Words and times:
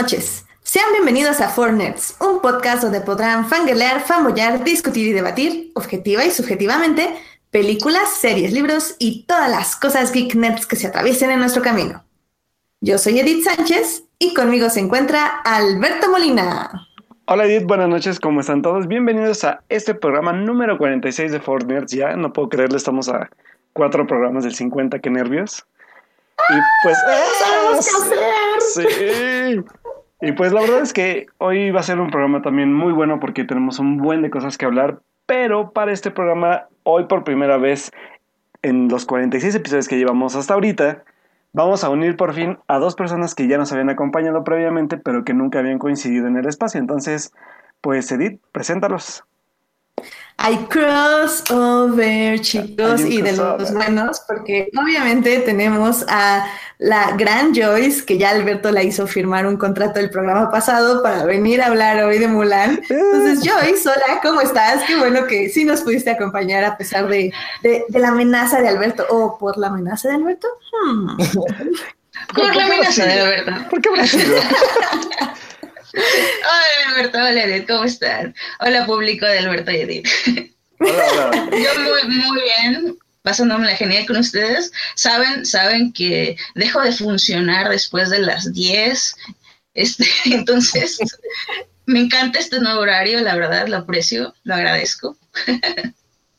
Noches. 0.00 0.46
Sean 0.62 0.92
bienvenidos 0.92 1.40
a 1.40 1.48
Four 1.48 1.72
Nerds, 1.72 2.16
un 2.20 2.40
podcast 2.40 2.84
donde 2.84 3.00
podrán 3.00 3.48
fangirlear, 3.48 4.00
fanboyar, 4.00 4.62
discutir 4.62 5.08
y 5.08 5.12
debatir, 5.12 5.72
objetiva 5.74 6.24
y 6.24 6.30
subjetivamente, 6.30 7.16
películas, 7.50 8.14
series, 8.14 8.52
libros 8.52 8.94
y 9.00 9.24
todas 9.24 9.50
las 9.50 9.74
cosas 9.74 10.12
geek 10.12 10.36
nerds 10.36 10.66
que 10.66 10.76
se 10.76 10.86
atraviesen 10.86 11.32
en 11.32 11.40
nuestro 11.40 11.62
camino. 11.62 12.04
Yo 12.80 12.96
soy 12.96 13.18
Edith 13.18 13.42
Sánchez 13.42 14.04
y 14.20 14.34
conmigo 14.34 14.70
se 14.70 14.78
encuentra 14.78 15.26
Alberto 15.44 16.08
Molina. 16.08 16.86
Hola 17.24 17.46
Edith, 17.46 17.66
buenas 17.66 17.88
noches, 17.88 18.20
¿cómo 18.20 18.38
están 18.38 18.62
todos? 18.62 18.86
Bienvenidos 18.86 19.42
a 19.42 19.64
este 19.68 19.96
programa 19.96 20.32
número 20.32 20.78
46 20.78 21.32
de 21.32 21.42
Nerds. 21.66 21.90
Ya 21.90 22.14
no 22.14 22.32
puedo 22.32 22.48
creerlo, 22.50 22.76
estamos 22.76 23.08
a 23.08 23.28
cuatro 23.72 24.06
programas 24.06 24.44
del 24.44 24.54
50, 24.54 25.00
qué 25.00 25.10
nervios. 25.10 25.66
Y 26.50 26.60
pues... 26.84 26.96
¡Sabemos 27.40 27.88
qué 28.06 28.48
Sí. 28.68 29.64
Y 30.20 30.32
pues 30.32 30.52
la 30.52 30.60
verdad 30.60 30.80
es 30.80 30.92
que 30.92 31.26
hoy 31.38 31.70
va 31.70 31.80
a 31.80 31.84
ser 31.84 32.00
un 32.00 32.10
programa 32.10 32.42
también 32.42 32.74
muy 32.74 32.92
bueno 32.92 33.20
porque 33.20 33.44
tenemos 33.44 33.78
un 33.78 33.98
buen 33.98 34.22
de 34.22 34.30
cosas 34.30 34.58
que 34.58 34.66
hablar, 34.66 35.00
pero 35.26 35.70
para 35.70 35.92
este 35.92 36.10
programa, 36.10 36.66
hoy 36.82 37.04
por 37.04 37.22
primera 37.22 37.56
vez 37.56 37.92
en 38.62 38.88
los 38.88 39.06
46 39.06 39.54
episodios 39.54 39.86
que 39.86 39.96
llevamos 39.96 40.34
hasta 40.34 40.54
ahorita, 40.54 41.04
vamos 41.52 41.84
a 41.84 41.90
unir 41.90 42.16
por 42.16 42.34
fin 42.34 42.58
a 42.66 42.78
dos 42.78 42.96
personas 42.96 43.36
que 43.36 43.46
ya 43.46 43.58
nos 43.58 43.70
habían 43.72 43.90
acompañado 43.90 44.42
previamente, 44.42 44.96
pero 44.96 45.24
que 45.24 45.34
nunca 45.34 45.60
habían 45.60 45.78
coincidido 45.78 46.26
en 46.26 46.36
el 46.36 46.46
espacio. 46.46 46.80
Entonces, 46.80 47.32
pues 47.80 48.10
Edith, 48.10 48.40
preséntalos. 48.50 49.24
Hay 50.40 50.56
crossover, 50.68 52.40
chicos, 52.40 53.00
Hay 53.00 53.18
y 53.18 53.22
de 53.22 53.32
los 53.32 53.72
buenos, 53.72 54.20
porque 54.26 54.68
obviamente 54.80 55.40
tenemos 55.40 56.04
a 56.08 56.46
la 56.78 57.10
gran 57.16 57.52
Joyce, 57.52 58.04
que 58.04 58.18
ya 58.18 58.30
Alberto 58.30 58.70
la 58.70 58.84
hizo 58.84 59.08
firmar 59.08 59.48
un 59.48 59.56
contrato 59.56 59.98
del 59.98 60.10
programa 60.10 60.48
pasado 60.52 61.02
para 61.02 61.24
venir 61.24 61.60
a 61.60 61.66
hablar 61.66 62.04
hoy 62.04 62.18
de 62.18 62.28
Mulan. 62.28 62.80
Entonces, 62.88 63.40
Joyce, 63.40 63.88
hola, 63.88 64.20
¿cómo 64.22 64.40
estás? 64.40 64.84
Qué 64.86 64.94
bueno 64.96 65.26
que 65.26 65.48
sí 65.48 65.64
nos 65.64 65.80
pudiste 65.80 66.10
acompañar 66.10 66.62
a 66.62 66.76
pesar 66.78 67.08
de, 67.08 67.32
de- 67.64 67.84
de 67.88 67.98
la 67.98 68.08
amenaza 68.10 68.60
de 68.60 68.68
Alberto. 68.68 69.04
¿O 69.10 69.36
por 69.38 69.58
la 69.58 69.66
amenaza 69.66 70.08
de 70.08 70.14
Alberto? 70.14 70.46
Hmm. 70.86 71.16
Por 72.32 72.54
la 72.54 72.64
amenaza 72.64 73.04
de 73.06 73.12
Alberto. 73.20 73.52
¿Por 73.70 73.80
qué 73.80 74.06
sido? 74.06 74.36
Hola 75.94 76.90
Alberto, 76.90 77.18
hola 77.18 77.44
Edith, 77.44 77.66
¿cómo 77.66 77.84
están? 77.84 78.34
Hola 78.60 78.84
público 78.86 79.26
de 79.26 79.38
Alberto 79.38 79.70
y 79.70 79.76
Edith. 79.76 80.08
Hola, 80.80 81.04
hola. 81.12 81.48
Yo 81.52 81.80
muy, 81.80 82.16
muy 82.16 82.42
bien, 82.42 82.98
pasándome 83.22 83.66
la 83.66 83.76
genial 83.76 84.06
con 84.06 84.18
ustedes. 84.18 84.70
Saben, 84.94 85.46
saben 85.46 85.92
que 85.92 86.36
dejo 86.54 86.80
de 86.82 86.92
funcionar 86.92 87.68
después 87.68 88.10
de 88.10 88.20
las 88.20 88.52
10. 88.52 89.16
Este, 89.74 90.06
entonces, 90.26 90.98
me 91.86 92.00
encanta 92.00 92.38
este 92.38 92.60
nuevo 92.60 92.80
horario, 92.80 93.20
la 93.20 93.34
verdad, 93.34 93.66
lo 93.68 93.78
aprecio, 93.78 94.34
lo 94.44 94.54
agradezco. 94.54 95.16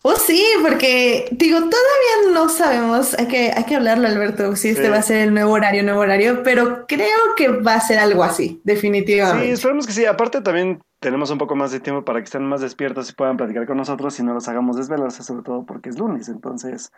Oh, 0.02 0.16
sí, 0.16 0.42
porque 0.61 1.28
digo, 1.31 1.58
todavía 1.58 2.31
no 2.33 2.47
sabemos, 2.47 3.14
hay 3.19 3.28
que, 3.28 3.52
hay 3.52 3.66
que 3.66 3.75
hablarlo, 3.75 4.08
Alberto, 4.08 4.56
si 4.56 4.69
este 4.69 4.86
Sí. 4.86 4.89
va 4.89 4.97
a 4.97 5.02
ser 5.02 5.17
el 5.17 5.33
nuevo 5.33 5.52
horario, 5.52 5.83
nuevo 5.83 6.00
horario, 6.00 6.41
pero 6.41 6.86
creo 6.88 7.36
que 7.36 7.50
va 7.50 7.73
a 7.73 7.81
ser 7.81 8.00
algo 8.00 8.23
así, 8.23 8.47
Sí, 8.47 8.61
definitivamente. 8.64 9.52
esperemos 9.52 9.86
que 9.86 9.91
sí. 9.91 10.06
Aparte 10.06 10.39
también 10.41 10.81
tenemos 11.02 11.31
un 11.31 11.38
poco 11.38 11.56
más 11.58 11.72
de 11.72 11.81
tiempo 11.81 12.06
para 12.06 12.19
que 12.19 12.25
estén 12.25 12.44
más 12.46 12.62
despiertos 12.62 13.09
y 13.09 13.13
puedan 13.13 13.35
platicar 13.35 13.66
con 13.68 13.75
nosotros 13.75 14.18
y 14.19 14.23
no 14.23 14.34
los 14.34 14.47
hagamos 14.47 14.78
desvelarse, 14.78 15.22
sobre 15.22 15.44
todo 15.44 15.66
porque 15.66 15.90
es 15.90 16.00
lunes. 16.00 16.29
Entonces, 16.29 16.91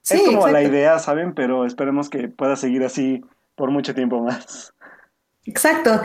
Sí, 0.00 0.14
es 0.14 0.22
como 0.22 0.46
la 0.48 0.60
exacto. 0.60 0.68
idea, 0.76 0.98
¿saben? 0.98 1.34
Pero 1.34 1.66
esperemos 1.66 2.08
que 2.08 2.28
pueda 2.28 2.56
seguir 2.56 2.84
así 2.84 3.22
por 3.54 3.70
mucho 3.70 3.94
tiempo 3.94 4.20
más. 4.22 4.72
Exacto. 5.44 6.00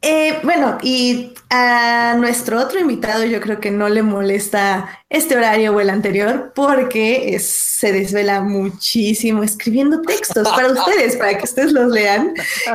Eh, 0.00 0.38
bueno, 0.44 0.78
y 0.80 1.32
a 1.50 2.14
nuestro 2.18 2.60
otro 2.60 2.78
invitado 2.78 3.24
yo 3.24 3.40
creo 3.40 3.58
que 3.58 3.72
no 3.72 3.88
le 3.88 4.02
molesta 4.02 4.88
este 5.10 5.36
horario 5.36 5.74
o 5.74 5.80
el 5.80 5.90
anterior 5.90 6.52
porque 6.54 7.34
es- 7.34 7.48
se 7.48 7.92
desvela 7.92 8.40
muchísimo 8.40 9.42
escribiendo 9.42 10.00
textos 10.02 10.48
para 10.48 10.68
ustedes, 10.68 11.16
para 11.16 11.36
que 11.36 11.44
ustedes 11.44 11.72
los 11.72 11.90
lean. 11.90 12.32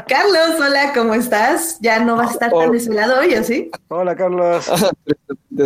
Carlos, 0.08 0.60
hola, 0.60 0.92
¿cómo 0.94 1.14
estás? 1.14 1.78
Ya 1.82 2.00
no 2.00 2.18
vas 2.18 2.30
a 2.32 2.34
estar 2.34 2.52
tan 2.52 2.72
desvelado 2.72 3.20
hoy, 3.20 3.34
¿o 3.36 3.44
sí? 3.44 3.70
Hola, 3.90 4.16
Carlos. 4.16 4.66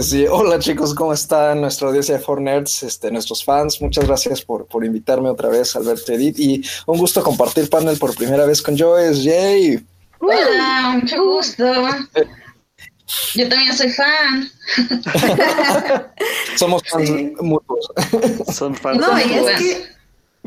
Sí, 0.02 0.26
hola 0.30 0.60
chicos, 0.60 0.94
¿cómo 0.94 1.14
están? 1.14 1.62
Nuestra 1.62 1.88
audiencia 1.88 2.18
de 2.18 2.22
Four 2.22 2.42
Nerds, 2.42 2.84
este, 2.84 3.10
nuestros 3.10 3.42
fans, 3.46 3.82
muchas 3.82 4.06
gracias 4.06 4.42
por, 4.42 4.66
por 4.66 4.84
invitarme 4.84 5.30
otra 5.30 5.48
vez, 5.48 5.78
Alberto 5.78 6.12
Edith, 6.12 6.38
y 6.40 6.62
un 6.88 6.98
gusto 6.98 7.24
compartir 7.24 7.70
panel 7.70 7.98
por 7.98 8.14
primera 8.14 8.46
vez 8.46 8.62
con 8.62 8.78
Joyce, 8.78 9.22
yay. 9.24 9.80
Hola, 10.20 11.00
mucho 11.02 11.24
gusto. 11.24 11.64
Yo 13.36 13.48
también 13.50 13.74
soy 13.76 13.90
fan. 13.92 14.50
Somos 16.58 16.84
fans 16.90 17.08
Sí. 17.08 17.34
mutuos. 17.40 17.88
Son 18.54 18.76
fans. 18.76 19.00
No, 19.00 19.18
y 19.20 19.34
es 19.34 19.58
que 19.58 19.88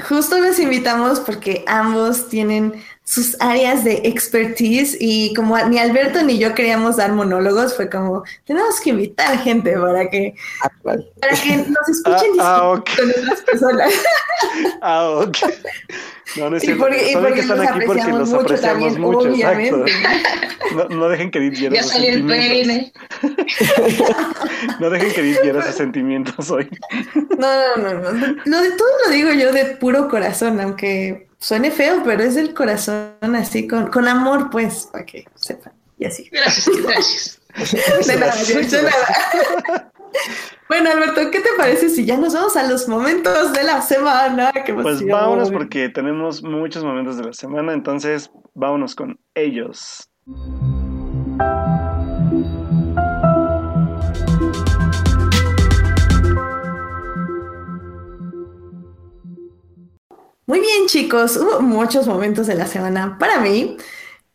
justo 0.03 0.38
los 0.38 0.59
invitamos 0.59 1.20
porque 1.20 1.64
ambos 1.66 2.28
tienen 2.28 2.82
sus 3.10 3.37
áreas 3.41 3.82
de 3.82 4.03
expertise 4.04 4.97
y 5.00 5.34
como 5.34 5.59
ni 5.66 5.81
Alberto 5.81 6.22
ni 6.22 6.38
yo 6.38 6.54
queríamos 6.54 6.97
dar 6.98 7.10
monólogos, 7.12 7.75
fue 7.75 7.91
como, 7.91 8.22
tenemos 8.44 8.78
que 8.81 8.91
invitar 8.91 9.37
gente 9.41 9.76
para 9.76 10.09
que, 10.09 10.32
Ah, 10.62 10.71
vale. 10.84 11.10
para 11.21 11.34
que 11.34 11.56
nos 11.56 11.88
escuchen 11.88 12.31
Ah, 12.38 12.72
ah, 12.76 12.84
con 12.97 13.10
otras 13.10 13.41
personas. 13.43 13.93
Ah, 14.81 15.09
ok. 15.10 15.37
No, 16.37 16.50
no 16.50 16.56
es 16.56 16.65
Y 16.65 16.72
porque, 16.75 17.10
y 17.10 17.10
están 17.10 17.59
los 17.59 17.66
aquí 17.69 17.81
porque 17.84 18.00
apreciamos 18.00 18.19
los 18.21 18.28
mucho 18.31 18.41
apreciamos 18.43 18.82
también, 18.94 19.00
mucho. 19.03 19.19
obviamente. 19.28 19.91
Exacto. 19.91 20.47
No, 20.77 20.84
no 20.88 21.09
dejen 21.09 21.32
que 21.32 21.38
Edith 21.41 21.54
hiera 21.59 21.75
Ya 21.75 21.82
sus 21.82 21.91
salió 21.92 22.10
el 22.10 22.28
sentimientos. 22.28 22.92
No 24.78 24.88
dejen 24.91 25.12
que 25.12 25.21
Edith 25.21 25.38
hiera 25.42 25.66
sus 25.66 25.75
sentimientos 25.75 26.50
hoy. 26.50 26.69
No, 27.37 27.77
no, 27.77 27.94
no, 27.94 28.12
no. 28.12 28.37
Lo 28.44 28.60
de 28.60 28.71
todo 28.71 28.88
lo 29.04 29.10
digo 29.10 29.32
yo 29.32 29.50
de 29.53 29.65
puro 29.65 30.09
corazón, 30.09 30.60
aunque 30.60 31.29
suene 31.40 31.70
feo, 31.70 32.02
pero 32.04 32.22
es 32.22 32.34
del 32.34 32.54
corazón 32.54 33.34
así, 33.34 33.66
con, 33.66 33.88
con 33.88 34.06
amor, 34.06 34.50
pues, 34.50 34.88
para 34.92 35.04
que 35.04 35.24
sepan. 35.34 35.72
Y 35.98 36.04
así. 36.04 36.28
Gracias, 36.30 36.68
gracias. 36.82 37.40
De 38.06 38.16
nada, 38.16 38.34
de 38.34 38.82
nada. 38.82 39.92
Bueno, 40.68 40.90
Alberto, 40.90 41.30
¿qué 41.30 41.40
te 41.40 41.50
parece 41.56 41.88
si 41.88 42.04
ya 42.04 42.16
nos 42.16 42.34
vamos 42.34 42.56
a 42.56 42.64
los 42.64 42.88
momentos 42.88 43.52
de 43.52 43.64
la 43.64 43.82
semana? 43.82 44.52
¡Qué 44.52 44.72
Pues 44.72 45.04
vámonos 45.06 45.50
porque 45.50 45.88
tenemos 45.88 46.42
muchos 46.42 46.84
momentos 46.84 47.16
de 47.16 47.24
la 47.24 47.32
semana, 47.32 47.72
entonces 47.72 48.30
vámonos 48.54 48.94
con 48.94 49.18
ellos. 49.34 50.08
Muy 60.50 60.58
bien, 60.58 60.88
chicos, 60.88 61.36
hubo 61.36 61.60
muchos 61.60 62.08
momentos 62.08 62.48
de 62.48 62.56
la 62.56 62.66
semana 62.66 63.16
para 63.20 63.38
mí, 63.38 63.76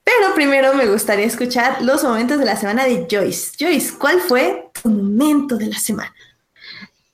pero 0.01 0.33
primero 0.33 0.73
me 0.73 0.85
gustaría 0.85 1.25
escuchar 1.25 1.81
los 1.81 2.05
momentos 2.05 2.39
de 2.39 2.45
la 2.45 2.55
semana 2.55 2.85
de 2.85 3.05
Joyce. 3.11 3.51
Joyce, 3.59 3.97
¿cuál 3.97 4.21
fue 4.21 4.69
tu 4.81 4.87
momento 4.87 5.57
de 5.57 5.65
la 5.65 5.77
semana? 5.77 6.15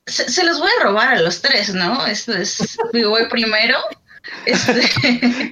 Se, 0.05 0.29
se 0.29 0.43
los 0.43 0.59
voy 0.59 0.69
a 0.79 0.83
robar 0.83 1.15
a 1.15 1.19
los 1.19 1.41
tres, 1.41 1.73
¿no? 1.73 2.05
Esto 2.05 2.33
es, 2.33 2.77
digo, 2.93 3.09
voy 3.09 3.27
primero. 3.27 3.79
Este, 4.45 5.51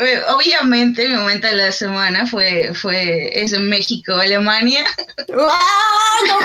obviamente 0.34 1.06
mi 1.06 1.14
momento 1.14 1.46
de 1.46 1.56
la 1.56 1.72
semana 1.72 2.26
fue, 2.26 2.72
fue 2.72 3.38
es 3.38 3.52
en 3.52 3.68
México, 3.68 4.14
Alemania. 4.14 4.86
¡No 5.28 5.50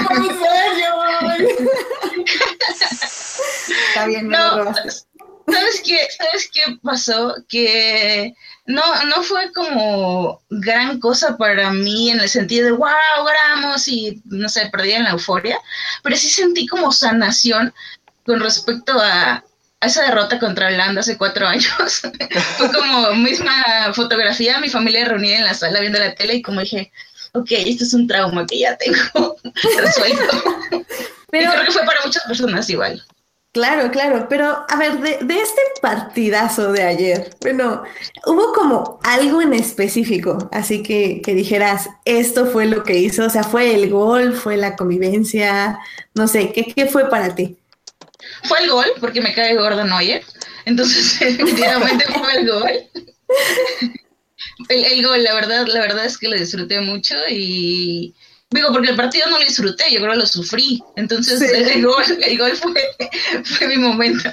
puede 0.09 0.27
ser, 0.27 0.73
Joyce! 1.39 1.69
Está 3.89 4.07
bien, 4.07 4.27
me 4.27 4.37
No, 4.37 4.57
lo 4.57 4.63
robaste. 4.65 5.07
¿Sabes 5.47 5.81
qué? 5.85 5.97
¿Sabes 6.17 6.49
qué 6.53 6.77
pasó? 6.83 7.35
Que 7.47 8.33
no, 8.65 8.83
no 9.05 9.23
fue 9.23 9.51
como 9.53 10.41
gran 10.49 10.99
cosa 10.99 11.37
para 11.37 11.71
mí 11.71 12.11
en 12.11 12.19
el 12.19 12.29
sentido 12.29 12.65
de 12.65 12.71
wow, 12.71 12.89
ganamos 13.25 13.87
y 13.87 14.21
no 14.25 14.49
sé, 14.49 14.67
perdí 14.71 14.91
en 14.91 15.05
la 15.05 15.11
euforia, 15.11 15.57
pero 16.03 16.17
sí 16.17 16.29
sentí 16.29 16.67
como 16.67 16.91
sanación 16.91 17.73
con 18.25 18.41
respecto 18.41 18.99
a, 18.99 19.43
a 19.79 19.87
esa 19.87 20.03
derrota 20.03 20.37
contra 20.37 20.67
Holanda 20.67 20.99
hace 20.99 21.17
cuatro 21.17 21.47
años. 21.47 21.71
fue 22.57 22.71
como 22.71 23.13
misma 23.13 23.93
fotografía, 23.93 24.59
mi 24.59 24.69
familia 24.69 25.05
reunida 25.05 25.37
en 25.37 25.45
la 25.45 25.53
sala 25.53 25.79
viendo 25.79 25.99
la 25.99 26.13
tele 26.13 26.35
y 26.35 26.41
como 26.41 26.59
dije, 26.59 26.91
ok, 27.31 27.51
esto 27.51 27.85
es 27.85 27.93
un 27.93 28.05
trauma 28.05 28.45
que 28.45 28.59
ya 28.59 28.75
tengo 28.75 29.37
resuelto. 29.77 30.43
y 30.71 30.85
Pero, 31.31 31.51
creo 31.51 31.65
que 31.65 31.71
fue 31.71 31.85
para 31.85 31.99
muchas 32.03 32.23
personas 32.23 32.69
igual. 32.69 33.01
Claro, 33.51 33.91
claro, 33.91 34.27
pero 34.29 34.65
a 34.67 34.75
ver, 34.77 34.99
de, 34.99 35.17
de 35.25 35.41
este 35.41 35.61
partidazo 35.81 36.71
de 36.71 36.83
ayer, 36.83 37.35
bueno, 37.41 37.83
hubo 38.25 38.53
como 38.53 38.99
algo 39.03 39.41
en 39.41 39.53
específico, 39.53 40.49
así 40.51 40.83
que, 40.83 41.21
que 41.23 41.33
dijeras, 41.33 41.89
esto 42.05 42.45
fue 42.47 42.65
lo 42.65 42.83
que 42.83 42.97
hizo, 42.97 43.25
o 43.25 43.29
sea, 43.29 43.43
fue 43.43 43.73
el 43.73 43.89
gol, 43.89 44.33
fue 44.33 44.57
la 44.57 44.75
convivencia, 44.75 45.79
no 46.13 46.27
sé, 46.27 46.51
¿qué, 46.51 46.73
qué 46.73 46.85
fue 46.85 47.09
para 47.09 47.35
ti? 47.35 47.57
Fue 48.43 48.59
el 48.63 48.69
gol, 48.69 48.87
porque 48.99 49.21
me 49.21 49.33
cae 49.33 49.55
gordo 49.55 49.83
Neuer. 49.83 50.23
Entonces, 50.65 51.21
efectivamente 51.21 52.05
fue 52.05 52.37
el 52.37 52.49
gol. 52.49 52.71
el, 54.69 54.85
el, 54.85 55.05
gol, 55.05 55.23
la 55.23 55.33
verdad, 55.33 55.65
la 55.67 55.81
verdad 55.81 56.05
es 56.05 56.17
que 56.17 56.27
lo 56.27 56.37
disfruté 56.37 56.81
mucho 56.81 57.15
y 57.29 58.13
digo, 58.51 58.69
porque 58.71 58.89
el 58.89 58.95
partido 58.95 59.29
no 59.29 59.39
lo 59.39 59.45
disfruté, 59.45 59.85
yo 59.91 59.99
creo 59.99 60.11
que 60.11 60.19
lo 60.19 60.25
sufrí. 60.25 60.83
Entonces 60.95 61.41
el, 61.41 61.85
gol, 61.85 62.03
el 62.21 62.37
gol 62.37 62.51
fue, 62.55 62.73
fue 63.43 63.67
mi 63.67 63.77
momento. 63.77 64.29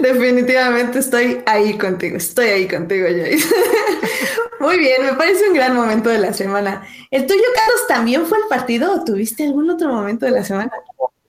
Definitivamente 0.00 0.98
estoy 0.98 1.40
ahí 1.46 1.78
contigo, 1.78 2.16
estoy 2.16 2.46
ahí 2.46 2.68
contigo, 2.68 3.06
Joyce. 3.08 3.48
Muy 4.60 4.78
bien, 4.78 5.04
me 5.04 5.14
parece 5.14 5.48
un 5.48 5.54
gran 5.54 5.74
momento 5.74 6.08
de 6.08 6.18
la 6.18 6.32
semana. 6.32 6.86
¿El 7.10 7.26
tuyo, 7.26 7.42
Carlos, 7.54 7.86
también 7.88 8.26
fue 8.26 8.38
el 8.38 8.44
partido 8.48 8.92
o 8.92 9.04
tuviste 9.04 9.44
algún 9.44 9.70
otro 9.70 9.88
momento 9.88 10.26
de 10.26 10.32
la 10.32 10.44
semana? 10.44 10.72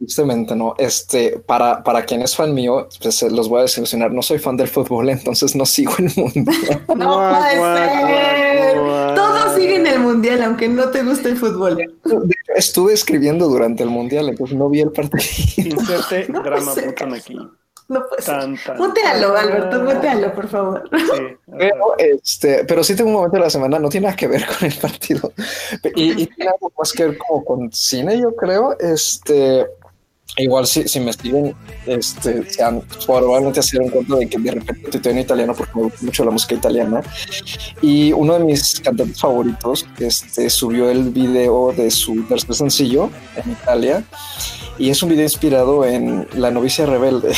Justamente, 0.03 0.53
no. 0.53 0.75
Este, 0.77 1.39
para, 1.39 1.81
para 1.81 2.03
quien 2.03 2.21
es 2.23 2.35
fan 2.35 2.53
mío, 2.53 2.89
pues 3.01 3.23
eh, 3.23 3.31
los 3.31 3.47
voy 3.47 3.59
a 3.59 3.61
desilusionar. 3.61 4.11
No 4.11 4.21
soy 4.21 4.37
fan 4.37 4.57
del 4.57 4.67
fútbol, 4.67 5.09
entonces 5.17 5.55
no 5.55 5.65
sigo 5.65 5.93
el 5.97 6.11
mundial. 6.17 6.83
no 6.95 7.19
puede 7.19 7.77
ser. 7.77 9.15
Todos 9.15 9.55
siguen 9.55 9.87
el 9.87 9.99
mundial, 9.99 10.43
aunque 10.43 10.67
no 10.67 10.89
te 10.89 11.03
guste 11.03 11.29
el 11.29 11.37
fútbol. 11.37 11.77
Estuve 12.53 12.93
escribiendo 12.93 13.47
durante 13.47 13.83
el 13.83 13.89
mundial, 13.89 14.27
entonces 14.27 14.57
no 14.57 14.69
vi 14.69 14.81
el 14.81 14.91
partido. 14.91 15.21
Inserte 15.55 16.25
drama 16.27 16.73
button 16.73 17.13
aquí. 17.13 17.39
No 17.89 18.05
puede 18.07 18.23
tan, 18.23 18.57
Alberto, 19.37 19.83
mutealo, 19.83 20.33
por 20.33 20.47
favor. 20.47 20.89
pero, 21.57 21.97
este, 21.97 22.65
pero 22.65 22.83
sí 22.83 22.95
tengo 22.95 23.09
un 23.09 23.15
momento 23.17 23.37
de 23.37 23.43
la 23.43 23.49
semana, 23.49 23.77
no 23.77 23.89
tiene 23.89 24.05
nada 24.05 24.17
que 24.17 24.27
ver 24.27 24.45
con 24.45 24.67
el 24.67 24.77
partido. 24.77 25.31
Y, 25.95 26.23
y 26.23 26.27
tiene 26.27 26.51
algo 26.51 26.71
más 26.77 26.91
que 26.91 27.07
ver 27.07 27.17
como 27.17 27.43
con 27.45 27.71
cine, 27.71 28.19
yo 28.19 28.35
creo. 28.35 28.77
Este, 28.79 29.65
igual 30.37 30.65
si, 30.65 30.87
si 30.87 30.99
me 30.99 31.13
siguen, 31.13 31.55
este, 31.85 32.49
se 32.49 32.63
han, 32.63 32.81
probablemente 33.05 33.61
se 33.61 33.77
dieron 33.77 33.89
cuenta 33.89 34.15
de 34.15 34.27
que 34.27 34.37
de 34.37 34.51
repente 34.51 34.97
estoy 34.97 35.11
en 35.11 35.19
italiano 35.19 35.53
porque 35.53 35.71
me 35.75 35.83
gusta 35.83 36.05
mucho 36.05 36.25
la 36.25 36.31
música 36.31 36.55
italiana. 36.55 37.01
Y 37.81 38.13
uno 38.13 38.33
de 38.37 38.45
mis 38.45 38.79
cantantes 38.79 39.19
favoritos 39.19 39.85
este, 39.99 40.49
subió 40.49 40.89
el 40.89 41.09
video 41.09 41.73
de 41.73 41.91
su 41.91 42.23
tercer 42.23 42.55
sencillo 42.55 43.09
en 43.35 43.51
Italia. 43.51 44.03
Y 44.77 44.89
es 44.89 45.03
un 45.03 45.09
video 45.09 45.23
inspirado 45.23 45.85
en 45.85 46.27
La 46.33 46.49
novicia 46.49 46.85
rebelde. 46.85 47.33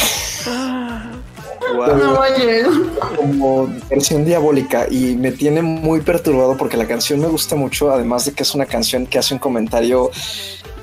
Como 3.17 3.67
versión 3.89 4.23
diabólica. 4.23 4.87
Y 4.89 5.15
me 5.15 5.31
tiene 5.31 5.61
muy 5.61 6.01
perturbado 6.01 6.55
porque 6.55 6.77
la 6.77 6.87
canción 6.87 7.19
me 7.19 7.27
gusta 7.27 7.55
mucho, 7.55 7.91
además 7.91 8.25
de 8.25 8.31
que 8.31 8.43
es 8.43 8.55
una 8.55 8.65
canción 8.65 9.05
que 9.05 9.19
hace 9.19 9.33
un 9.33 9.39
comentario 9.39 10.11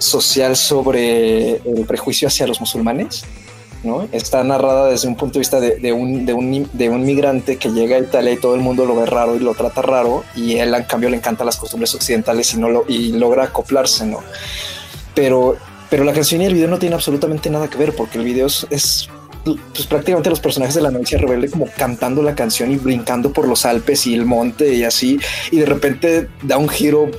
social 0.02 0.56
sobre 0.56 1.56
el 1.56 1.84
prejuicio 1.86 2.28
hacia 2.28 2.46
los 2.46 2.60
musulmanes. 2.60 3.24
¿no? 3.82 4.08
Está 4.12 4.44
narrada 4.44 4.88
desde 4.88 5.08
un 5.08 5.16
punto 5.16 5.34
de 5.34 5.38
vista 5.40 5.58
de, 5.58 5.92
un, 5.92 6.24
de, 6.24 6.32
un, 6.32 6.70
de, 6.72 6.88
un, 6.88 7.04
migrante 7.04 7.56
que 7.56 7.70
llega 7.70 7.96
a 7.96 7.98
Italia 7.98 8.32
y 8.32 8.36
todo 8.36 8.54
el 8.54 8.60
mundo 8.60 8.86
lo 8.86 8.94
ve 8.94 9.06
raro 9.06 9.34
y 9.34 9.40
lo 9.40 9.54
trata 9.54 9.82
raro 9.82 10.22
y 10.36 10.56
él 10.58 10.72
en 10.72 10.84
cambio 10.84 11.10
le 11.10 11.16
encantan 11.16 11.46
las 11.46 11.56
costumbres 11.56 11.92
occidentales 11.94 12.54
y, 12.54 12.58
no 12.58 12.68
lo, 12.68 12.84
y 12.86 13.12
logra 13.12 13.44
acoplarse, 13.44 14.06
¿no? 14.06 14.20
Pero 15.16 15.56
pero 15.92 16.04
la 16.04 16.14
canción 16.14 16.40
y 16.40 16.46
el 16.46 16.54
video 16.54 16.68
no 16.68 16.78
tienen 16.78 16.94
absolutamente 16.94 17.50
nada 17.50 17.68
que 17.68 17.76
ver 17.76 17.94
porque 17.94 18.16
el 18.16 18.24
video 18.24 18.46
es, 18.46 19.10
pues, 19.44 19.86
prácticamente 19.86 20.30
los 20.30 20.40
personajes 20.40 20.74
de 20.74 20.80
la 20.80 20.90
novicia 20.90 21.18
rebelde 21.18 21.50
como 21.50 21.66
cantando 21.76 22.22
la 22.22 22.34
canción 22.34 22.72
y 22.72 22.76
brincando 22.76 23.30
por 23.30 23.46
los 23.46 23.66
Alpes 23.66 24.06
y 24.06 24.14
el 24.14 24.24
monte 24.24 24.72
y 24.72 24.84
así. 24.84 25.20
Y 25.50 25.58
de 25.58 25.66
repente 25.66 26.30
da 26.40 26.56
un 26.56 26.70
giro 26.70 27.10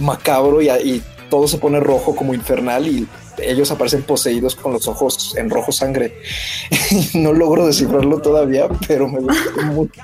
macabro 0.00 0.60
y, 0.60 0.70
y 0.70 1.04
todo 1.28 1.48
se 1.48 1.58
pone 1.58 1.80
rojo 1.80 2.14
como 2.14 2.34
infernal 2.34 2.86
y 2.86 3.06
ellos 3.38 3.70
aparecen 3.70 4.02
poseídos 4.02 4.54
con 4.56 4.72
los 4.72 4.88
ojos 4.88 5.34
en 5.36 5.50
rojo 5.50 5.72
sangre. 5.72 6.20
no 7.14 7.32
logro 7.32 7.66
descifrarlo 7.66 8.20
todavía, 8.20 8.68
pero 8.86 9.08
me 9.08 9.20
gusta 9.20 9.62
mucho. 9.66 10.00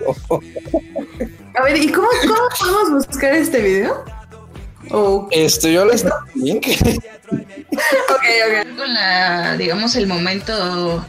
A 1.54 1.64
ver, 1.64 1.76
¿y 1.76 1.88
cómo, 1.90 2.08
cómo 2.22 2.48
podemos 2.58 3.06
buscar 3.06 3.34
este 3.34 3.60
video? 3.60 4.04
Este, 5.30 5.72
yo 5.72 5.84
les 5.86 6.04
link. 6.34 6.66
Con 8.76 8.92
la, 8.92 9.56
digamos, 9.56 9.96
el 9.96 10.06
momento 10.06 11.04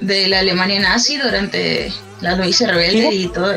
de 0.00 0.28
la 0.28 0.40
Alemania 0.40 0.80
nazi 0.80 1.18
durante 1.18 1.92
la 2.20 2.36
novicia 2.36 2.68
rebelde 2.68 3.14
y 3.14 3.28
todo. 3.28 3.56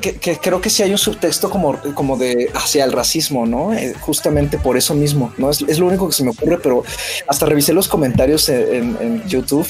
Que, 0.00 0.38
creo 0.38 0.60
que 0.60 0.70
sí 0.70 0.82
hay 0.82 0.92
un 0.92 0.98
subtexto 0.98 1.50
como, 1.50 1.78
como 1.94 2.16
de 2.16 2.50
hacia 2.54 2.84
el 2.84 2.92
racismo, 2.92 3.46
¿no? 3.46 3.72
Eh, 3.72 3.94
justamente 4.00 4.58
por 4.58 4.76
eso 4.76 4.94
mismo, 4.94 5.32
¿no? 5.38 5.50
Es, 5.50 5.78
lo 5.78 5.86
único 5.86 6.08
que 6.08 6.14
se 6.14 6.24
me 6.24 6.30
ocurre, 6.30 6.58
pero 6.58 6.84
hasta 7.26 7.46
revisé 7.46 7.72
los 7.72 7.88
comentarios 7.88 8.48
en, 8.48 9.22
YouTube 9.26 9.66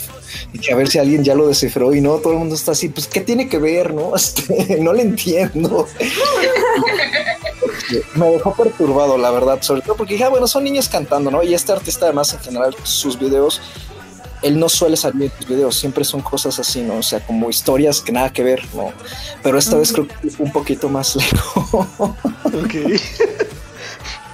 y 0.53 0.59
que 0.59 0.73
a 0.73 0.77
ver 0.77 0.89
si 0.89 0.99
alguien 0.99 1.25
ya 1.25 1.35
lo 1.35 1.49
descifró 1.49 1.95
y 1.95 2.01
no, 2.01 2.17
todo 2.17 2.33
el 2.33 2.39
mundo 2.39 2.55
está 2.55 2.73
así, 2.73 2.89
pues, 2.89 3.07
¿qué 3.07 3.21
tiene 3.21 3.49
que 3.49 3.59
ver, 3.59 3.95
no? 3.95 4.15
Este, 4.21 4.79
no 4.81 4.93
le 4.93 5.03
entiendo. 5.03 5.87
me 8.15 8.31
dejó 8.31 8.55
perturbado, 8.55 9.19
la 9.19 9.31
verdad, 9.31 9.63
sobre 9.63 9.83
todo 9.83 9.97
porque 9.97 10.15
dije, 10.15 10.25
ah, 10.25 10.29
bueno, 10.29 10.47
son 10.47 10.65
niños 10.65 10.89
cantando, 10.89 11.31
¿no? 11.31 11.43
Y 11.43 11.55
este 11.55 11.73
artista, 11.73 12.07
además, 12.07 12.33
en 12.33 12.41
general, 12.41 12.75
sus 12.83 13.19
videos, 13.19 13.61
él 14.43 14.59
no 14.59 14.69
suele 14.69 14.97
salir 14.97 15.25
en 15.25 15.33
sus 15.37 15.49
videos, 15.49 15.77
siempre 15.77 16.05
son 16.05 16.21
cosas 16.21 16.59
así, 16.59 16.83
¿no? 16.83 16.97
O 16.97 17.03
sea, 17.03 17.21
como 17.21 17.51
historias 17.51 18.01
que 18.01 18.13
nada 18.13 18.33
que 18.33 18.43
ver, 18.43 18.63
¿no? 18.75 18.93
Pero 19.43 19.59
esta 19.59 19.77
vez 19.77 19.93
creo 19.93 20.09
que 20.09 20.31
fue 20.31 20.47
un 20.47 20.53
poquito 20.53 20.89
más 20.89 21.17
lejos. 21.17 21.87
ok. 21.99 22.75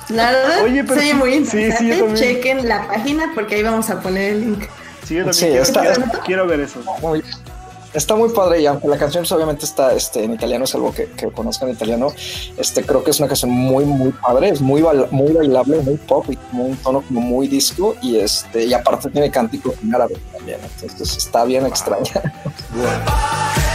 La 0.09 0.31
verdad, 0.31 0.63
Oye, 0.63 0.85
pero 0.85 1.01
sí, 1.01 1.15
muy 1.15 1.35
interesante. 1.35 2.15
Chequen 2.15 2.69
la 2.69 2.87
página 2.87 3.33
porque 3.35 3.57
ahí 3.57 3.63
vamos 3.63 3.91
a 3.91 4.01
poner 4.01 4.35
el 4.35 4.41
link. 4.41 4.65
Sí, 5.05 5.15
yo 5.15 5.25
también 5.25 5.63
quiero, 5.65 6.23
quiero, 6.25 6.47
ver 6.47 6.61
eso. 6.61 6.81
Muy, 7.01 7.23
está 7.97 8.15
muy 8.15 8.29
padre 8.31 8.61
y 8.61 8.67
aunque 8.67 8.89
la 8.89 8.99
canción 8.99 9.23
pues, 9.23 9.33
obviamente 9.33 9.65
está 9.65 9.95
este, 9.95 10.25
en 10.25 10.35
italiano, 10.35 10.65
es 10.65 10.75
algo 10.75 10.93
que, 10.93 11.07
que 11.11 11.31
conozcan 11.31 11.71
italiano, 11.71 12.13
este, 12.57 12.85
creo 12.85 13.03
que 13.03 13.11
es 13.11 13.19
una 13.19 13.29
canción 13.29 13.51
muy, 13.51 13.85
muy 13.85 14.13
padre, 14.13 14.51
es 14.51 14.61
muy, 14.61 14.85
muy 15.11 15.33
bailable, 15.33 15.79
muy 15.81 15.97
pop 15.97 16.27
y 16.29 16.37
como 16.37 16.65
un 16.67 16.77
tono 16.77 17.03
como 17.03 17.21
muy 17.21 17.49
disco. 17.49 17.95
Y, 18.03 18.17
este, 18.17 18.67
y 18.67 18.75
aparte 18.75 19.11
tiene 19.11 19.31
cántico 19.31 19.75
en 19.83 19.95
árabe 19.95 20.17
también, 20.33 20.61
entonces 20.63 21.17
está 21.17 21.45
bien 21.45 21.67
extraña. 21.67 22.05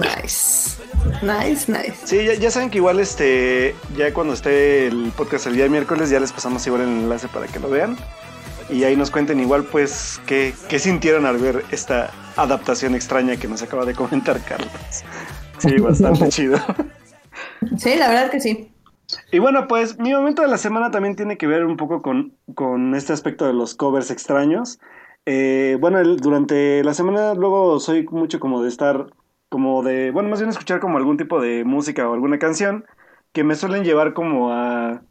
Nice. 0.00 0.49
Nice, 1.22 1.70
nice. 1.70 1.94
Sí, 2.04 2.18
ya, 2.40 2.50
saben 2.50 2.70
que 2.70 2.78
igual 2.78 2.98
este, 2.98 3.74
ya 3.96 4.12
cuando 4.14 4.32
esté 4.32 4.86
el 4.86 5.12
podcast 5.16 5.46
el 5.46 5.54
día 5.54 5.64
de 5.64 5.70
miércoles, 5.70 6.08
ya 6.08 6.18
les 6.18 6.32
pasamos 6.32 6.66
igual 6.66 6.82
el 6.82 6.88
enlace 6.88 7.28
para 7.28 7.46
que 7.46 7.58
lo 7.58 7.68
vean. 7.68 7.96
Y 8.70 8.84
ahí 8.84 8.96
nos 8.96 9.10
cuenten 9.10 9.40
igual 9.40 9.64
pues 9.64 10.20
qué, 10.26 10.54
qué 10.68 10.78
sintieron 10.78 11.26
al 11.26 11.38
ver 11.38 11.64
esta 11.72 12.10
adaptación 12.36 12.94
extraña 12.94 13.36
que 13.36 13.48
nos 13.48 13.62
acaba 13.62 13.84
de 13.84 13.94
comentar 13.94 14.40
Carlos. 14.44 14.70
Sí, 15.58 15.76
bastante 15.78 16.28
chido. 16.28 16.58
Sí, 17.76 17.96
la 17.96 18.08
verdad 18.08 18.30
que 18.30 18.40
sí. 18.40 18.72
Y 19.32 19.40
bueno, 19.40 19.66
pues 19.66 19.98
mi 19.98 20.12
momento 20.12 20.42
de 20.42 20.48
la 20.48 20.56
semana 20.56 20.90
también 20.90 21.16
tiene 21.16 21.36
que 21.36 21.46
ver 21.46 21.64
un 21.64 21.76
poco 21.76 22.00
con, 22.00 22.36
con 22.54 22.94
este 22.94 23.12
aspecto 23.12 23.46
de 23.46 23.52
los 23.52 23.74
covers 23.74 24.10
extraños. 24.10 24.78
Eh, 25.26 25.76
bueno, 25.80 26.02
durante 26.16 26.82
la 26.84 26.94
semana 26.94 27.34
luego 27.34 27.78
soy 27.80 28.06
mucho 28.06 28.40
como 28.40 28.62
de 28.62 28.68
estar 28.68 29.06
como 29.50 29.82
de, 29.82 30.12
bueno, 30.12 30.30
más 30.30 30.38
bien 30.38 30.48
escuchar 30.48 30.80
como 30.80 30.96
algún 30.96 31.18
tipo 31.18 31.40
de 31.40 31.64
música 31.64 32.08
o 32.08 32.14
alguna 32.14 32.38
canción 32.38 32.86
que 33.32 33.44
me 33.44 33.56
suelen 33.56 33.84
llevar 33.84 34.14
como 34.14 34.52
a 34.52 35.02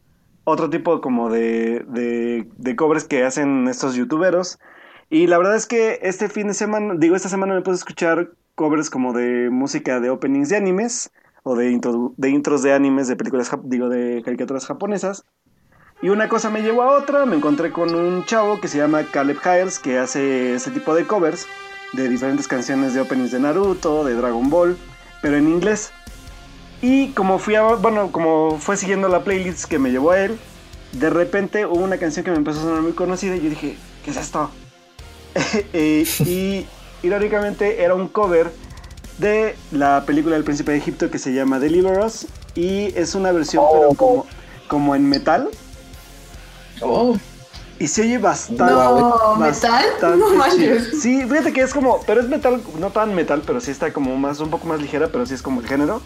otro 0.44 0.70
tipo 0.70 1.00
como 1.00 1.30
de, 1.30 1.84
de, 1.86 2.48
de 2.56 2.76
covers 2.76 3.04
que 3.04 3.22
hacen 3.24 3.68
estos 3.68 3.94
youtuberos. 3.94 4.58
Y 5.10 5.26
la 5.26 5.38
verdad 5.38 5.56
es 5.56 5.66
que 5.66 5.98
este 6.02 6.28
fin 6.28 6.48
de 6.48 6.54
semana, 6.54 6.94
digo, 6.96 7.14
esta 7.14 7.28
semana 7.28 7.54
me 7.54 7.60
puse 7.60 7.74
a 7.74 7.76
escuchar 7.76 8.30
covers 8.54 8.88
como 8.88 9.12
de 9.12 9.50
música 9.50 10.00
de 10.00 10.08
openings 10.08 10.48
de 10.48 10.56
animes 10.56 11.12
o 11.42 11.54
de, 11.54 11.78
de 12.16 12.28
intros 12.30 12.62
de 12.62 12.72
animes 12.72 13.08
de 13.08 13.16
películas, 13.16 13.50
digo, 13.64 13.90
de 13.90 14.22
caricaturas 14.24 14.66
japonesas. 14.66 15.24
Y 16.00 16.08
una 16.08 16.30
cosa 16.30 16.48
me 16.48 16.62
llevó 16.62 16.82
a 16.82 16.96
otra, 16.96 17.26
me 17.26 17.36
encontré 17.36 17.72
con 17.72 17.94
un 17.94 18.24
chavo 18.24 18.58
que 18.58 18.68
se 18.68 18.78
llama 18.78 19.04
Caleb 19.12 19.36
Hires 19.44 19.78
que 19.78 19.98
hace 19.98 20.54
este 20.54 20.70
tipo 20.70 20.94
de 20.94 21.06
covers 21.06 21.46
de 21.92 22.08
diferentes 22.08 22.46
canciones 22.46 22.94
de 22.94 23.00
openings 23.00 23.32
de 23.32 23.40
Naruto, 23.40 24.04
de 24.04 24.14
Dragon 24.14 24.48
Ball, 24.48 24.76
pero 25.22 25.36
en 25.36 25.48
inglés. 25.48 25.92
Y 26.82 27.08
como 27.08 27.38
fui 27.38 27.56
a, 27.56 27.62
bueno, 27.62 28.10
como 28.10 28.58
fue 28.58 28.76
siguiendo 28.76 29.08
la 29.08 29.22
playlist 29.22 29.64
que 29.66 29.78
me 29.78 29.90
llevó 29.90 30.12
a 30.12 30.20
él, 30.20 30.38
de 30.92 31.10
repente 31.10 31.66
hubo 31.66 31.82
una 31.82 31.98
canción 31.98 32.24
que 32.24 32.30
me 32.30 32.38
empezó 32.38 32.60
a 32.60 32.62
sonar 32.62 32.82
muy 32.82 32.92
conocida 32.92 33.36
y 33.36 33.42
yo 33.42 33.50
dije, 33.50 33.76
¿qué 34.04 34.10
es 34.10 34.16
esto? 34.16 34.50
Eh, 35.72 36.04
y 36.26 36.66
irónicamente 37.04 37.84
era 37.84 37.94
un 37.94 38.08
cover 38.08 38.50
de 39.18 39.54
la 39.70 40.04
película 40.04 40.34
del 40.34 40.44
príncipe 40.44 40.72
de 40.72 40.78
Egipto 40.78 41.10
que 41.10 41.18
se 41.18 41.32
llama 41.32 41.60
Deliver 41.60 42.00
Us 42.00 42.26
y 42.56 42.86
es 42.98 43.14
una 43.14 43.30
versión 43.30 43.64
pero 43.72 43.94
como, 43.94 44.26
como 44.66 44.96
en 44.96 45.08
metal. 45.08 45.48
Oh. 46.80 47.16
Y 47.80 47.88
se 47.88 48.02
oye 48.02 48.18
bastante. 48.18 48.62
No, 48.62 49.36
metal. 49.36 49.84
No 50.18 50.44
Sí, 51.00 51.22
fíjate 51.22 51.52
que 51.54 51.62
es 51.62 51.72
como. 51.72 52.02
Pero 52.06 52.20
es 52.20 52.28
metal, 52.28 52.62
no 52.78 52.90
tan 52.90 53.14
metal, 53.14 53.42
pero 53.46 53.58
sí 53.58 53.70
está 53.70 53.90
como 53.90 54.14
más, 54.16 54.38
un 54.40 54.50
poco 54.50 54.68
más 54.68 54.82
ligera, 54.82 55.08
pero 55.08 55.24
sí 55.24 55.32
es 55.32 55.40
como 55.40 55.62
el 55.62 55.66
género. 55.66 56.02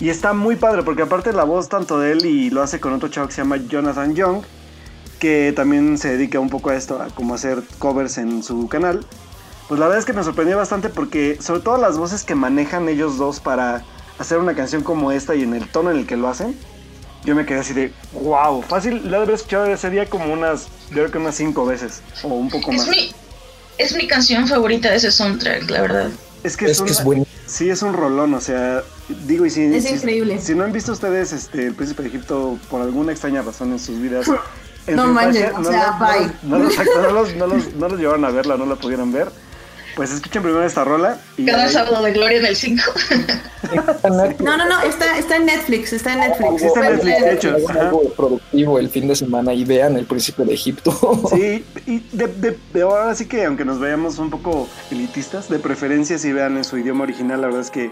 Y 0.00 0.08
está 0.08 0.32
muy 0.32 0.56
padre, 0.56 0.82
porque 0.82 1.02
aparte 1.02 1.34
la 1.34 1.44
voz 1.44 1.68
tanto 1.68 2.00
de 2.00 2.12
él 2.12 2.24
y 2.24 2.48
lo 2.48 2.62
hace 2.62 2.80
con 2.80 2.94
otro 2.94 3.10
chavo 3.10 3.28
que 3.28 3.34
se 3.34 3.42
llama 3.42 3.58
Jonathan 3.58 4.14
Young, 4.14 4.42
que 5.20 5.52
también 5.54 5.98
se 5.98 6.08
dedica 6.08 6.40
un 6.40 6.48
poco 6.48 6.70
a 6.70 6.76
esto, 6.76 7.00
a 7.00 7.08
como 7.08 7.34
hacer 7.34 7.62
covers 7.78 8.16
en 8.16 8.42
su 8.42 8.66
canal. 8.68 9.04
Pues 9.68 9.78
la 9.78 9.86
verdad 9.86 10.00
es 10.00 10.06
que 10.06 10.14
me 10.14 10.24
sorprendió 10.24 10.56
bastante 10.56 10.88
porque 10.88 11.36
sobre 11.42 11.60
todo 11.60 11.76
las 11.76 11.98
voces 11.98 12.24
que 12.24 12.34
manejan 12.34 12.88
ellos 12.88 13.18
dos 13.18 13.38
para 13.38 13.84
hacer 14.18 14.38
una 14.38 14.54
canción 14.54 14.82
como 14.82 15.12
esta 15.12 15.34
y 15.34 15.42
en 15.42 15.52
el 15.52 15.68
tono 15.68 15.90
en 15.90 15.98
el 15.98 16.06
que 16.06 16.16
lo 16.16 16.28
hacen, 16.28 16.56
yo 17.24 17.34
me 17.34 17.46
quedé 17.46 17.60
así 17.60 17.72
de, 17.74 17.92
wow, 18.12 18.62
fácil, 18.62 19.10
la 19.10 19.18
haber 19.18 19.30
escuchado 19.30 19.66
ese 19.66 19.90
día 19.90 20.06
como 20.08 20.32
unas, 20.32 20.66
yo 20.90 20.96
creo 20.96 21.10
que 21.10 21.18
unas 21.18 21.34
cinco 21.36 21.64
veces 21.66 22.02
o 22.22 22.28
un 22.28 22.48
poco 22.50 22.72
más. 22.72 22.82
Es 22.82 22.88
mi, 22.88 23.12
es 23.78 23.94
mi 23.94 24.06
canción 24.08 24.46
favorita 24.48 24.90
de 24.90 24.96
ese 24.96 25.10
soundtrack, 25.12 25.70
la 25.70 25.80
verdad. 25.82 26.10
Es 26.42 26.56
que 26.56 26.64
es, 26.66 26.72
Es 26.72 26.82
que 26.82 26.90
es 26.90 26.96
una- 26.98 27.04
bueno. 27.04 27.26
Sí, 27.46 27.68
es 27.70 27.82
un 27.82 27.92
rolón, 27.92 28.32
o 28.34 28.40
sea, 28.40 28.82
digo, 29.26 29.44
y 29.46 29.50
si, 29.50 29.62
Es 29.64 29.84
si- 29.84 29.90
increíble. 29.94 30.40
si 30.40 30.54
no 30.54 30.64
han 30.64 30.72
visto 30.72 30.92
ustedes 30.92 31.32
este, 31.32 31.66
El 31.66 31.74
Príncipe 31.74 32.02
de 32.02 32.08
Egipto 32.08 32.58
por 32.70 32.80
alguna 32.80 33.12
extraña 33.12 33.42
razón 33.42 33.72
en 33.72 33.78
sus 33.78 34.00
vidas, 34.00 34.26
en 34.86 34.96
No 34.96 35.06
manches, 35.08 35.52
o 35.56 35.62
sea, 35.62 35.92
bye. 36.00 36.32
No, 36.42 36.58
no, 36.58 36.68
no 36.68 37.10
los, 37.12 37.34
no, 37.36 37.46
los, 37.46 37.74
no 37.74 37.88
los 37.88 38.00
llevaron 38.00 38.24
a 38.24 38.30
verla, 38.30 38.56
no 38.56 38.64
la 38.66 38.76
pudieron 38.76 39.12
ver, 39.12 39.28
pues 39.96 40.12
escuchen 40.12 40.42
primero 40.42 40.64
esta 40.64 40.84
rola 40.84 41.18
y 41.36 41.46
Cada 41.46 41.64
ahí- 41.64 41.72
sábado 41.72 42.02
de 42.02 42.12
gloria 42.12 42.38
en 42.38 42.46
el 42.46 42.56
5. 42.56 42.82
No, 44.40 44.56
no, 44.56 44.68
no, 44.68 44.82
está, 44.82 45.18
está 45.18 45.36
en 45.36 45.46
Netflix, 45.46 45.92
está 45.92 46.12
en 46.14 46.20
Netflix. 46.20 46.60
Sí, 46.60 46.66
está 46.66 46.86
en 46.88 46.92
Netflix, 46.96 47.20
de 47.20 47.32
hecho, 47.34 47.48
Hagan 47.50 47.70
ajá. 47.70 47.80
algo 47.88 48.02
productivo 48.14 48.78
el 48.78 48.88
fin 48.88 49.08
de 49.08 49.16
semana 49.16 49.52
y 49.54 49.64
vean 49.64 49.96
El 49.96 50.06
Príncipe 50.06 50.44
de 50.44 50.54
Egipto. 50.54 50.92
Sí, 51.32 51.64
y 51.86 52.00
de, 52.12 52.26
de, 52.26 52.58
de 52.74 52.82
ahora 52.82 53.14
sí 53.14 53.26
que 53.26 53.44
aunque 53.44 53.64
nos 53.64 53.78
veamos 53.80 54.18
un 54.18 54.30
poco 54.30 54.68
elitistas, 54.90 55.48
de 55.48 55.58
preferencia 55.58 56.18
si 56.18 56.32
vean 56.32 56.56
en 56.56 56.64
su 56.64 56.76
idioma 56.78 57.04
original, 57.04 57.40
la 57.40 57.46
verdad 57.46 57.62
es 57.62 57.70
que 57.70 57.90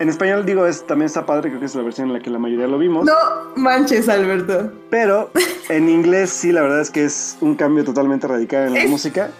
en 0.00 0.08
español 0.08 0.46
digo, 0.46 0.64
es, 0.66 0.86
también 0.86 1.06
está 1.06 1.26
padre, 1.26 1.48
creo 1.48 1.58
que 1.60 1.66
es 1.66 1.74
la 1.74 1.82
versión 1.82 2.06
en 2.08 2.12
la 2.14 2.20
que 2.20 2.30
la 2.30 2.38
mayoría 2.38 2.68
lo 2.68 2.78
vimos. 2.78 3.04
No 3.04 3.12
manches, 3.56 4.08
Alberto. 4.08 4.72
Pero 4.90 5.32
en 5.68 5.88
inglés 5.88 6.30
sí, 6.30 6.52
la 6.52 6.62
verdad 6.62 6.80
es 6.80 6.90
que 6.90 7.04
es 7.04 7.36
un 7.40 7.56
cambio 7.56 7.82
totalmente 7.84 8.28
radical 8.28 8.68
en 8.68 8.74
la 8.74 8.80
Es- 8.84 8.90
música. 8.90 9.30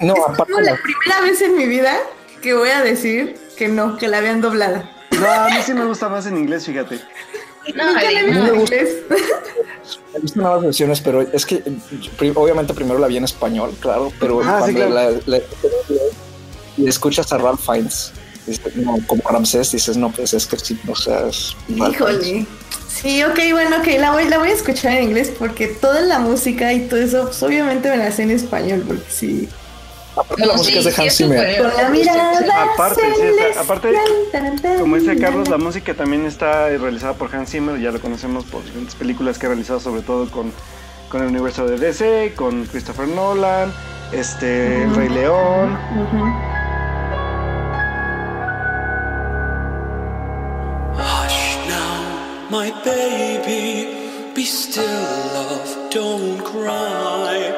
No, 0.00 0.14
Es 0.14 0.22
aparte 0.28 0.52
como 0.52 0.64
la 0.64 0.76
primera 0.76 1.20
vez 1.22 1.40
en 1.42 1.56
mi 1.56 1.66
vida 1.66 1.96
que 2.40 2.54
voy 2.54 2.70
a 2.70 2.82
decir 2.82 3.36
que 3.56 3.68
no, 3.68 3.96
que 3.98 4.08
la 4.08 4.20
vean 4.20 4.40
doblada. 4.40 4.90
No, 5.18 5.28
a 5.30 5.46
mí 5.48 5.56
sí 5.64 5.74
me 5.74 5.84
gusta 5.84 6.08
más 6.08 6.26
en 6.26 6.36
inglés, 6.38 6.66
fíjate. 6.66 7.00
No, 7.74 7.86
Nunca 7.92 8.10
la 8.10 8.22
no. 8.22 8.28
en 8.28 8.44
me 8.44 8.50
gusta. 8.52 8.74
inglés. 8.76 8.96
he 10.14 10.20
visto 10.20 10.40
nuevas 10.40 10.62
versiones, 10.62 11.00
pero 11.00 11.20
es 11.22 11.46
que 11.46 11.62
obviamente 12.34 12.74
primero 12.74 12.98
la 12.98 13.06
vi 13.06 13.18
en 13.18 13.24
español, 13.24 13.74
claro, 13.80 14.12
pero 14.18 14.40
Ah, 14.42 14.62
sí, 14.66 14.72
cuando 14.74 14.86
claro. 14.94 15.20
la, 15.26 15.38
la- 15.38 15.44
y 16.76 16.88
escuchas 16.88 17.32
a 17.32 17.38
Ralph 17.38 17.60
Fiennes, 17.60 18.12
dices, 18.46 18.74
no, 18.76 18.96
como 19.06 19.22
Ramsés, 19.28 19.70
dices, 19.72 19.96
no, 19.96 20.10
pues 20.10 20.32
es 20.34 20.46
que 20.46 20.58
sí, 20.58 20.78
o 20.88 20.96
sea, 20.96 21.28
es. 21.28 21.54
Híjole. 21.68 22.46
Sí, 22.88 23.22
ok, 23.24 23.38
bueno, 23.52 23.76
ok, 23.78 23.86
la 23.98 24.12
voy, 24.12 24.24
la 24.28 24.38
voy 24.38 24.48
a 24.50 24.54
escuchar 24.54 24.92
en 24.96 25.04
inglés 25.04 25.32
porque 25.38 25.66
toda 25.68 26.00
la 26.00 26.18
música 26.18 26.72
y 26.72 26.88
todo 26.88 27.00
eso, 27.00 27.24
pues 27.26 27.42
obviamente 27.42 27.88
me 27.90 27.96
la 27.98 28.10
sé 28.10 28.22
en 28.24 28.30
español, 28.32 28.84
porque 28.86 29.04
sí. 29.10 29.48
Aparte 30.14 30.44
la 30.46 30.52
música 30.54 30.82
sí, 30.82 30.88
es 30.88 30.96
de 30.96 31.02
Hans 31.02 31.16
Zimmer. 31.16 31.62
Aparte, 32.74 33.00
sí, 33.00 33.06
está- 33.08 33.16
celestial, 33.20 33.52
aparte, 33.58 34.78
Como 34.78 34.96
dice 34.96 35.16
Carlos, 35.18 35.48
la 35.48 35.56
música 35.58 35.94
también 35.94 36.26
está 36.26 36.68
realizada 36.68 37.14
por 37.14 37.34
Hans 37.34 37.50
Zimmer, 37.50 37.80
ya 37.80 37.90
lo 37.90 38.00
conocemos 38.00 38.44
por 38.44 38.62
diferentes 38.64 38.94
películas 38.94 39.38
que 39.38 39.46
ha 39.46 39.48
realizado, 39.50 39.80
sobre 39.80 40.02
todo 40.02 40.30
con, 40.30 40.52
con 41.08 41.22
el 41.22 41.28
universo 41.28 41.66
de 41.66 41.78
DC, 41.78 42.34
con 42.36 42.66
Christopher 42.66 43.08
Nolan, 43.08 43.72
este, 44.12 44.82
El 44.82 44.94
Rey 44.94 45.08
León. 45.08 45.78
Ujú. 45.96 46.24
Hush 50.94 51.56
now, 51.68 52.48
my 52.50 52.70
baby, 52.84 54.32
be 54.34 54.44
still, 54.44 54.84
love, 54.84 55.90
don't 55.90 56.44
cry. 56.44 57.50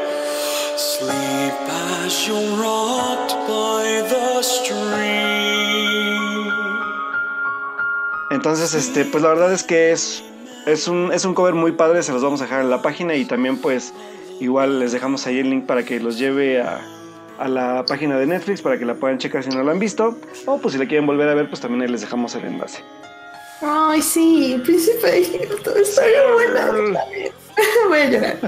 As 2.05 2.27
you're 2.27 2.37
rocked 2.61 3.35
by 3.49 4.03
the 4.11 4.43
stream. 4.43 5.01
Entonces, 8.31 8.75
este, 8.75 9.07
pues 9.07 9.23
la 9.23 9.31
verdad 9.31 9.55
es 9.55 9.63
que 9.63 9.91
es, 9.91 10.23
es, 10.67 10.87
un, 10.87 11.11
es 11.15 11.25
un 11.25 11.33
cover 11.33 11.55
muy 11.55 11.73
padre, 11.73 12.03
se 12.03 12.13
los 12.13 12.23
vamos 12.23 12.43
a 12.43 12.45
dejar 12.45 12.61
en 12.61 12.69
la 12.69 12.83
página 12.83 13.15
y 13.15 13.25
también 13.25 13.57
pues 13.57 13.95
igual 14.39 14.81
les 14.81 14.93
dejamos 14.93 15.27
ahí 15.27 15.39
el 15.39 15.49
link 15.49 15.65
para 15.65 15.83
que 15.85 15.99
los 15.99 16.19
lleve 16.19 16.61
a, 16.61 16.83
a 17.39 17.49
la 17.49 17.87
página 17.87 18.19
de 18.19 18.27
Netflix 18.27 18.61
para 18.61 18.79
que 18.79 18.85
la 18.85 18.97
puedan 18.97 19.17
checar 19.17 19.43
si 19.43 19.49
no 19.49 19.63
la 19.63 19.73
han 19.73 19.79
visto. 19.79 20.19
O 20.45 20.59
pues 20.59 20.75
si 20.75 20.79
la 20.79 20.87
quieren 20.87 21.07
volver 21.07 21.31
a 21.31 21.35
ver, 21.35 21.49
pues 21.49 21.63
también 21.63 21.81
ahí 21.81 21.89
les 21.89 22.03
dejamos 22.03 22.35
el 22.35 22.45
enlace. 22.45 22.85
Ay, 23.63 24.03
sí, 24.03 24.61
Príncipe 24.63 25.11
de 25.11 25.19
Egipto, 25.21 25.75
está 25.75 26.05
bien 26.05 26.23
buena. 26.35 27.01
Voy 27.89 27.99
a 27.99 28.11
llorar. 28.11 28.39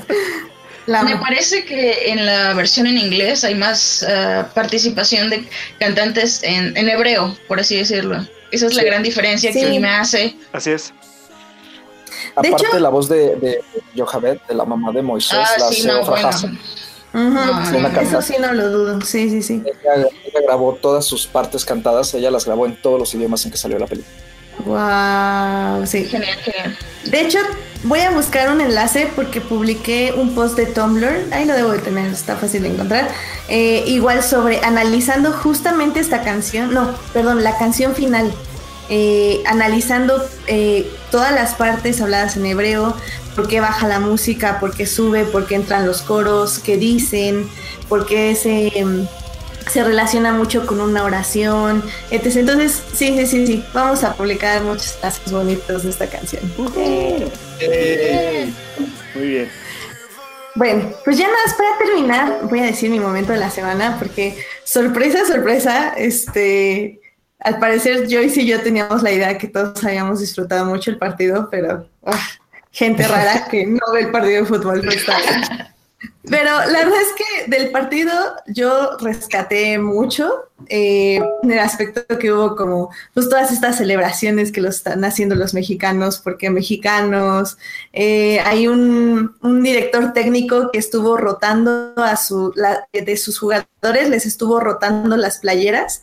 La 0.86 1.02
Me 1.02 1.16
parece 1.16 1.64
que 1.64 2.10
en 2.12 2.24
la 2.24 2.54
versión 2.54 2.86
en 2.86 2.96
inglés 2.98 3.42
hay 3.44 3.54
más 3.56 4.04
ah, 4.08 4.48
participación 4.54 5.30
de 5.30 5.48
cantantes 5.80 6.42
en, 6.44 6.76
en 6.76 6.88
hebreo, 6.88 7.36
por 7.48 7.58
así 7.60 7.76
decirlo. 7.76 8.24
Esa 8.52 8.66
es 8.66 8.74
la 8.74 8.82
Sí. 8.82 8.86
gran 8.86 9.02
diferencia 9.02 9.52
Sí. 9.52 9.60
que 9.60 9.66
a 9.66 9.68
mí 9.70 9.80
me 9.80 9.88
hace. 9.90 10.36
Así 10.52 10.70
es. 10.70 10.92
De 12.40 12.48
Aparte 12.48 12.66
hecho- 12.68 12.78
la 12.78 12.88
voz 12.90 13.08
de, 13.08 13.34
de 13.36 13.60
de 13.94 14.54
la 14.54 14.64
mamá 14.64 14.92
de 14.92 15.02
Moisés, 15.02 15.38
Ah, 15.40 15.48
la 15.58 15.68
sí, 15.72 15.82
bueno. 16.06 16.32
Sí, 16.32 16.46
no. 17.12 18.00
eso 18.00 18.20
sí 18.22 18.34
no 18.38 18.52
lo 18.52 18.68
dudo. 18.70 19.00
Sí, 19.00 19.30
sí, 19.30 19.42
sí. 19.42 19.62
Ella, 19.64 20.06
ella 20.24 20.40
grabó 20.46 20.74
todas 20.74 21.04
sus 21.06 21.26
partes 21.26 21.64
cantadas, 21.64 22.12
ella 22.14 22.30
las 22.30 22.44
grabó 22.44 22.66
en 22.66 22.80
todos 22.80 22.98
los 23.00 23.14
idiomas 23.14 23.44
en 23.46 23.50
que 23.50 23.56
salió 23.56 23.78
la 23.78 23.86
película. 23.86 24.14
Wow, 24.66 25.86
sí. 25.86 26.04
Genial, 26.04 26.36
genial. 26.38 26.76
De 27.04 27.20
hecho, 27.22 27.38
voy 27.86 28.00
a 28.00 28.10
buscar 28.10 28.50
un 28.50 28.60
enlace 28.60 29.08
porque 29.14 29.40
publiqué 29.40 30.12
un 30.16 30.34
post 30.34 30.56
de 30.56 30.66
Tumblr, 30.66 31.32
ahí 31.32 31.44
lo 31.44 31.54
debo 31.54 31.70
de 31.70 31.78
tener, 31.78 32.10
está 32.10 32.36
fácil 32.36 32.62
de 32.62 32.68
encontrar, 32.70 33.08
eh, 33.48 33.84
igual 33.86 34.22
sobre 34.22 34.60
analizando 34.60 35.32
justamente 35.32 36.00
esta 36.00 36.22
canción, 36.22 36.74
no, 36.74 36.94
perdón, 37.12 37.44
la 37.44 37.56
canción 37.58 37.94
final, 37.94 38.32
eh, 38.88 39.42
analizando 39.46 40.22
eh, 40.46 40.90
todas 41.10 41.32
las 41.32 41.54
partes 41.54 42.00
habladas 42.00 42.36
en 42.36 42.46
hebreo, 42.46 42.96
por 43.34 43.48
qué 43.48 43.60
baja 43.60 43.86
la 43.86 44.00
música, 44.00 44.58
por 44.58 44.74
qué 44.74 44.86
sube, 44.86 45.24
por 45.24 45.46
qué 45.46 45.54
entran 45.54 45.86
los 45.86 46.02
coros, 46.02 46.58
qué 46.58 46.76
dicen, 46.76 47.48
por 47.88 48.06
qué 48.06 48.34
se... 48.34 49.06
se 49.68 49.84
relaciona 49.84 50.32
mucho 50.32 50.66
con 50.66 50.80
una 50.80 51.04
oración, 51.04 51.82
etc. 52.10 52.36
Entonces, 52.36 52.82
sí, 52.92 53.16
sí, 53.16 53.26
sí, 53.26 53.46
sí, 53.46 53.64
vamos 53.72 54.04
a 54.04 54.14
publicar 54.14 54.62
muchos 54.62 54.92
pasos 54.92 55.32
bonitos 55.32 55.82
de 55.82 55.90
esta 55.90 56.06
canción. 56.06 56.42
Muy 56.56 56.70
bien. 59.26 59.50
Bueno, 60.54 60.90
pues 61.04 61.18
ya 61.18 61.26
nada 61.26 61.38
más 61.44 61.54
para 61.54 61.78
terminar, 61.78 62.38
voy 62.48 62.60
a 62.60 62.64
decir 62.64 62.90
mi 62.90 62.98
momento 62.98 63.32
de 63.32 63.38
la 63.38 63.50
semana, 63.50 63.98
porque 63.98 64.38
sorpresa, 64.64 65.26
sorpresa, 65.26 65.92
este, 65.98 66.98
al 67.40 67.58
parecer 67.58 68.06
Joyce 68.08 68.40
y 68.40 68.46
yo 68.46 68.62
teníamos 68.62 69.02
la 69.02 69.12
idea 69.12 69.36
que 69.36 69.48
todos 69.48 69.84
habíamos 69.84 70.20
disfrutado 70.20 70.64
mucho 70.64 70.90
el 70.90 70.96
partido, 70.96 71.48
pero 71.50 71.86
ah, 72.06 72.26
gente 72.70 73.06
rara 73.06 73.48
que 73.50 73.66
no 73.66 73.92
ve 73.92 74.00
el 74.00 74.10
partido 74.10 74.42
de 74.42 74.46
fútbol. 74.46 74.80
pues, 74.82 74.96
está. 74.96 75.74
Pero 76.28 76.50
la 76.50 76.78
verdad 76.84 77.00
es 77.00 77.12
que 77.16 77.50
del 77.50 77.70
partido 77.70 78.12
yo 78.46 78.96
rescaté 78.98 79.78
mucho 79.78 80.50
eh, 80.68 81.20
en 81.42 81.50
el 81.52 81.58
aspecto 81.58 82.02
que 82.18 82.32
hubo 82.32 82.56
como 82.56 82.90
pues 83.14 83.28
todas 83.28 83.52
estas 83.52 83.76
celebraciones 83.78 84.50
que 84.52 84.60
lo 84.60 84.68
están 84.68 85.04
haciendo 85.04 85.36
los 85.36 85.54
mexicanos, 85.54 86.18
porque 86.18 86.50
mexicanos, 86.50 87.58
eh, 87.92 88.40
hay 88.40 88.66
un, 88.66 89.36
un 89.40 89.62
director 89.62 90.12
técnico 90.12 90.70
que 90.72 90.80
estuvo 90.80 91.16
rotando 91.16 91.94
a 91.96 92.16
su, 92.16 92.52
la- 92.56 92.88
de 92.92 93.16
sus 93.16 93.38
jugadores, 93.38 94.10
les 94.10 94.26
estuvo 94.26 94.58
rotando 94.60 95.16
las 95.16 95.38
playeras 95.38 96.02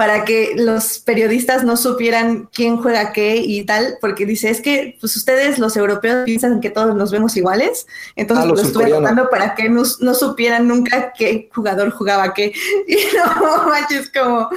para 0.00 0.24
que 0.24 0.52
los 0.56 0.98
periodistas 1.00 1.62
no 1.62 1.76
supieran 1.76 2.48
quién 2.54 2.78
juega 2.78 3.12
qué 3.12 3.36
y 3.36 3.66
tal, 3.66 3.98
porque 4.00 4.24
dice, 4.24 4.48
es 4.48 4.62
que 4.62 4.96
pues 4.98 5.14
ustedes 5.14 5.58
los 5.58 5.76
europeos 5.76 6.24
piensan 6.24 6.62
que 6.62 6.70
todos 6.70 6.96
nos 6.96 7.10
vemos 7.10 7.36
iguales, 7.36 7.86
entonces 8.16 8.46
Ah, 8.46 8.48
los 8.48 8.62
lo 8.62 8.66
estuve 8.66 8.88
rotando 8.88 9.28
para 9.28 9.54
que 9.54 9.68
no, 9.68 9.82
no 10.00 10.14
supieran 10.14 10.66
nunca 10.66 11.12
qué 11.12 11.50
jugador 11.54 11.90
jugaba 11.90 12.32
qué. 12.32 12.50
Y 12.88 12.96
no 13.14 13.68
manches, 13.68 14.10
como 14.10 14.48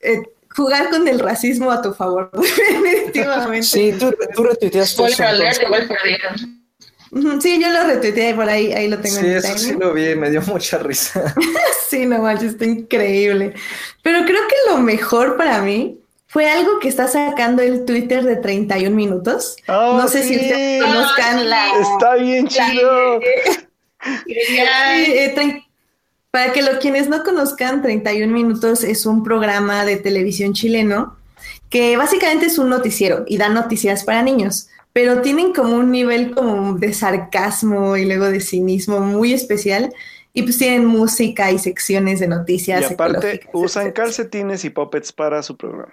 eh, 0.00 0.20
jugar 0.54 0.90
con 0.90 1.08
el 1.08 1.18
racismo 1.18 1.70
a 1.70 1.80
tu 1.80 1.94
favor, 1.94 2.30
definitivamente. 2.82 3.62
Sí, 3.62 3.94
tú, 3.98 4.14
tú 4.36 4.42
igual 5.64 5.88
perdieron. 5.88 6.61
Sí, 7.40 7.60
yo 7.60 7.68
lo 7.68 7.84
retuiteé 7.84 8.34
por 8.34 8.48
ahí, 8.48 8.72
ahí 8.72 8.88
lo 8.88 8.98
tengo 8.98 9.16
Sí, 9.16 9.26
en 9.26 9.32
eso 9.36 9.58
sí 9.58 9.74
lo 9.78 9.92
vi, 9.92 10.14
me 10.14 10.30
dio 10.30 10.40
mucha 10.42 10.78
risa. 10.78 11.34
Sí, 11.88 12.06
no 12.06 12.22
manches, 12.22 12.52
está 12.52 12.64
increíble. 12.64 13.52
Pero 14.00 14.24
creo 14.24 14.40
que 14.48 14.54
lo 14.70 14.78
mejor 14.78 15.36
para 15.36 15.60
mí 15.60 15.98
fue 16.26 16.50
algo 16.50 16.78
que 16.78 16.88
está 16.88 17.06
sacando 17.06 17.60
el 17.60 17.84
Twitter 17.84 18.24
de 18.24 18.36
31 18.36 18.96
minutos. 18.96 19.56
Oh, 19.68 19.98
no 20.00 20.08
sé 20.08 20.22
si 20.22 20.36
ustedes 20.36 20.82
conozcan 20.82 21.40
Ah, 21.40 21.42
la... 21.42 21.80
Está 21.80 22.14
bien 22.14 22.48
chido. 22.48 23.20
Eh, 24.26 25.62
para 26.32 26.52
que 26.52 26.60
lo, 26.60 26.80
quienes 26.80 27.08
no 27.08 27.22
conozcan, 27.22 27.82
31 27.82 28.32
minutos 28.32 28.82
es 28.82 29.06
un 29.06 29.22
programa 29.22 29.84
de 29.84 29.96
televisión 29.96 30.54
chileno 30.54 31.16
que 31.70 31.96
básicamente 31.96 32.46
es 32.46 32.58
un 32.58 32.68
noticiero 32.68 33.24
y 33.28 33.36
da 33.36 33.48
noticias 33.48 34.02
para 34.02 34.22
niños. 34.22 34.66
Pero 34.92 35.22
tienen 35.22 35.52
como 35.52 35.76
un 35.76 35.90
nivel 35.90 36.34
como 36.34 36.74
de 36.74 36.92
sarcasmo 36.92 37.96
y 37.96 38.04
luego 38.04 38.30
de 38.30 38.40
cinismo 38.40 39.00
muy 39.00 39.32
especial. 39.32 39.92
Y 40.34 40.42
pues 40.42 40.56
tienen 40.56 40.86
música 40.86 41.50
y 41.50 41.58
secciones 41.58 42.20
de 42.20 42.28
noticias. 42.28 42.80
Y 42.82 42.94
aparte 42.94 43.42
usan 43.52 43.82
etcétera. 43.82 44.04
calcetines 44.04 44.64
y 44.64 44.70
puppets 44.70 45.12
para 45.12 45.42
su 45.42 45.56
programa. 45.56 45.92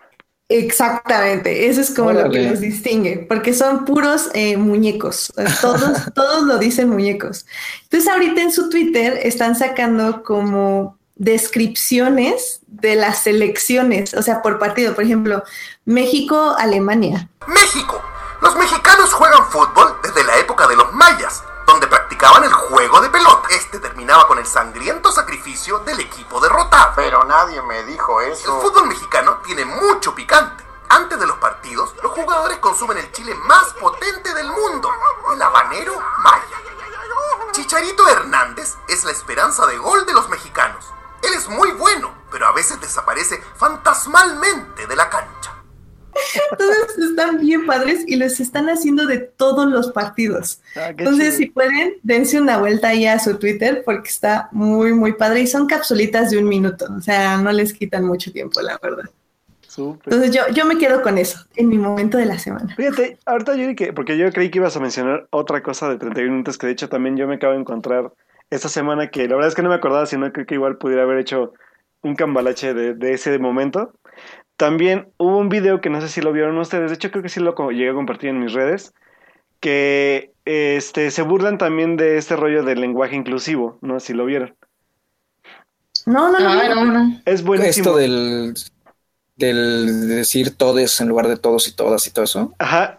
Exactamente, 0.52 1.68
eso 1.68 1.80
es 1.80 1.92
como 1.92 2.12
lo 2.12 2.28
que 2.32 2.42
los 2.42 2.60
distingue, 2.60 3.28
porque 3.30 3.54
son 3.54 3.86
puros 3.86 4.32
eh, 4.34 4.58
muñecos, 4.58 5.32
todos, 5.62 6.12
todos 6.16 6.44
lo 6.48 6.58
dicen 6.58 6.90
muñecos. 6.90 7.46
Entonces 7.84 8.10
ahorita 8.10 8.42
en 8.42 8.52
su 8.52 8.68
Twitter 8.68 9.20
están 9.22 9.56
sacando 9.56 10.24
como 10.24 10.98
descripciones 11.16 12.62
de 12.66 12.96
las 12.96 13.20
selecciones, 13.20 14.16
o 14.16 14.24
sea, 14.24 14.42
por 14.42 14.58
partido, 14.58 14.96
por 14.96 15.04
ejemplo, 15.04 15.44
México-Alemania. 15.86 17.30
México. 17.48 18.02
Los 18.42 18.56
mexicanos 18.56 19.14
juegan 19.14 19.50
fútbol 19.50 20.00
desde 20.02 20.24
la 20.24 20.38
época 20.38 20.68
de 20.68 20.76
los 20.76 20.94
mayas, 20.94 21.44
donde 21.66 21.88
practicaban 21.88 22.44
el 22.44 22.54
juego 22.54 23.02
de 23.02 23.10
pelota. 23.10 23.50
Este 23.50 23.80
terminaba 23.80 24.28
con 24.28 24.40
el 24.40 24.46
sangriento 24.46 25.12
sacrificio 25.12 25.80
del 25.80 26.00
equipo 26.00 26.40
derrotado. 26.40 26.94
Pero 26.96 27.24
nadie 27.26 27.62
me 27.64 27.84
dijo 27.84 28.22
El 28.22 28.32
eso. 28.32 28.62
fútbol 28.62 28.88
mexicano 28.88 29.38
tiene 29.44 29.66
mucho 29.66 30.16
picante. 30.16 30.64
Antes 30.90 31.20
de 31.20 31.28
los 31.28 31.38
partidos, 31.38 31.94
los 32.02 32.12
jugadores 32.14 32.58
consumen 32.58 32.98
el 32.98 33.12
chile 33.12 33.36
más 33.46 33.74
potente 33.74 34.34
del 34.34 34.48
mundo, 34.50 34.90
el 35.34 35.42
habanero 35.42 35.94
maya. 36.20 36.58
Chicharito 37.52 38.08
Hernández 38.08 38.76
es 38.88 39.04
la 39.04 39.12
esperanza 39.12 39.68
de 39.68 39.78
gol 39.78 40.06
de 40.06 40.14
los 40.14 40.30
mexicanos. 40.30 40.86
Él 41.22 41.34
es 41.34 41.48
muy 41.50 41.72
bueno, 41.74 42.12
pero 42.32 42.48
a 42.48 42.54
veces 42.54 42.80
desaparece 42.80 43.44
fantasmalmente 43.58 44.88
de 44.88 44.96
la 44.96 45.10
cancha. 45.10 45.49
Entonces 46.52 46.98
están 46.98 47.40
bien 47.40 47.66
padres 47.66 48.04
y 48.08 48.16
los 48.16 48.40
están 48.40 48.70
haciendo 48.70 49.06
de 49.06 49.18
todos 49.18 49.70
los 49.70 49.92
partidos. 49.92 50.62
Ah, 50.76 50.90
Entonces, 50.90 51.36
chido. 51.36 51.38
si 51.38 51.46
pueden, 51.48 51.94
dense 52.04 52.40
una 52.40 52.58
vuelta 52.58 52.90
ahí 52.90 53.06
a 53.06 53.20
su 53.20 53.38
Twitter 53.38 53.84
porque 53.86 54.10
está 54.10 54.50
muy, 54.52 54.94
muy 54.94 55.14
padre 55.14 55.42
y 55.42 55.48
son 55.48 55.68
capsulitas 55.68 56.30
de 56.30 56.38
un 56.38 56.46
minuto, 56.46 56.86
o 56.96 57.02
sea, 57.02 57.38
no 57.38 57.52
les 57.52 57.74
quitan 57.74 58.06
mucho 58.06 58.32
tiempo, 58.32 58.62
la 58.62 58.78
verdad. 58.82 59.10
Entonces 59.78 60.32
yo, 60.32 60.42
yo 60.54 60.66
me 60.66 60.78
quedo 60.78 61.02
con 61.02 61.18
eso 61.18 61.46
en 61.56 61.70
mi 61.70 61.78
momento 61.78 62.18
de 62.18 62.26
la 62.26 62.38
semana. 62.40 62.74
Fíjate, 62.76 63.18
ahorita 63.26 63.56
yo 63.56 63.76
que, 63.76 63.94
porque 63.94 64.18
yo 64.18 64.32
creí 64.32 64.50
que 64.50 64.60
ibas 64.60 64.76
a 64.76 64.80
mencionar 64.80 65.28
otra 65.30 65.64
cosa 65.64 65.90
de 65.90 65.98
31 65.98 66.32
minutos 66.32 66.58
que 66.58 66.68
de 66.68 66.74
hecho 66.74 66.90
también 66.90 67.18
yo 67.18 67.28
me 67.28 67.36
acabo 67.36 67.54
de 67.54 67.60
encontrar 67.60 68.12
esta 68.50 68.68
semana 68.68 69.10
que 69.10 69.28
la 69.28 69.36
verdad 69.36 69.50
es 69.50 69.56
que 69.56 69.62
no 69.62 69.70
me 69.70 69.76
acordaba, 69.76 70.06
sino 70.06 70.32
creo 70.32 70.46
que 70.46 70.56
igual 70.56 70.78
pudiera 70.78 71.04
haber 71.04 71.20
hecho 71.20 71.54
un 72.02 72.16
cambalache 72.16 72.74
de, 72.74 72.94
de 72.94 73.14
ese 73.14 73.38
momento. 73.40 73.94
También 74.60 75.08
hubo 75.16 75.38
un 75.38 75.48
video 75.48 75.80
que 75.80 75.90
no 75.90 76.02
sé 76.02 76.10
si 76.10 76.20
lo 76.20 76.34
vieron 76.34 76.58
ustedes, 76.58 76.90
de 76.90 76.96
hecho 76.96 77.12
creo 77.12 77.24
que 77.24 77.30
sí 77.30 77.40
lo 77.40 77.56
llegué 77.72 77.92
a 77.92 77.94
compartir 77.94 78.30
en 78.30 78.42
mis 78.42 78.52
redes, 78.52 78.94
que 79.62 80.34
este, 80.44 81.12
se 81.12 81.22
burlan 81.22 81.58
también 81.58 81.96
de 81.96 82.18
este 82.18 82.36
rollo 82.36 82.62
del 82.64 82.82
lenguaje 82.82 83.16
inclusivo, 83.16 83.78
no 83.82 83.98
sé 84.02 84.08
si 84.08 84.14
lo 84.14 84.26
vieron. 84.26 84.54
No, 86.06 86.30
no, 86.30 86.42
no. 86.42 86.50
Ah, 86.50 86.68
no. 86.68 86.76
no, 86.76 86.92
no. 86.92 87.22
Es 87.24 87.42
buenísimo. 87.42 87.88
Esto 87.88 87.98
del, 88.00 88.54
del 89.38 90.10
decir 90.10 90.54
todes 90.58 91.00
en 91.00 91.08
lugar 91.08 91.30
de 91.30 91.38
todos 91.38 91.66
y 91.70 91.72
todas 91.72 92.06
y 92.06 92.12
todo 92.12 92.26
eso. 92.26 92.54
Ajá. 92.60 92.99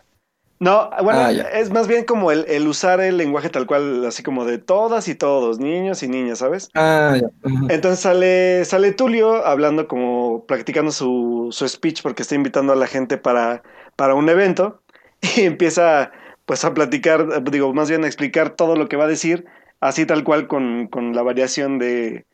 No, 0.61 0.90
bueno, 1.02 1.21
Ah, 1.23 1.33
es 1.55 1.71
más 1.71 1.88
bien 1.88 2.05
como 2.05 2.31
el, 2.33 2.45
el 2.49 2.69
usar 2.69 3.00
el 3.00 3.17
lenguaje 3.17 3.49
tal 3.50 3.67
cual, 3.67 4.05
así 4.07 4.23
como 4.23 4.45
de 4.45 4.59
todas 4.59 5.09
y 5.09 5.14
todos, 5.14 5.59
niños 5.59 6.02
y 6.02 6.09
niñas, 6.09 6.38
¿sabes? 6.40 6.71
Ah, 6.75 7.17
ya. 7.21 7.29
Entonces 7.68 8.01
sale, 8.01 8.64
sale 8.64 8.92
Tulio 8.92 9.46
hablando 9.46 9.88
como 9.88 10.46
practicando 10.46 10.90
su, 10.92 11.49
su 11.53 11.68
speech 11.68 12.03
porque 12.03 12.23
está 12.23 12.35
invitando 12.35 12.73
a 12.73 12.77
la 12.77 12.87
gente 12.88 13.16
para, 13.18 13.62
para 13.96 14.14
un 14.14 14.29
evento 14.29 14.83
y 15.37 15.42
empieza 15.42 16.12
pues 16.46 16.64
a 16.64 16.75
platicar, 16.75 17.44
digo, 17.44 17.73
más 17.75 17.88
bien 17.88 18.05
a 18.05 18.07
explicar 18.09 18.51
todo 18.57 18.77
lo 18.77 18.88
que 18.88 18.96
va 18.96 19.05
a 19.05 19.09
decir, 19.09 19.46
así 19.81 20.05
tal 20.07 20.25
cual 20.25 20.49
con, 20.49 20.88
con 20.88 21.14
la 21.14 21.23
variación 21.23 21.79
de, 21.79 22.27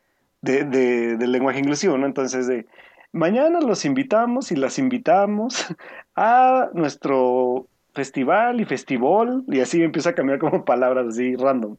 de, 0.43 0.65
de- 0.65 1.17
del 1.19 1.33
lenguaje 1.33 1.59
inclusivo, 1.61 1.99
¿no? 1.99 2.07
Entonces 2.07 2.47
de 2.47 2.67
mañana 3.12 3.61
los 3.61 3.85
invitamos 3.85 4.53
y 4.53 4.57
las 4.57 4.79
invitamos 4.79 5.67
a 6.17 6.71
nuestro 6.75 7.69
festival 7.97 8.61
y 8.61 8.65
festival 8.65 9.43
y 9.49 9.61
así 9.61 9.83
empieza 9.83 10.11
a 10.11 10.15
cambiar 10.15 10.39
como 10.39 10.65
palabras 10.65 11.09
así 11.09 11.35
random. 11.35 11.77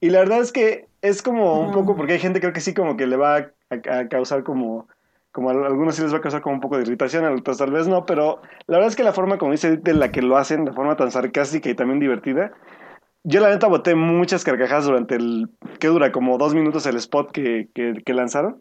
Y 0.00 0.10
la 0.10 0.18
verdad 0.18 0.40
es 0.40 0.52
que 0.52 0.88
es 1.00 1.22
como 1.22 1.60
un 1.60 1.72
poco, 1.72 1.96
porque 1.96 2.14
hay 2.14 2.18
gente 2.18 2.40
creo 2.40 2.52
que 2.52 2.60
sí 2.60 2.74
como 2.74 2.98
que 2.98 3.06
le 3.06 3.16
va 3.16 3.36
a, 3.36 3.50
a 3.70 4.08
causar 4.08 4.42
como, 4.42 4.88
como 5.32 5.48
a 5.48 5.52
algunos 5.52 5.96
sí 5.96 6.02
les 6.02 6.12
va 6.12 6.18
a 6.18 6.20
causar 6.20 6.42
como 6.42 6.56
un 6.56 6.60
poco 6.60 6.76
de 6.76 6.82
irritación, 6.82 7.24
a 7.24 7.32
otros 7.32 7.56
tal 7.56 7.70
vez 7.70 7.88
no, 7.88 8.04
pero 8.04 8.42
la 8.66 8.76
verdad 8.76 8.90
es 8.90 8.96
que 8.96 9.04
la 9.04 9.14
forma 9.14 9.38
como 9.38 9.52
dice 9.52 9.78
de 9.78 9.94
la 9.94 10.12
que 10.12 10.20
lo 10.20 10.36
hacen, 10.36 10.66
de 10.66 10.72
forma 10.72 10.96
tan 10.96 11.10
sarcástica 11.10 11.70
y 11.70 11.74
también 11.74 12.00
divertida, 12.00 12.52
yo 13.24 13.40
la 13.40 13.48
neta 13.48 13.66
boté 13.68 13.94
muchas 13.94 14.44
carcajadas 14.44 14.84
durante 14.84 15.14
el, 15.14 15.48
que 15.80 15.88
dura 15.88 16.12
como 16.12 16.36
dos 16.36 16.54
minutos 16.54 16.86
el 16.86 16.96
spot 16.96 17.32
que, 17.32 17.68
que, 17.74 17.94
que 18.04 18.14
lanzaron. 18.14 18.60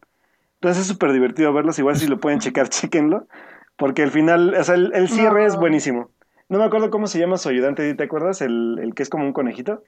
Entonces 0.56 0.84
es 0.84 0.88
súper 0.88 1.12
divertido 1.12 1.54
verlos, 1.54 1.78
igual 1.78 1.98
si 1.98 2.08
lo 2.08 2.20
pueden 2.20 2.40
checar, 2.40 2.70
chequenlo, 2.70 3.28
porque 3.76 4.04
el 4.04 4.12
final, 4.12 4.56
o 4.56 4.64
sea, 4.64 4.76
el, 4.76 4.92
el 4.96 5.10
cierre 5.10 5.46
es 5.46 5.56
buenísimo. 5.58 6.10
No 6.48 6.60
me 6.60 6.66
acuerdo 6.66 6.92
cómo 6.92 7.08
se 7.08 7.18
llama 7.20 7.38
su 7.38 7.50
ayudante, 7.50 7.94
¿te 7.96 8.04
acuerdas? 8.04 8.42
El, 8.42 8.78
el 8.82 8.94
que 8.94 9.04
es 9.04 9.10
como 9.10 9.26
un 9.26 9.34
conejito. 9.34 9.84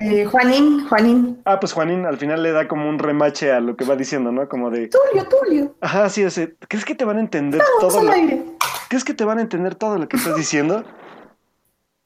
Eh, 0.00 0.24
Juanín, 0.24 0.88
Juanín. 0.88 1.40
Ah, 1.44 1.60
pues 1.60 1.72
Juanín 1.72 2.04
al 2.04 2.18
final 2.18 2.42
le 2.42 2.50
da 2.50 2.66
como 2.66 2.88
un 2.88 2.98
remache 2.98 3.52
a 3.52 3.60
lo 3.60 3.76
que 3.76 3.84
va 3.84 3.94
diciendo, 3.94 4.32
¿no? 4.32 4.48
Como 4.48 4.70
de, 4.70 4.88
Tulio, 4.88 5.28
Tulio. 5.28 5.76
ajá, 5.80 6.08
sí, 6.08 6.22
ese, 6.22 6.56
¿crees 6.68 6.84
que 6.84 6.96
te 6.96 7.04
van 7.04 7.18
a 7.18 7.20
entender 7.20 7.60
Vamos 7.60 7.94
todo 7.94 8.04
lo, 8.04 8.12
aire. 8.12 8.42
¿crees 8.88 9.04
que 9.04 9.14
te 9.14 9.24
van 9.24 9.38
a 9.38 9.42
entender 9.42 9.76
todo 9.76 9.96
lo 9.98 10.08
que 10.08 10.16
estás 10.16 10.34
diciendo? 10.34 10.84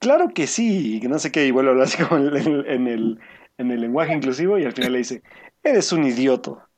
Claro 0.00 0.28
que 0.34 0.46
sí, 0.46 0.96
y 0.96 1.00
que 1.00 1.08
no 1.08 1.18
sé 1.18 1.32
qué, 1.32 1.46
y 1.46 1.50
vuelve 1.50 1.70
a 1.70 1.72
hablar 1.72 1.86
así 1.86 2.02
como 2.04 2.20
en 2.28 2.36
el, 2.36 2.66
en 2.66 2.86
el, 2.86 3.20
en 3.56 3.70
el 3.70 3.80
lenguaje 3.80 4.14
inclusivo 4.14 4.58
y 4.58 4.64
al 4.64 4.72
final 4.72 4.92
le 4.92 4.98
dice, 4.98 5.22
eres 5.62 5.90
un 5.92 6.04
idiota. 6.04 6.68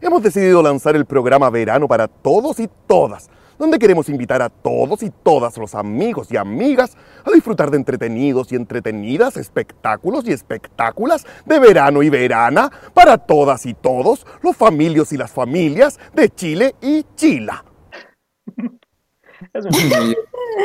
Hemos 0.00 0.22
decidido 0.22 0.62
lanzar 0.62 0.96
el 0.96 1.06
programa 1.06 1.48
Verano 1.48 1.86
para 1.86 2.08
todos 2.08 2.58
y 2.58 2.68
todas, 2.88 3.30
donde 3.58 3.78
queremos 3.78 4.08
invitar 4.08 4.42
a 4.42 4.48
todos 4.48 5.02
y 5.02 5.10
todas 5.10 5.56
los 5.56 5.74
amigos 5.74 6.28
y 6.30 6.36
amigas 6.36 6.96
a 7.24 7.30
disfrutar 7.30 7.70
de 7.70 7.76
entretenidos 7.76 8.52
y 8.52 8.56
entretenidas 8.56 9.36
espectáculos 9.36 10.26
y 10.26 10.32
espectáculas 10.32 11.26
de 11.46 11.58
verano 11.58 12.02
y 12.02 12.10
verana 12.10 12.70
para 12.94 13.18
todas 13.18 13.66
y 13.66 13.74
todos 13.74 14.26
los 14.42 14.56
familios 14.56 15.12
y 15.12 15.16
las 15.16 15.30
familias 15.30 15.98
de 16.14 16.28
Chile 16.28 16.74
y 16.80 17.04
Chila. 17.14 17.64
Es 19.52 19.64
un 19.64 19.74
idiota. 19.74 20.20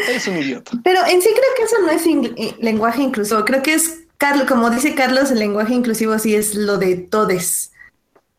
Eres 0.09 0.27
un 0.27 0.37
idiota. 0.37 0.71
Pero 0.83 0.99
en 1.07 1.21
sí 1.21 1.29
creo 1.29 1.55
que 1.55 1.63
eso 1.63 1.75
no 1.81 1.89
es 1.89 2.05
eh, 2.05 2.55
lenguaje 2.59 3.01
inclusivo. 3.01 3.43
Creo 3.45 3.61
que 3.63 3.73
es, 3.73 4.05
Carlos, 4.17 4.45
como 4.47 4.69
dice 4.69 4.95
Carlos, 4.95 5.31
el 5.31 5.39
lenguaje 5.39 5.73
inclusivo 5.73 6.17
sí 6.19 6.35
es 6.35 6.55
lo 6.55 6.77
de 6.77 6.95
todes. 6.95 7.71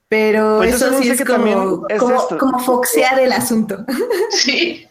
Pero 0.09 0.57
Pues 0.59 0.75
eso 0.75 0.93
sí 1.03 1.11
es 1.11 1.19
que 1.19 1.25
también 1.25 1.59
como, 1.59 1.87
es 1.89 1.99
como, 2.01 2.15
esto. 2.15 2.39
como 2.39 2.59
foxear 2.61 3.19
el 3.21 3.33
asunto. 3.33 3.85
Sí. 4.31 4.87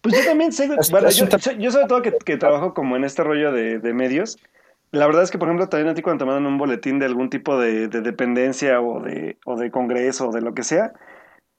Pues 0.00 0.16
yo 0.16 0.24
también 0.24 0.50
sé, 0.52 0.66
bueno, 0.90 1.10
yo- 1.10 1.26
yo 1.58 1.70
sobre 1.70 1.86
todo 1.86 2.00
que, 2.02 2.12
que 2.24 2.36
trabajo 2.38 2.72
como 2.72 2.96
en 2.96 3.04
este 3.04 3.22
rollo 3.22 3.52
de, 3.52 3.80
de 3.80 3.92
medios, 3.92 4.38
la 4.92 5.06
verdad 5.06 5.22
es 5.22 5.30
que, 5.30 5.36
por 5.38 5.48
ejemplo, 5.48 5.68
también 5.68 5.90
a 5.90 5.94
ti 5.94 6.00
cuando 6.02 6.24
te 6.24 6.30
mandan 6.30 6.46
un 6.50 6.56
boletín 6.58 6.98
de 6.98 7.04
algún 7.06 7.28
tipo 7.28 7.58
de, 7.58 7.88
de 7.88 8.00
dependencia 8.00 8.80
o 8.80 9.00
de, 9.02 9.38
o 9.44 9.56
de 9.58 9.70
congreso 9.70 10.28
o 10.28 10.32
de 10.32 10.40
lo 10.40 10.54
que 10.54 10.62
sea, 10.62 10.92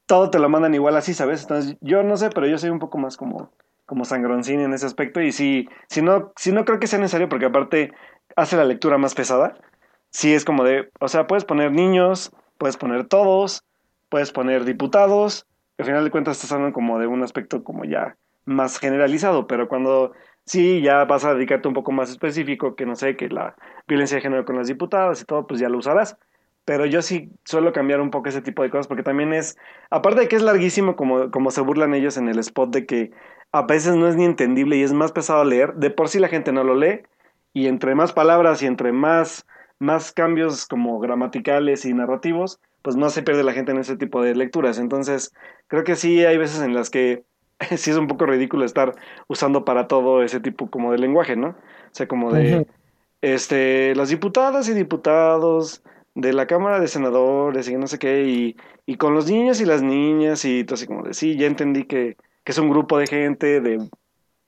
todo 0.08 0.32
te 0.32 0.40
lo 0.40 0.50
mandan 0.50 0.74
igual 0.74 0.98
así, 0.98 1.14
¿sabes? 1.14 1.44
Entonces, 1.44 1.78
yo 1.82 2.02
no 2.04 2.18
sé, 2.18 2.30
pero 2.32 2.48
yo 2.48 2.58
soy 2.58 2.72
un 2.72 2.80
poco 2.80 2.98
más 2.98 3.16
como, 3.16 3.52
como 3.86 4.06
sangroncín 4.06 4.60
en 4.60 4.74
ese 4.74 4.86
aspecto 4.88 5.22
y 5.22 5.32
si, 5.32 5.70
si, 5.88 6.02
no, 6.02 6.34
si 6.36 6.52
no 6.52 6.66
creo 6.66 6.80
que 6.80 6.88
sea 6.88 6.98
necesario, 7.00 7.30
porque 7.30 7.46
aparte 7.46 7.94
hace 8.36 8.58
la 8.58 8.66
lectura 8.66 8.98
más 8.98 9.14
pesada, 9.14 9.54
sí 10.10 10.34
es 10.34 10.46
como 10.46 10.64
de, 10.64 10.90
o 11.00 11.08
sea, 11.08 11.28
puedes 11.28 11.46
poner 11.46 11.72
niños, 11.72 12.32
puedes 12.62 12.78
poner 12.78 13.06
todos, 13.08 13.64
puedes 14.08 14.32
poner 14.32 14.66
diputados, 14.66 15.48
al 15.80 15.86
final 15.88 16.04
de 16.04 16.12
cuentas 16.12 16.38
estás 16.38 16.52
hablando 16.52 16.76
como 16.76 17.00
de 17.00 17.08
un 17.08 17.24
aspecto 17.24 17.64
como 17.64 17.86
ya 17.86 18.18
más 18.46 18.78
generalizado, 18.78 19.48
pero 19.48 19.68
cuando 19.68 20.12
sí 20.46 20.80
ya 20.80 21.06
vas 21.06 21.26
a 21.26 21.34
dedicarte 21.34 21.68
un 21.68 21.74
poco 21.74 21.92
más 21.92 22.12
específico, 22.12 22.76
que 22.76 22.86
no 22.86 22.96
sé, 22.96 23.16
que 23.18 23.30
la 23.30 23.56
violencia 23.88 24.18
de 24.18 24.22
género 24.22 24.46
con 24.46 24.58
las 24.58 24.68
diputadas 24.68 25.20
y 25.24 25.26
todo, 25.26 25.48
pues 25.48 25.60
ya 25.60 25.70
lo 25.70 25.80
usarás. 25.80 26.18
Pero 26.64 26.86
yo 26.86 27.02
sí 27.02 27.32
suelo 27.46 27.74
cambiar 27.74 28.00
un 28.00 28.12
poco 28.12 28.30
ese 28.30 28.44
tipo 28.44 28.62
de 28.62 28.70
cosas 28.70 28.86
porque 28.86 29.02
también 29.02 29.34
es, 29.34 29.58
aparte 29.90 30.20
de 30.20 30.28
que 30.28 30.36
es 30.36 30.44
larguísimo 30.44 30.96
como, 30.96 31.32
como 31.32 31.50
se 31.50 31.62
burlan 31.62 31.96
ellos 31.96 32.16
en 32.18 32.30
el 32.30 32.38
spot 32.38 32.70
de 32.72 32.86
que 32.86 33.12
a 33.52 33.64
veces 33.64 33.96
no 33.96 34.08
es 34.08 34.16
ni 34.16 34.26
entendible 34.26 34.78
y 34.78 34.84
es 34.84 34.94
más 34.94 35.12
pesado 35.12 35.44
leer, 35.46 35.74
de 35.74 35.90
por 35.90 36.10
sí 36.10 36.20
la 36.20 36.28
gente 36.28 36.52
no 36.52 36.64
lo 36.64 36.76
lee 36.76 37.02
y 37.54 37.66
entre 37.66 37.96
más 37.96 38.14
palabras 38.14 38.62
y 38.62 38.68
entre 38.68 38.92
más, 38.92 39.48
más 39.82 40.12
cambios 40.12 40.66
como 40.66 41.00
gramaticales 41.00 41.86
y 41.86 41.94
narrativos, 41.94 42.60
pues 42.82 42.96
más 42.96 43.14
se 43.14 43.24
pierde 43.24 43.44
la 43.44 43.54
gente 43.54 43.72
en 43.72 43.80
ese 43.80 43.98
tipo 43.98 44.22
de 44.22 44.36
lecturas. 44.36 44.80
Entonces, 44.80 45.34
creo 45.68 45.84
que 45.84 45.96
sí 45.96 46.24
hay 46.26 46.38
veces 46.38 46.62
en 46.62 46.74
las 46.74 46.90
que 46.90 47.24
sí 47.78 47.92
es 47.92 47.98
un 47.98 48.08
poco 48.08 48.26
ridículo 48.26 48.66
estar 48.66 48.96
usando 49.28 49.66
para 49.66 49.88
todo 49.88 50.24
ese 50.24 50.40
tipo 50.40 50.70
como 50.70 50.92
de 50.92 51.00
lenguaje, 51.00 51.36
¿no? 51.36 51.50
O 51.50 51.94
sea, 51.94 52.08
como 52.08 52.32
de 52.32 52.68
este 53.22 53.96
las 53.96 54.10
diputadas 54.10 54.68
y 54.70 54.74
diputados 54.74 55.84
de 56.16 56.34
la 56.34 56.48
Cámara 56.48 56.80
de 56.80 56.88
Senadores 56.88 57.70
y 57.70 57.76
no 57.76 57.88
sé 57.88 58.00
qué, 58.00 58.24
y, 58.24 58.58
y 58.86 58.98
con 58.98 59.14
los 59.14 59.30
niños 59.30 59.62
y 59.62 59.66
las 59.66 59.82
niñas, 59.82 60.44
y 60.46 60.64
todo 60.64 60.76
así 60.76 60.88
como 60.88 61.04
de 61.04 61.14
sí, 61.14 61.38
ya 61.38 61.48
entendí 61.48 61.86
que, 61.86 62.18
que 62.44 62.52
es 62.52 62.58
un 62.58 62.70
grupo 62.70 62.98
de 62.98 63.08
gente 63.08 63.62
de 63.62 63.80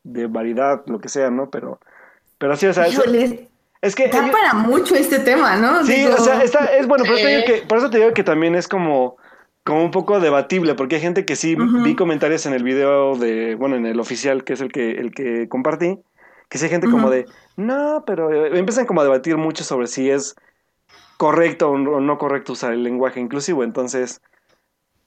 de 0.03 0.27
variedad, 0.27 0.83
lo 0.85 0.99
que 0.99 1.09
sea, 1.09 1.29
¿no? 1.29 1.49
Pero, 1.49 1.79
pero 2.37 2.55
sí, 2.55 2.67
o 2.67 2.73
sea, 2.73 2.87
es, 2.87 2.99
es 3.83 3.95
que... 3.95 4.07
da 4.07 4.19
ellos- 4.19 4.31
para 4.31 4.53
mucho 4.53 4.95
este 4.95 5.19
tema, 5.19 5.57
¿no? 5.57 5.83
Sí, 5.85 5.91
Digo, 5.93 6.15
o 6.15 6.17
sea, 6.17 6.41
está, 6.41 6.65
es 6.77 6.87
bueno, 6.87 7.03
por 7.03 7.15
eso, 7.15 7.23
te 7.25 7.29
digo 7.35 7.43
que, 7.45 7.67
por 7.67 7.77
eso 7.79 7.89
te 7.89 7.97
digo 7.97 8.13
que 8.13 8.23
también 8.23 8.55
es 8.55 8.69
como, 8.69 9.17
como 9.65 9.83
un 9.83 9.91
poco 9.91 10.21
debatible, 10.21 10.73
porque 10.73 10.95
hay 10.95 11.01
gente 11.01 11.25
que 11.25 11.35
sí 11.35 11.57
vi 11.83 11.93
comentarios 11.93 12.45
en 12.45 12.53
el 12.53 12.63
video 12.63 13.17
de, 13.17 13.55
bueno, 13.55 13.75
en 13.75 13.85
el 13.85 13.99
oficial, 13.99 14.45
que 14.45 14.53
es 14.53 14.61
el 14.61 14.71
que, 14.71 14.91
el 14.91 15.11
que 15.11 15.49
compartí, 15.49 15.99
que 16.47 16.57
sí 16.57 16.63
hay 16.63 16.71
gente 16.71 16.89
como 16.89 17.09
de, 17.09 17.25
no, 17.57 18.05
pero 18.07 18.31
eh, 18.31 18.57
empiezan 18.57 18.85
como 18.85 19.01
a 19.01 19.03
debatir 19.03 19.35
mucho 19.35 19.65
sobre 19.65 19.87
si 19.87 20.09
es 20.09 20.35
correcto 21.17 21.69
o 21.69 21.77
no 21.77 21.91
o 21.91 21.99
no 21.99 22.17
correcto 22.17 22.53
usar 22.53 22.71
el 22.71 22.83
lenguaje 22.83 23.19
inclusivo, 23.19 23.65
entonces 23.65 24.21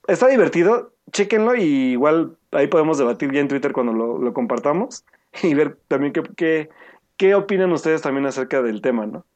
está 0.06 0.26
divertido, 0.28 0.92
chéquenlo 1.12 1.54
y 1.56 1.92
igual 1.92 2.36
ahí 2.52 2.66
podemos 2.66 2.98
debatir 2.98 3.32
ya 3.32 3.40
en 3.40 3.48
Twitter 3.48 3.72
cuando 3.72 3.94
lo, 3.94 4.18
lo 4.18 4.32
compartamos 4.34 5.04
y 5.42 5.54
ver 5.54 5.78
también 5.88 6.12
qué, 6.12 6.22
qué, 6.36 6.68
qué 7.16 7.34
opinan 7.34 7.72
ustedes 7.72 8.02
también 8.02 8.26
acerca 8.26 8.62
del 8.62 8.80
tema, 8.80 9.06
¿no? 9.06 9.26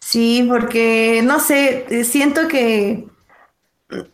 Sí, 0.00 0.44
porque 0.48 1.20
no 1.24 1.38
sé, 1.40 1.86
eh, 1.90 2.04
siento 2.04 2.48
que, 2.48 3.06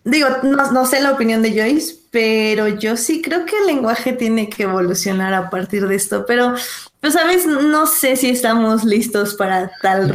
digo, 0.05 0.29
no, 0.43 0.73
no 0.73 0.87
sé 0.87 1.01
la 1.01 1.13
opinión 1.13 1.43
de 1.43 1.51
Joyce, 1.53 1.95
pero 2.11 2.69
yo 2.69 2.97
sí 2.97 3.23
creo 3.23 3.45
que 3.45 3.57
el 3.59 3.67
lenguaje 3.67 4.13
tiene 4.13 4.49
que 4.49 4.65
evolucionar 4.65 5.35
a 5.35 5.51
partir 5.51 5.87
de 5.89 5.97
esto, 5.97 6.27
pero, 6.27 6.55
pues, 7.01 7.13
sabes, 7.15 7.47
no 7.47 7.87
sé 7.87 8.17
si 8.17 8.31
estamos 8.31 8.85
listos 8.85 9.35
para 9.35 9.71
tal 9.81 10.11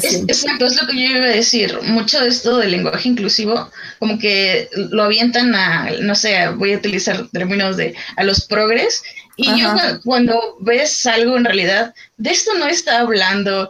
Es, 0.00 0.08
radicalización. 0.08 0.24
exacto, 0.28 0.66
es 0.66 0.80
lo 0.80 0.86
que 0.88 0.94
yo 0.96 1.16
iba 1.16 1.26
a 1.26 1.28
decir. 1.28 1.78
Mucho 1.82 2.20
de 2.20 2.28
esto 2.28 2.58
del 2.58 2.72
lenguaje 2.72 3.08
inclusivo, 3.08 3.70
como 3.98 4.18
que 4.18 4.68
lo 4.74 5.04
avientan 5.04 5.54
a, 5.54 5.90
no 6.02 6.14
sé, 6.14 6.48
voy 6.50 6.72
a 6.74 6.78
utilizar 6.78 7.28
términos 7.30 7.76
de 7.76 7.94
a 8.16 8.24
los 8.24 8.46
progres. 8.46 9.02
Y 9.36 9.60
yo 9.60 9.68
Ajá. 9.68 10.00
cuando 10.04 10.56
ves 10.60 11.04
algo 11.06 11.36
en 11.36 11.44
realidad, 11.44 11.94
de 12.16 12.30
esto 12.30 12.54
no 12.54 12.66
está 12.66 13.00
hablando 13.00 13.68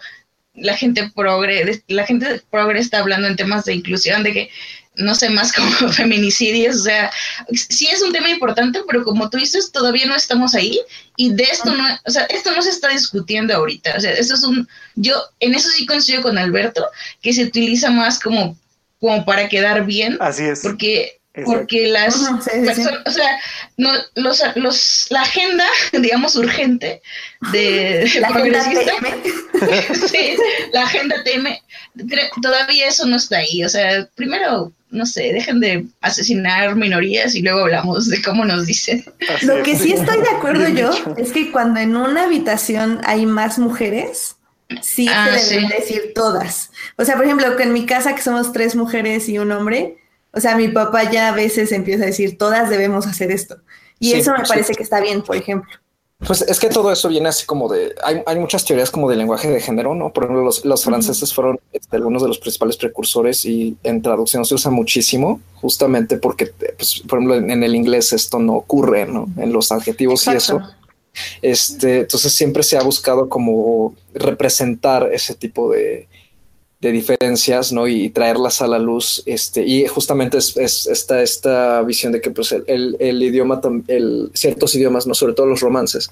la 0.56 0.76
gente 0.76 1.10
progre, 1.16 1.64
de- 1.64 1.82
la 1.88 2.06
gente 2.06 2.40
progre 2.50 2.78
está 2.78 2.98
hablando 3.00 3.26
en 3.26 3.34
temas 3.36 3.64
de 3.64 3.74
inclusión, 3.74 4.22
de 4.22 4.32
que, 4.32 4.50
no 4.94 5.14
sé, 5.16 5.28
más 5.30 5.52
como 5.56 5.90
feminicidios, 5.92 6.76
o 6.76 6.82
sea, 6.84 7.10
sí 7.52 7.88
es 7.88 8.02
un 8.02 8.12
tema 8.12 8.28
importante, 8.30 8.80
pero 8.86 9.02
como 9.02 9.28
tú 9.30 9.38
dices, 9.38 9.72
todavía 9.72 10.06
no 10.06 10.14
estamos 10.14 10.54
ahí 10.54 10.78
y 11.16 11.32
de 11.34 11.42
esto 11.44 11.74
no, 11.74 11.84
o 12.06 12.10
sea, 12.10 12.24
esto 12.26 12.52
no 12.54 12.62
se 12.62 12.70
está 12.70 12.88
discutiendo 12.90 13.52
ahorita, 13.54 13.94
o 13.96 14.00
sea, 14.00 14.12
eso 14.12 14.34
es 14.34 14.44
un, 14.44 14.68
yo 14.94 15.20
en 15.40 15.54
eso 15.54 15.68
sí 15.70 15.86
coincido 15.86 16.22
con 16.22 16.38
Alberto, 16.38 16.86
que 17.20 17.32
se 17.32 17.42
utiliza 17.44 17.90
más 17.90 18.20
como, 18.20 18.56
como 19.00 19.24
para 19.24 19.48
quedar 19.48 19.84
bien, 19.84 20.18
Así 20.20 20.44
es. 20.44 20.60
porque 20.62 21.18
Exacto. 21.36 21.52
porque 21.58 21.88
las 21.88 22.16
Ujú, 22.16 22.42
sí, 22.42 22.50
sí, 22.52 22.58
sí. 22.60 22.64
personas, 22.66 23.02
o 23.06 23.10
sea, 23.10 23.40
no, 23.76 23.90
los, 24.14 24.40
los, 24.54 25.06
la 25.10 25.22
agenda, 25.22 25.64
digamos, 25.92 26.36
urgente 26.36 27.02
de, 27.52 28.08
La 28.20 28.28
agenda 28.28 28.62
progresista, 28.62 28.92
TM. 29.00 29.94
sí, 30.08 30.36
la 30.72 30.82
agenda 30.84 31.16
TM, 31.24 31.46
cre- 32.06 32.30
todavía 32.40 32.86
eso 32.88 33.04
no 33.06 33.16
está 33.16 33.38
ahí. 33.38 33.64
O 33.64 33.68
sea, 33.68 34.08
primero, 34.14 34.72
no 34.90 35.06
sé, 35.06 35.32
dejen 35.32 35.58
de 35.58 35.86
asesinar 36.02 36.76
minorías 36.76 37.34
y 37.34 37.42
luego 37.42 37.60
hablamos 37.62 38.08
de 38.08 38.22
cómo 38.22 38.44
nos 38.44 38.66
dicen. 38.66 39.04
Así 39.28 39.46
Lo 39.46 39.60
que 39.64 39.76
sí 39.76 39.92
estoy 39.92 40.18
de 40.20 40.28
acuerdo 40.36 40.68
yo 40.68 40.90
es 41.16 41.32
que 41.32 41.50
cuando 41.50 41.80
en 41.80 41.96
una 41.96 42.24
habitación 42.26 43.00
hay 43.04 43.26
más 43.26 43.58
mujeres, 43.58 44.36
sí 44.82 45.08
Ah, 45.10 45.36
se 45.36 45.56
deben 45.56 45.68
sí. 45.70 45.74
decir 45.80 46.12
todas. 46.14 46.70
O 46.96 47.04
sea, 47.04 47.16
por 47.16 47.24
ejemplo, 47.24 47.56
que 47.56 47.64
en 47.64 47.72
mi 47.72 47.86
casa 47.86 48.14
que 48.14 48.22
somos 48.22 48.52
tres 48.52 48.76
mujeres 48.76 49.28
y 49.28 49.38
un 49.38 49.50
hombre, 49.50 49.96
o 50.34 50.40
sea, 50.40 50.56
mi 50.56 50.68
papá 50.68 51.10
ya 51.10 51.28
a 51.28 51.32
veces 51.34 51.72
empieza 51.72 52.04
a 52.04 52.06
decir, 52.06 52.38
todas 52.38 52.70
debemos 52.70 53.06
hacer 53.06 53.30
esto. 53.30 53.56
Y 53.98 54.10
Sí, 54.10 54.14
eso 54.14 54.32
me 54.32 54.44
sí. 54.44 54.48
parece 54.48 54.74
que 54.74 54.82
está 54.82 55.00
bien, 55.00 55.22
por 55.22 55.36
ejemplo. 55.36 55.70
Pues 56.26 56.42
es 56.42 56.58
que 56.58 56.68
todo 56.68 56.90
eso 56.92 57.08
viene 57.08 57.28
así 57.28 57.44
como 57.44 57.68
de. 57.68 57.94
Hay, 58.02 58.22
hay 58.24 58.38
muchas 58.38 58.64
teorías 58.64 58.90
como 58.90 59.10
de 59.10 59.16
lenguaje 59.16 59.48
de 59.50 59.60
género, 59.60 59.94
¿no? 59.94 60.12
Por 60.12 60.24
ejemplo, 60.24 60.44
los, 60.44 60.64
los 60.64 60.84
franceses 60.84 61.34
fueron 61.34 61.60
este, 61.72 61.96
algunos 61.96 62.22
de 62.22 62.28
los 62.28 62.38
principales 62.38 62.76
precursores 62.76 63.44
y 63.44 63.76
en 63.82 64.00
traducción 64.00 64.44
se 64.44 64.54
usa 64.54 64.70
muchísimo, 64.70 65.40
justamente 65.56 66.16
porque, 66.16 66.46
pues, 66.46 67.02
por 67.08 67.18
ejemplo, 67.18 67.36
en, 67.36 67.50
en 67.50 67.62
el 67.62 67.74
inglés 67.74 68.12
esto 68.12 68.38
no 68.38 68.54
ocurre, 68.54 69.06
¿no? 69.06 69.26
En 69.36 69.52
los 69.52 69.70
adjetivos 69.72 70.26
y 70.26 70.30
eso. 70.30 70.60
Este, 71.42 72.00
entonces 72.00 72.32
siempre 72.32 72.62
se 72.62 72.76
ha 72.76 72.82
buscado 72.82 73.28
como 73.28 73.94
representar 74.14 75.10
ese 75.12 75.34
tipo 75.34 75.70
de, 75.70 76.08
de 76.84 76.92
diferencias, 76.92 77.72
¿no? 77.72 77.88
Y 77.88 78.10
traerlas 78.10 78.60
a 78.60 78.66
la 78.66 78.78
luz. 78.78 79.22
Este, 79.24 79.64
y 79.64 79.86
justamente 79.86 80.36
es, 80.36 80.54
es 80.58 80.86
esta, 80.86 81.22
esta 81.22 81.80
visión 81.80 82.12
de 82.12 82.20
que 82.20 82.30
pues 82.30 82.52
el, 82.52 82.62
el, 82.66 82.96
el 83.00 83.22
idioma, 83.22 83.58
el, 83.88 84.30
ciertos 84.34 84.74
idiomas, 84.74 85.06
no 85.06 85.14
sobre 85.14 85.32
todo 85.32 85.46
los 85.46 85.60
romances, 85.60 86.10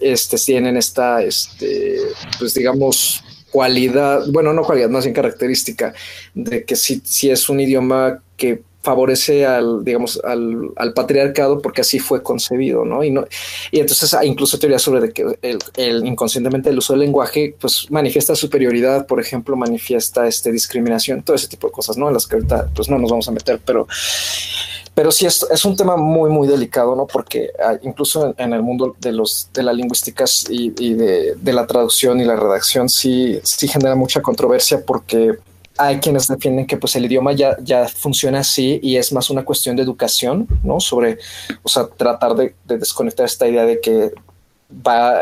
este, 0.00 0.36
tienen 0.38 0.76
esta, 0.76 1.22
este, 1.22 1.96
pues 2.40 2.54
digamos, 2.54 3.22
cualidad, 3.52 4.24
bueno, 4.32 4.52
no 4.52 4.64
cualidad, 4.64 4.90
más 4.90 5.04
bien 5.04 5.14
característica, 5.14 5.94
de 6.34 6.64
que 6.64 6.74
sí, 6.74 7.00
sí 7.04 7.30
es 7.30 7.48
un 7.48 7.60
idioma 7.60 8.20
que 8.36 8.62
favorece 8.88 9.44
al, 9.44 9.84
digamos, 9.84 10.18
al, 10.24 10.94
patriarcado 10.94 11.60
porque 11.60 11.82
así 11.82 11.98
fue 11.98 12.22
concebido, 12.22 12.86
¿no? 12.86 13.04
Y, 13.04 13.10
no, 13.10 13.26
y 13.70 13.80
entonces 13.80 14.14
hay 14.14 14.28
incluso 14.28 14.58
teorías 14.58 14.80
sobre 14.80 15.12
que 15.12 15.26
el, 15.42 16.06
inconscientemente 16.06 16.70
el 16.70 16.78
uso 16.78 16.94
del 16.94 17.00
lenguaje, 17.00 17.54
pues 17.60 17.90
manifiesta 17.90 18.34
superioridad, 18.34 19.06
por 19.06 19.20
ejemplo, 19.20 19.56
manifiesta 19.56 20.26
este 20.26 20.50
discriminación, 20.52 21.22
todo 21.22 21.36
ese 21.36 21.48
tipo 21.48 21.66
de 21.66 21.72
cosas, 21.74 21.98
¿no? 21.98 22.08
En 22.08 22.14
las 22.14 22.26
que 22.26 22.36
ahorita 22.36 22.70
pues 22.74 22.88
no 22.88 22.98
nos 22.98 23.10
vamos 23.10 23.28
a 23.28 23.32
meter, 23.32 23.60
pero 23.62 23.86
pero 24.94 25.12
sí 25.12 25.26
es, 25.26 25.64
un 25.66 25.76
tema 25.76 25.98
muy 25.98 26.30
muy 26.30 26.48
delicado 26.48 26.96
no 26.96 27.06
porque 27.06 27.50
ah, 27.62 27.76
incluso 27.82 28.26
en, 28.26 28.34
en, 28.38 28.52
el 28.54 28.62
mundo 28.62 28.96
de 28.98 29.12
los 29.12 29.50
de 29.52 29.62
las 29.62 29.76
lingüísticas 29.76 30.46
y, 30.48 30.72
y 30.78 30.94
de, 30.94 31.34
de, 31.36 31.52
la 31.52 31.66
traducción 31.66 32.20
y 32.20 32.24
la 32.24 32.36
redacción 32.36 32.88
sí 32.88 33.38
sí 33.44 33.68
genera 33.68 33.94
mucha 33.94 34.22
controversia 34.22 34.84
porque 34.84 35.36
hay 35.78 36.00
quienes 36.00 36.26
defienden 36.26 36.66
que 36.66 36.76
pues 36.76 36.94
el 36.96 37.04
idioma 37.06 37.32
ya, 37.32 37.56
ya 37.62 37.88
funciona 37.88 38.40
así 38.40 38.80
y 38.82 38.96
es 38.96 39.12
más 39.12 39.30
una 39.30 39.44
cuestión 39.44 39.76
de 39.76 39.82
educación, 39.82 40.46
¿no? 40.62 40.80
Sobre, 40.80 41.18
o 41.62 41.68
sea, 41.68 41.86
tratar 41.86 42.34
de, 42.34 42.54
de 42.64 42.78
desconectar 42.78 43.24
esta 43.24 43.48
idea 43.48 43.64
de 43.64 43.80
que 43.80 44.12
va, 44.70 45.20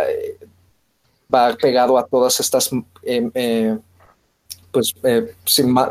va 1.33 1.55
pegado 1.55 1.99
a 1.99 2.07
todas 2.07 2.40
estas, 2.40 2.71
eh, 3.03 3.31
eh, 3.35 3.79
pues, 4.71 4.95
eh, 5.05 5.35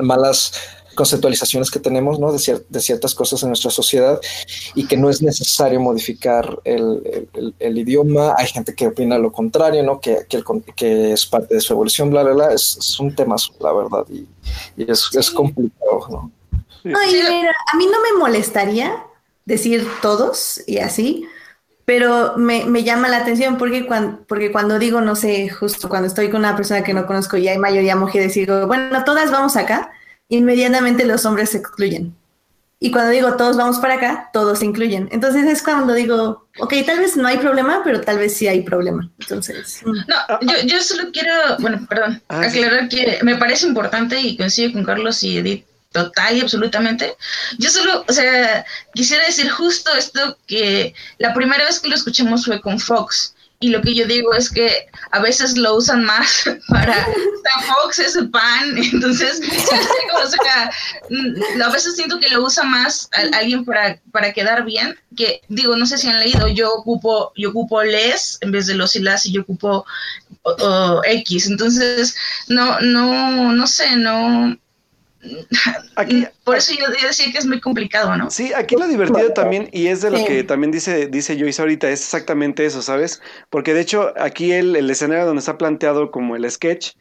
malas 0.02 0.54
conceptualizaciones 0.96 1.70
que 1.70 1.80
tenemos, 1.80 2.20
¿no? 2.20 2.32
De, 2.32 2.40
cier 2.40 2.66
de, 2.70 2.80
ciertas 2.80 3.14
cosas 3.14 3.44
en 3.44 3.50
nuestra 3.50 3.70
sociedad 3.70 4.20
y 4.74 4.88
que 4.88 4.98
no 4.98 5.10
es 5.10 5.22
necesario 5.22 5.80
modificar 5.80 6.60
el, 6.64 7.02
el, 7.06 7.30
el, 7.34 7.56
el 7.60 7.78
idioma. 7.78 8.34
Hay 8.38 8.48
gente 8.48 8.74
que 8.74 8.88
opina 8.88 9.18
lo 9.18 9.32
contrario, 9.32 9.84
¿no? 9.84 10.00
Que, 10.00 10.26
que, 10.28 10.44
que 10.76 11.12
es 11.12 11.26
parte 11.26 11.56
de 11.56 11.62
su 11.62 11.74
evolución, 11.74 12.10
bla, 12.10 12.24
bla, 12.24 12.34
bla. 12.34 12.54
Es, 12.54 12.78
es 12.80 13.00
un 13.00 13.14
tema, 13.14 13.36
la 13.60 13.74
verdad, 13.74 14.06
y, 14.10 14.28
y 14.78 14.90
es, 14.90 15.10
sí. 15.12 15.18
es, 15.20 15.30
complicado, 15.30 16.08
¿no? 16.10 16.32
No, 16.84 17.04
y 17.04 17.14
mira, 17.14 17.52
a 17.74 17.78
mí 17.78 17.88
no 17.88 18.00
me 18.02 18.20
molestaría 18.20 19.04
decir 19.46 19.88
todos 20.02 20.62
y 20.68 20.78
así, 20.78 21.28
pero 21.86 22.34
me, 22.36 22.66
me 22.66 22.84
llama 22.84 23.08
la 23.08 23.18
atención 23.18 23.58
porque 23.58 23.86
cuando, 23.86 24.20
porque 24.28 24.52
cuando 24.52 24.80
digo, 24.80 25.02
no 25.02 25.16
sé, 25.16 25.50
justo 25.50 25.88
cuando 25.88 26.08
estoy 26.08 26.30
con 26.30 26.40
una 26.40 26.56
persona 26.56 26.84
que 26.84 26.94
no 26.94 27.06
conozco 27.06 27.38
y 27.38 27.48
hay 27.48 27.60
mayoría 27.60 27.96
mujeres, 27.96 28.34
digo, 28.34 28.66
bueno, 28.68 29.04
todas 29.04 29.32
vamos 29.32 29.56
acá, 29.56 29.92
inmediatamente 30.30 31.06
los 31.06 31.26
hombres 31.26 31.52
se 31.52 31.58
excluyen. 31.58 32.16
Y 32.80 32.92
cuando 32.92 33.12
digo 33.12 33.36
todos 33.36 33.58
vamos 33.58 33.80
para 33.80 33.96
acá, 33.96 34.30
todos 34.34 34.60
se 34.60 34.66
incluyen. 34.66 35.08
Entonces 35.12 35.46
es 35.46 35.64
cuando 35.64 35.94
digo, 35.94 36.48
ok, 36.60 36.74
tal 36.86 37.00
vez 37.00 37.16
no 37.16 37.28
hay 37.28 37.38
problema, 37.38 37.82
pero 37.84 38.02
tal 38.02 38.20
vez 38.20 38.36
sí 38.36 38.48
hay 38.48 38.62
problema. 38.62 39.10
Entonces. 39.20 39.82
No, 39.86 40.40
yo, 40.42 40.54
yo 40.66 40.82
solo 40.82 41.10
quiero, 41.12 41.34
bueno, 41.60 41.86
perdón, 41.90 42.22
ah, 42.28 42.42
aclarar 42.42 42.90
que 42.90 43.20
me 43.24 43.38
parece 43.38 43.66
importante 43.66 44.20
y 44.20 44.38
coincido 44.38 44.74
con 44.74 44.84
Carlos 44.84 45.24
y 45.24 45.38
Edith 45.38 45.66
total 45.96 46.38
y 46.38 46.42
absolutamente. 46.42 47.16
Yo 47.58 47.70
solo, 47.70 48.04
o 48.08 48.14
sea, 48.14 48.66
quisiera 48.94 49.26
decir 49.26 49.50
justo 49.50 49.96
esto 49.96 50.38
que 50.46 50.94
la 51.18 51.34
primera 51.34 51.64
vez 51.64 51.80
que 51.80 51.88
lo 51.88 51.96
escuchamos 51.96 52.46
fue 52.46 52.60
con 52.60 52.80
Fox. 52.80 53.35
Y 53.60 53.70
lo 53.70 53.82
que 53.82 53.96
yo 53.96 54.06
digo 54.06 54.34
es 54.34 54.50
que 54.50 54.88
a 55.12 55.20
veces 55.20 55.58
lo 55.58 55.76
usan 55.76 56.04
más 56.04 56.44
para 56.68 57.06
Fox 57.66 58.00
es 58.00 58.16
el 58.16 58.30
pan, 58.30 58.78
entonces 58.94 59.42
o 60.24 60.28
sea, 60.28 60.72
a 61.64 61.70
veces 61.70 61.96
siento 61.96 62.20
que 62.20 62.30
lo 62.30 62.44
usa 62.44 62.64
más 62.64 63.10
alguien 63.34 63.66
para, 63.66 64.00
para 64.12 64.34
quedar 64.34 64.66
bien, 64.66 64.96
que 65.16 65.42
digo, 65.48 65.76
no 65.76 65.86
sé 65.86 65.98
si 65.98 66.08
han 66.08 66.20
leído, 66.20 66.48
yo 66.48 66.74
ocupo, 66.74 67.32
yo 67.36 67.50
ocupo 67.50 67.84
les 67.84 68.38
en 68.42 68.52
vez 68.52 68.68
de 68.68 68.76
los 68.76 68.96
y 68.96 69.00
las 69.00 69.26
y 69.26 69.32
yo 69.32 69.42
ocupo 69.42 69.86
X, 71.04 71.48
entonces 71.48 72.16
no, 72.48 72.80
no, 72.82 73.52
no 73.54 73.68
sé, 73.68 73.96
no 73.96 74.58
Aquí, 75.96 76.26
por 76.44 76.58
eso 76.58 76.74
yo, 76.74 76.86
yo, 77.00 77.08
decía 77.08 77.32
que 77.32 77.38
es 77.38 77.46
muy 77.46 77.60
complicado, 77.60 78.16
¿no? 78.16 78.30
Sí, 78.30 78.54
aquí 78.54 78.76
lo 78.76 78.88
divertido 78.88 79.32
también, 79.34 79.70
y 79.72 79.88
es 79.88 80.02
de 80.02 80.12
lo 80.12 80.18
sí. 80.18 80.26
que 80.26 80.44
también 80.44 80.72
dice, 80.72 81.08
dice 81.08 81.38
Joyce 81.40 81.62
ahorita, 81.62 81.90
es 81.90 82.02
exactamente 82.02 82.66
eso, 82.66 82.82
¿sabes? 82.82 83.22
Porque 83.50 83.74
de 83.74 83.82
hecho, 83.82 84.14
aquí 84.20 84.52
el, 84.52 84.76
el, 84.76 84.90
escenario 84.90 85.26
donde 85.26 85.40
está 85.40 85.58
planteado 85.58 86.12
como 86.12 86.36
el 86.36 86.50
sketch 86.50 86.94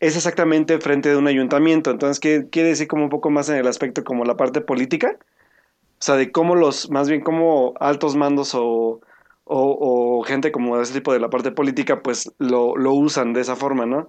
es 0.00 0.16
exactamente 0.16 0.78
frente 0.80 1.08
de 1.08 1.16
un 1.16 1.28
ayuntamiento. 1.28 1.90
Entonces, 1.90 2.18
¿qué 2.18 2.48
quiere 2.50 2.70
decir 2.70 2.88
como 2.88 3.04
un 3.04 3.10
poco 3.10 3.30
más 3.30 3.48
en 3.48 3.56
el 3.56 3.68
aspecto 3.68 4.02
como 4.02 4.24
la 4.24 4.36
parte 4.36 4.60
política? 4.60 5.16
O 5.18 6.04
sea, 6.04 6.16
de 6.16 6.32
cómo 6.32 6.56
los, 6.56 6.90
más 6.90 7.08
bien 7.08 7.20
como 7.20 7.74
altos 7.78 8.16
mandos 8.16 8.54
o, 8.54 8.64
o, 8.64 9.00
o, 9.44 10.18
o 10.18 10.22
gente 10.24 10.50
como 10.50 10.76
de 10.76 10.82
ese 10.82 10.94
tipo 10.94 11.12
de 11.12 11.20
la 11.20 11.30
parte 11.30 11.52
política, 11.52 12.02
pues 12.02 12.32
lo, 12.38 12.76
lo 12.76 12.92
usan 12.92 13.32
de 13.32 13.42
esa 13.42 13.54
forma, 13.54 13.86
¿no? 13.86 14.08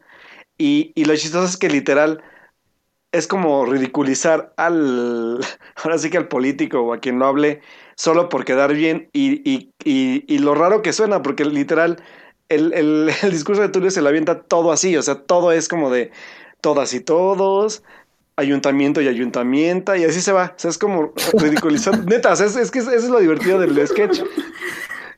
Y, 0.57 0.91
y 0.95 1.05
lo 1.05 1.15
chistoso 1.15 1.45
es 1.45 1.57
que 1.57 1.69
literal 1.69 2.23
es 3.13 3.27
como 3.27 3.65
ridiculizar 3.65 4.53
al, 4.57 5.39
ahora 5.77 5.97
sí 5.97 6.09
que 6.09 6.17
al 6.17 6.27
político 6.27 6.81
o 6.81 6.93
a 6.93 6.99
quien 6.99 7.19
lo 7.19 7.27
hable 7.27 7.61
solo 7.95 8.27
por 8.27 8.43
quedar 8.43 8.73
bien 8.73 9.09
y, 9.13 9.49
y, 9.49 9.71
y, 9.85 10.25
y 10.27 10.39
lo 10.39 10.55
raro 10.55 10.81
que 10.81 10.91
suena, 10.91 11.21
porque 11.21 11.45
literal 11.45 12.03
el, 12.49 12.73
el, 12.73 13.11
el, 13.21 13.31
discurso 13.31 13.61
de 13.61 13.69
Tulio 13.69 13.91
se 13.91 14.01
lo 14.01 14.09
avienta 14.09 14.41
todo 14.41 14.71
así, 14.71 14.97
o 14.97 15.01
sea, 15.01 15.15
todo 15.15 15.51
es 15.51 15.69
como 15.69 15.89
de 15.89 16.11
todas 16.59 16.93
y 16.93 16.99
todos, 16.99 17.83
ayuntamiento 18.35 18.99
y 18.99 19.07
ayuntamienta, 19.07 19.95
y 19.95 20.05
así 20.05 20.19
se 20.19 20.31
va, 20.31 20.53
o 20.55 20.59
sea, 20.59 20.71
es 20.71 20.79
como 20.79 21.13
ridiculizar, 21.33 22.03
neta, 22.05 22.33
o 22.33 22.35
sea, 22.35 22.47
es, 22.47 22.55
es 22.55 22.71
que 22.71 22.79
eso 22.79 22.91
es 22.91 23.09
lo 23.09 23.19
divertido 23.19 23.59
del 23.59 23.87
sketch. 23.87 24.21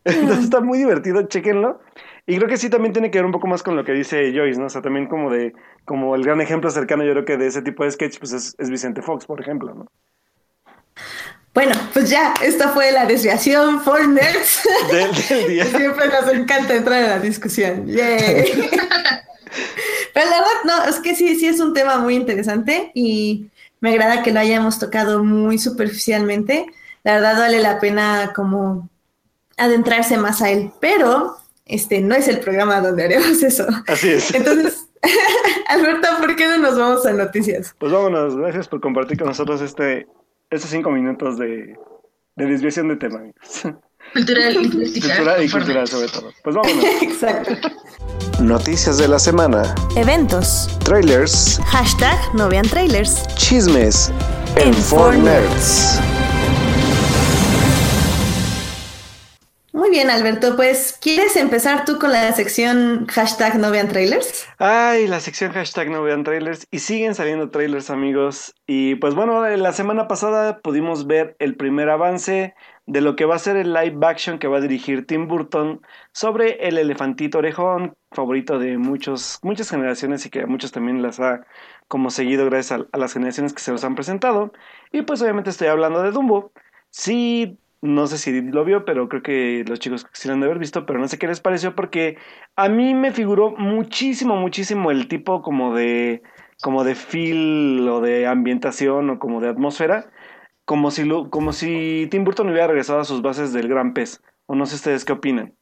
Entonces 0.04 0.44
está 0.46 0.60
muy 0.60 0.78
divertido, 0.78 1.24
chequenlo. 1.24 1.80
Y 2.28 2.38
creo 2.38 2.48
que 2.48 2.58
sí 2.58 2.70
también 2.70 2.94
tiene 2.94 3.12
que 3.12 3.20
ver 3.20 3.26
un 3.26 3.32
poco 3.32 3.48
más 3.48 3.62
con 3.62 3.76
lo 3.76 3.84
que 3.84 3.92
dice 3.92 4.34
Joyce, 4.36 4.60
¿no? 4.60 4.66
O 4.66 4.70
sea, 4.70 4.82
también 4.82 5.08
como 5.08 5.30
de, 5.30 5.54
como 5.86 6.16
el 6.16 6.24
gran 6.24 6.42
ejemplo 6.42 6.72
cercano, 6.72 7.04
yo 7.04 7.12
creo 7.12 7.26
que 7.26 7.38
de 7.38 7.48
ese 7.48 7.62
tipo 7.62 7.84
de 7.84 7.92
sketch, 7.92 8.18
pues 8.18 8.32
es, 8.34 8.56
es 8.58 8.70
Vicente 8.70 9.04
Fox, 9.04 9.26
por 9.26 9.40
ejemplo, 9.40 9.76
¿no? 9.76 9.86
Bueno, 11.54 11.74
pues 11.94 12.10
ya, 12.10 12.34
esta 12.42 12.70
fue 12.70 12.92
la 12.92 13.06
desviación 13.06 13.80
for 13.82 14.06
nerds. 14.08 14.68
Del, 14.92 15.12
del 15.30 15.48
día. 15.48 15.66
Siempre 15.78 16.08
nos 16.10 16.34
encanta 16.34 16.76
entrar 16.76 17.04
en 17.04 17.10
la 17.10 17.20
discusión. 17.20 17.88
Yay. 17.88 18.70
Pero 20.14 20.30
la 20.30 20.40
verdad, 20.40 20.64
no, 20.66 20.84
es 20.86 21.00
que 21.00 21.16
sí, 21.16 21.36
sí 21.36 21.48
es 21.48 21.60
un 21.60 21.74
tema 21.74 21.98
muy 21.98 22.16
interesante 22.16 22.92
y 22.94 23.50
me 23.80 23.92
agrada 23.92 24.24
que 24.24 24.32
lo 24.32 24.40
hayamos 24.40 24.80
tocado 24.80 25.24
muy 25.24 25.58
superficialmente. 25.58 26.66
La 27.04 27.16
verdad 27.16 27.38
vale 27.38 27.60
la 27.60 27.80
pena 27.80 28.34
como 28.36 28.90
adentrarse 29.58 30.18
más 30.18 30.42
a 30.42 30.50
él, 30.50 30.72
pero 30.82 31.38
este 31.66 32.02
no 32.02 32.16
es 32.16 32.28
el 32.28 32.40
programa 32.40 32.80
donde 32.82 33.04
haremos 33.04 33.42
eso. 33.44 33.66
Así 33.88 34.10
es. 34.10 34.34
Entonces, 34.34 34.88
Alberto, 35.68 36.08
¿por 36.20 36.36
qué 36.36 36.48
no 36.48 36.58
nos 36.58 36.78
vamos 36.78 37.06
a 37.06 37.14
noticias? 37.14 37.76
Pues 37.80 37.92
vámonos, 37.92 38.36
gracias 38.36 38.68
por 38.68 38.82
compartir 38.82 39.18
con 39.18 39.28
nosotros 39.28 39.62
este, 39.62 40.08
estos 40.50 40.70
cinco 40.70 40.92
minutos 40.92 41.38
de, 41.38 41.76
de 42.36 42.46
desviación 42.46 42.88
de 42.90 42.96
tema. 42.98 43.22
Cultural 44.14 44.56
y. 44.56 44.70
Cultural 45.02 45.44
y 45.44 45.50
cultural 45.50 45.88
sobre 45.88 46.08
todo. 46.08 46.32
Pues 46.44 46.56
vámonos. 46.56 46.86
Exacto. 47.02 47.52
Noticias 48.40 48.98
de 48.98 49.08
la 49.08 49.20
semana. 49.20 49.74
Eventos. 49.96 50.70
Trailers. 50.84 51.60
Hashtag 51.66 52.18
no 52.36 52.50
vean 52.50 52.68
trailers. 52.68 53.26
Chismes. 53.36 54.12
En 54.58 54.74
4Nerds. 54.74 56.25
Muy 59.76 59.90
bien, 59.90 60.10
Alberto, 60.10 60.56
pues 60.56 60.98
¿quieres 61.02 61.36
empezar 61.36 61.84
tú 61.84 62.00
con 62.00 62.14
la 62.14 62.32
sección 62.32 63.08
hashtag 63.08 63.60
no 63.60 63.72
vean 63.72 63.90
trailers? 63.90 64.48
Ay, 64.58 65.06
la 65.06 65.20
sección 65.20 65.52
hashtag 65.52 65.90
no 65.90 66.02
vean 66.02 66.24
trailers. 66.24 66.66
Y 66.72 66.80
siguen 66.80 67.14
saliendo 67.14 67.50
trailers, 67.50 67.90
amigos. 67.90 68.56
Y 68.66 68.96
pues 68.96 69.16
bueno, 69.16 69.46
la 69.46 69.74
semana 69.74 70.08
pasada 70.08 70.60
pudimos 70.60 71.08
ver 71.08 71.36
el 71.40 71.58
primer 71.58 71.90
avance 71.90 72.56
de 72.86 73.02
lo 73.02 73.18
que 73.18 73.26
va 73.26 73.36
a 73.36 73.40
ser 73.40 73.58
el 73.58 73.74
live 73.74 73.98
action 74.08 74.40
que 74.40 74.48
va 74.48 74.60
a 74.60 74.62
dirigir 74.62 75.06
Tim 75.06 75.28
Burton 75.28 75.82
sobre 76.14 76.66
el 76.70 76.78
elefantito 76.78 77.40
orejón, 77.40 77.98
favorito 78.14 78.60
de 78.60 78.78
muchos, 78.78 79.40
muchas 79.44 79.70
generaciones 79.70 80.26
y 80.26 80.30
que 80.30 80.44
a 80.44 80.48
muchos 80.48 80.72
también 80.72 81.02
las 81.02 81.20
ha 81.20 81.42
como 81.90 82.12
seguido 82.12 82.46
gracias 82.46 82.80
a 82.90 82.98
las 82.98 83.12
generaciones 83.12 83.54
que 83.54 83.62
se 83.62 83.74
los 83.74 83.84
han 83.84 83.96
presentado. 83.96 84.54
Y 84.94 85.02
pues 85.02 85.22
obviamente 85.22 85.50
estoy 85.50 85.68
hablando 85.68 86.02
de 86.02 86.12
Dumbo. 86.12 86.54
Sí, 86.92 87.60
no 87.86 88.08
sé 88.08 88.18
si 88.18 88.42
lo 88.42 88.66
vio, 88.66 88.86
pero 88.86 89.08
creo 89.08 89.22
que 89.22 89.64
los 89.68 89.80
chicos 89.80 90.06
sí 90.12 90.28
lo 90.28 90.34
han 90.34 90.40
de 90.42 90.48
haber 90.48 90.60
visto, 90.60 90.86
pero 90.86 91.00
no 91.00 91.08
sé 91.08 91.18
qué 91.18 91.28
les 91.28 91.40
pareció 91.40 91.76
porque 91.76 92.18
a 92.56 92.70
mí 92.70 92.94
me 92.94 93.12
figuró 93.12 93.52
muchísimo, 93.52 94.36
muchísimo 94.36 94.92
el 94.92 95.08
tipo 95.08 95.42
como 95.42 95.76
de 95.76 96.22
como 96.62 96.84
de 96.84 96.96
feel 96.96 97.88
o 97.90 98.02
de 98.02 98.28
ambientación 98.28 99.10
o 99.10 99.20
como 99.20 99.42
de 99.42 99.50
atmósfera, 99.50 100.10
como 100.66 100.92
si 100.92 101.04
lo, 101.04 101.30
como 101.30 101.54
si 101.54 102.08
Tim 102.10 102.24
Burton 102.24 102.50
hubiera 102.50 102.68
regresado 102.68 103.00
a 103.00 103.06
sus 103.06 103.22
bases 103.22 103.54
del 103.54 103.68
Gran 103.68 103.94
Pez. 103.94 104.22
O 104.48 104.56
no 104.56 104.66
sé 104.66 104.76
ustedes 104.76 105.06
qué 105.06 105.14
opinan. 105.14 105.54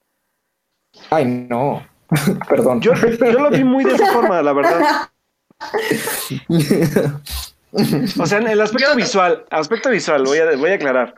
Ay, 1.09 1.25
no. 1.25 1.85
Perdón. 2.49 2.81
Yo, 2.81 2.93
yo 2.93 3.39
lo 3.39 3.49
vi 3.49 3.63
muy 3.63 3.83
de 3.83 3.95
esa 3.95 4.11
forma, 4.13 4.41
la 4.41 4.53
verdad. 4.53 5.09
O 8.19 8.25
sea, 8.27 8.37
en 8.37 8.47
el 8.47 8.61
aspecto 8.61 8.95
visual, 8.95 9.45
aspecto 9.49 9.89
visual, 9.89 10.23
voy 10.23 10.37
a, 10.37 10.55
voy 10.55 10.69
a 10.69 10.75
aclarar. 10.75 11.15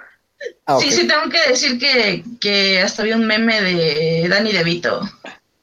Ah. 0.66 0.78
Sí, 0.80 0.92
sí, 0.92 1.08
tengo 1.08 1.30
que 1.30 1.50
decir 1.50 1.78
que, 1.80 2.24
que 2.40 2.82
hasta 2.82 3.02
había 3.04 3.16
un 3.16 3.26
meme 3.28 3.62
de 3.62 4.28
Danny 4.30 4.52
DeVito, 4.52 5.02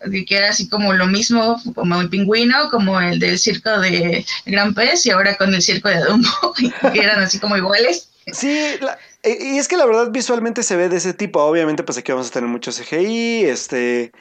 de 0.04 0.24
que 0.24 0.36
era 0.36 0.50
así 0.50 0.68
como 0.68 0.92
lo 0.92 1.06
mismo, 1.06 1.60
como 1.74 2.00
el 2.00 2.08
pingüino, 2.08 2.70
como 2.70 3.00
el 3.00 3.18
del 3.18 3.38
circo 3.38 3.78
de 3.80 4.24
Gran 4.46 4.74
Pez 4.74 5.06
y 5.06 5.10
ahora 5.10 5.36
con 5.36 5.54
el 5.54 5.62
circo 5.62 5.88
de 5.88 6.00
Dumbo, 6.04 6.54
que 6.92 7.00
eran 7.00 7.20
así 7.22 7.38
como 7.38 7.56
iguales. 7.56 8.08
Sí, 8.32 8.76
la- 8.80 8.98
y 9.24 9.58
es 9.58 9.68
que 9.68 9.76
la 9.76 9.86
verdad 9.86 10.10
visualmente 10.10 10.62
se 10.62 10.76
ve 10.76 10.88
de 10.88 10.96
ese 10.96 11.14
tipo. 11.14 11.42
Obviamente, 11.42 11.84
pues 11.84 11.98
aquí 11.98 12.10
vamos 12.12 12.28
a 12.28 12.32
tener 12.32 12.48
mucho 12.48 12.72
CGI, 12.72 13.44
este... 13.44 14.12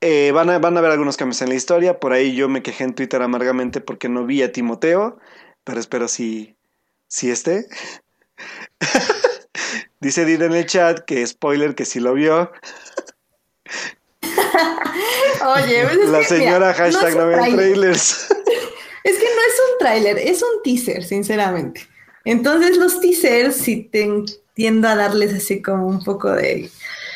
eh, 0.00 0.32
van, 0.32 0.50
a, 0.50 0.58
van 0.58 0.76
a 0.76 0.80
haber 0.80 0.92
algunos 0.92 1.16
cambios 1.16 1.42
en 1.42 1.50
la 1.50 1.54
historia. 1.56 2.00
Por 2.00 2.12
ahí 2.12 2.34
yo 2.36 2.48
me 2.48 2.62
quejé 2.62 2.84
en 2.84 2.94
Twitter 2.94 3.22
amargamente 3.22 3.80
porque 3.80 4.08
no 4.08 4.26
vi 4.26 4.42
a 4.42 4.52
Timoteo, 4.52 5.18
pero 5.64 5.80
espero 5.80 6.08
si, 6.08 6.56
si 7.08 7.30
esté. 7.30 7.66
Dice 10.00 10.24
Did 10.24 10.42
en 10.42 10.52
el 10.52 10.66
chat 10.66 11.00
que 11.00 11.26
spoiler 11.26 11.74
que 11.74 11.84
sí 11.84 12.00
lo 12.00 12.14
vio. 12.14 12.50
Oye, 15.56 15.84
pues 15.84 15.98
es 15.98 16.08
La 16.08 16.18
que, 16.20 16.24
señora 16.24 16.72
mira, 16.72 16.72
no 16.72 16.74
hashtag 16.74 17.08
es 17.08 17.16
no 17.16 17.26
vean 17.26 17.40
tráiler. 17.40 17.58
trailers. 17.58 18.26
Es 19.04 19.18
que 19.18 19.24
no 19.24 19.30
es 19.40 19.60
un 19.70 19.78
tráiler, 19.78 20.18
es 20.18 20.42
un 20.42 20.62
teaser, 20.64 21.04
sinceramente. 21.04 21.86
Entonces 22.24 22.76
los 22.76 23.00
teasers 23.00 23.54
sí 23.54 23.88
te 23.92 24.24
tiendo 24.54 24.88
a 24.88 24.96
darles 24.96 25.32
así 25.32 25.62
como 25.62 25.86
un 25.86 26.02
poco 26.02 26.32
de, 26.32 26.68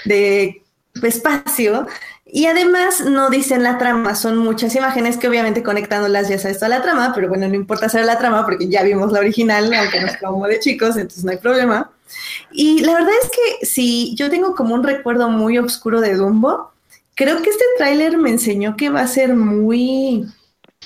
de 0.04 0.62
espacio. 1.02 1.88
Y 2.24 2.46
además 2.46 3.00
no 3.00 3.28
dicen 3.28 3.64
la 3.64 3.76
trama, 3.76 4.14
son 4.14 4.38
muchas 4.38 4.72
imágenes 4.76 5.16
que 5.16 5.26
obviamente 5.26 5.64
conectándolas 5.64 6.28
ya 6.28 6.38
sabes 6.38 6.58
toda 6.60 6.68
la 6.68 6.80
trama, 6.80 7.10
pero 7.12 7.28
bueno, 7.28 7.48
no 7.48 7.56
importa 7.56 7.88
saber 7.88 8.06
la 8.06 8.18
trama 8.18 8.44
porque 8.44 8.68
ya 8.68 8.84
vimos 8.84 9.10
la 9.10 9.18
original, 9.18 9.72
aunque 9.74 10.00
nos 10.00 10.16
como 10.18 10.46
de 10.46 10.60
chicos, 10.60 10.96
entonces 10.96 11.24
no 11.24 11.32
hay 11.32 11.38
problema. 11.38 11.90
Y 12.50 12.80
la 12.80 12.94
verdad 12.94 13.12
es 13.22 13.30
que 13.30 13.66
si 13.66 14.14
yo 14.16 14.30
tengo 14.30 14.54
como 14.54 14.74
un 14.74 14.82
recuerdo 14.82 15.28
muy 15.28 15.58
oscuro 15.58 16.00
de 16.00 16.14
Dumbo, 16.14 16.72
creo 17.14 17.42
que 17.42 17.50
este 17.50 17.64
tráiler 17.76 18.16
me 18.18 18.30
enseñó 18.30 18.76
que 18.76 18.90
va 18.90 19.00
a 19.00 19.06
ser 19.06 19.34
muy, 19.34 20.26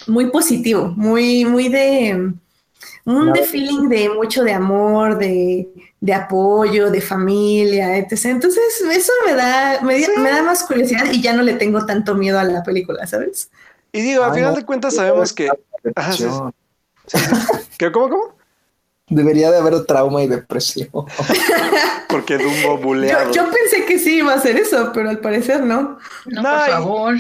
muy 0.07 0.31
positivo, 0.31 0.93
muy, 0.97 1.45
muy 1.45 1.69
de 1.69 2.33
un 3.07 3.33
de 3.33 3.43
feeling 3.43 3.89
de 3.89 4.09
mucho 4.09 4.43
de 4.43 4.53
amor, 4.53 5.19
de, 5.19 5.69
de 6.01 6.15
apoyo, 6.15 6.91
de 6.91 7.01
familia, 7.01 7.99
etc. 7.99 8.25
Entonces, 8.27 8.63
eso 8.91 9.13
me 9.27 9.35
da, 9.35 9.81
me, 9.83 10.03
Sí. 10.03 10.11
me 10.19 10.31
da 10.31 10.43
más 10.43 10.63
curiosidad 10.65 11.11
y 11.13 11.21
ya 11.21 11.35
no 11.35 11.43
le 11.43 11.55
tengo 11.55 11.85
tanto 11.87 12.15
miedo 12.15 12.39
a 12.39 12.45
la 12.45 12.63
película, 12.63 13.07
¿sabes? 13.07 13.51
Y 13.93 14.01
digo, 14.01 14.25
a 14.25 14.29
Ay, 14.29 14.35
final 14.37 14.51
no. 14.53 14.57
de 14.57 14.65
cuentas 14.65 14.95
sabemos 14.95 15.33
que... 15.33 15.49
Ajá, 15.95 16.13
sí, 16.13 16.25
sí. 17.07 17.19
¿Qué, 17.79 17.93
¿Cómo, 17.93 18.09
cómo? 18.09 18.37
Debería 19.09 19.51
de 19.51 19.59
haber 19.59 19.85
trauma 19.85 20.23
y 20.23 20.29
depresión. 20.29 20.89
Porque 22.09 22.39
Dumbo 22.39 22.77
Yo, 22.77 22.79
buleado. 22.79 23.33
yo 23.33 23.45
pensé 23.51 23.85
que 23.87 23.99
sí 23.99 24.19
iba 24.19 24.33
a 24.35 24.41
ser 24.41 24.57
eso, 24.57 24.91
pero 24.95 25.11
al 25.11 25.19
parecer 25.21 25.61
no. 25.63 25.99
No, 26.27 26.43
No, 26.43 26.51
por 26.59 26.69
y- 26.69 26.71
favor. 26.73 27.15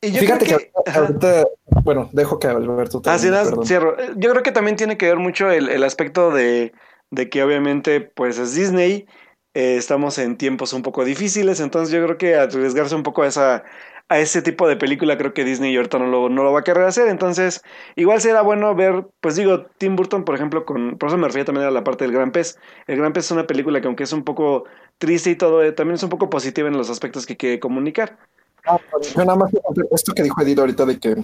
Y 0.00 0.12
yo 0.12 0.20
Fíjate 0.20 0.46
que, 0.46 0.70
ahorita, 0.94 1.44
bueno, 1.82 2.08
dejo 2.12 2.38
que 2.38 2.46
Alberto 2.46 2.98
sí, 2.98 3.02
termine, 3.02 3.30
nada, 3.32 3.44
perdón. 3.44 3.66
cierro. 3.66 3.98
Eh, 3.98 4.12
Yo 4.16 4.30
creo 4.30 4.42
que 4.44 4.52
también 4.52 4.76
tiene 4.76 4.96
que 4.96 5.06
ver 5.06 5.16
mucho 5.16 5.50
el, 5.50 5.68
el 5.68 5.82
aspecto 5.82 6.30
de, 6.30 6.72
de 7.10 7.28
que 7.28 7.42
obviamente 7.42 8.00
pues 8.00 8.38
es 8.38 8.54
Disney, 8.54 9.06
eh, 9.54 9.74
estamos 9.76 10.18
en 10.18 10.36
tiempos 10.36 10.72
un 10.72 10.82
poco 10.82 11.04
difíciles, 11.04 11.58
entonces 11.58 11.92
yo 11.92 12.04
creo 12.04 12.16
que 12.16 12.36
arriesgarse 12.36 12.94
un 12.94 13.02
poco 13.02 13.22
a 13.22 13.26
esa 13.26 13.64
a 14.08 14.18
ese 14.18 14.40
tipo 14.42 14.66
de 14.66 14.76
película 14.76 15.18
creo 15.18 15.34
que 15.34 15.44
Disney 15.44 15.76
ahorita 15.76 15.98
no 15.98 16.06
lo, 16.06 16.28
no 16.28 16.42
lo 16.42 16.52
va 16.52 16.60
a 16.60 16.64
querer 16.64 16.84
hacer, 16.84 17.08
entonces 17.08 17.62
igual 17.94 18.20
será 18.20 18.42
bueno 18.42 18.74
ver, 18.74 19.06
pues 19.20 19.36
digo, 19.36 19.66
Tim 19.78 19.96
Burton 19.96 20.24
por 20.24 20.34
ejemplo, 20.34 20.64
con, 20.64 20.96
por 20.96 21.08
eso 21.08 21.18
me 21.18 21.26
refería 21.26 21.44
también 21.44 21.66
a 21.66 21.70
la 21.70 21.84
parte 21.84 22.04
del 22.04 22.14
Gran 22.14 22.32
Pez, 22.32 22.58
el 22.86 22.96
Gran 22.96 23.12
Pez 23.12 23.26
es 23.26 23.30
una 23.32 23.46
película 23.46 23.80
que 23.80 23.86
aunque 23.86 24.04
es 24.04 24.12
un 24.12 24.24
poco 24.24 24.64
triste 24.98 25.30
y 25.30 25.36
todo, 25.36 25.62
eh, 25.62 25.72
también 25.72 25.96
es 25.96 26.02
un 26.02 26.10
poco 26.10 26.30
positiva 26.30 26.68
en 26.68 26.76
los 26.76 26.90
aspectos 26.90 27.26
que 27.26 27.36
quiere 27.36 27.60
comunicar. 27.60 28.18
Ah, 28.66 28.78
Yo 29.14 29.24
nada 29.24 29.36
más 29.36 29.50
esto 29.90 30.12
que 30.12 30.22
dijo 30.22 30.40
Edith 30.42 30.58
ahorita 30.58 30.84
de 30.86 30.98
que 30.98 31.16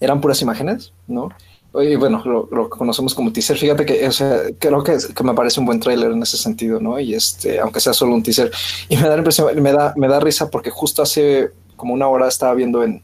eran 0.00 0.20
puras 0.20 0.42
imágenes, 0.42 0.92
¿no? 1.06 1.30
Y 1.74 1.96
bueno, 1.96 2.22
lo, 2.26 2.48
lo 2.52 2.68
conocemos 2.68 3.14
como 3.14 3.32
teaser. 3.32 3.56
Fíjate 3.56 3.86
que, 3.86 4.06
o 4.06 4.12
sea, 4.12 4.42
creo 4.58 4.84
que, 4.84 4.98
que 5.14 5.24
me 5.24 5.32
parece 5.32 5.58
un 5.58 5.64
buen 5.64 5.80
tráiler 5.80 6.10
en 6.10 6.22
ese 6.22 6.36
sentido, 6.36 6.80
¿no? 6.80 7.00
Y 7.00 7.14
este, 7.14 7.58
aunque 7.60 7.80
sea 7.80 7.94
solo 7.94 8.14
un 8.14 8.22
teaser. 8.22 8.50
Y 8.90 8.96
me 8.96 9.02
da 9.02 9.10
la 9.10 9.18
impresión, 9.18 9.62
me 9.62 9.72
da, 9.72 9.94
me 9.96 10.06
da 10.06 10.20
risa 10.20 10.50
porque 10.50 10.70
justo 10.70 11.00
hace 11.02 11.50
como 11.82 11.94
una 11.94 12.06
hora 12.06 12.28
estaba 12.28 12.54
viendo 12.54 12.84
en 12.84 13.02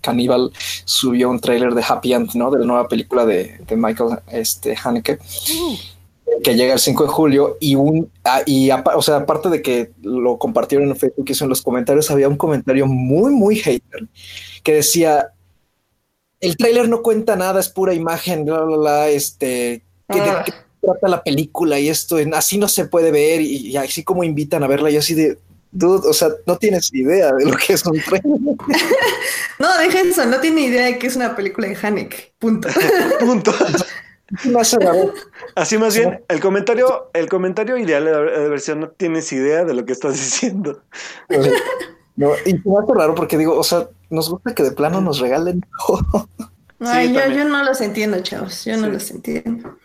Cannibal, 0.00 0.50
subió 0.84 1.30
un 1.30 1.38
tráiler 1.38 1.72
de 1.72 1.84
Happy 1.88 2.12
End, 2.12 2.34
¿no? 2.34 2.50
De 2.50 2.58
la 2.58 2.66
nueva 2.66 2.88
película 2.88 3.24
de, 3.24 3.60
de 3.64 3.76
Michael 3.76 4.18
este, 4.32 4.76
Haneke. 4.82 5.20
que 6.42 6.54
llega 6.56 6.72
el 6.72 6.80
5 6.80 7.04
de 7.04 7.08
julio 7.08 7.58
y 7.60 7.76
un 7.76 8.10
ah, 8.24 8.42
y 8.44 8.70
o 8.72 9.02
sea, 9.02 9.18
aparte 9.18 9.50
de 9.50 9.62
que 9.62 9.92
lo 10.02 10.36
compartieron 10.36 10.88
en 10.88 10.96
Facebook 10.96 11.26
y 11.28 11.30
eso 11.30 11.44
en 11.44 11.50
los 11.50 11.62
comentarios, 11.62 12.10
había 12.10 12.28
un 12.28 12.36
comentario 12.36 12.88
muy, 12.88 13.30
muy 13.30 13.54
hater 13.54 14.08
que 14.64 14.74
decía 14.74 15.28
el 16.40 16.56
tráiler 16.56 16.88
no 16.88 17.02
cuenta 17.02 17.36
nada, 17.36 17.60
es 17.60 17.68
pura 17.68 17.94
imagen, 17.94 18.44
bla, 18.44 18.62
bla, 18.62 18.76
bla, 18.78 19.08
este, 19.10 19.84
que 20.08 20.20
de 20.20 20.28
Ah. 20.28 20.42
qué 20.44 20.52
trata 20.80 21.06
la 21.06 21.22
película 21.22 21.78
y 21.78 21.88
esto, 21.88 22.16
así 22.34 22.58
no 22.58 22.66
se 22.66 22.86
puede 22.86 23.12
ver 23.12 23.40
y, 23.42 23.68
y 23.68 23.76
así 23.76 24.02
como 24.02 24.24
invitan 24.24 24.64
a 24.64 24.66
verla, 24.66 24.90
yo 24.90 24.98
así 24.98 25.14
de, 25.14 25.38
dude, 25.72 26.08
o 26.08 26.12
sea, 26.12 26.28
no 26.46 26.56
tienes 26.58 26.92
idea 26.94 27.32
de 27.32 27.44
lo 27.46 27.56
que 27.56 27.72
es 27.72 27.84
un 27.84 28.00
tráiler. 28.00 28.22
No, 29.58 29.78
deja 29.78 30.00
eso, 30.00 30.24
no 30.26 30.40
tiene 30.40 30.62
idea 30.62 30.86
de 30.86 30.98
que 30.98 31.06
es 31.06 31.14
una 31.14 31.36
película 31.36 31.68
de 31.68 31.76
Haneke. 31.80 32.34
Punto. 32.40 32.68
Punto. 33.20 33.54
Así 35.54 35.78
más 35.78 35.96
bien, 35.96 36.24
el 36.28 36.40
comentario, 36.40 37.10
el 37.12 37.28
comentario 37.28 37.76
ideal 37.76 38.04
de 38.04 38.10
la 38.12 38.20
versión 38.48 38.80
no 38.80 38.88
tienes 38.88 39.32
idea 39.32 39.64
de 39.64 39.74
lo 39.74 39.84
que 39.84 39.92
estás 39.92 40.14
diciendo. 40.14 40.82
No, 42.16 42.32
y 42.44 42.50
se 42.50 42.62
me 42.64 42.78
hace 42.82 42.92
raro 42.94 43.14
porque 43.14 43.38
digo, 43.38 43.56
o 43.58 43.62
sea, 43.64 43.88
nos 44.10 44.30
gusta 44.30 44.54
que 44.54 44.62
de 44.62 44.72
plano 44.72 45.00
nos 45.00 45.18
regalen 45.20 45.62
todo. 45.86 46.28
Ay, 46.80 47.12
yo, 47.12 47.24
yo 47.28 47.44
no 47.44 47.62
los 47.62 47.80
entiendo, 47.80 48.20
chavos. 48.20 48.64
Yo 48.64 48.76
no 48.76 48.86
Sí. 48.86 48.92
los 48.92 49.10
entiendo. 49.10 49.78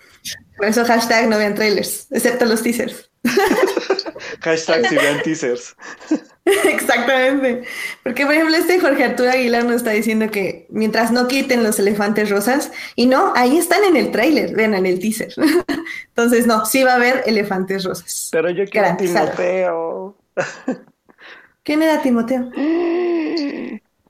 Por 0.58 0.65
eso 0.65 0.84
hashtag 0.86 1.30
no 1.30 1.38
vean 1.38 1.54
trailers, 1.54 2.08
excepto 2.10 2.45
los 2.45 2.63
teasers. 2.63 3.07
Hashtag 4.42 4.88
si 4.88 4.96
vean 4.96 5.22
teasers. 5.24 5.76
Exactamente. 6.46 7.63
Porque, 8.04 8.26
por 8.26 8.34
ejemplo, 8.34 8.56
este 8.56 8.80
Jorge 8.80 9.04
Arturo 9.04 9.30
Aguilar 9.30 9.66
nos 9.66 9.78
está 9.78 9.92
diciendo 9.92 10.32
que 10.32 10.66
mientras 10.70 11.12
no 11.12 11.28
quiten 11.28 11.63
los 11.63 11.78
elefantes 11.80 12.30
rosas, 12.30 12.72
y 12.96 13.08
no, 13.08 13.34
ahí 13.36 13.58
están 13.58 13.84
en 13.84 13.98
el 13.98 14.12
tráiler, 14.12 14.56
vean 14.56 14.74
en 14.74 14.86
el 14.86 15.00
teaser. 15.00 15.34
Entonces, 16.08 16.48
no, 16.48 16.66
sí 16.66 16.84
va 16.84 16.94
a 16.94 16.96
haber 16.96 17.24
elefantes 17.26 17.84
rosas. 17.84 18.30
Pero 18.32 18.50
yo 18.50 18.66
quiero 18.66 18.88
a 18.88 18.90
Garantizado. 18.92 19.32
Timoteo. 19.32 20.18
¿Quién 21.63 21.84
era 21.84 22.02
Timoteo? 22.02 22.50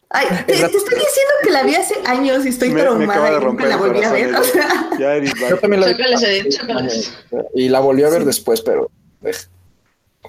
Ay, 0.10 0.25
te, 0.45 0.53
te 0.53 0.53
estoy 0.53 0.80
diciendo 0.80 1.34
que 1.43 1.51
la 1.51 1.63
vi 1.63 1.75
hace 1.75 1.95
años 2.06 2.45
y 2.45 2.49
estoy 2.49 2.69
Me, 2.69 2.82
traumada 2.82 3.41
y 3.41 3.43
nunca 3.43 3.65
la 3.65 3.77
volví 3.77 4.03
a 4.03 4.12
ver. 4.12 4.34
O 4.36 4.43
sea, 4.43 4.89
ya, 4.97 5.15
eres 5.15 5.34
Yo 5.49 5.58
también 5.58 5.82
la 5.82 5.88
vi. 5.88 5.95
Y 7.56 7.69
la 7.69 7.80
volví 7.82 8.03
a 8.03 8.10
ver 8.10 8.23
después, 8.23 8.62
pero 8.62 8.89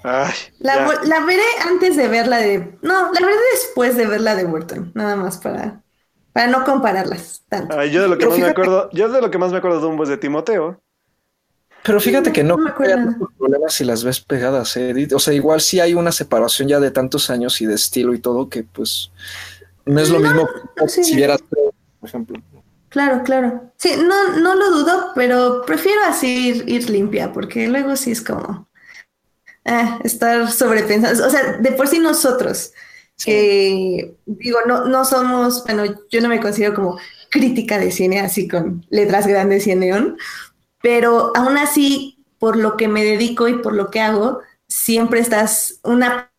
Ay, 0.02 0.32
la, 0.60 1.24
veré 1.24 1.42
antes 1.68 1.96
de 1.96 2.08
verla 2.08 2.38
de. 2.38 2.78
No, 2.82 3.12
la 3.12 3.20
veré 3.20 3.38
después 3.52 3.96
de 3.96 4.06
verla 4.06 4.34
de 4.34 4.44
Burton, 4.44 4.92
nada 4.94 5.16
más 5.16 5.38
para, 5.38 5.82
para 6.32 6.46
no 6.46 6.64
compararlas 6.64 7.42
tanto. 7.48 7.78
Ay, 7.78 7.90
yo 7.90 8.02
de 8.02 8.08
lo 8.08 8.14
que 8.14 8.20
Pero 8.20 8.30
más 8.30 8.38
me 8.40 8.46
acuerdo, 8.46 8.90
yo 8.92 9.08
de 9.08 9.20
lo 9.20 9.30
que 9.30 9.38
más 9.38 9.50
me 9.50 9.58
acuerdo 9.58 9.78
de 9.78 9.82
Dumbo 9.82 10.04
es 10.04 10.08
de 10.08 10.18
Timoteo. 10.18 10.80
Pero 11.82 12.00
fíjate 12.00 12.32
que 12.32 12.42
no, 12.42 12.56
No 12.56 12.64
me 12.64 12.70
acuerdo 12.70 13.30
problemas 13.38 13.74
si 13.74 13.84
las 13.84 14.04
ves 14.04 14.20
pegadas, 14.20 14.76
¿eh, 14.76 14.90
Edith? 14.90 15.12
O 15.14 15.18
sea, 15.18 15.32
igual 15.32 15.60
sí 15.60 15.80
hay 15.80 15.94
una 15.94 16.12
separación 16.12 16.68
ya 16.68 16.80
de 16.80 16.90
tantos 16.90 17.30
años 17.30 17.60
y 17.60 17.66
de 17.66 17.74
estilo 17.74 18.14
y 18.14 18.18
todo 18.18 18.48
que 18.48 18.62
pues 18.62 19.10
no 19.86 20.00
es 20.00 20.10
lo 20.10 20.18
mismo 20.20 20.48
que 20.76 20.88
sí. 20.88 21.02
si 21.04 21.16
vieras, 21.16 21.40
por 21.42 22.08
ejemplo. 22.08 22.40
Claro, 22.90 23.22
claro. 23.22 23.72
Sí, 23.76 23.92
no, 23.96 24.36
no 24.38 24.54
lo 24.54 24.70
dudo, 24.70 25.12
pero 25.14 25.62
prefiero 25.66 26.02
así 26.06 26.48
ir, 26.48 26.68
ir 26.68 26.90
limpia, 26.90 27.32
porque 27.32 27.68
luego 27.68 27.96
sí 27.96 28.12
es 28.12 28.22
como 28.22 28.67
ah, 29.64 29.98
estar 30.04 30.50
sobrepensando. 30.50 31.26
O 31.26 31.30
sea, 31.30 31.58
de 31.58 31.72
por 31.72 31.88
sí 31.88 31.98
nosotros, 31.98 32.72
que 33.24 34.14
digo, 34.26 34.58
no, 34.66 34.86
no 34.86 35.04
somos, 35.04 35.64
bueno, 35.64 35.84
yo 36.10 36.20
no 36.20 36.28
me 36.28 36.40
considero 36.40 36.74
como 36.74 36.98
crítica 37.30 37.78
de 37.78 37.90
cine 37.90 38.20
así 38.20 38.48
con 38.48 38.86
letras 38.90 39.26
grandes 39.26 39.66
y 39.66 39.72
en 39.72 39.80
neón, 39.80 40.18
pero 40.80 41.32
aún 41.34 41.58
así, 41.58 42.24
por 42.38 42.56
lo 42.56 42.76
que 42.76 42.88
me 42.88 43.04
dedico 43.04 43.48
y 43.48 43.54
por 43.58 43.74
lo 43.74 43.90
que 43.90 44.00
hago, 44.00 44.40
siempre 44.68 45.20
estás 45.20 45.80
una 45.82 46.30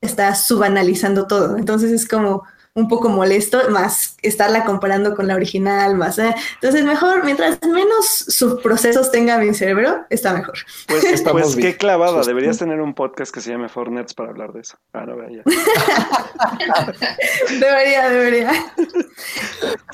estás 0.00 0.46
subanalizando 0.46 1.26
todo. 1.26 1.56
Entonces 1.56 1.90
es 1.90 2.06
como 2.06 2.44
un 2.76 2.88
poco 2.88 3.08
molesto, 3.08 3.70
más 3.70 4.16
estarla 4.22 4.64
comparando 4.64 5.14
con 5.14 5.28
la 5.28 5.36
original, 5.36 5.94
más. 5.96 6.18
eh. 6.18 6.34
Entonces, 6.54 6.84
mejor, 6.84 7.24
mientras 7.24 7.60
menos 7.62 8.06
subprocesos 8.28 9.12
tenga 9.12 9.38
mi 9.38 9.54
cerebro, 9.54 10.04
está 10.10 10.34
mejor. 10.34 10.54
Pues, 10.88 11.04
Estamos 11.14 11.42
pues 11.42 11.56
qué 11.56 11.76
clavada. 11.76 12.22
Deberías 12.22 12.58
tener 12.58 12.80
un 12.80 12.94
podcast 12.94 13.32
que 13.32 13.40
se 13.40 13.50
llame 13.50 13.68
Fornets 13.68 14.14
para 14.14 14.30
hablar 14.30 14.52
de 14.52 14.60
eso. 14.60 14.76
Ah, 14.92 15.04
no, 15.06 15.16
vea 15.16 15.28
ya. 15.30 15.42
Debería, 17.60 18.08
debería. 18.08 18.52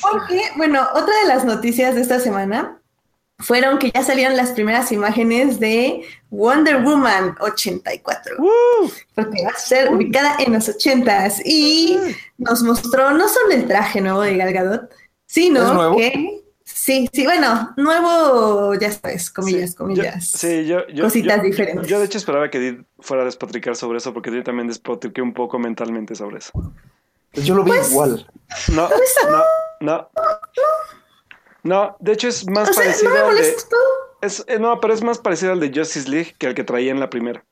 Porque, 0.01 0.41
bueno, 0.57 0.87
otra 0.95 1.15
de 1.23 1.29
las 1.29 1.45
noticias 1.45 1.95
de 1.95 2.01
esta 2.01 2.19
semana 2.19 2.80
fueron 3.41 3.79
que 3.79 3.91
ya 3.91 4.03
salieron 4.03 4.37
las 4.37 4.51
primeras 4.53 4.93
imágenes 4.93 5.59
de 5.61 6.03
Wonder 6.31 6.83
Woman 6.83 7.35
84. 7.41 8.37
¡Woo! 8.39 8.91
porque 9.15 9.43
va 9.45 9.51
a 9.51 9.59
ser 9.59 9.93
ubicada 9.93 10.37
en 10.39 10.53
los 10.53 10.69
ochentas 10.69 11.41
y 11.45 11.99
nos 12.39 12.63
mostró 12.63 13.11
no 13.13 13.29
solo 13.29 13.53
el 13.53 13.67
traje 13.67 14.01
nuevo 14.01 14.23
de 14.23 14.37
Gal 14.37 14.53
Gadot, 14.53 14.91
¿Es 14.93 14.97
sino 15.27 15.75
nuevo? 15.75 15.97
que 15.97 16.43
sí, 16.65 17.09
sí, 17.13 17.25
bueno, 17.25 17.73
nuevo, 17.77 18.75
ya 18.75 18.91
sabes, 18.93 19.31
comillas, 19.31 19.71
Sí, 19.71 19.77
comillas. 19.77 20.33
Yo, 20.33 20.39
sí, 20.39 20.67
yo, 20.67 20.87
yo- 20.89 21.05
Cositas 21.05 21.37
yo- 21.39 21.43
diferentes. 21.43 21.89
Yo 21.89 21.99
de 21.99 22.07
hecho 22.07 22.19
esperaba 22.19 22.51
que 22.51 22.59
Edith 22.59 22.85
fuera 23.01 23.23
a 23.23 23.27
despotricar 23.27 23.77
sobre 23.77 23.99
eso 23.99 24.13
porque 24.15 24.31
yo 24.31 24.43
también 24.43 24.69
despotriqué 24.69 25.21
un 25.23 25.35
poco 25.35 25.59
mentalmente 25.59 26.15
sobre 26.15 26.39
eso. 26.39 26.53
Pues 27.33 27.47
yo 27.47 27.55
lo 27.55 27.63
vi 27.65 27.71
Pues, 27.71 27.91
igual. 27.91 28.27
No, 28.75 28.89
no, 28.89 29.31
no. 29.31 29.43
No, 29.83 30.09
de 31.63 32.13
hecho 32.13 32.29
es 32.29 32.49
más 32.49 32.71
o 32.71 32.73
sea, 32.73 32.85
no 32.85 32.91
parecido 32.91 33.13
me 33.13 33.19
al 33.21 33.37
de... 33.37 33.57
Es, 34.23 34.45
eh, 34.49 34.59
no, 34.59 34.81
pero 34.81 34.93
es 34.95 35.03
más 35.03 35.19
parecido 35.19 35.53
al 35.53 35.61
de 35.61 35.73
Justice 35.75 36.09
League 36.09 36.35
que 36.39 36.47
al 36.47 36.55
que 36.55 36.65
traía 36.65 36.91
en 36.91 37.01
la 37.01 37.09
primera. 37.11 37.45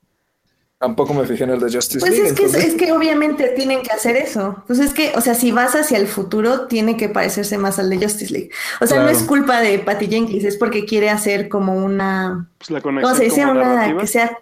Tampoco 0.79 1.13
me 1.13 1.27
fijé 1.27 1.43
en 1.45 1.51
el 1.51 1.59
de 1.61 1.73
Justice 1.73 1.99
Pues 1.99 2.13
League. 2.13 2.29
es 2.29 2.33
que, 2.35 2.45
es, 2.45 2.55
entonces- 2.55 2.75
es 2.75 2.79
que 2.81 2.93
obviamente 2.93 3.49
tienen 3.57 3.83
que 3.83 3.91
hacer 3.91 4.15
eso. 4.17 4.63
Pues 4.67 4.79
es 4.79 4.93
que, 4.95 5.13
o 5.17 5.21
sea, 5.21 5.35
si 5.35 5.51
vas 5.51 5.75
hacia 5.75 5.99
el 5.99 6.07
futuro, 6.07 6.67
tiene 6.69 6.97
que 6.97 7.09
parecerse 7.09 7.59
más 7.59 7.79
al 7.81 7.91
de 7.91 7.97
Justice 7.97 8.33
League. 8.33 8.51
O 8.81 8.87
sea, 8.87 9.03
no 9.03 9.09
es 9.09 9.23
culpa 9.25 9.61
de 9.61 9.79
Patty 9.81 10.07
Jenkins, 10.07 10.45
es 10.45 10.57
porque 10.57 10.85
quiere 10.85 11.11
hacer 11.11 11.49
como 11.49 11.75
una, 11.75 12.49
Pues 12.59 12.71
la 12.71 12.81
conexión 12.81 13.11
¿cómo 13.13 13.19
se 13.19 13.25
dice? 13.25 13.45
Una 13.45 13.55
narrativa. 13.55 14.01
que 14.03 14.07
sea 14.07 14.39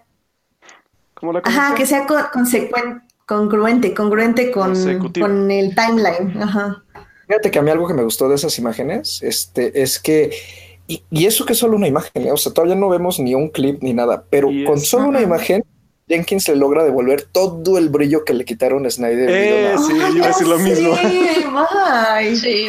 como 1.15 1.33
la 1.33 1.39
Ajá, 1.39 1.73
conexión. 1.73 1.75
que 1.77 1.87
sea 1.87 2.07
co- 2.07 2.31
consecuente, 2.33 3.03
congruente, 3.25 3.95
congruente 3.95 4.51
con, 4.51 4.75
con 5.19 5.51
el 5.51 5.75
timeline. 5.75 6.43
Ajá. 6.43 6.83
Fíjate 7.27 7.51
que 7.51 7.59
a 7.59 7.63
mí 7.63 7.71
algo 7.71 7.87
que 7.89 7.95
me 7.95 8.03
gustó 8.05 8.29
de 8.29 8.37
esas 8.37 8.59
imágenes 8.59 9.21
este, 9.23 9.83
es 9.83 9.99
que, 9.99 10.31
y, 10.87 11.03
y 11.11 11.27
eso 11.27 11.45
que 11.45 11.55
es 11.55 11.59
solo 11.59 11.77
una 11.77 11.89
imagen, 11.89 12.27
¿eh? 12.27 12.31
o 12.33 12.37
sea, 12.37 12.53
todavía 12.53 12.77
no 12.77 12.89
vemos 12.89 13.19
ni 13.19 13.35
un 13.35 13.49
clip 13.49 13.83
ni 13.83 13.93
nada, 13.95 14.25
pero 14.31 14.51
Y 14.51 14.65
con 14.65 14.79
solo 14.81 15.09
una 15.09 15.21
imagen, 15.21 15.65
Jenkins 16.09 16.47
le 16.49 16.55
logra 16.55 16.85
devolver 16.85 17.23
todo 17.23 17.79
el 17.79 17.89
brillo 17.89 18.25
que 18.25 18.33
le 18.33 18.45
quitaron 18.45 18.87
a 18.87 18.91
Snyder. 18.91 19.29
Eh, 19.29 19.75
sí, 19.77 19.93
yo 19.99 20.09
iba 20.17 20.25
a 20.27 20.29
decir 20.29 20.47
lo 20.47 20.57
Sí, 20.59 20.63
mismo. 20.65 20.91
bye. 20.93 22.37
Sí, 22.37 22.69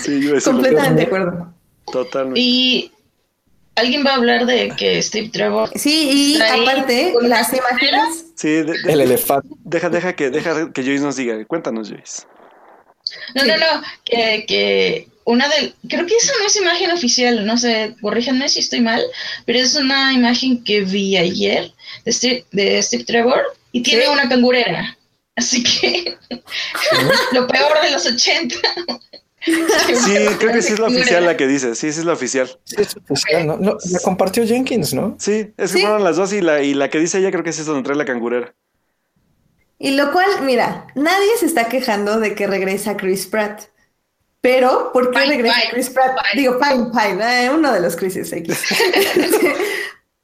Sí, 0.00 0.10
yo 0.10 0.18
iba 0.18 0.30
a 0.32 0.34
decir 0.34 0.34
lo 0.34 0.42
Completamente 0.42 0.82
de 1.04 1.06
mismo. 1.06 1.16
acuerdo. 1.16 1.54
Totalmente. 1.92 2.40
Y 2.40 2.92
alguien 3.76 4.04
va 4.04 4.10
a 4.10 4.14
hablar 4.16 4.44
de 4.46 4.72
que 4.76 5.00
Steve 5.00 5.30
Trevor 5.32 5.70
Sí, 5.76 6.36
y 6.36 6.42
aparte, 6.42 7.12
con 7.14 7.28
las 7.28 7.52
las 7.52 7.58
imágenes. 7.60 8.26
Sí, 8.34 8.48
de- 8.48 8.64
de- 8.64 8.92
el 8.92 9.00
elefante. 9.02 9.48
deja, 9.64 9.88
deja 9.88 10.16
que, 10.16 10.30
deja 10.30 10.72
que 10.72 10.82
Joyce 10.82 11.04
nos 11.04 11.14
diga. 11.14 11.36
Cuéntanos, 11.46 11.88
Joyce. 11.90 12.22
No, 13.34 13.42
Sí. 13.42 13.48
no, 13.48 13.56
no, 13.56 13.82
que, 14.04 14.44
que 14.46 15.08
una 15.24 15.48
del, 15.48 15.74
creo 15.88 16.06
que 16.06 16.16
esa 16.16 16.32
no 16.40 16.46
es 16.46 16.56
imagen 16.56 16.90
oficial, 16.90 17.44
no 17.44 17.58
sé, 17.58 17.94
corríjanme 18.00 18.48
si 18.48 18.60
estoy 18.60 18.80
mal, 18.80 19.02
pero 19.44 19.58
es 19.58 19.74
una 19.74 20.12
imagen 20.14 20.64
que 20.64 20.80
vi 20.82 21.16
ayer 21.16 21.72
de 22.04 22.12
Steve, 22.12 22.44
de 22.52 22.82
Steve 22.82 23.04
Trevor 23.04 23.42
y 23.72 23.82
tiene 23.82 24.04
Sí. 24.04 24.08
una 24.10 24.28
cangurera. 24.28 24.96
Así 25.36 25.62
que 25.62 26.16
lo 27.32 27.46
peor 27.46 27.80
de 27.82 27.90
los 27.92 28.06
80. 28.06 28.56
Sí, 29.44 29.54
creo 30.38 30.52
que 30.52 30.62
sí 30.62 30.72
es 30.72 30.78
la 30.78 30.88
oficial 30.88 31.24
la 31.24 31.36
que 31.36 31.46
dice. 31.46 31.74
Sí, 31.74 31.92
sí 31.92 32.00
es 32.00 32.04
la 32.04 32.12
oficial. 32.14 32.50
Sí, 32.64 32.76
es 32.78 32.96
oficial, 32.96 33.46
¿no? 33.46 33.56
No, 33.56 33.76
la 33.90 34.00
compartió 34.00 34.44
Jenkins, 34.46 34.92
¿no? 34.94 35.16
Sí, 35.18 35.52
es 35.56 35.72
que 35.72 35.78
Sí. 35.78 35.80
fueron 35.80 36.02
las 36.04 36.16
dos 36.16 36.32
y 36.32 36.40
la, 36.40 36.62
y 36.62 36.74
la 36.74 36.90
que 36.90 36.98
dice 36.98 37.18
ella 37.18 37.30
creo 37.30 37.44
que 37.44 37.50
es 37.50 37.58
esa 37.58 37.70
donde 37.70 37.84
trae 37.86 37.96
la 37.96 38.04
cangurera. 38.04 38.54
Y 39.78 39.92
lo 39.92 40.12
cual, 40.12 40.28
mira, 40.42 40.86
nadie 40.94 41.36
se 41.38 41.46
está 41.46 41.68
quejando 41.68 42.18
de 42.18 42.34
que 42.34 42.46
regresa 42.46 42.96
Chris 42.96 43.26
Pratt. 43.26 43.64
Pero, 44.40 44.90
¿por 44.92 45.10
qué 45.10 45.20
Pine, 45.20 45.36
regresa 45.36 45.60
Pine, 45.60 45.70
Chris 45.72 45.90
Pratt? 45.90 46.16
Pine. 46.16 46.42
Digo, 46.42 46.58
Pine, 46.58 46.86
Pine, 46.86 47.44
eh, 47.44 47.50
uno 47.50 47.72
de 47.72 47.80
los 47.80 47.96
Chris's 47.96 48.32
X. 48.32 48.56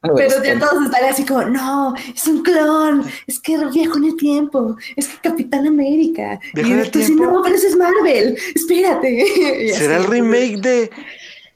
Pero 0.17 0.45
ya 0.45 0.59
todos 0.59 0.85
están 0.85 1.05
así 1.05 1.25
como, 1.25 1.45
no, 1.45 1.95
es 2.15 2.27
un 2.27 2.43
clon, 2.43 3.05
es 3.27 3.41
que 3.41 3.57
viajó 3.73 3.97
en 3.97 4.05
el 4.05 4.17
tiempo, 4.17 4.77
es 4.97 5.09
que 5.09 5.31
Capitán 5.31 5.67
América. 5.67 6.39
¿Viajó 6.53 6.69
y 6.69 6.73
en 6.73 6.79
el 6.81 6.91
tú 6.91 6.99
tiempo? 6.99 7.25
no, 7.25 7.43
pero 7.43 7.55
eso 7.55 7.69
es 7.69 7.77
Marvel, 7.77 8.39
espérate. 8.55 9.73
¿Será 9.75 9.97
el 9.97 10.05
remake 10.05 10.59
de 10.61 10.91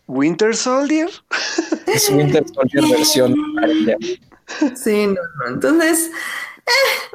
Winter 0.07 0.57
Soldier? 0.57 1.11
Es 1.87 2.09
Winter 2.09 2.45
Soldier 2.55 2.97
versión. 2.97 3.35
Sí, 4.75 5.07
no, 5.07 5.15
no. 5.15 5.55
Entonces, 5.55 6.11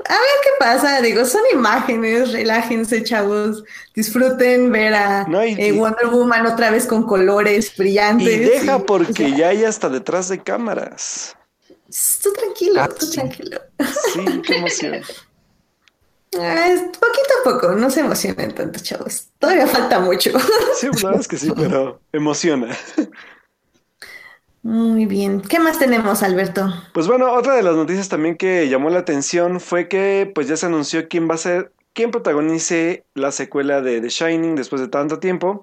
A 0.05 0.13
ver 0.13 0.29
qué 0.43 0.49
pasa, 0.59 1.01
digo, 1.01 1.25
son 1.25 1.41
imágenes, 1.53 2.31
relájense, 2.31 3.03
chavos, 3.03 3.63
disfruten 3.95 4.71
ver 4.71 4.93
a 4.95 5.25
No, 5.27 5.43
y- 5.45 5.55
eh, 5.57 5.71
Wonder 5.71 6.07
Woman 6.07 6.45
otra 6.47 6.71
vez 6.71 6.85
con 6.85 7.03
colores 7.05 7.75
brillantes. 7.77 8.27
Y 8.27 8.37
deja 8.39 8.77
y- 8.77 8.81
porque 8.81 9.11
o 9.25 9.27
sea, 9.29 9.37
ya 9.37 9.47
hay 9.49 9.63
hasta 9.65 9.89
detrás 9.89 10.29
de 10.29 10.41
cámaras. 10.41 11.35
Tú 12.23 12.33
tranquilo, 12.33 12.81
Ah, 12.81 12.89
tú 12.89 13.05
sí. 13.05 13.11
tranquilo. 13.13 13.61
Sí, 14.13 14.41
qué 14.45 14.55
emoción. 14.57 15.01
Ah, 16.39 16.67
poquito 16.99 17.33
a 17.41 17.43
poco, 17.43 17.71
no 17.73 17.91
se 17.91 17.99
emocionen 17.99 18.55
tanto, 18.55 18.79
chavos. 18.79 19.27
Todavía 19.37 19.67
falta 19.67 19.99
mucho. 19.99 20.31
Sí, 20.75 20.87
la 20.87 20.91
verdad 21.09 21.21
es 21.21 21.27
que 21.27 21.37
sí, 21.37 21.51
pero 21.55 22.01
emociona. 22.11 22.75
Muy 24.63 25.05
bien. 25.05 25.41
¿Qué 25.41 25.59
más 25.59 25.77
tenemos, 25.77 26.23
Alberto? 26.23 26.73
Pues 26.93 27.05
bueno, 27.07 27.33
otra 27.33 27.53
de 27.53 27.63
las 27.63 27.75
noticias 27.75 28.07
también 28.07 28.37
que 28.37 28.69
llamó 28.69 28.89
la 28.89 28.99
atención 28.99 29.59
fue 29.59 29.89
que 29.89 30.31
pues 30.33 30.47
ya 30.47 30.55
se 30.55 30.65
anunció 30.65 31.09
quién 31.09 31.29
va 31.29 31.35
a 31.35 31.37
ser, 31.37 31.73
quién 31.91 32.11
protagonice 32.11 33.03
la 33.13 33.31
secuela 33.33 33.81
de 33.81 33.99
The 33.99 34.07
Shining 34.07 34.55
después 34.55 34.81
de 34.81 34.87
tanto 34.87 35.19
tiempo. 35.19 35.61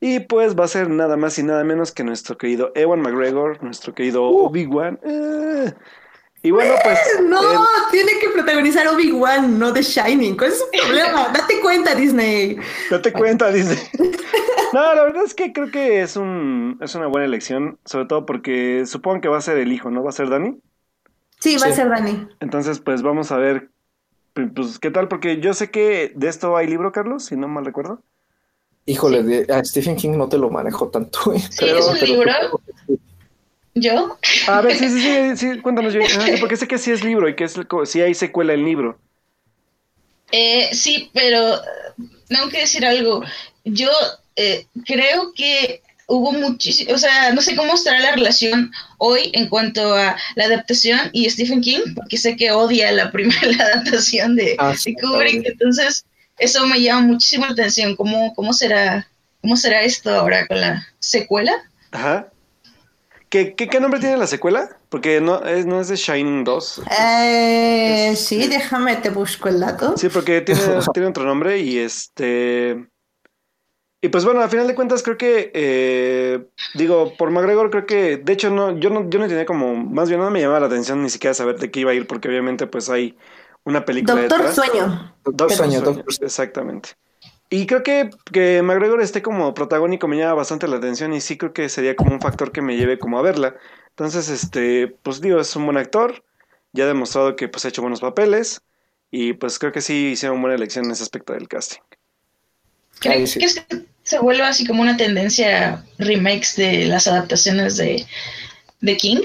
Y 0.00 0.20
pues 0.20 0.58
va 0.58 0.64
a 0.64 0.68
ser 0.68 0.88
nada 0.88 1.18
más 1.18 1.38
y 1.38 1.42
nada 1.42 1.62
menos 1.64 1.92
que 1.92 2.02
nuestro 2.02 2.38
querido 2.38 2.72
Ewan 2.74 3.02
McGregor, 3.02 3.62
nuestro 3.62 3.94
querido 3.94 4.24
Obi-Wan. 4.24 4.98
Eh. 5.04 5.74
Y 6.42 6.50
bueno, 6.50 6.74
pues... 6.82 6.98
No, 7.28 7.40
eh, 7.64 7.66
tiene 7.90 8.12
que 8.20 8.28
protagonizar 8.30 8.86
Obi-Wan, 8.88 9.58
no 9.58 9.72
The 9.72 9.82
Shining. 9.82 10.36
¿Cuál 10.36 10.52
es 10.52 10.58
su 10.58 10.64
problema? 10.70 11.28
Date 11.34 11.60
cuenta, 11.60 11.94
Disney. 11.94 12.56
Date 12.90 13.12
cuenta, 13.12 13.50
dice. 13.52 13.90
No, 14.72 14.94
la 14.94 15.02
verdad 15.02 15.24
es 15.24 15.34
que 15.34 15.52
creo 15.52 15.68
que 15.72 16.00
es 16.00 16.14
un 16.16 16.78
es 16.80 16.94
una 16.94 17.08
buena 17.08 17.24
elección, 17.26 17.80
sobre 17.84 18.04
todo 18.06 18.24
porque 18.24 18.84
supongo 18.86 19.20
que 19.20 19.26
va 19.26 19.36
a 19.38 19.40
ser 19.40 19.56
el 19.58 19.72
hijo, 19.72 19.90
¿no? 19.90 20.04
Va 20.04 20.10
a 20.10 20.12
ser 20.12 20.30
Dani. 20.30 20.58
Sí, 21.40 21.56
va 21.56 21.66
a 21.66 21.72
ser 21.72 21.88
Dani. 21.88 22.28
Entonces, 22.38 22.78
pues 22.78 23.02
vamos 23.02 23.32
a 23.32 23.36
ver, 23.36 23.70
pues, 24.32 24.78
¿qué 24.78 24.92
tal? 24.92 25.08
Porque 25.08 25.40
yo 25.40 25.54
sé 25.54 25.72
que 25.72 26.12
de 26.14 26.28
esto 26.28 26.56
hay 26.56 26.68
libro, 26.68 26.92
Carlos, 26.92 27.24
si 27.24 27.36
no 27.36 27.48
mal 27.48 27.64
recuerdo. 27.64 28.00
Híjole, 28.86 29.24
de- 29.24 29.52
a 29.52 29.64
Stephen 29.64 29.96
King 29.96 30.12
no 30.16 30.28
te 30.28 30.38
lo 30.38 30.50
manejo 30.50 30.88
tanto. 30.88 31.32
eh, 31.34 31.40
Sí, 31.50 31.64
es 31.64 31.84
un 31.88 31.98
libro. 31.98 32.32
¿Yo? 33.74 34.18
A 34.48 34.60
ver, 34.60 34.76
sí, 34.76 34.88
sí, 34.88 35.00
sí, 35.00 35.36
sí, 35.36 35.60
cuéntanos, 35.60 35.92
yo, 35.92 36.00
porque 36.40 36.56
sé 36.56 36.66
que 36.66 36.78
sí 36.78 36.90
es 36.90 37.04
libro 37.04 37.28
y 37.28 37.36
que 37.36 37.44
es, 37.44 37.54
sí 37.84 38.00
hay 38.00 38.14
secuela 38.14 38.54
en 38.54 38.64
libro. 38.64 38.98
Eh, 40.32 40.70
sí, 40.72 41.10
pero 41.12 41.60
tengo 42.28 42.48
que 42.48 42.60
decir 42.60 42.84
algo. 42.84 43.22
Yo 43.64 43.90
eh, 44.36 44.66
creo 44.86 45.32
que 45.34 45.82
hubo 46.06 46.32
muchísimo, 46.32 46.92
o 46.92 46.98
sea, 46.98 47.32
no 47.32 47.40
sé 47.40 47.54
cómo 47.54 47.74
estará 47.74 48.00
la 48.00 48.12
relación 48.12 48.72
hoy 48.98 49.30
en 49.32 49.48
cuanto 49.48 49.94
a 49.94 50.16
la 50.34 50.44
adaptación 50.44 50.98
y 51.12 51.30
Stephen 51.30 51.60
King, 51.60 51.94
porque 51.94 52.18
sé 52.18 52.36
que 52.36 52.50
odia 52.50 52.90
la 52.90 53.12
primera 53.12 53.40
la 53.56 53.64
adaptación 53.64 54.34
de, 54.34 54.56
Ah, 54.58 54.74
sí, 54.76 54.94
de 54.94 55.00
Kubrick, 55.00 55.46
entonces 55.46 56.04
eso 56.38 56.66
me 56.66 56.80
llama 56.80 57.06
muchísimo 57.06 57.46
la 57.46 57.52
atención. 57.52 57.94
¿Cómo, 57.94 58.34
cómo 58.34 58.52
será, 58.52 59.06
cómo 59.40 59.56
será 59.56 59.82
esto 59.82 60.10
ahora 60.10 60.46
con 60.46 60.60
la 60.60 60.86
secuela? 60.98 61.52
Ajá. 61.92 62.28
¿Qué, 63.30 63.54
qué, 63.54 63.68
qué 63.68 63.80
nombre 63.80 64.00
tiene 64.00 64.16
la 64.16 64.26
secuela? 64.26 64.76
Porque 64.88 65.20
no 65.20 65.44
es, 65.44 65.64
no 65.64 65.80
es 65.80 65.88
de 65.88 65.96
Shining 65.96 66.42
2. 66.44 66.82
Eh, 67.00 68.10
Es- 68.12 68.26
sí, 68.26 68.48
déjame, 68.48 68.96
te 68.96 69.10
busco 69.10 69.48
el 69.48 69.60
dato. 69.60 69.96
Sí, 69.96 70.08
porque 70.08 70.40
tiene, 70.40 70.60
tiene 70.92 71.08
otro 71.08 71.24
nombre 71.24 71.58
y 71.58 71.78
este... 71.78 72.88
Y 74.02 74.08
pues 74.08 74.24
bueno, 74.24 74.40
al 74.40 74.48
final 74.48 74.66
de 74.66 74.74
cuentas 74.74 75.02
creo 75.02 75.18
que, 75.18 75.50
eh, 75.54 76.42
digo, 76.74 77.12
por 77.18 77.30
McGregor 77.30 77.70
creo 77.70 77.84
que, 77.84 78.16
de 78.16 78.32
hecho, 78.32 78.48
no, 78.50 78.78
yo 78.78 78.88
no, 78.88 79.08
yo 79.10 79.18
no 79.18 79.28
tenía 79.28 79.44
como, 79.44 79.76
más 79.76 80.08
bien 80.08 80.20
no 80.22 80.30
me 80.30 80.40
llamaba 80.40 80.60
la 80.60 80.66
atención 80.66 81.02
ni 81.02 81.10
siquiera 81.10 81.34
saber 81.34 81.58
de 81.58 81.70
qué 81.70 81.80
iba 81.80 81.90
a 81.90 81.94
ir, 81.94 82.06
porque 82.06 82.28
obviamente 82.28 82.66
pues 82.66 82.88
hay 82.88 83.14
una 83.64 83.84
película 83.84 84.22
Doctor 84.22 84.38
detrás. 84.38 84.54
Sueño. 84.54 85.14
Doctor 85.22 85.52
Sueño, 85.52 85.80
Doctor 85.82 86.12
Sueño. 86.14 86.26
Exactamente. 86.26 86.88
Y 87.52 87.66
creo 87.66 87.82
que, 87.82 88.10
que 88.32 88.62
McGregor 88.62 89.02
esté 89.02 89.22
como 89.22 89.52
protagónico 89.54 90.06
me 90.06 90.16
llama 90.16 90.34
bastante 90.34 90.68
la 90.68 90.76
atención 90.76 91.12
y 91.12 91.20
sí 91.20 91.36
creo 91.36 91.52
que 91.52 91.68
sería 91.68 91.96
como 91.96 92.12
un 92.12 92.20
factor 92.20 92.52
que 92.52 92.62
me 92.62 92.76
lleve 92.76 93.00
como 93.00 93.18
a 93.18 93.22
verla. 93.22 93.56
Entonces, 93.88 94.28
este, 94.28 94.86
pues 95.02 95.20
digo, 95.20 95.40
es 95.40 95.54
un 95.56 95.66
buen 95.66 95.76
actor, 95.76 96.22
ya 96.72 96.84
ha 96.84 96.86
demostrado 96.86 97.34
que 97.34 97.48
pues 97.48 97.64
ha 97.64 97.68
hecho 97.68 97.82
buenos 97.82 98.00
papeles 98.00 98.62
y 99.10 99.32
pues 99.32 99.58
creo 99.58 99.72
que 99.72 99.80
sí 99.80 100.10
hicieron 100.12 100.40
buena 100.40 100.54
elección 100.54 100.84
en 100.84 100.92
ese 100.92 101.02
aspecto 101.02 101.32
del 101.32 101.48
casting. 101.48 101.80
¿Creen 103.00 103.18
Ahí 103.18 103.26
sí. 103.26 103.40
que 103.40 103.48
se, 103.48 103.66
se 104.04 104.18
vuelva 104.20 104.46
así 104.46 104.64
como 104.64 104.82
una 104.82 104.96
tendencia 104.96 105.84
remakes 105.98 106.54
de 106.54 106.86
las 106.86 107.08
adaptaciones 107.08 107.76
de, 107.76 108.06
de 108.80 108.96
King? 108.96 109.18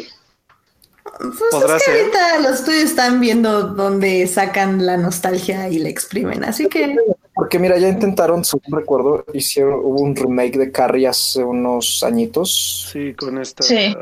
Pues 1.20 1.64
es 1.64 1.72
que 1.74 1.80
ser. 1.80 2.00
ahorita 2.00 2.40
los 2.40 2.60
estudios 2.60 2.84
están 2.86 3.20
viendo 3.20 3.68
dónde 3.68 4.26
sacan 4.26 4.84
la 4.84 4.98
nostalgia 4.98 5.70
y 5.70 5.78
la 5.78 5.90
exprimen, 5.90 6.44
así 6.44 6.68
que 6.68 6.98
Porque 7.36 7.60
mira, 7.60 7.78
ya 7.78 7.90
intentaron, 7.90 8.46
según 8.46 8.72
recuerdo, 8.72 9.26
hicieron, 9.34 9.82
hubo 9.84 10.00
un 10.00 10.16
remake 10.16 10.58
de 10.58 10.72
Carrie 10.72 11.06
hace 11.06 11.44
unos 11.44 12.02
añitos. 12.02 12.90
Sí, 12.94 13.14
con 13.14 13.38
esta... 13.38 13.62
Sí. 13.62 13.94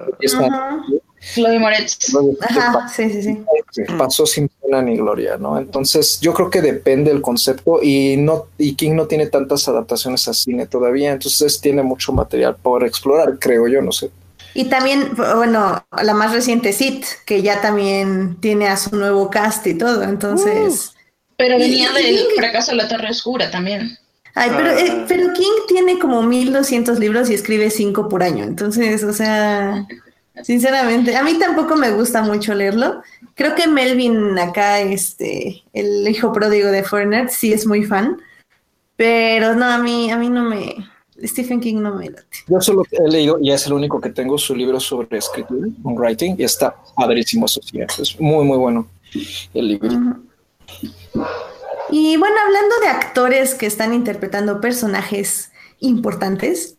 Chloe 1.34 1.58
Moretz. 1.58 2.14
Ajá, 2.42 2.88
sí, 2.90 3.10
sí, 3.10 3.24
sí. 3.24 3.44
que 3.74 3.94
pasó 3.94 4.26
sin 4.26 4.50
pena 4.62 4.82
ni 4.82 4.98
gloria, 4.98 5.38
¿no? 5.38 5.58
Entonces, 5.58 6.20
yo 6.20 6.34
creo 6.34 6.50
que 6.50 6.62
depende 6.62 7.12
del 7.12 7.22
concepto 7.22 7.82
y 7.82 8.18
no 8.18 8.48
y 8.58 8.76
King 8.76 8.92
no 8.94 9.08
tiene 9.08 9.28
tantas 9.28 9.68
adaptaciones 9.68 10.28
a 10.28 10.34
cine 10.34 10.68
todavía, 10.68 11.14
entonces 11.14 11.62
tiene 11.62 11.82
mucho 11.82 12.12
material 12.12 12.58
por 12.62 12.84
explorar, 12.84 13.40
creo 13.40 13.68
yo, 13.68 13.82
no 13.82 13.92
sé. 13.92 14.12
Y 14.54 14.66
también, 14.66 15.16
bueno, 15.16 15.84
la 15.92 16.14
más 16.14 16.34
reciente, 16.34 16.74
Sid, 16.74 17.04
que 17.26 17.42
ya 17.42 17.62
también 17.62 18.36
tiene 18.40 18.68
a 18.68 18.78
su 18.78 18.96
nuevo 18.96 19.30
cast 19.30 19.66
y 19.66 19.76
todo, 19.76 20.04
entonces... 20.04 20.93
Pero 21.38 21.58
venía 21.58 21.90
y- 22.00 22.04
del 22.16 22.26
fracaso 22.36 22.72
de 22.72 22.78
la 22.78 22.88
Torre 22.88 23.10
Oscura 23.10 23.50
también. 23.52 23.98
Ay, 24.36 24.50
pero, 24.56 24.70
Ah. 24.72 24.80
eh, 24.80 25.06
pero 25.08 25.34
King 25.34 25.52
tiene 25.68 26.00
como 26.00 26.24
1200 26.24 26.98
libros 27.00 27.30
y 27.30 27.34
escribe 27.36 27.70
5 27.70 28.10
por 28.10 28.24
año, 28.24 28.44
entonces, 28.44 29.04
o 29.04 29.14
sea, 29.14 29.86
sinceramente, 30.42 31.16
a 31.16 31.24
mí 31.24 31.38
tampoco 31.38 31.76
me 31.76 31.92
gusta 31.92 32.24
mucho 32.24 32.56
leerlo. 32.56 33.04
Creo 33.36 33.54
que 33.54 33.68
Melvin 33.68 34.38
acá, 34.40 34.80
este, 34.82 35.64
el 35.74 36.08
hijo 36.08 36.34
pródigo 36.34 36.70
de 36.70 36.84
Foreigner, 36.84 37.30
sí 37.30 37.54
es 37.54 37.68
muy 37.68 37.84
fan, 37.84 38.18
pero 38.96 39.54
no, 39.56 39.66
a 39.66 39.78
mí, 39.78 40.10
a 40.12 40.18
mí 40.18 40.30
no 40.30 40.44
me... 40.44 40.76
Stephen 41.26 41.62
King 41.62 41.76
no 41.76 41.94
me 41.96 42.10
late. 42.10 42.24
Yo 42.48 42.60
solo 42.60 42.84
he 42.92 43.08
leído 43.08 43.38
y 43.40 43.52
es 43.52 43.68
el 43.68 43.74
único 43.74 44.02
que 44.02 44.10
tengo 44.10 44.38
su 44.40 44.56
libro 44.56 44.80
sobre 44.80 45.20
escritura, 45.20 45.68
un 45.84 45.96
writing, 45.98 46.36
y 46.40 46.44
está 46.44 46.76
padrísimo 46.96 47.46
eso 47.46 47.62
sí, 47.64 47.80
es 47.80 48.20
muy 48.20 48.44
muy 48.46 48.58
bueno 48.58 48.88
el 49.54 49.68
libro. 49.68 49.90
Y 51.90 52.18
bueno, 52.18 52.36
hablando 52.46 52.80
de 52.80 52.88
actores 52.88 53.54
que 53.54 53.66
están 53.66 53.94
interpretando 53.94 54.62
personajes 54.62 55.52
importantes, 55.80 56.78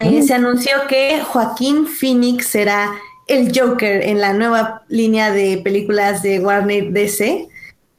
eh, 0.00 0.22
se 0.22 0.34
anunció 0.34 0.72
que 0.88 1.20
Joaquín 1.22 1.86
Phoenix 1.86 2.46
será 2.46 2.92
el 3.28 3.56
Joker 3.56 4.02
en 4.02 4.20
la 4.20 4.32
nueva 4.32 4.82
línea 4.88 5.30
de 5.30 5.60
películas 5.62 6.22
de 6.22 6.40
Warner 6.40 6.90
DC. 6.92 7.48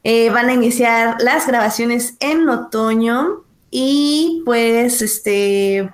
Eh, 0.04 0.30
van 0.30 0.48
a 0.50 0.52
iniciar 0.52 1.16
las 1.18 1.46
grabaciones 1.46 2.14
en 2.20 2.48
otoño 2.48 3.44
y 3.70 4.42
pues 4.44 5.00
este, 5.00 5.90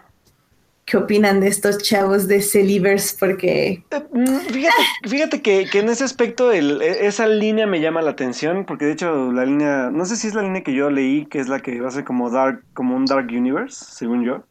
¿qué 0.90 0.96
opinan 0.96 1.38
de 1.40 1.46
estos 1.48 1.78
chavos 1.78 2.26
de 2.26 2.42
Celivers? 2.42 3.16
Porque 3.18 3.84
Eh, 3.90 4.02
mm, 4.12 4.26
Fíjate, 4.52 4.82
fíjate 5.08 5.42
que, 5.42 5.66
que 5.70 5.78
en 5.78 5.88
ese 5.88 6.02
aspecto 6.04 6.50
el- 6.50 6.82
e- 6.82 7.06
esa 7.06 7.28
línea 7.28 7.66
me 7.66 7.80
llama 7.80 8.02
la 8.02 8.10
atención, 8.10 8.64
porque 8.66 8.86
de 8.86 8.92
hecho 8.92 9.30
la 9.32 9.44
línea, 9.44 9.90
no 9.90 10.04
sé 10.04 10.16
si 10.16 10.26
es 10.26 10.34
la 10.34 10.42
línea 10.42 10.62
que 10.64 10.74
yo 10.74 10.90
leí, 10.90 11.26
que 11.26 11.38
es 11.38 11.48
la 11.48 11.60
que 11.60 11.80
va 11.80 11.88
a 11.88 11.92
ser 11.92 12.04
como 12.04 12.30
Dark, 12.30 12.64
como 12.74 12.96
un 12.96 13.04
Dark 13.04 13.28
Universe, 13.30 13.84
según 13.94 14.24
yo, 14.24 14.42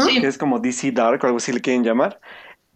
Sí. 0.00 0.20
que 0.20 0.26
es 0.26 0.38
como 0.38 0.58
DC 0.60 0.90
Dark 0.92 1.20
o 1.22 1.26
algo 1.26 1.36
así 1.36 1.52
le 1.52 1.60
quieren 1.60 1.84
llamar. 1.84 2.18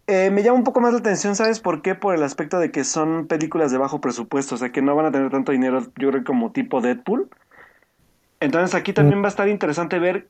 Eh, 0.06 0.30
me 0.30 0.42
llama 0.42 0.58
un 0.58 0.64
poco 0.64 0.80
más 0.80 0.92
la 0.92 1.00
atención, 1.00 1.34
¿sabes 1.36 1.58
por 1.60 1.82
qué? 1.82 1.94
Por 1.94 2.14
el 2.14 2.22
aspecto 2.22 2.58
de 2.58 2.70
que 2.70 2.84
son 2.84 3.26
películas 3.26 3.72
de 3.72 3.78
bajo 3.78 4.00
presupuesto, 4.00 4.54
o 4.54 4.58
sea 4.58 4.70
que 4.72 4.82
no 4.82 4.94
van 4.94 5.06
a 5.06 5.10
tener 5.10 5.30
tanto 5.30 5.52
dinero, 5.52 5.80
yo 5.98 6.10
creo 6.10 6.24
como 6.24 6.52
tipo 6.52 6.80
Deadpool. 6.80 7.28
Entonces 8.40 8.74
aquí 8.74 8.92
también 8.92 9.20
va 9.22 9.26
a 9.26 9.28
estar 9.30 9.48
interesante 9.48 9.98
ver 9.98 10.28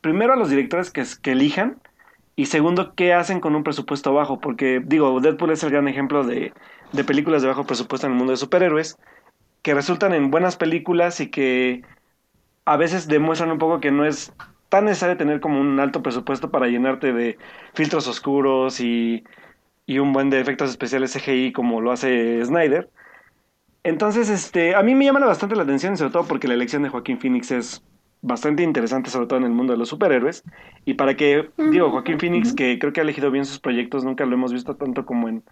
primero 0.00 0.32
a 0.32 0.36
los 0.36 0.50
directores 0.50 0.90
que, 0.90 1.30
elijan 1.30 1.80
y 2.36 2.46
segundo 2.46 2.94
qué 2.94 3.12
hacen 3.14 3.40
con 3.40 3.54
un 3.54 3.64
presupuesto 3.64 4.12
bajo, 4.12 4.40
porque 4.40 4.82
digo, 4.84 5.20
Deadpool 5.20 5.50
es 5.50 5.62
el 5.64 5.70
gran 5.70 5.88
ejemplo 5.88 6.24
de, 6.24 6.52
de 6.92 7.04
películas 7.04 7.42
de 7.42 7.48
bajo 7.48 7.66
presupuesto 7.66 8.06
en 8.06 8.12
el 8.12 8.18
mundo 8.18 8.32
de 8.32 8.36
superhéroes, 8.36 8.96
que 9.62 9.74
resultan 9.74 10.14
en 10.14 10.30
buenas 10.30 10.56
películas 10.56 11.20
y 11.20 11.30
que 11.30 11.82
a 12.64 12.76
veces 12.76 13.08
demuestran 13.08 13.50
un 13.50 13.58
poco 13.58 13.80
que 13.80 13.90
no 13.90 14.04
es 14.04 14.32
tan 14.68 14.84
necesario 14.84 15.16
tener 15.16 15.40
como 15.40 15.60
un 15.60 15.80
alto 15.80 16.02
presupuesto 16.02 16.50
para 16.50 16.68
llenarte 16.68 17.12
de 17.12 17.38
filtros 17.74 18.06
oscuros 18.06 18.80
y, 18.80 19.24
y 19.86 19.98
un 19.98 20.12
buen 20.12 20.30
de 20.30 20.40
efectos 20.40 20.70
especiales 20.70 21.14
CGI 21.14 21.52
como 21.52 21.80
lo 21.80 21.90
hace 21.90 22.44
Snyder. 22.44 22.90
Entonces, 23.84 24.28
este, 24.28 24.74
a 24.74 24.82
mí 24.82 24.94
me 24.94 25.06
llama 25.06 25.20
bastante 25.20 25.56
la 25.56 25.62
atención, 25.62 25.96
sobre 25.96 26.12
todo 26.12 26.24
porque 26.26 26.46
la 26.46 26.54
elección 26.54 26.82
de 26.82 26.90
Joaquín 26.90 27.18
Phoenix 27.18 27.50
es 27.50 27.82
bastante 28.22 28.62
interesante, 28.62 29.10
sobre 29.10 29.26
todo 29.26 29.38
en 29.38 29.44
el 29.46 29.52
mundo 29.52 29.72
de 29.72 29.78
los 29.78 29.88
superhéroes. 29.88 30.44
Y 30.84 30.94
para 30.94 31.16
que, 31.16 31.50
digo, 31.58 31.90
Joaquín 31.90 32.18
Phoenix, 32.18 32.52
que 32.52 32.78
creo 32.78 32.92
que 32.92 33.00
ha 33.00 33.04
elegido 33.04 33.30
bien 33.30 33.44
sus 33.44 33.60
proyectos, 33.60 34.04
nunca 34.04 34.24
lo 34.26 34.34
hemos 34.34 34.52
visto 34.52 34.76
tanto 34.76 35.04
como 35.06 35.28
en... 35.28 35.44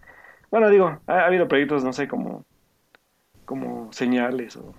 Bueno, 0.50 0.70
digo, 0.70 1.00
ha, 1.06 1.12
ha 1.12 1.26
habido 1.26 1.48
proyectos, 1.48 1.84
no 1.84 1.92
sé, 1.92 2.08
como 2.08 2.44
como 3.44 3.92
señales 3.92 4.56
o, 4.56 4.74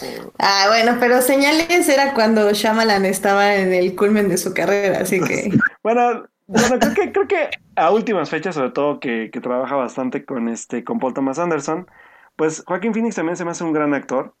o- 0.00 0.32
Ah, 0.38 0.66
bueno, 0.68 0.96
pero 0.98 1.20
señales 1.20 1.88
era 1.88 2.14
cuando 2.14 2.52
Shyamalan 2.52 3.04
estaba 3.04 3.56
en 3.56 3.72
el 3.72 3.94
culmen 3.94 4.28
de 4.28 4.38
su 4.38 4.54
carrera, 4.54 5.00
así 5.00 5.20
que 5.20 5.50
Bueno, 5.82 6.24
bueno, 6.46 6.78
creo 6.78 6.94
que, 6.94 7.12
creo 7.12 7.28
que 7.28 7.50
a 7.76 7.90
últimas 7.90 8.30
fechas, 8.30 8.54
sobre 8.54 8.70
todo 8.70 8.98
que, 8.98 9.30
que 9.30 9.40
trabaja 9.40 9.76
bastante 9.76 10.24
con 10.24 10.48
este, 10.48 10.84
con 10.84 10.98
Paul 10.98 11.14
Thomas 11.14 11.38
Anderson, 11.38 11.86
pues 12.36 12.64
Joaquín 12.66 12.94
Phoenix 12.94 13.14
también 13.16 13.36
se 13.36 13.44
me 13.44 13.50
hace 13.50 13.64
un 13.64 13.72
gran 13.72 13.94
actor. 13.94 14.34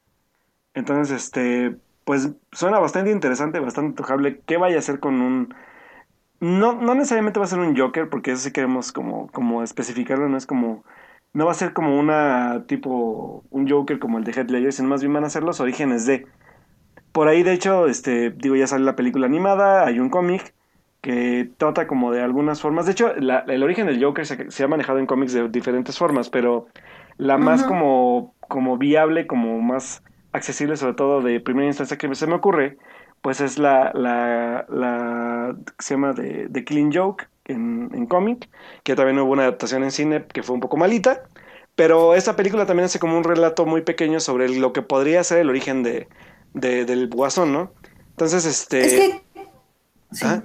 Entonces, 0.74 1.24
este, 1.24 1.76
pues 2.10 2.28
suena 2.50 2.80
bastante 2.80 3.12
interesante, 3.12 3.60
bastante 3.60 3.90
antojable. 3.90 4.40
¿Qué 4.44 4.56
vaya 4.56 4.74
a 4.74 4.78
hacer 4.80 4.98
con 4.98 5.20
un 5.20 5.54
no, 6.40 6.72
no 6.72 6.96
necesariamente 6.96 7.38
va 7.38 7.44
a 7.44 7.48
ser 7.48 7.60
un 7.60 7.76
Joker, 7.78 8.08
porque 8.10 8.32
eso 8.32 8.42
sí 8.42 8.50
queremos 8.52 8.90
como, 8.90 9.28
como 9.28 9.62
especificarlo, 9.62 10.28
no 10.28 10.36
es 10.36 10.44
como, 10.44 10.82
no 11.34 11.44
va 11.46 11.52
a 11.52 11.54
ser 11.54 11.72
como 11.72 11.96
una 12.00 12.64
tipo, 12.66 13.44
un 13.50 13.70
Joker 13.70 14.00
como 14.00 14.18
el 14.18 14.24
de 14.24 14.32
Heath 14.32 14.50
Ledger, 14.50 14.72
sino 14.72 14.88
más 14.88 15.02
bien 15.02 15.12
van 15.12 15.22
a 15.22 15.30
ser 15.30 15.44
los 15.44 15.60
orígenes 15.60 16.04
de. 16.04 16.26
Por 17.12 17.28
ahí, 17.28 17.44
de 17.44 17.52
hecho, 17.52 17.86
este, 17.86 18.30
digo, 18.30 18.56
ya 18.56 18.66
sale 18.66 18.84
la 18.84 18.96
película 18.96 19.26
animada, 19.26 19.86
hay 19.86 20.00
un 20.00 20.10
cómic 20.10 20.52
que 21.00 21.48
trata 21.58 21.86
como 21.86 22.10
de 22.10 22.22
algunas 22.22 22.60
formas. 22.60 22.86
De 22.86 22.92
hecho, 22.92 23.14
la- 23.18 23.44
el 23.46 23.62
origen 23.62 23.86
del 23.86 24.02
Joker 24.04 24.26
se, 24.26 24.50
se 24.50 24.64
ha 24.64 24.68
manejado 24.68 24.98
en 24.98 25.06
cómics 25.06 25.32
de 25.32 25.48
diferentes 25.48 25.96
formas, 25.96 26.28
pero 26.28 26.66
la 27.18 27.38
más 27.38 27.62
como, 27.68 28.34
como 28.48 28.78
viable, 28.78 29.28
como 29.28 29.60
más 29.60 30.02
accesible, 30.32 30.76
sobre 30.76 30.94
todo 30.94 31.20
de 31.22 31.40
primera 31.40 31.66
instancia 31.66 31.98
que 31.98 32.14
se 32.14 32.26
me 32.26 32.34
ocurre, 32.34 32.76
pues 33.22 33.40
es 33.40 33.58
la, 33.58 33.92
la, 33.94 34.64
la 34.68 35.54
que 35.64 35.84
se 35.84 35.94
llama 35.94 36.14
The, 36.14 36.48
The 36.50 36.64
Killing 36.64 36.92
Joke 36.94 37.28
en, 37.44 37.90
en 37.94 38.06
cómic, 38.06 38.48
que 38.82 38.94
también 38.94 39.18
hubo 39.18 39.32
una 39.32 39.42
adaptación 39.42 39.82
en 39.84 39.90
cine 39.90 40.24
que 40.32 40.42
fue 40.42 40.54
un 40.54 40.60
poco 40.60 40.76
malita, 40.76 41.22
pero 41.74 42.14
esta 42.14 42.36
película 42.36 42.66
también 42.66 42.86
hace 42.86 42.98
como 42.98 43.16
un 43.16 43.24
relato 43.24 43.66
muy 43.66 43.82
pequeño 43.82 44.20
sobre 44.20 44.48
lo 44.48 44.72
que 44.72 44.82
podría 44.82 45.22
ser 45.24 45.38
el 45.38 45.48
origen 45.50 45.82
de, 45.82 46.08
de- 46.54 46.84
del 46.84 47.08
guasón, 47.08 47.52
¿no? 47.52 47.72
Entonces, 48.10 48.44
este... 48.44 48.80
es 48.84 48.92
que 48.94 49.20
sí. 50.12 50.24
¿Ah? 50.26 50.42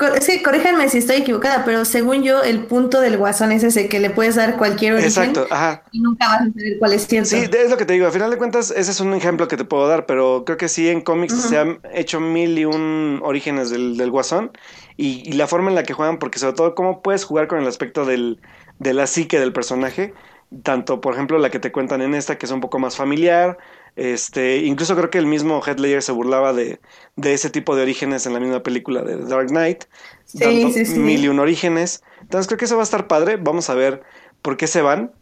Co- 0.00 0.18
sí, 0.22 0.42
corríjanme 0.42 0.88
si 0.88 0.96
estoy 0.96 1.16
equivocada, 1.16 1.62
pero 1.66 1.84
según 1.84 2.22
yo, 2.22 2.42
el 2.42 2.64
punto 2.64 3.02
del 3.02 3.18
guasón 3.18 3.52
es 3.52 3.62
ese, 3.62 3.86
que 3.86 4.00
le 4.00 4.08
puedes 4.08 4.34
dar 4.34 4.56
cualquier 4.56 4.94
origen 4.94 5.08
Exacto, 5.10 5.46
ajá. 5.50 5.82
y 5.92 6.00
nunca 6.00 6.26
vas 6.26 6.40
a 6.40 6.44
saber 6.46 6.78
cuál 6.78 6.94
es 6.94 7.06
cierto. 7.06 7.28
Sí, 7.28 7.36
es 7.36 7.70
lo 7.70 7.76
que 7.76 7.84
te 7.84 7.92
digo. 7.92 8.06
Al 8.06 8.12
final 8.12 8.30
de 8.30 8.38
cuentas, 8.38 8.70
ese 8.70 8.90
es 8.92 9.00
un 9.00 9.12
ejemplo 9.12 9.46
que 9.46 9.58
te 9.58 9.66
puedo 9.66 9.86
dar, 9.86 10.06
pero 10.06 10.44
creo 10.46 10.56
que 10.56 10.68
sí 10.70 10.88
en 10.88 11.02
cómics 11.02 11.34
se 11.34 11.58
han 11.58 11.80
hecho 11.92 12.18
mil 12.18 12.58
y 12.58 12.64
un 12.64 13.20
orígenes 13.22 13.68
del, 13.68 13.98
del 13.98 14.10
guasón 14.10 14.52
y, 14.96 15.22
y 15.28 15.32
la 15.34 15.46
forma 15.46 15.68
en 15.68 15.74
la 15.74 15.82
que 15.82 15.92
juegan, 15.92 16.18
porque 16.18 16.38
sobre 16.38 16.54
todo 16.54 16.74
cómo 16.74 17.02
puedes 17.02 17.24
jugar 17.24 17.46
con 17.46 17.58
el 17.58 17.68
aspecto 17.68 18.06
del, 18.06 18.40
de 18.78 18.94
la 18.94 19.06
psique 19.06 19.38
del 19.38 19.52
personaje, 19.52 20.14
tanto 20.62 21.02
por 21.02 21.12
ejemplo 21.12 21.36
la 21.38 21.50
que 21.50 21.58
te 21.58 21.72
cuentan 21.72 22.00
en 22.00 22.14
esta, 22.14 22.38
que 22.38 22.46
es 22.46 22.52
un 22.52 22.60
poco 22.62 22.78
más 22.78 22.96
familiar, 22.96 23.58
este, 24.00 24.58
incluso 24.58 24.96
creo 24.96 25.10
que 25.10 25.18
el 25.18 25.26
mismo 25.26 25.60
Heath 25.62 25.78
Ledger 25.80 26.02
se 26.02 26.12
burlaba 26.12 26.52
de, 26.52 26.80
de 27.16 27.34
ese 27.34 27.50
tipo 27.50 27.76
de 27.76 27.82
orígenes 27.82 28.26
en 28.26 28.32
la 28.34 28.40
misma 28.40 28.62
película 28.62 29.02
de 29.02 29.16
Dark 29.18 29.48
Knight, 29.48 29.84
Sí, 30.24 30.38
dando 30.44 30.70
sí, 30.70 30.86
sí. 30.86 30.98
mil 30.98 31.24
y 31.24 31.28
un 31.28 31.40
orígenes. 31.40 32.02
Entonces 32.22 32.46
creo 32.46 32.58
que 32.58 32.64
eso 32.66 32.76
va 32.76 32.82
a 32.82 32.84
estar 32.84 33.08
padre. 33.08 33.36
Vamos 33.36 33.68
a 33.70 33.74
ver 33.74 34.02
por 34.42 34.56
qué 34.56 34.66
se 34.68 34.82
van 34.82 35.12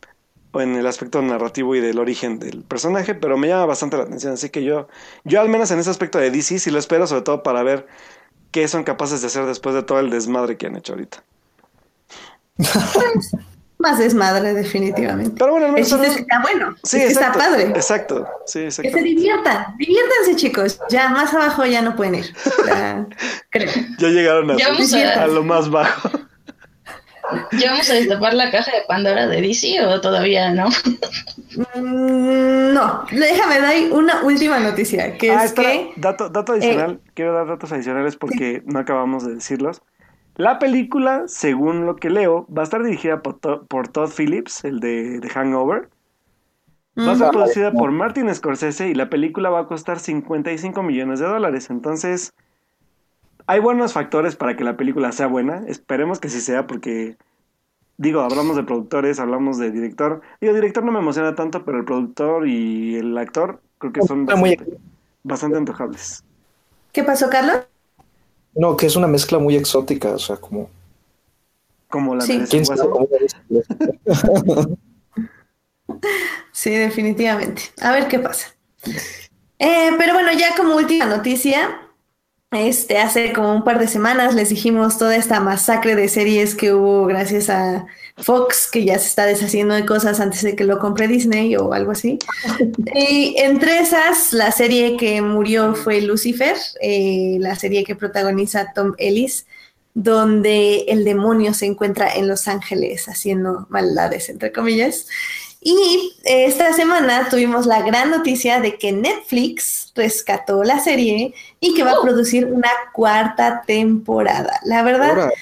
en 0.55 0.77
el 0.77 0.87
aspecto 0.87 1.23
narrativo 1.23 1.75
y 1.77 1.81
del 1.81 1.99
origen 1.99 2.39
del 2.39 2.65
personaje, 2.65 3.15
pero 3.15 3.37
me 3.39 3.49
llama 3.49 3.67
bastante 3.67 3.97
la 3.97 4.05
atención. 4.05 4.35
Así 4.35 4.51
que 4.51 4.65
yo, 4.65 4.89
yo 5.25 5.41
al 5.41 5.49
menos 5.49 5.71
en 5.71 5.79
ese 5.79 5.91
aspecto 5.91 6.19
de 6.19 6.31
DC 6.31 6.59
sí 6.59 6.71
lo 6.71 6.79
espero, 6.79 7.07
sobre 7.07 7.23
todo 7.23 7.43
para 7.43 7.63
ver 7.63 7.87
qué 8.53 8.69
son 8.69 8.85
capaces 8.85 9.21
de 9.23 9.29
hacer 9.29 9.47
después 9.47 9.75
de 9.75 9.83
todo 9.85 10.01
el 10.01 10.11
desmadre 10.11 10.57
que 10.59 10.67
han 10.67 10.77
hecho 10.77 10.95
ahorita. 10.95 11.25
Más 13.79 13.99
desmadre, 13.99 14.55
definitivamente. 14.55 15.37
Pero 15.39 15.53
bueno, 15.53 15.67
al 15.67 15.71
El 15.71 15.75
menos 15.77 15.89
chiste 15.91 16.07
es 16.09 16.15
que 16.15 16.21
está 16.23 16.41
bueno, 16.43 16.75
Sí, 16.83 16.97
es 16.97 17.03
que 17.05 17.13
está 17.13 17.33
padre. 17.33 17.63
Exacto, 17.69 18.27
sí, 18.45 18.59
Que 18.61 18.65
exacto. 18.67 18.91
se 18.93 19.03
diviertan, 19.05 19.77
diviértanse 19.77 20.35
chicos, 20.37 20.81
ya 20.91 21.09
más 21.11 21.33
abajo 21.33 21.65
ya 21.65 21.81
no 21.83 21.95
pueden 21.95 22.17
ir, 22.17 22.35
Ya, 22.67 23.07
creo. 23.51 23.71
Ya 23.99 24.09
llegaron 24.09 24.51
a, 24.51 24.57
Ya 24.57 24.71
vamos 24.71 24.93
a 24.93 25.23
a, 25.23 25.27
lo 25.29 25.45
más 25.45 25.71
bajo. 25.71 26.11
¿Ya 27.53 27.73
vamos 27.73 27.89
a 27.91 27.95
destapar 27.95 28.33
la 28.35 28.51
caja 28.51 28.73
de 28.73 28.83
Pandora 28.89 29.27
de 29.27 29.43
DC 29.43 29.85
o 29.85 30.01
todavía 30.01 30.51
no? 30.51 30.69
Mm, 31.75 32.73
No, 32.73 33.05
déjame 33.13 33.61
dar 33.61 33.75
una 33.93 34.23
última 34.23 34.59
noticia, 34.59 35.17
que 35.19 35.31
Ah, 35.31 35.45
es 35.45 35.51
espera, 35.51 35.69
que... 35.71 35.93
dato, 35.97 36.29
dato 36.31 36.53
adicional, 36.55 37.01
quiero 37.15 37.33
dar 37.35 37.47
datos 37.47 37.71
adicionales 37.73 38.17
porque 38.17 38.63
no 38.67 38.79
acabamos 38.79 39.27
de 39.27 39.35
decirlos. 39.35 39.83
La 40.39 40.59
película, 40.59 41.25
según 41.27 41.85
lo 41.85 41.97
que 41.97 42.09
leo, 42.09 42.47
va 42.47 42.63
a 42.63 42.65
estar 42.65 42.83
dirigida 42.83 43.21
por, 43.21 43.39
To- 43.41 43.67
por 43.67 43.89
Todd 43.89 44.11
Phillips, 44.17 44.65
el 44.65 44.81
de, 44.81 45.21
de 45.21 45.29
Hangover. 45.29 45.91
Va 47.07 47.13
a 47.13 47.17
ser 47.17 47.31
producida 47.31 47.77
por 47.77 47.91
Martin 47.91 48.33
Scorsese 48.33 48.89
y 48.89 48.95
la 48.95 49.11
película 49.11 49.51
va 49.51 49.61
a 49.61 49.67
costar 49.67 49.99
55 49.99 50.83
millones 50.85 51.19
de 51.19 51.27
dólares. 51.27 51.71
Entonces, 51.71 52.33
hay 53.47 53.61
buenos 53.61 53.93
factores 53.95 54.37
para 54.37 54.57
que 54.57 54.65
la 54.65 54.77
película 54.77 55.13
sea 55.13 55.27
buena. 55.27 55.65
Esperemos 55.67 56.21
que 56.21 56.29
sí 56.29 56.41
sea 56.41 56.67
porque, 56.67 57.17
digo, 57.99 58.21
hablamos 58.23 58.57
de 58.57 58.65
productores, 58.65 59.21
hablamos 59.21 59.59
de 59.59 59.71
director. 59.73 60.23
Digo, 60.41 60.55
director 60.55 60.85
no 60.85 60.93
me 60.93 61.01
emociona 61.01 61.35
tanto, 61.37 61.65
pero 61.65 61.79
el 61.79 61.85
productor 61.87 62.49
y 62.49 62.97
el 62.97 63.17
actor 63.19 63.63
creo 63.79 63.93
que 63.93 64.03
son 64.03 64.27
bastante, 64.27 64.81
bastante 65.25 65.59
antojables. 65.59 66.25
¿Qué 66.93 67.03
pasó, 67.05 67.31
Carlos? 67.31 67.67
No, 68.59 68.77
que 68.77 68.87
es 68.87 68.97
una 68.97 69.07
mezcla 69.07 69.39
muy 69.39 69.55
exótica, 69.55 70.11
o 70.11 70.19
sea, 70.19 70.37
como... 70.37 70.69
Como 71.89 72.17
la 72.17 72.23
Sí. 72.23 72.43
Sí, 76.53 76.71
definitivamente. 76.71 77.63
A 77.81 77.93
ver 77.93 78.09
qué 78.09 78.19
pasa. 78.19 78.49
Eh, 79.61 79.93
pero 79.97 80.13
bueno, 80.13 80.33
ya 80.33 80.57
como 80.57 80.75
última 80.75 81.07
noticia, 81.07 81.88
este, 82.51 82.97
hace 82.99 83.35
como 83.35 83.55
un 83.55 83.63
par 83.63 83.79
de 83.79 83.89
semanas 83.89 84.35
les 84.35 84.49
dijimos 84.49 84.97
toda 84.97 85.17
esta 85.17 85.39
masacre 85.39 85.95
de 85.95 86.09
series 86.09 86.55
que 86.55 86.73
hubo 86.73 87.05
gracias 87.05 87.51
a 87.51 87.87
Fox, 88.17 88.71
que 88.71 88.85
ya 88.85 88.99
se 88.99 89.07
está 89.07 89.27
deshaciendo 89.27 89.75
de 89.75 89.85
cosas 89.85 90.19
antes 90.19 90.43
de 90.43 90.57
que 90.57 90.65
lo 90.65 90.79
compre 90.79 91.09
Disney 91.09 91.57
o 91.57 91.73
algo 91.75 91.93
así. 91.93 92.19
Y 92.95 93.35
entre 93.39 93.81
esas, 93.81 94.33
la 94.33 94.51
serie 94.51 94.97
que 94.97 95.21
murió 95.21 95.75
fue 95.75 96.01
Lucifer, 96.01 96.57
eh, 96.81 97.37
la 97.39 97.55
serie 97.55 97.85
que 97.85 97.95
protagoniza 97.95 98.73
Tom 98.75 98.95
Ellis, 98.97 99.47
donde 99.93 100.85
el 100.89 101.05
demonio 101.05 101.53
se 101.53 101.67
encuentra 101.67 102.15
en 102.15 102.29
Los 102.29 102.49
Ángeles 102.49 103.09
haciendo 103.09 103.67
maldades, 103.69 104.29
entre 104.31 104.53
comillas. 104.53 105.07
Y 105.61 106.15
esta 106.25 106.73
semana 106.73 107.29
tuvimos 107.29 107.67
la 107.67 107.83
gran 107.83 108.11
noticia 108.11 108.61
de 108.61 108.79
que 108.79 108.93
Netflix 108.93 109.93
rescató 109.95 110.63
la 110.63 110.79
serie 110.79 111.35
y 111.61 111.75
que 111.75 111.83
va 111.83 111.93
a 111.93 112.01
producir 112.01 112.47
una 112.47 112.71
cuarta 112.93 113.63
temporada. 113.67 114.61
La 114.65 114.83
verdad, 114.83 115.11
Ahora, 115.11 115.33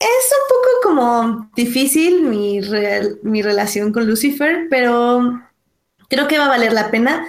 es 0.00 0.32
un 0.32 0.48
poco 0.48 0.68
como 0.82 1.50
difícil 1.54 2.22
mi, 2.22 2.60
re- 2.60 3.16
mi 3.22 3.42
relación 3.42 3.92
con 3.92 4.06
Lucifer, 4.06 4.66
pero 4.70 5.40
creo 6.08 6.26
que 6.28 6.38
va 6.38 6.46
a 6.46 6.48
valer 6.48 6.72
la 6.72 6.90
pena. 6.90 7.26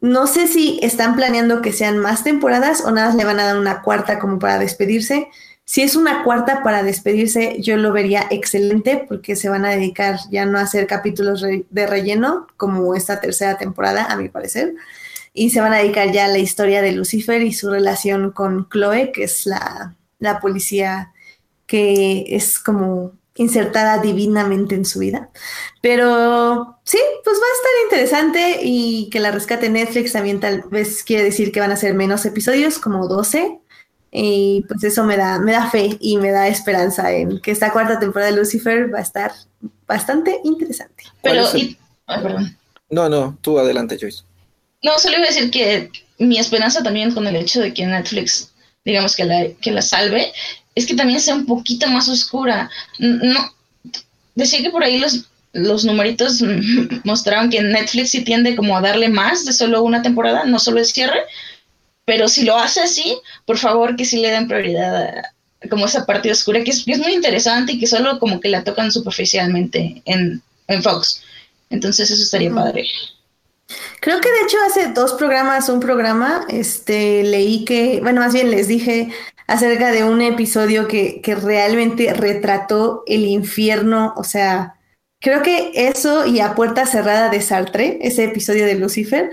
No 0.00 0.26
sé 0.26 0.48
si 0.48 0.80
están 0.82 1.16
planeando 1.16 1.62
que 1.62 1.72
sean 1.72 1.98
más 1.98 2.24
temporadas 2.24 2.82
o 2.84 2.90
nada 2.90 3.08
más 3.08 3.16
le 3.16 3.24
van 3.24 3.38
a 3.40 3.44
dar 3.44 3.58
una 3.58 3.82
cuarta 3.82 4.18
como 4.18 4.38
para 4.38 4.58
despedirse. 4.58 5.28
Si 5.64 5.82
es 5.82 5.96
una 5.96 6.24
cuarta 6.24 6.62
para 6.62 6.82
despedirse, 6.82 7.56
yo 7.60 7.76
lo 7.76 7.92
vería 7.92 8.26
excelente 8.30 9.04
porque 9.08 9.36
se 9.36 9.48
van 9.48 9.64
a 9.64 9.70
dedicar 9.70 10.18
ya 10.30 10.44
no 10.44 10.58
a 10.58 10.62
hacer 10.62 10.86
capítulos 10.86 11.42
de 11.42 11.86
relleno 11.86 12.46
como 12.56 12.94
esta 12.94 13.20
tercera 13.20 13.56
temporada, 13.56 14.04
a 14.06 14.16
mi 14.16 14.28
parecer, 14.28 14.74
y 15.32 15.50
se 15.50 15.60
van 15.60 15.72
a 15.72 15.78
dedicar 15.78 16.12
ya 16.12 16.26
a 16.26 16.28
la 16.28 16.38
historia 16.38 16.82
de 16.82 16.92
Lucifer 16.92 17.40
y 17.42 17.52
su 17.52 17.70
relación 17.70 18.32
con 18.32 18.68
Chloe, 18.68 19.12
que 19.12 19.24
es 19.24 19.46
la, 19.46 19.94
la 20.18 20.40
policía 20.40 21.12
que 21.66 22.26
es 22.28 22.58
como 22.58 23.12
insertada 23.34 23.98
divinamente 23.98 24.74
en 24.74 24.84
su 24.84 24.98
vida. 24.98 25.30
Pero 25.80 26.78
sí, 26.84 26.98
pues 27.24 27.38
va 27.38 27.46
a 27.46 27.56
estar 27.56 27.72
interesante 27.84 28.60
y 28.62 29.08
que 29.10 29.20
la 29.20 29.30
rescate 29.30 29.70
Netflix 29.70 30.12
también 30.12 30.38
tal 30.40 30.64
vez 30.70 31.02
quiere 31.02 31.24
decir 31.24 31.50
que 31.50 31.60
van 31.60 31.72
a 31.72 31.76
ser 31.76 31.94
menos 31.94 32.26
episodios, 32.26 32.78
como 32.78 33.08
12. 33.08 33.58
Y 34.14 34.62
pues 34.68 34.84
eso 34.84 35.04
me 35.04 35.16
da, 35.16 35.38
me 35.38 35.52
da 35.52 35.70
fe 35.70 35.96
y 35.98 36.18
me 36.18 36.30
da 36.30 36.46
esperanza 36.46 37.10
en 37.12 37.40
que 37.40 37.50
esta 37.50 37.72
cuarta 37.72 37.98
temporada 37.98 38.30
de 38.30 38.36
Lucifer 38.36 38.92
va 38.92 38.98
a 38.98 39.02
estar 39.02 39.32
bastante 39.86 40.38
interesante. 40.44 41.04
¿Cuál 41.22 41.34
Pero, 41.36 41.50
el- 41.52 41.58
y- 41.58 41.78
ay, 42.06 42.22
perdón. 42.22 42.58
no, 42.90 43.08
no, 43.08 43.38
tú 43.40 43.58
adelante, 43.58 43.96
Joyce. 43.98 44.22
No, 44.82 44.98
solo 44.98 45.16
iba 45.16 45.24
a 45.24 45.28
decir 45.28 45.50
que 45.50 45.90
mi 46.18 46.38
esperanza 46.38 46.82
también 46.82 47.12
con 47.14 47.26
el 47.26 47.36
hecho 47.36 47.60
de 47.60 47.72
que 47.72 47.86
Netflix, 47.86 48.52
digamos 48.84 49.16
que 49.16 49.24
la, 49.24 49.46
que 49.62 49.70
la 49.70 49.80
salve, 49.80 50.30
es 50.74 50.86
que 50.86 50.94
también 50.94 51.20
sea 51.20 51.34
un 51.34 51.46
poquito 51.46 51.86
más 51.88 52.06
oscura. 52.08 52.68
No, 52.98 53.54
decía 54.34 54.60
que 54.60 54.70
por 54.70 54.84
ahí 54.84 54.98
los, 54.98 55.24
los 55.54 55.84
numeritos 55.86 56.42
mostraron 57.04 57.48
que 57.48 57.62
Netflix 57.62 58.10
sí 58.10 58.24
tiende 58.24 58.56
como 58.56 58.76
a 58.76 58.80
darle 58.82 59.08
más 59.08 59.44
de 59.46 59.52
solo 59.54 59.82
una 59.82 60.02
temporada, 60.02 60.44
no 60.44 60.58
solo 60.58 60.80
el 60.80 60.86
cierre, 60.86 61.20
pero 62.04 62.28
si 62.28 62.44
lo 62.44 62.56
hace 62.56 62.80
así, 62.80 63.16
por 63.46 63.58
favor 63.58 63.96
que 63.96 64.04
sí 64.04 64.20
le 64.20 64.30
den 64.30 64.48
prioridad 64.48 64.96
a 64.96 65.32
como 65.70 65.86
esa 65.86 66.06
parte 66.06 66.30
oscura, 66.30 66.62
que 66.64 66.70
es, 66.70 66.84
que 66.84 66.92
es 66.92 66.98
muy 66.98 67.12
interesante 67.12 67.72
y 67.72 67.78
que 67.78 67.86
solo 67.86 68.18
como 68.18 68.40
que 68.40 68.48
la 68.48 68.64
tocan 68.64 68.90
superficialmente 68.90 70.02
en, 70.04 70.42
en 70.68 70.82
Fox. 70.82 71.22
Entonces 71.70 72.10
eso 72.10 72.22
estaría 72.22 72.52
padre. 72.52 72.86
Creo 74.00 74.20
que 74.20 74.30
de 74.30 74.40
hecho 74.42 74.56
hace 74.66 74.88
dos 74.92 75.14
programas, 75.14 75.68
un 75.68 75.80
programa, 75.80 76.46
este, 76.48 77.22
leí 77.22 77.64
que, 77.64 78.00
bueno, 78.02 78.20
más 78.20 78.34
bien 78.34 78.50
les 78.50 78.68
dije 78.68 79.08
acerca 79.46 79.92
de 79.92 80.04
un 80.04 80.20
episodio 80.20 80.88
que, 80.88 81.20
que 81.22 81.34
realmente 81.34 82.12
retrató 82.12 83.04
el 83.06 83.24
infierno, 83.26 84.12
o 84.16 84.24
sea, 84.24 84.74
creo 85.20 85.42
que 85.42 85.72
eso 85.74 86.26
y 86.26 86.40
a 86.40 86.54
puerta 86.54 86.86
cerrada 86.86 87.28
de 87.30 87.40
Sartre, 87.40 87.98
ese 88.02 88.24
episodio 88.24 88.66
de 88.66 88.74
Lucifer, 88.74 89.30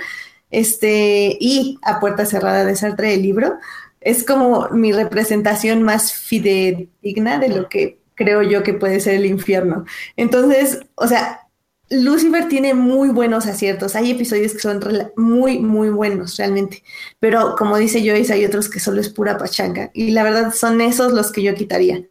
este, 0.51 1.37
y 1.39 1.77
a 1.81 1.99
puerta 1.99 2.25
cerrada 2.25 2.65
de 2.65 2.75
Sartre, 2.75 3.13
el 3.13 3.21
libro, 3.21 3.57
es 4.01 4.23
como 4.23 4.69
mi 4.69 4.91
representación 4.91 5.83
más 5.83 6.13
fidedigna 6.13 7.39
de 7.39 7.49
lo 7.49 7.69
que 7.69 7.99
creo 8.15 8.41
yo 8.41 8.63
que 8.63 8.73
puede 8.73 8.99
ser 8.99 9.15
el 9.15 9.25
infierno. 9.25 9.85
Entonces, 10.15 10.79
o 10.95 11.07
sea, 11.07 11.47
Lucifer 11.89 12.47
tiene 12.47 12.73
muy 12.73 13.09
buenos 13.09 13.47
aciertos. 13.47 13.95
Hay 13.95 14.11
episodios 14.11 14.53
que 14.53 14.59
son 14.59 14.79
muy, 15.15 15.59
muy 15.59 15.89
buenos 15.89 16.37
realmente. 16.37 16.83
Pero 17.19 17.55
como 17.57 17.77
dice 17.77 18.07
Joyce, 18.07 18.33
hay 18.33 18.45
otros 18.45 18.69
que 18.69 18.79
solo 18.79 19.01
es 19.01 19.09
pura 19.09 19.37
pachanga. 19.37 19.89
Y 19.93 20.11
la 20.11 20.23
verdad 20.23 20.53
son 20.53 20.81
esos 20.81 21.13
los 21.13 21.31
que 21.31 21.41
yo 21.41 21.55
quitaría. 21.55 22.03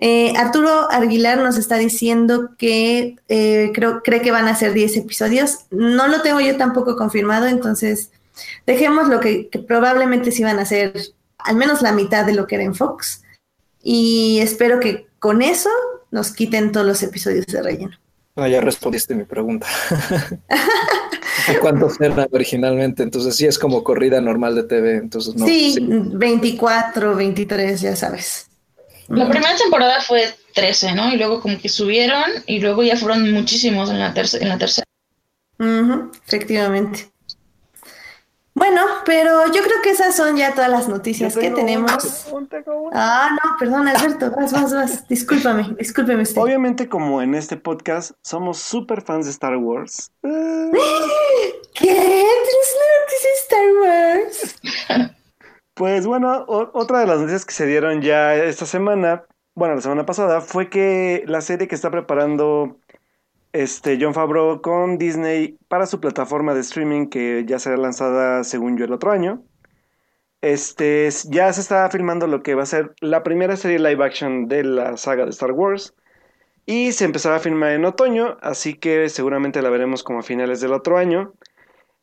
Eh, 0.00 0.32
Arturo 0.36 0.90
Aguilar 0.90 1.38
nos 1.38 1.56
está 1.56 1.76
diciendo 1.76 2.50
que 2.56 3.16
eh, 3.28 3.72
creo, 3.74 4.02
cree 4.02 4.22
que 4.22 4.30
van 4.30 4.46
a 4.46 4.54
ser 4.54 4.72
10 4.72 4.96
episodios. 4.96 5.66
No 5.70 6.06
lo 6.08 6.22
tengo 6.22 6.40
yo 6.40 6.56
tampoco 6.56 6.96
confirmado, 6.96 7.46
entonces 7.46 8.12
dejemos 8.66 9.08
lo 9.08 9.18
que, 9.18 9.48
que 9.48 9.58
probablemente 9.58 10.30
sí 10.30 10.44
van 10.44 10.60
a 10.60 10.64
ser 10.64 10.92
al 11.38 11.56
menos 11.56 11.82
la 11.82 11.92
mitad 11.92 12.24
de 12.24 12.34
lo 12.34 12.46
que 12.46 12.56
era 12.56 12.64
en 12.64 12.74
Fox. 12.74 13.22
Y 13.82 14.38
espero 14.40 14.80
que 14.80 15.08
con 15.18 15.42
eso 15.42 15.70
nos 16.10 16.32
quiten 16.32 16.72
todos 16.72 16.86
los 16.86 17.02
episodios 17.02 17.46
de 17.46 17.62
relleno. 17.62 17.96
No, 18.36 18.46
ya 18.46 18.60
respondiste 18.60 19.14
mi 19.14 19.24
pregunta. 19.24 19.66
¿De 21.48 21.58
¿Cuántos 21.58 22.00
eran 22.00 22.28
originalmente? 22.30 23.02
Entonces 23.02 23.34
sí 23.34 23.46
es 23.46 23.58
como 23.58 23.82
corrida 23.82 24.20
normal 24.20 24.54
de 24.54 24.62
TV. 24.64 24.96
Entonces 24.96 25.34
no. 25.34 25.46
sí, 25.46 25.72
sí. 25.72 25.80
24, 25.88 27.16
23, 27.16 27.80
ya 27.80 27.96
sabes. 27.96 28.47
La 29.08 29.28
primera 29.28 29.56
temporada 29.56 30.00
fue 30.02 30.34
13, 30.54 30.94
¿no? 30.94 31.12
Y 31.12 31.16
luego 31.16 31.40
como 31.40 31.58
que 31.58 31.68
subieron 31.68 32.24
y 32.46 32.60
luego 32.60 32.82
ya 32.82 32.96
fueron 32.96 33.32
muchísimos 33.32 33.88
en 33.90 33.98
la, 34.00 34.12
terce- 34.14 34.40
en 34.40 34.48
la 34.48 34.58
tercera. 34.58 34.86
Ujú, 35.58 36.10
efectivamente. 36.26 37.10
Bueno, 38.54 38.82
pero 39.04 39.46
yo 39.46 39.62
creo 39.62 39.80
que 39.84 39.90
esas 39.90 40.16
son 40.16 40.36
ya 40.36 40.52
todas 40.52 40.68
las 40.68 40.88
noticias 40.88 41.36
que 41.36 41.50
tenemos. 41.50 42.26
un- 42.32 42.48
tengo 42.48 42.82
un- 42.82 42.90
Ah, 42.92 43.30
no, 43.32 43.56
perdón, 43.58 43.86
Alberto, 43.86 44.32
vas, 44.36 44.52
vas, 44.52 44.74
vas. 44.74 45.08
Discúlpame, 45.08 45.76
discúlpeme 45.78 46.22
usted. 46.24 46.40
Obviamente, 46.40 46.88
como 46.88 47.22
en 47.22 47.34
este 47.36 47.56
podcast 47.56 48.10
somos 48.22 48.58
súper 48.58 49.02
fans 49.02 49.26
de 49.26 49.30
Star 49.30 49.56
Wars, 49.56 50.10
¿Qué? 50.22 51.86
¿Tienes 51.94 52.74
una 52.74 52.88
noticia 53.00 53.30
de 53.30 53.38
Star 53.44 53.68
Wars? 53.80 55.12
pues 55.78 56.06
bueno, 56.08 56.44
otra 56.48 56.98
de 57.00 57.06
las 57.06 57.20
noticias 57.20 57.46
que 57.46 57.54
se 57.54 57.64
dieron 57.64 58.02
ya 58.02 58.34
esta 58.34 58.66
semana, 58.66 59.24
bueno, 59.54 59.76
la 59.76 59.80
semana 59.80 60.04
pasada, 60.04 60.40
fue 60.40 60.68
que 60.68 61.22
la 61.26 61.40
serie 61.40 61.68
que 61.68 61.76
está 61.76 61.90
preparando 61.90 62.78
este 63.52 63.96
John 64.00 64.12
Favreau 64.12 64.60
con 64.60 64.98
Disney 64.98 65.56
para 65.68 65.86
su 65.86 66.00
plataforma 66.00 66.52
de 66.54 66.60
streaming 66.60 67.06
que 67.08 67.44
ya 67.46 67.60
será 67.60 67.76
lanzada 67.76 68.42
según 68.44 68.76
yo 68.76 68.86
el 68.86 68.92
otro 68.92 69.12
año. 69.12 69.44
Este 70.40 71.08
ya 71.28 71.52
se 71.52 71.60
está 71.60 71.88
filmando 71.90 72.26
lo 72.26 72.42
que 72.42 72.54
va 72.56 72.64
a 72.64 72.66
ser 72.66 72.94
la 73.00 73.22
primera 73.22 73.56
serie 73.56 73.78
live 73.78 74.04
action 74.04 74.48
de 74.48 74.64
la 74.64 74.96
saga 74.96 75.24
de 75.24 75.30
Star 75.30 75.52
Wars 75.52 75.94
y 76.66 76.92
se 76.92 77.04
empezará 77.04 77.36
a 77.36 77.40
filmar 77.40 77.72
en 77.72 77.84
otoño, 77.84 78.36
así 78.42 78.74
que 78.74 79.08
seguramente 79.08 79.62
la 79.62 79.70
veremos 79.70 80.02
como 80.02 80.20
a 80.20 80.22
finales 80.22 80.60
del 80.60 80.72
otro 80.72 80.98
año. 80.98 81.34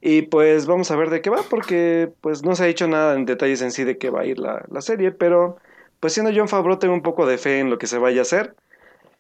Y 0.07 0.21
pues 0.21 0.67
vamos 0.67 0.91
a 0.91 0.95
ver 0.95 1.09
de 1.09 1.19
qué 1.19 1.31
va, 1.31 1.41
porque 1.49 2.11
pues 2.21 2.43
no 2.43 2.55
se 2.55 2.63
ha 2.63 2.67
dicho 2.67 2.87
nada 2.87 3.15
en 3.15 3.25
detalles 3.25 3.63
en 3.63 3.71
sí 3.71 3.83
de 3.83 3.97
qué 3.97 4.11
va 4.11 4.21
a 4.21 4.25
ir 4.25 4.37
la, 4.37 4.63
la 4.69 4.81
serie, 4.81 5.11
pero 5.11 5.57
pues 5.99 6.13
siendo 6.13 6.31
John 6.31 6.47
Favreau 6.47 6.77
tengo 6.77 6.93
un 6.93 7.01
poco 7.01 7.25
de 7.25 7.39
fe 7.39 7.57
en 7.57 7.71
lo 7.71 7.79
que 7.79 7.87
se 7.87 7.97
vaya 7.97 8.19
a 8.19 8.21
hacer. 8.21 8.55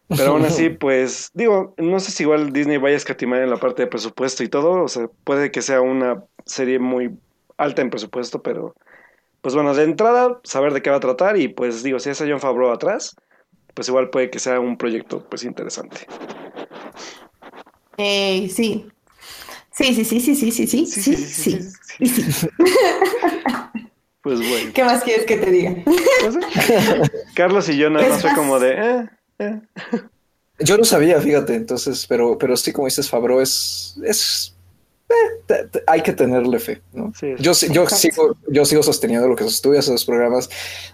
Pero 0.09 0.33
aún 0.33 0.45
así, 0.45 0.69
pues, 0.79 1.31
digo, 1.33 1.73
no 1.77 1.99
sé 1.99 2.11
si 2.11 2.21
igual 2.21 2.53
Disney 2.53 2.77
vaya 2.77 2.93
a 2.93 2.97
escatimar 2.97 3.41
en 3.41 3.49
la 3.49 3.57
parte 3.57 3.81
de 3.81 3.87
presupuesto 3.87 4.43
y 4.43 4.47
todo. 4.47 4.83
O 4.83 4.87
sea, 4.87 5.09
puede 5.23 5.49
que 5.49 5.63
sea 5.63 5.81
una 5.81 6.23
serie 6.45 6.77
muy 6.77 7.17
alta 7.57 7.81
en 7.81 7.89
presupuesto, 7.89 8.43
pero, 8.43 8.75
pues 9.41 9.55
bueno, 9.55 9.73
de 9.73 9.85
entrada, 9.85 10.39
saber 10.43 10.71
de 10.71 10.83
qué 10.83 10.91
va 10.91 10.97
a 10.97 10.99
tratar 10.99 11.35
y 11.35 11.47
pues 11.47 11.81
digo, 11.81 11.97
si 11.97 12.11
es 12.11 12.21
a 12.21 12.27
John 12.27 12.39
Favreau 12.39 12.71
atrás, 12.71 13.15
pues 13.73 13.87
igual 13.87 14.11
puede 14.11 14.29
que 14.29 14.37
sea 14.37 14.59
un 14.59 14.77
proyecto, 14.77 15.25
pues, 15.27 15.45
interesante. 15.45 16.05
Eh, 17.97 18.49
sí. 18.49 18.87
Sí, 19.77 19.93
sí, 19.93 20.05
sí, 20.05 20.19
sí, 20.21 20.35
sí, 20.35 20.51
sí, 20.51 20.67
sí, 20.67 20.85
sí, 20.85 21.15
sí. 21.15 21.59
sí, 21.97 22.07
sí, 22.07 22.31
sí. 22.31 22.47
Pues 24.21 24.39
bueno. 24.39 24.71
¿Qué 24.73 24.83
más 24.83 25.03
quieres 25.03 25.25
que 25.25 25.37
te 25.37 25.51
diga? 25.51 25.75
pues, 25.85 26.33
sí. 26.33 26.71
Carlos 27.35 27.69
y 27.69 27.77
yo 27.77 27.89
nada 27.89 28.09
más 28.09 28.21
fue 28.21 28.33
como 28.33 28.59
de, 28.59 28.71
eh, 28.73 29.09
eh. 29.39 29.59
Yo 30.59 30.77
no 30.77 30.83
sabía, 30.85 31.19
fíjate, 31.21 31.53
entonces, 31.55 32.05
pero, 32.07 32.37
pero 32.37 32.55
sí, 32.57 32.71
como 32.71 32.87
dices, 32.87 33.09
Fabro, 33.09 33.41
es, 33.41 33.97
es 34.03 34.55
eh, 35.09 35.13
te- 35.45 35.65
te- 35.67 35.83
hay 35.85 36.01
que 36.01 36.13
tenerle 36.13 36.57
fe, 36.59 36.81
¿no? 36.93 37.13
Sí. 37.19 37.33
Yo, 37.37 37.53
sí- 37.53 37.67
yo 37.71 37.87
sigo, 37.87 38.35
yo 38.49 38.65
sigo 38.65 38.81
sosteniendo 38.81 39.27
lo 39.27 39.35
que 39.35 39.43
sostuve 39.43 39.77
hace 39.77 39.91
dos 39.91 40.05
programas 40.05 40.49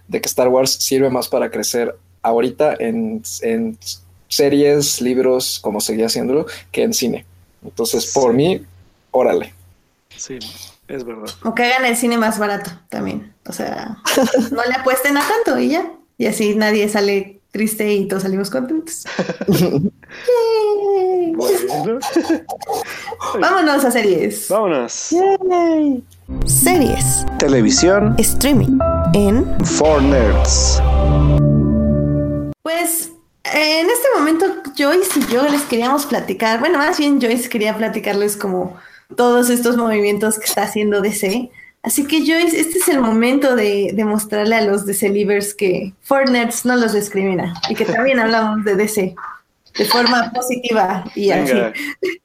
de 0.07 0.19
que 0.19 0.27
Star 0.27 0.47
Wars 0.49 0.71
sirve 0.71 1.09
más 1.09 1.29
para 1.29 1.49
crecer 1.51 1.95
ahorita 2.23 2.75
en, 2.79 3.21
en 3.43 3.77
series, 4.27 4.99
libros, 4.99 5.59
como 5.61 5.79
seguía 5.79 6.07
haciéndolo, 6.07 6.47
que 6.71 6.83
en 6.83 6.93
cine. 6.93 7.25
Entonces, 7.63 8.07
por 8.11 8.33
mí, 8.33 8.65
órale. 9.11 9.53
Sí, 10.15 10.39
es 10.87 11.03
verdad. 11.03 11.29
O 11.43 11.55
que 11.55 11.63
hagan 11.63 11.85
el 11.85 11.95
cine 11.95 12.17
más 12.17 12.37
barato 12.37 12.71
también. 12.89 13.33
O 13.47 13.53
sea, 13.53 13.97
no 14.51 14.63
le 14.63 14.73
apuesten 14.73 15.17
a 15.17 15.27
tanto 15.27 15.59
y 15.59 15.69
ya. 15.69 15.91
Y 16.17 16.27
así 16.27 16.55
nadie 16.55 16.87
sale 16.89 17.41
triste 17.51 17.93
y 17.93 18.07
todos 18.07 18.23
salimos 18.23 18.49
contentos. 18.49 19.05
Bueno. 21.33 21.99
Vámonos 23.39 23.85
a 23.85 23.91
series. 23.91 24.49
Vámonos. 24.49 25.15
Series. 26.45 27.25
Televisión 27.39 28.15
Streaming. 28.17 28.77
En. 29.13 29.65
for 29.65 30.01
Nerds. 30.01 30.81
Pues 32.61 33.11
en 33.45 33.89
este 33.89 34.07
momento 34.17 34.45
Joyce 34.77 35.19
y 35.19 35.33
yo 35.33 35.43
les 35.43 35.61
queríamos 35.63 36.05
platicar, 36.05 36.59
bueno, 36.59 36.77
más 36.77 36.97
bien 36.97 37.21
Joyce 37.21 37.49
quería 37.49 37.75
platicarles 37.77 38.37
como 38.37 38.77
todos 39.15 39.49
estos 39.49 39.77
movimientos 39.77 40.39
que 40.39 40.45
está 40.45 40.63
haciendo 40.63 41.01
DC. 41.01 41.49
Así 41.83 42.05
que 42.05 42.19
Joyce, 42.19 42.59
este 42.59 42.77
es 42.77 42.87
el 42.89 42.99
momento 42.99 43.55
de, 43.55 43.91
de 43.93 44.05
mostrarle 44.05 44.55
a 44.55 44.61
los 44.61 44.85
DC 44.85 45.09
Livers 45.09 45.53
que 45.53 45.93
Fortnite 46.01 46.53
no 46.63 46.75
los 46.75 46.93
discrimina 46.93 47.53
y 47.69 47.75
que 47.75 47.85
también 47.85 48.19
hablamos 48.21 48.63
de 48.63 48.75
DC 48.75 49.15
de 49.77 49.85
forma 49.85 50.31
positiva 50.31 51.03
y 51.15 51.29
Venga. 51.29 51.73
así. 51.73 52.21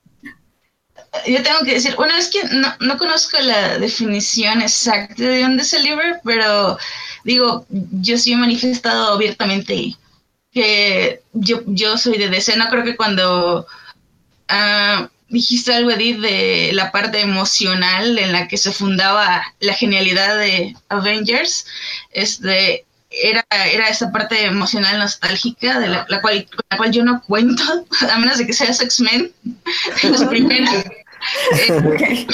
Yo 1.26 1.42
tengo 1.42 1.60
que 1.64 1.74
decir, 1.74 1.94
bueno, 1.96 2.14
es 2.14 2.28
que 2.28 2.44
no, 2.44 2.74
no 2.80 2.98
conozco 2.98 3.38
la 3.40 3.78
definición 3.78 4.60
exacta 4.60 5.14
de 5.22 5.44
un 5.44 5.56
deliver, 5.56 6.20
pero 6.24 6.76
digo, 7.24 7.64
yo 7.70 8.18
sí 8.18 8.32
he 8.32 8.36
manifestado 8.36 9.14
abiertamente 9.14 9.94
que 10.52 11.22
yo, 11.32 11.62
yo 11.66 11.96
soy 11.96 12.18
de 12.18 12.28
DC. 12.28 12.56
No 12.56 12.68
creo 12.68 12.84
que 12.84 12.96
cuando 12.96 13.66
ah, 14.48 15.08
dijiste 15.28 15.72
algo, 15.74 15.90
Edith, 15.90 16.18
de 16.20 16.70
la 16.72 16.92
parte 16.92 17.20
emocional 17.20 18.18
en 18.18 18.32
la 18.32 18.48
que 18.48 18.56
se 18.58 18.72
fundaba 18.72 19.42
la 19.60 19.74
genialidad 19.74 20.38
de 20.38 20.76
Avengers, 20.88 21.66
este, 22.12 22.84
era, 23.10 23.44
era 23.50 23.88
esa 23.88 24.10
parte 24.12 24.44
emocional 24.44 24.98
nostálgica 24.98 25.78
de 25.80 25.88
la, 25.88 26.06
la 26.08 26.20
cual, 26.20 26.46
la 26.70 26.76
cual 26.76 26.92
yo 26.92 27.04
no 27.04 27.22
cuento, 27.22 27.62
a 28.12 28.18
menos 28.18 28.38
de 28.38 28.46
que 28.46 28.52
seas 28.52 28.80
X-Men, 28.80 29.32
los 30.04 30.24
primeros. 30.24 30.70
Eh, 31.58 32.26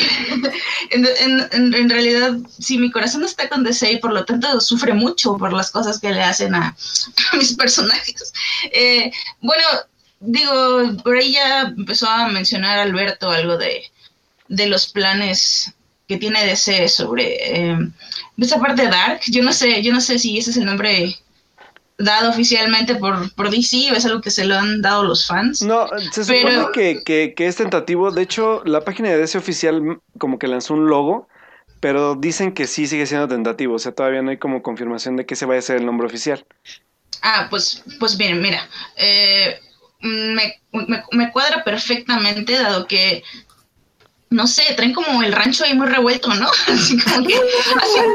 en, 0.90 1.06
en- 1.06 1.48
en- 1.52 1.74
en 1.74 1.88
realidad, 1.90 2.32
sí, 2.58 2.78
mi 2.78 2.90
corazón 2.90 3.24
está 3.24 3.48
con 3.48 3.64
DC 3.64 3.90
y 3.92 3.96
por 3.98 4.12
lo 4.12 4.24
tanto 4.24 4.60
sufre 4.60 4.92
mucho 4.92 5.36
por 5.38 5.52
las 5.52 5.70
cosas 5.70 5.98
que 5.98 6.10
le 6.12 6.22
hacen 6.22 6.54
a, 6.54 6.76
a 7.32 7.36
mis 7.36 7.54
personajes. 7.54 8.32
Eh, 8.72 9.10
bueno, 9.40 9.62
digo, 10.22 10.96
por 11.04 11.16
ahí 11.16 11.32
ya 11.32 11.62
empezó 11.76 12.08
a 12.08 12.28
mencionar 12.28 12.78
Alberto 12.78 13.30
algo 13.30 13.56
de, 13.58 13.82
de 14.48 14.66
los 14.68 14.90
planes 14.90 15.74
que 16.08 16.16
tiene 16.16 16.44
DC 16.46 16.88
sobre 16.88 17.36
eh, 17.70 17.78
esa 18.38 18.58
parte 18.60 18.86
dark. 18.88 19.20
Yo 19.26 19.42
no 19.42 19.52
sé, 19.52 19.82
yo 19.82 19.92
no 19.92 20.00
sé 20.00 20.18
si 20.18 20.38
ese 20.38 20.50
es 20.50 20.56
el 20.56 20.64
nombre 20.64 21.16
dado 21.98 22.30
oficialmente 22.30 22.96
por, 22.96 23.32
por 23.34 23.50
DC 23.50 23.92
o 23.92 23.94
es 23.94 24.04
algo 24.06 24.20
que 24.20 24.30
se 24.30 24.44
lo 24.44 24.56
han 24.56 24.82
dado 24.82 25.04
los 25.04 25.26
fans. 25.26 25.62
No, 25.62 25.88
se 26.12 26.24
supone 26.24 26.42
Pero- 26.44 26.72
que, 26.72 27.02
que, 27.04 27.34
que 27.34 27.46
es 27.46 27.56
tentativo. 27.56 28.10
De 28.10 28.22
hecho, 28.22 28.62
la 28.64 28.80
página 28.80 29.10
de 29.10 29.18
DC 29.18 29.38
oficial 29.38 30.00
como 30.18 30.38
que 30.38 30.48
lanzó 30.48 30.74
un 30.74 30.86
logo, 30.88 31.28
pero 31.80 32.14
dicen 32.16 32.52
que 32.52 32.66
sí 32.66 32.86
sigue 32.86 33.06
siendo 33.06 33.28
tentativo. 33.28 33.74
O 33.74 33.78
sea, 33.78 33.92
todavía 33.92 34.22
no 34.22 34.30
hay 34.30 34.38
como 34.38 34.62
confirmación 34.62 35.16
de 35.16 35.26
que 35.26 35.34
ese 35.34 35.46
vaya 35.46 35.60
a 35.60 35.62
ser 35.62 35.76
el 35.76 35.86
nombre 35.86 36.06
oficial. 36.06 36.44
Ah, 37.22 37.46
pues, 37.50 37.82
pues 38.00 38.16
bien, 38.16 38.40
mira. 38.42 38.68
eh, 38.96 39.60
me, 40.02 40.60
me, 40.72 41.04
me 41.12 41.32
cuadra 41.32 41.64
perfectamente, 41.64 42.54
dado 42.54 42.86
que 42.86 43.22
no 44.32 44.46
sé, 44.46 44.62
traen 44.74 44.92
como 44.94 45.22
el 45.22 45.32
rancho 45.32 45.64
ahí 45.64 45.74
muy 45.74 45.86
revuelto, 45.86 46.32
¿no? 46.34 46.48
Así 46.68 46.98
como 46.98 47.26
que 47.26 47.34
hacen 47.76 48.14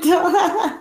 cambios. 0.00 0.20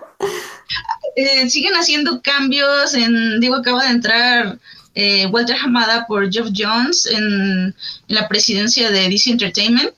Eh, 1.15 1.49
siguen 1.49 1.73
haciendo 1.73 2.21
cambios. 2.21 2.93
En, 2.93 3.39
digo, 3.39 3.55
acaba 3.55 3.83
de 3.83 3.89
entrar 3.89 4.59
eh, 4.95 5.25
Walter 5.25 5.57
Hamada 5.61 6.05
por 6.07 6.31
Geoff 6.31 6.49
Jones 6.55 7.07
en, 7.07 7.75
en 8.07 8.15
la 8.15 8.27
presidencia 8.29 8.89
de 8.91 9.09
DC 9.09 9.31
Entertainment. 9.31 9.91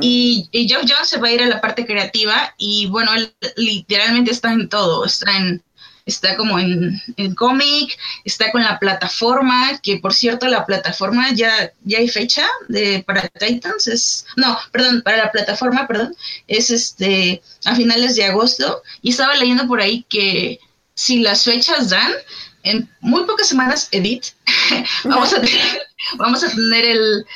Y, 0.00 0.48
y 0.52 0.68
Geoff 0.68 0.84
Jones 0.88 1.08
se 1.08 1.18
va 1.18 1.28
a 1.28 1.32
ir 1.32 1.42
a 1.42 1.48
la 1.48 1.60
parte 1.60 1.84
creativa 1.84 2.54
y 2.56 2.86
bueno, 2.86 3.12
él 3.14 3.34
literalmente 3.56 4.30
está 4.30 4.52
en 4.52 4.68
todo, 4.68 5.04
está 5.04 5.36
en 5.36 5.62
está 6.06 6.36
como 6.36 6.58
en, 6.58 7.00
en 7.16 7.34
cómic, 7.34 7.98
está 8.24 8.52
con 8.52 8.62
la 8.62 8.78
plataforma, 8.78 9.78
que 9.82 9.98
por 9.98 10.14
cierto 10.14 10.46
la 10.48 10.66
plataforma 10.66 11.32
ya, 11.32 11.72
ya 11.82 11.98
hay 11.98 12.08
fecha 12.08 12.46
de, 12.68 13.02
para 13.06 13.28
Titans, 13.28 13.86
es, 13.86 14.26
no, 14.36 14.58
perdón, 14.70 15.02
para 15.02 15.18
la 15.18 15.32
plataforma, 15.32 15.86
perdón, 15.86 16.14
es 16.46 16.70
este 16.70 17.42
a 17.64 17.74
finales 17.74 18.16
de 18.16 18.24
agosto, 18.24 18.82
y 19.02 19.10
estaba 19.10 19.34
leyendo 19.36 19.66
por 19.66 19.80
ahí 19.80 20.04
que 20.08 20.60
si 20.94 21.20
las 21.20 21.44
fechas 21.44 21.90
dan, 21.90 22.12
en 22.62 22.88
muy 23.00 23.24
pocas 23.24 23.48
semanas, 23.48 23.88
Edith, 23.90 24.26
vamos 25.04 25.32
a 25.32 25.40
tener, 25.40 25.82
vamos 26.16 26.44
a 26.44 26.50
tener 26.50 26.84
el, 26.84 27.26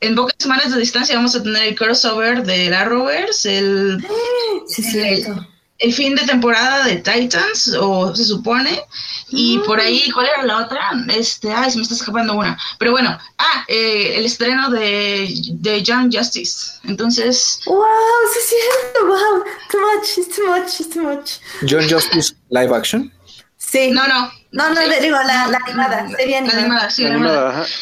en 0.00 0.14
pocas 0.14 0.36
semanas 0.38 0.72
de 0.72 0.80
distancia 0.80 1.16
vamos 1.16 1.34
a 1.34 1.42
tener 1.42 1.62
el 1.64 1.74
crossover 1.74 2.44
de 2.44 2.70
la 2.70 2.84
Rovers, 2.84 3.46
el, 3.46 4.04
Sí, 4.68 4.82
el, 4.82 5.22
cierto. 5.22 5.53
El 5.84 5.92
fin 5.92 6.14
de 6.14 6.22
temporada 6.24 6.84
de 6.84 6.96
Titans, 6.96 7.74
o 7.80 8.14
se 8.14 8.24
supone, 8.24 8.80
y 9.28 9.58
por 9.60 9.80
ahí, 9.80 10.10
¿cuál 10.10 10.26
era 10.26 10.42
la 10.44 10.58
otra? 10.58 10.90
Este, 11.14 11.52
ay, 11.52 11.70
se 11.70 11.76
me 11.76 11.82
está 11.82 11.94
escapando 11.94 12.34
una. 12.34 12.56
Pero 12.78 12.92
bueno, 12.92 13.18
ah, 13.38 13.64
eh, 13.68 14.14
el 14.16 14.24
estreno 14.26 14.70
de, 14.70 15.28
de 15.54 15.82
John 15.86 16.10
Justice. 16.12 16.72
Entonces, 16.84 17.60
Wow, 17.66 17.84
sí 18.32 18.38
es 18.38 18.48
cierto. 18.48 19.06
Wow, 19.06 19.44
too 19.70 19.78
much, 19.80 20.18
it's 20.18 20.36
too 20.36 20.46
much, 20.46 20.80
it's 20.80 20.90
too 20.90 21.02
much. 21.02 21.30
John 21.68 21.88
Justice 21.88 22.34
live 22.50 22.74
action. 22.74 23.12
Sí. 23.56 23.90
no, 23.90 24.06
no. 24.06 24.30
No, 24.52 24.70
no, 24.70 24.76
Sí. 24.80 24.88
digo 25.00 25.16
la, 25.16 25.48
la 25.48 25.58
animada, 25.66 26.08
serie 26.16 26.32
La 26.32 26.38
animada. 26.38 26.58
animada, 26.60 26.90
sí, 26.90 27.02
la 27.02 27.08
Animada, 27.10 27.38
animada. 27.48 27.62
ajá. 27.62 27.72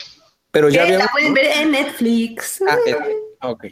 Pero 0.53 0.69
ya 0.71 0.83
había. 0.83 0.99
la 0.99 1.09
pueden 1.09 1.35
ver 1.35 1.47
en 1.47 1.71
Netflix. 1.73 2.63
Ah, 2.69 2.77
eh, 2.87 2.97
ok. 3.43 3.65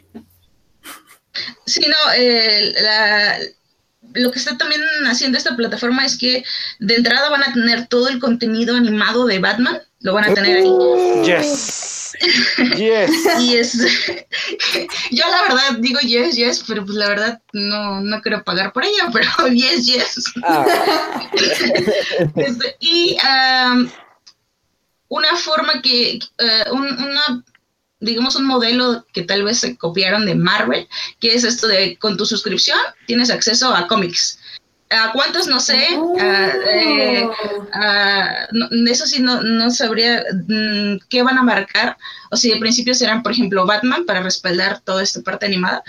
Sí, 1.65 1.81
no, 1.87 2.13
eh, 2.15 2.73
la- 2.81 3.39
lo 4.13 4.31
que 4.31 4.39
está 4.39 4.57
también 4.57 4.81
haciendo 5.05 5.37
esta 5.37 5.55
plataforma 5.55 6.05
es 6.05 6.17
que 6.17 6.43
de 6.79 6.95
entrada 6.95 7.29
van 7.29 7.43
a 7.43 7.53
tener 7.53 7.87
todo 7.87 8.07
el 8.07 8.19
contenido 8.19 8.75
animado 8.75 9.25
de 9.25 9.39
Batman, 9.39 9.81
lo 9.99 10.13
van 10.13 10.25
a 10.29 10.33
tener 10.33 10.57
ahí. 10.57 10.71
Yes. 11.25 11.97
Yes. 12.75 13.09
Y 13.39 13.55
es, 13.55 13.73
yo 15.11 15.23
la 15.27 15.41
verdad 15.43 15.77
digo 15.79 15.99
yes, 16.01 16.35
yes, 16.35 16.63
pero 16.67 16.83
pues 16.85 16.95
la 16.97 17.07
verdad 17.07 17.41
no, 17.53 17.99
no 18.01 18.21
quiero 18.21 18.43
pagar 18.43 18.73
por 18.73 18.83
ella, 18.83 19.09
pero 19.11 19.27
yes, 19.51 19.85
yes. 19.85 20.31
Ah, 20.43 20.65
Este, 22.35 22.75
y 22.79 23.17
am, 23.23 23.89
una 25.07 25.35
forma 25.35 25.81
que, 25.81 26.19
eh, 26.37 26.63
un- 26.71 27.01
una, 27.03 27.43
digamos, 28.01 28.35
un 28.35 28.45
modelo 28.45 29.05
que 29.13 29.21
tal 29.21 29.43
vez 29.43 29.59
se 29.59 29.77
copiaron 29.77 30.25
de 30.25 30.35
Marvel, 30.35 30.87
que 31.19 31.33
es 31.33 31.43
esto 31.43 31.67
de 31.67 31.97
con 31.97 32.17
tu 32.17 32.25
suscripción 32.25 32.77
tienes 33.05 33.29
acceso 33.29 33.73
a 33.73 33.87
cómics. 33.87 34.39
¿A 34.89 35.13
cuántos? 35.13 35.47
No 35.47 35.61
sé. 35.61 35.87
eh, 36.19 37.25
Oh. 37.25 37.65
no, 38.51 38.67
de 38.69 38.91
eso 38.91 39.05
sí 39.05 39.21
no, 39.21 39.41
no 39.41 39.71
sabría 39.71 40.23
mm, 40.47 40.97
qué 41.07 41.23
van 41.23 41.37
a 41.37 41.43
marcar. 41.43 41.97
O 42.29 42.35
si 42.35 42.49
de 42.51 42.59
principio 42.59 42.93
serán, 42.93 43.23
por 43.23 43.31
ejemplo, 43.31 43.65
Batman 43.65 44.05
para 44.05 44.21
respaldar 44.21 44.81
toda 44.81 45.01
esta 45.03 45.21
parte 45.21 45.45
animada. 45.45 45.81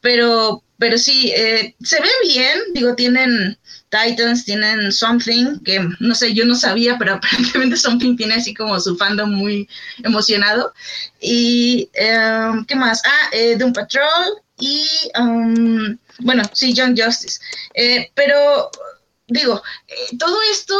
Pero, 0.00 0.64
pero 0.78 0.98
sí, 0.98 1.32
eh, 1.36 1.76
se 1.82 2.00
ve 2.00 2.08
bien. 2.24 2.58
Digo, 2.74 2.96
tienen 2.96 3.56
Titans, 3.90 4.44
tienen 4.44 4.92
Something, 4.92 5.60
que 5.64 5.86
no 6.00 6.14
sé, 6.14 6.34
yo 6.34 6.44
no 6.44 6.54
sabía, 6.54 6.96
pero 6.98 7.14
aparentemente 7.16 7.76
Something 7.76 8.16
tiene 8.16 8.34
así 8.34 8.54
como 8.54 8.78
su 8.80 8.96
fandom 8.96 9.30
muy 9.30 9.68
emocionado. 10.02 10.72
Y, 11.20 11.90
eh, 11.94 12.52
¿qué 12.66 12.74
más? 12.74 13.02
Ah, 13.04 13.28
eh, 13.32 13.56
Doom 13.56 13.72
Patrol 13.72 14.42
y, 14.58 14.84
um, 15.18 15.96
bueno, 16.20 16.42
sí, 16.52 16.72
Young 16.72 16.98
Justice. 17.00 17.40
Eh, 17.74 18.10
pero 18.14 18.70
digo, 19.28 19.62
eh, 19.86 20.16
todo 20.18 20.36
esto 20.50 20.74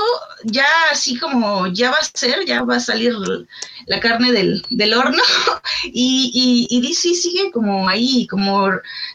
ya 0.45 0.67
así 0.91 1.19
como 1.19 1.67
ya 1.69 1.91
va 1.91 1.99
a 1.99 2.19
ser, 2.19 2.45
ya 2.47 2.63
va 2.63 2.77
a 2.77 2.81
salir 2.81 3.15
la 3.87 4.01
carne 4.01 4.33
del, 4.33 4.65
del 4.71 4.95
horno 4.95 5.23
y, 5.85 6.67
y, 6.71 6.81
DC 6.81 7.15
sigue 7.15 7.51
como 7.53 7.89
ahí, 7.89 8.27
como, 8.27 8.71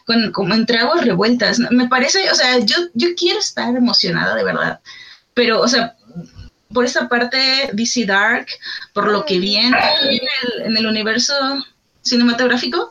con, 0.06 0.32
como 0.32 0.54
entre 0.54 0.78
aguas 0.78 1.04
revueltas. 1.04 1.58
Me 1.70 1.88
parece, 1.88 2.30
o 2.30 2.34
sea, 2.34 2.58
yo, 2.60 2.76
yo 2.94 3.08
quiero 3.16 3.40
estar 3.40 3.74
emocionada 3.74 4.34
de 4.34 4.44
verdad, 4.44 4.80
pero, 5.34 5.60
o 5.60 5.68
sea, 5.68 5.96
por 6.72 6.84
esta 6.84 7.08
parte 7.08 7.70
DC 7.72 8.06
Dark, 8.06 8.46
por 8.92 9.08
lo 9.08 9.24
que 9.24 9.38
viene 9.38 9.76
en 10.02 10.12
el, 10.12 10.66
en 10.66 10.76
el 10.76 10.86
universo 10.86 11.34
cinematográfico, 12.02 12.90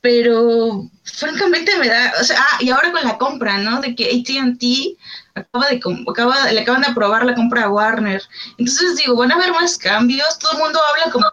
pero 0.00 0.88
francamente 1.02 1.76
me 1.78 1.88
da, 1.88 2.14
o 2.20 2.24
sea, 2.24 2.36
ah, 2.38 2.58
y 2.60 2.70
ahora 2.70 2.92
con 2.92 3.04
la 3.04 3.18
compra, 3.18 3.58
¿no? 3.58 3.80
De 3.80 3.96
que 3.96 4.04
AT&T 4.04 4.96
acaba 5.36 5.68
de, 5.68 5.80
acaba, 6.08 6.50
le 6.50 6.60
acaban 6.60 6.82
de 6.82 6.88
aprobar 6.88 7.24
la 7.24 7.34
compra 7.34 7.64
a 7.64 7.70
Warner. 7.70 8.22
Entonces 8.58 8.96
digo, 8.96 9.16
van 9.16 9.30
a 9.32 9.34
haber 9.34 9.52
más 9.52 9.76
cambios, 9.76 10.38
todo 10.38 10.52
el 10.52 10.58
mundo 10.58 10.80
habla 10.90 11.12
como, 11.12 11.26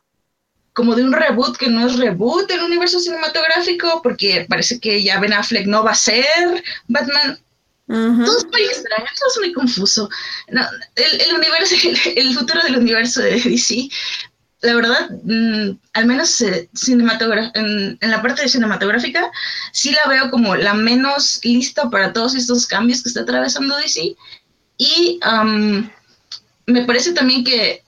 como 0.73 0.95
de 0.95 1.03
un 1.03 1.13
reboot 1.13 1.57
que 1.57 1.69
no 1.69 1.85
es 1.85 1.97
reboot 1.97 2.47
del 2.47 2.63
universo 2.63 2.99
cinematográfico, 2.99 4.01
porque 4.01 4.45
parece 4.49 4.79
que 4.79 5.01
ya 5.01 5.19
Ben 5.19 5.33
Affleck 5.33 5.65
no 5.65 5.83
va 5.83 5.91
a 5.91 5.95
ser 5.95 6.63
Batman. 6.87 7.39
Todo 7.85 8.37
es 8.37 8.45
muy 8.45 8.61
extraño, 8.63 9.05
todo 9.19 9.29
es 9.29 9.39
muy 9.39 9.53
confuso. 9.53 10.09
No, 10.49 10.61
el, 10.95 11.21
el 11.21 11.35
universo, 11.35 11.75
el, 11.83 12.17
el 12.17 12.33
futuro 12.33 12.61
del 12.63 12.77
universo 12.77 13.21
de 13.21 13.39
DC, 13.39 13.89
la 14.63 14.75
verdad, 14.75 15.09
mm, 15.23 15.77
al 15.93 16.05
menos 16.05 16.41
eh, 16.41 16.69
en, 17.53 17.97
la 18.01 18.21
parte 18.21 18.41
de 18.41 18.49
cinematográfica, 18.49 19.29
sí 19.71 19.91
la 19.91 20.09
veo 20.09 20.31
como 20.31 20.55
la 20.55 20.73
menos 20.73 21.39
lista 21.43 21.89
para 21.89 22.13
todos 22.13 22.33
estos 22.35 22.65
cambios 22.65 23.03
que 23.03 23.09
está 23.09 23.21
atravesando 23.21 23.77
DC. 23.77 24.15
Y 24.77 25.19
am, 25.21 25.91
me 26.65 26.85
parece 26.85 27.13
también 27.13 27.43
que 27.43 27.83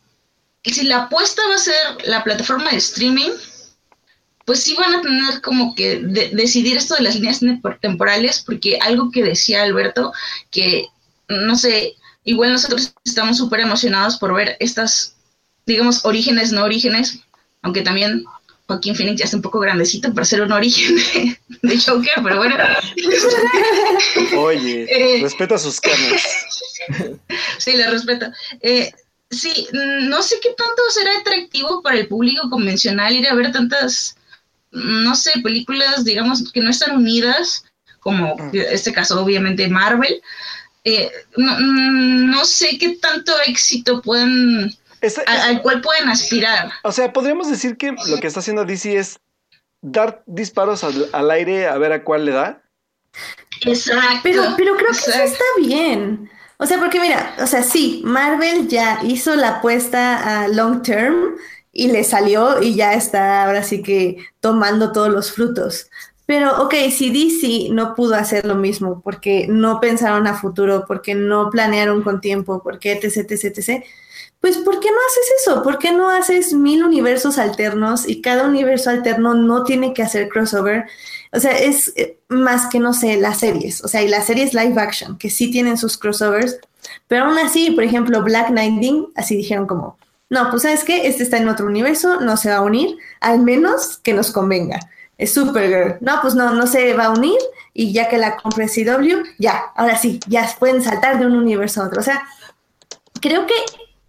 si 0.63 0.83
la 0.83 1.03
apuesta 1.03 1.41
va 1.49 1.55
a 1.55 1.59
ser 1.59 1.75
la 2.05 2.23
plataforma 2.23 2.71
de 2.71 2.77
streaming, 2.77 3.31
pues 4.45 4.61
sí 4.61 4.75
van 4.75 4.95
a 4.95 5.01
tener 5.01 5.41
como 5.41 5.73
que 5.75 5.99
de- 5.99 6.29
decidir 6.33 6.77
esto 6.77 6.95
de 6.95 7.03
las 7.03 7.15
líneas 7.15 7.39
tempo- 7.39 7.75
temporales, 7.81 8.43
porque 8.45 8.77
algo 8.81 9.11
que 9.11 9.23
decía 9.23 9.63
Alberto, 9.63 10.13
que 10.51 10.85
no 11.27 11.55
sé, 11.55 11.95
igual 12.23 12.51
nosotros 12.51 12.93
estamos 13.03 13.37
súper 13.37 13.61
emocionados 13.61 14.17
por 14.17 14.33
ver 14.33 14.55
estas, 14.59 15.14
digamos, 15.65 16.05
orígenes, 16.05 16.51
no 16.51 16.63
orígenes, 16.63 17.19
aunque 17.61 17.81
también 17.81 18.23
Joaquín 18.67 18.95
Phoenix 18.95 19.19
ya 19.19 19.25
está 19.25 19.37
un 19.37 19.43
poco 19.43 19.59
grandecito 19.59 20.13
para 20.13 20.25
ser 20.25 20.41
un 20.41 20.51
origen 20.51 20.95
de, 20.95 21.39
de 21.61 21.79
Joker, 21.79 22.13
pero 22.23 22.37
bueno. 22.37 22.55
Oye, 24.37 24.85
Eh. 24.89 25.19
respeta 25.21 25.57
sus 25.57 25.79
carnes. 25.79 26.23
Sí, 27.57 27.73
le 27.73 27.89
respeto. 27.89 28.27
Eh, 28.61 28.91
sí, 29.31 29.67
no 29.73 30.21
sé 30.21 30.35
qué 30.41 30.49
tanto 30.49 30.81
será 30.89 31.17
atractivo 31.19 31.81
para 31.81 31.97
el 31.97 32.07
público 32.07 32.49
convencional 32.49 33.15
ir 33.15 33.27
a 33.27 33.33
ver 33.33 33.51
tantas, 33.51 34.15
no 34.71 35.15
sé, 35.15 35.31
películas, 35.41 36.03
digamos, 36.03 36.51
que 36.51 36.59
no 36.59 36.69
están 36.69 36.95
unidas, 36.95 37.63
como 38.01 38.35
este 38.53 38.93
caso, 38.93 39.19
obviamente, 39.19 39.67
Marvel. 39.67 40.21
Eh, 40.83 41.09
no, 41.37 41.53
mm, 41.59 42.29
no 42.29 42.45
sé 42.45 42.77
qué 42.77 42.97
tanto 42.97 43.33
éxito 43.47 44.01
pueden, 44.03 44.75
Esta- 45.05 45.21
al 45.45 45.61
cual 45.61 45.81
pueden 45.81 46.09
aspirar. 46.09 46.71
o 46.83 46.91
sea, 46.91 47.11
podríamos 47.13 47.49
decir 47.49 47.77
que 47.77 47.91
lo 48.07 48.17
que 48.19 48.27
está 48.27 48.39
haciendo 48.39 48.65
DC 48.65 48.97
es 48.97 49.19
dar 49.81 50.23
disparos 50.25 50.83
al, 50.83 51.09
al 51.13 51.29
aire 51.31 51.67
a 51.67 51.77
ver 51.77 51.91
a 51.93 52.03
cuál 52.03 52.25
le 52.25 52.31
da. 52.31 52.61
Exacto. 53.65 54.19
Pero, 54.23 54.43
pero 54.57 54.75
creo 54.75 54.89
que 54.91 54.97
eso 54.97 55.11
está 55.23 55.43
bien. 55.59 56.29
O 56.57 56.65
sea, 56.65 56.79
porque 56.79 56.99
mira, 56.99 57.35
o 57.39 57.47
sea, 57.47 57.63
sí, 57.63 58.01
Marvel 58.05 58.67
ya 58.67 58.99
hizo 59.03 59.35
la 59.35 59.57
apuesta 59.57 60.43
a 60.43 60.47
long 60.47 60.81
term 60.81 61.35
y 61.71 61.87
le 61.89 62.03
salió 62.03 62.61
y 62.61 62.75
ya 62.75 62.93
está 62.93 63.43
ahora 63.45 63.61
sí 63.63 63.81
que 63.81 64.17
tomando 64.39 64.91
todos 64.91 65.09
los 65.09 65.31
frutos. 65.33 65.89
Pero, 66.25 66.63
ok, 66.63 66.73
si 66.91 67.11
DC 67.11 67.69
no 67.73 67.93
pudo 67.93 68.15
hacer 68.15 68.45
lo 68.45 68.55
mismo 68.55 69.01
porque 69.03 69.45
no 69.49 69.79
pensaron 69.79 70.25
a 70.27 70.33
futuro, 70.33 70.85
porque 70.87 71.13
no 71.13 71.49
planearon 71.51 72.01
con 72.01 72.19
tiempo, 72.21 72.63
porque 72.63 72.93
etc, 72.93 73.29
etc, 73.31 73.57
etc, 73.59 73.83
pues 74.45 74.57
¿por 74.59 74.79
qué 74.79 74.91
no 74.91 74.97
haces 75.07 75.33
eso? 75.41 75.63
¿Por 75.63 75.79
qué 75.79 75.91
no 75.91 76.07
haces 76.07 76.53
mil 76.53 76.83
universos 76.83 77.39
alternos 77.39 78.07
y 78.07 78.21
cada 78.21 78.45
universo 78.45 78.91
alterno 78.91 79.33
no 79.33 79.63
tiene 79.63 79.91
que 79.91 80.03
hacer 80.03 80.29
crossover? 80.29 80.85
O 81.31 81.39
sea, 81.39 81.57
es 81.57 81.91
eh, 81.95 82.19
más 82.27 82.67
que, 82.67 82.79
no 82.79 82.93
sé, 82.93 83.17
las 83.17 83.39
series. 83.39 83.83
O 83.83 83.87
sea, 83.87 84.03
y 84.03 84.07
las 84.07 84.27
series 84.27 84.53
live 84.53 84.79
action, 84.79 85.17
que 85.17 85.31
sí 85.31 85.49
tienen 85.49 85.79
sus 85.79 85.97
crossovers, 85.97 86.59
pero 87.07 87.25
aún 87.25 87.39
así, 87.39 87.71
por 87.71 87.85
ejemplo, 87.85 88.21
Black 88.21 88.51
Lightning, 88.51 89.07
así 89.15 89.35
dijeron 89.35 89.65
como, 89.65 89.97
no, 90.29 90.51
pues 90.51 90.61
sabes 90.61 90.83
qué, 90.83 91.07
este 91.07 91.23
está 91.23 91.37
en 91.37 91.49
otro 91.49 91.65
universo, 91.65 92.21
no 92.21 92.37
se 92.37 92.51
va 92.51 92.57
a 92.57 92.61
unir, 92.61 92.97
al 93.21 93.39
menos 93.39 93.97
que 93.97 94.13
nos 94.13 94.29
convenga. 94.29 94.79
Es 95.17 95.33
Supergirl. 95.33 95.97
No, 96.01 96.19
pues 96.21 96.35
no, 96.35 96.53
no 96.53 96.67
se 96.67 96.93
va 96.93 97.05
a 97.05 97.13
unir 97.13 97.39
y 97.73 97.93
ya 97.93 98.09
que 98.09 98.19
la 98.19 98.37
compre 98.37 98.67
CW, 98.67 99.23
ya, 99.39 99.71
ahora 99.75 99.97
sí, 99.97 100.19
ya 100.27 100.47
pueden 100.59 100.83
saltar 100.83 101.17
de 101.17 101.25
un 101.25 101.35
universo 101.35 101.81
a 101.81 101.87
otro. 101.87 101.99
O 101.99 102.03
sea, 102.03 102.21
creo 103.19 103.47
que 103.47 103.55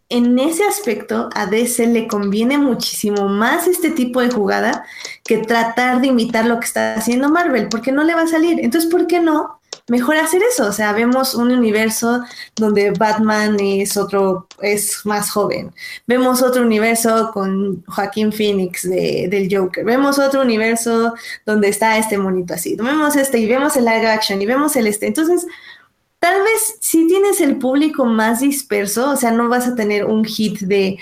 en 0.08 0.38
ese 0.38 0.64
aspecto 0.64 1.28
a 1.34 1.46
DC 1.46 1.86
le 1.88 2.06
conviene 2.06 2.58
muchísimo 2.58 3.28
más 3.28 3.66
este 3.66 3.90
tipo 3.90 4.20
de 4.20 4.30
jugada 4.30 4.84
que 5.24 5.38
tratar 5.38 6.00
de 6.00 6.08
imitar 6.08 6.46
lo 6.46 6.60
que 6.60 6.66
está 6.66 6.94
haciendo 6.94 7.28
Marvel, 7.28 7.68
porque 7.68 7.92
no 7.92 8.04
le 8.04 8.14
va 8.14 8.22
a 8.22 8.28
salir. 8.28 8.60
Entonces, 8.60 8.90
¿por 8.90 9.06
qué 9.06 9.20
no? 9.20 9.60
Mejor 9.88 10.16
hacer 10.16 10.42
eso, 10.42 10.66
o 10.66 10.72
sea, 10.72 10.92
vemos 10.92 11.34
un 11.34 11.52
universo 11.52 12.24
donde 12.56 12.90
Batman 12.90 13.56
es 13.60 13.96
otro, 13.96 14.48
es 14.60 15.06
más 15.06 15.30
joven. 15.30 15.72
Vemos 16.08 16.42
otro 16.42 16.62
universo 16.62 17.30
con 17.32 17.84
Joaquín 17.86 18.32
Phoenix 18.32 18.88
de, 18.88 19.28
del 19.30 19.48
Joker. 19.48 19.84
Vemos 19.84 20.18
otro 20.18 20.42
universo 20.42 21.14
donde 21.44 21.68
está 21.68 21.98
este 21.98 22.18
monito 22.18 22.54
así. 22.54 22.74
Vemos 22.74 23.14
este 23.14 23.38
y 23.38 23.46
vemos 23.46 23.76
el 23.76 23.84
live 23.84 24.08
action 24.08 24.42
y 24.42 24.46
vemos 24.46 24.74
el 24.74 24.88
este. 24.88 25.06
Entonces, 25.06 25.46
tal 26.18 26.42
vez 26.42 26.78
si 26.80 27.06
tienes 27.06 27.40
el 27.40 27.58
público 27.58 28.04
más 28.04 28.40
disperso, 28.40 29.10
o 29.10 29.16
sea, 29.16 29.30
no 29.30 29.48
vas 29.48 29.66
a 29.66 29.74
tener 29.74 30.04
un 30.04 30.24
hit 30.24 30.60
de 30.60 30.98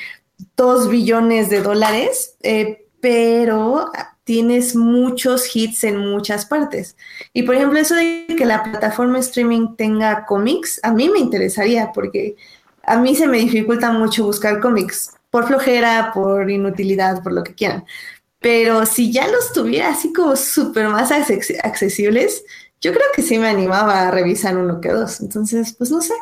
dos 0.56 0.88
billones 0.88 1.50
de 1.50 1.62
dólares, 1.62 2.36
eh, 2.42 2.86
pero 3.00 3.90
tienes 4.24 4.74
muchos 4.74 5.54
hits 5.54 5.84
en 5.84 5.98
muchas 5.98 6.46
partes. 6.46 6.96
Y 7.32 7.42
por 7.42 7.54
ejemplo, 7.54 7.78
eso 7.78 7.94
de 7.94 8.26
que 8.36 8.46
la 8.46 8.62
plataforma 8.62 9.18
streaming 9.18 9.76
tenga 9.76 10.24
cómics, 10.26 10.80
a 10.82 10.92
mí 10.92 11.08
me 11.08 11.18
interesaría 11.18 11.92
porque 11.92 12.36
a 12.82 12.98
mí 12.98 13.14
se 13.14 13.26
me 13.26 13.38
dificulta 13.38 13.92
mucho 13.92 14.24
buscar 14.24 14.60
cómics, 14.60 15.12
por 15.30 15.46
flojera, 15.46 16.12
por 16.14 16.50
inutilidad, 16.50 17.22
por 17.22 17.32
lo 17.32 17.44
que 17.44 17.54
quieran. 17.54 17.84
Pero 18.40 18.84
si 18.86 19.10
ya 19.10 19.26
los 19.28 19.52
tuviera 19.52 19.88
así 19.88 20.12
como 20.12 20.36
súper 20.36 20.88
más 20.88 21.10
accesibles, 21.10 22.44
yo 22.84 22.92
creo 22.92 23.06
que 23.16 23.22
sí 23.22 23.38
me 23.38 23.48
animaba 23.48 24.02
a 24.02 24.10
revisar 24.10 24.58
uno 24.58 24.78
que 24.78 24.90
dos. 24.90 25.20
Entonces, 25.20 25.74
pues 25.78 25.90
no 25.90 26.02
sé. 26.02 26.12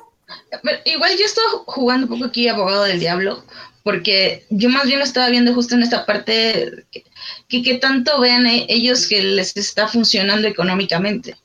igual 0.85 1.11
yo 1.19 1.25
estoy 1.25 1.45
jugando 1.67 2.07
un 2.07 2.13
poco 2.13 2.27
aquí 2.27 2.47
abogado 2.47 2.85
del 2.85 3.01
diablo, 3.01 3.45
porque 3.83 4.47
yo 4.49 4.69
más 4.69 4.87
bien 4.87 5.01
lo 5.01 5.05
estaba 5.05 5.29
viendo 5.29 5.53
justo 5.55 5.75
en 5.75 5.83
esta 5.83 6.07
parte 6.07 6.87
que, 7.49 7.63
que 7.65 7.75
tanto 7.79 8.21
vean 8.21 8.47
e-, 8.47 8.67
ellos 8.69 9.09
que 9.09 9.21
les 9.23 9.57
está 9.57 9.89
funcionando 9.89 10.47
económicamente. 10.47 11.37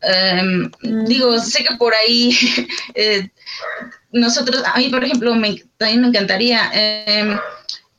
Em, 0.00 0.70
mm. 0.80 1.04
Digo, 1.06 1.40
sé 1.40 1.64
que 1.64 1.74
por 1.76 1.92
ahí 1.94 2.36
eh, 2.94 3.28
nosotros, 4.12 4.62
a 4.64 4.78
mí 4.78 4.90
por 4.90 5.02
ejemplo, 5.02 5.34
me, 5.34 5.60
también 5.76 6.02
me 6.02 6.08
encantaría. 6.08 6.70
Eh, 6.72 7.36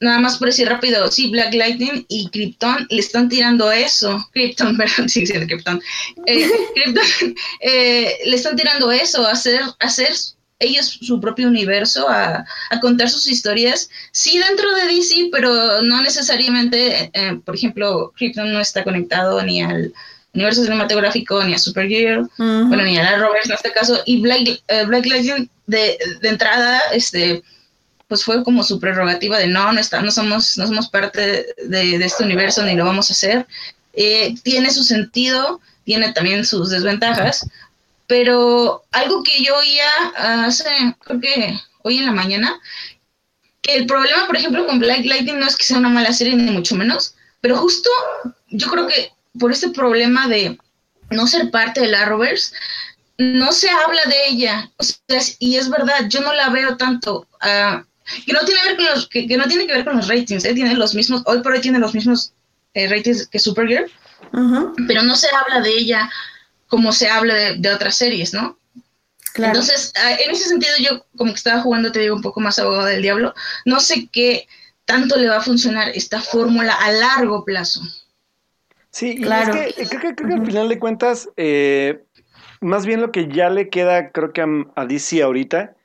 nada 0.04 0.20
más 0.20 0.38
por 0.38 0.47
decir 0.47 0.68
rápido, 0.68 1.12
sí, 1.12 1.30
Black 1.30 1.54
Lightning 1.54 2.06
y 2.08 2.30
Krypton 2.30 2.88
le 2.89 2.99
están 2.99 3.30
tirando 3.30 3.72
eso. 3.72 4.28
Krypton, 4.34 4.78
perdón, 4.78 5.10
sí, 5.10 5.26
sí, 5.26 5.34
Krypton. 5.34 5.82
Eh, 6.26 6.49
Krypton 6.76 7.36
eh, 7.62 8.18
le 8.26 8.36
están 8.36 8.56
tirando 8.56 8.91
eso, 8.91 9.26
hacer, 9.26 9.62
hacer 9.80 10.14
ellos 10.60 10.99
su 11.01 11.20
propio 11.20 11.47
universo, 11.47 12.08
a, 12.10 12.45
a, 12.70 12.80
contar 12.80 13.10
sus 13.10 13.28
historias, 13.28 13.89
sí 14.12 14.39
dentro 14.39 14.74
de 14.76 14.86
DC, 14.86 15.30
pero 15.32 15.82
no 15.82 16.01
necesariamente, 16.01 17.12
eh, 17.14 17.39
por 17.43 17.56
ejemplo, 17.56 18.14
Krypton 18.16 18.54
no 18.54 18.62
está 18.62 18.84
conectado 18.84 19.41
ni 19.43 19.62
al 19.62 19.93
universo 20.34 20.64
cinematográfico, 20.64 21.43
ni 21.43 21.54
a 21.54 21.60
Supergirl, 21.60 22.30
bueno, 22.38 22.84
ni 22.84 22.97
a 22.97 23.04
la 23.04 23.18
Roberts 23.18 23.47
en 23.47 23.54
este 23.54 23.72
caso, 23.72 24.01
y 24.06 24.22
Black, 24.22 24.62
eh, 24.68 24.86
Black 24.86 25.06
Lightning 25.06 25.49
de, 25.68 25.97
de 26.22 26.30
entrada, 26.30 26.82
este 26.91 27.43
pues 28.08 28.24
fue 28.24 28.43
como 28.43 28.64
su 28.64 28.80
prerrogativa 28.80 29.38
de 29.38 29.47
no, 29.47 29.72
no, 29.72 29.80
está, 29.80 30.01
no, 30.01 30.12
somos, 30.12 30.58
no 30.58 30.68
somos 30.68 30.89
parte 30.89 31.47
de, 31.66 31.95
este 31.95 32.24
universo 32.24 32.64
ni 32.64 32.76
lo 32.76 32.86
vamos 32.86 33.10
a 33.10 33.14
hacer. 33.14 33.47
Eh, 33.93 34.36
tiene 34.43 34.72
su 34.72 34.84
sentido, 34.84 35.62
tiene 35.84 36.14
también 36.14 36.45
sus 36.45 36.70
desventajas, 36.70 37.47
pero 38.08 38.84
algo 38.91 39.24
que 39.24 39.43
yo 39.43 39.56
oía 39.58 40.45
hace, 40.45 40.70
creo 40.99 41.20
que 41.20 41.60
hoy 41.84 41.99
en 41.99 42.06
la 42.06 42.12
mañana, 42.12 42.60
que 43.62 43.76
el 43.76 43.86
problema, 43.86 44.28
por 44.28 44.36
ejemplo, 44.36 44.66
con 44.66 44.80
Black 44.80 45.06
Lightning 45.06 45.39
no 45.39 45.47
es 45.47 45.56
que 45.56 45.64
sea 45.64 45.78
una 45.78 45.89
mala 45.89 46.14
serie, 46.14 46.36
ni 46.36 46.51
mucho 46.51 46.76
menos, 46.76 47.16
pero 47.41 47.58
justo 47.58 47.89
yo 48.49 48.68
creo 48.70 48.88
que 48.88 49.12
por 49.39 49.51
este 49.51 49.70
problema 49.70 50.28
de 50.28 50.58
no 51.10 51.28
ser 51.28 51.49
parte 51.51 51.82
de 51.82 51.88
la 51.88 52.06
Rovers, 52.06 52.54
no 53.18 53.51
se 53.51 53.70
habla 53.70 54.01
de 54.06 54.28
ella. 54.28 54.72
y 55.39 55.56
es 55.58 55.70
verdad, 55.70 56.08
yo 56.08 56.22
no 56.22 56.34
la 56.34 56.49
veo 56.49 56.78
tanto. 56.78 57.28
Uh, 57.41 57.84
que 58.26 58.34
no 58.34 58.39
tiene 58.45 58.61
que 58.61 58.68
ver 58.70 58.78
con 58.78 58.86
los, 58.86 59.07
que, 59.07 59.38
no 59.38 59.45
tiene 59.45 59.68
que 59.68 59.74
ver 59.74 59.86
con 59.86 59.97
los 59.97 60.07
ratings, 60.07 60.45
¿eh? 60.45 60.53
tiene 60.53 60.74
los 60.76 60.93
mismos, 60.95 61.24
hoy 61.26 61.41
por 61.41 61.53
hoy 61.53 61.61
tiene 61.61 61.80
los 61.80 61.93
mismos 61.93 62.34
eh, 62.74 62.88
ratings 62.88 63.28
que 63.28 63.39
Supergirl, 63.39 63.91
pero 64.88 65.03
no 65.03 65.16
se 65.16 65.28
habla 65.36 65.61
de 65.61 65.72
ella 65.72 66.09
como 66.68 66.91
se 66.91 67.07
habla 67.07 67.36
de, 67.36 67.74
otras 67.74 67.97
series, 67.97 68.34
¿no? 68.34 68.57
Entonces, 69.36 69.93
ah, 69.95 70.14
en 70.14 70.32
ese 70.32 70.47
sentido, 70.47 70.74
yo 70.80 71.05
como 71.18 71.32
que 71.32 71.38
estaba 71.38 71.61
jugando, 71.61 71.91
te 71.91 71.99
digo, 71.99 72.16
un 72.16 72.22
poco 72.22 72.39
más 72.39 72.57
abogado 72.59 72.86
del 72.86 73.01
diablo, 73.01 73.34
no 73.66 73.80
sé 73.80 74.07
qué 74.11 74.47
tanto 74.86 75.18
le 75.18 75.30
va 75.30 75.38
a 75.38 75.41
funcionar 75.41 75.89
esta 75.89 76.22
fórmula 76.22 76.74
a 76.74 76.91
largo 76.91 77.43
plazo. 77.45 77.82
Sí, 78.91 79.16
claro. 79.18 79.53
es 79.55 79.89
que, 79.89 79.97
creo, 79.97 80.16
que, 80.16 80.34
al 80.34 80.45
final 80.45 80.70
de 80.70 80.80
cuentas, 80.80 81.30
eh, 81.36 82.03
más 82.61 82.86
bien 82.86 83.01
lo 83.01 83.11
que 83.11 83.28
ya 83.28 83.49
le 83.49 83.70
queda, 83.70 84.11
creo 84.11 84.34
que 84.34 84.41
a, 84.41 84.47
a 84.76 84.86
DC 84.86 85.24
ahorita, 85.24 85.76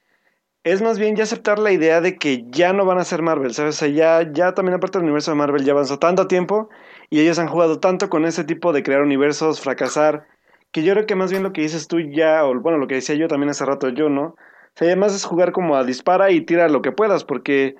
es 0.64 0.82
más 0.82 0.98
bien 0.98 1.16
ya 1.16 1.24
aceptar 1.24 1.58
la 1.58 1.72
idea 1.72 2.00
de 2.00 2.16
que 2.16 2.44
ya 2.48 2.72
no 2.72 2.84
van 2.84 2.98
a 2.98 3.04
ser 3.04 3.22
Marvel, 3.22 3.54
¿sabes? 3.54 3.76
O 3.76 3.78
sea, 3.78 3.88
ya, 3.88 4.30
ya 4.32 4.54
también 4.54 4.74
aparte 4.74 4.98
del 4.98 5.04
universo 5.04 5.30
de 5.30 5.36
Marvel 5.36 5.64
ya 5.64 5.72
avanzó 5.72 5.98
tanto 5.98 6.26
tiempo 6.26 6.68
y 7.10 7.20
ellos 7.20 7.38
han 7.38 7.48
jugado 7.48 7.80
tanto 7.80 8.10
con 8.10 8.24
ese 8.26 8.44
tipo 8.44 8.72
de 8.72 8.82
crear 8.82 9.02
universos, 9.02 9.60
fracasar, 9.60 10.26
que 10.72 10.82
yo 10.82 10.92
creo 10.92 11.06
que 11.06 11.14
más 11.14 11.30
bien 11.30 11.42
lo 11.42 11.52
que 11.52 11.62
dices 11.62 11.88
tú 11.88 12.00
ya, 12.00 12.44
o 12.44 12.60
bueno, 12.60 12.78
lo 12.78 12.86
que 12.86 12.96
decía 12.96 13.14
yo 13.14 13.28
también 13.28 13.50
hace 13.50 13.64
rato 13.64 13.88
yo, 13.88 14.08
¿no? 14.08 14.22
O 14.22 14.36
sea, 14.74 14.88
además 14.88 15.14
es 15.14 15.24
jugar 15.24 15.52
como 15.52 15.76
a 15.76 15.84
dispara 15.84 16.30
y 16.30 16.42
tira 16.42 16.68
lo 16.68 16.82
que 16.82 16.92
puedas, 16.92 17.24
porque 17.24 17.74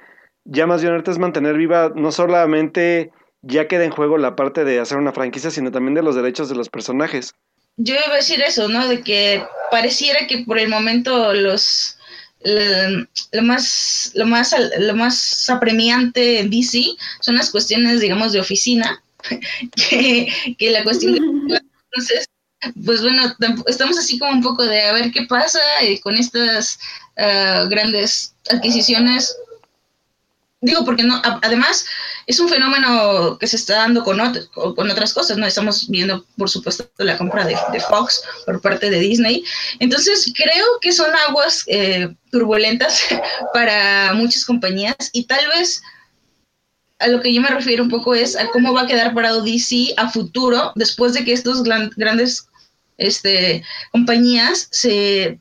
ya 0.44 0.66
más 0.66 0.80
bien 0.80 0.92
ahorita 0.92 1.10
es 1.10 1.18
mantener 1.18 1.56
viva 1.56 1.92
no 1.94 2.10
solamente 2.10 3.12
ya 3.42 3.68
queda 3.68 3.84
en 3.84 3.90
juego 3.90 4.18
la 4.18 4.34
parte 4.34 4.64
de 4.64 4.80
hacer 4.80 4.98
una 4.98 5.12
franquicia, 5.12 5.50
sino 5.50 5.70
también 5.70 5.94
de 5.94 6.02
los 6.02 6.16
derechos 6.16 6.48
de 6.48 6.56
los 6.56 6.70
personajes. 6.70 7.34
Yo 7.76 7.94
iba 7.94 8.14
a 8.14 8.16
decir 8.16 8.40
eso, 8.42 8.68
¿no? 8.68 8.88
De 8.88 9.02
que 9.02 9.44
pareciera 9.70 10.26
que 10.26 10.44
por 10.44 10.58
el 10.58 10.68
momento 10.68 11.32
los 11.34 11.97
lo, 12.44 13.42
más, 13.42 14.12
lo, 14.14 14.26
más, 14.26 14.54
lo 14.78 14.94
más 14.94 15.48
apremiante 15.48 16.40
en 16.40 16.50
DC 16.50 16.84
son 17.20 17.36
las 17.36 17.50
cuestiones, 17.50 18.00
digamos, 18.00 18.32
de 18.32 18.40
oficina, 18.40 19.02
que, 19.88 20.56
la 20.70 20.84
cuestión 20.84 21.14
de... 21.14 21.60
Entonces, 21.90 22.28
pues 22.84 23.02
bueno, 23.02 23.34
estamos 23.66 23.98
así 23.98 24.18
como 24.18 24.32
un 24.32 24.42
poco 24.42 24.64
de 24.64 24.82
a 24.82 24.92
ver 24.92 25.10
qué 25.12 25.26
pasa 25.26 25.60
eh, 25.80 26.00
con 26.00 26.16
estas 26.16 26.78
ah, 27.16 27.66
grandes 27.68 28.34
adquisiciones. 28.50 29.34
Digo, 30.60 30.84
porque 30.84 31.04
no, 31.04 31.20
además 31.42 31.86
es 32.28 32.38
un 32.40 32.48
fenómeno 32.50 33.38
que 33.38 33.46
se 33.46 33.56
está 33.56 33.76
dando 33.76 34.04
con, 34.04 34.20
con 34.52 34.90
otras 34.90 35.14
cosas, 35.14 35.38
¿no? 35.38 35.46
Estamos 35.46 35.88
viendo, 35.88 36.26
por 36.36 36.50
supuesto, 36.50 36.86
la 36.98 37.16
compra 37.16 37.46
de, 37.46 37.56
Fox 37.80 38.22
por 38.44 38.60
parte 38.60 38.90
de 38.90 39.00
Disney. 39.00 39.42
Entonces, 39.78 40.30
creo 40.36 40.66
que 40.82 40.92
son 40.92 41.10
aguas 41.26 41.64
eh, 41.68 42.14
turbulentas 42.30 43.00
para 43.54 44.12
muchas 44.12 44.44
compañías 44.44 44.94
y 45.12 45.24
tal 45.24 45.48
vez 45.56 45.80
a 46.98 47.06
lo 47.06 47.22
que 47.22 47.32
yo 47.32 47.40
me 47.40 47.48
refiero 47.48 47.82
un 47.82 47.88
poco 47.88 48.14
es 48.14 48.36
a 48.36 48.46
cómo 48.48 48.74
va 48.74 48.82
a 48.82 48.86
quedar 48.86 49.14
parado 49.14 49.42
DC 49.42 49.94
a 49.96 50.10
futuro 50.10 50.72
después 50.74 51.14
de 51.14 51.24
que 51.24 51.32
estos 51.32 51.62
grandes 51.62 52.46
este, 52.98 53.64
compañías 53.90 54.68
se, 54.70 55.40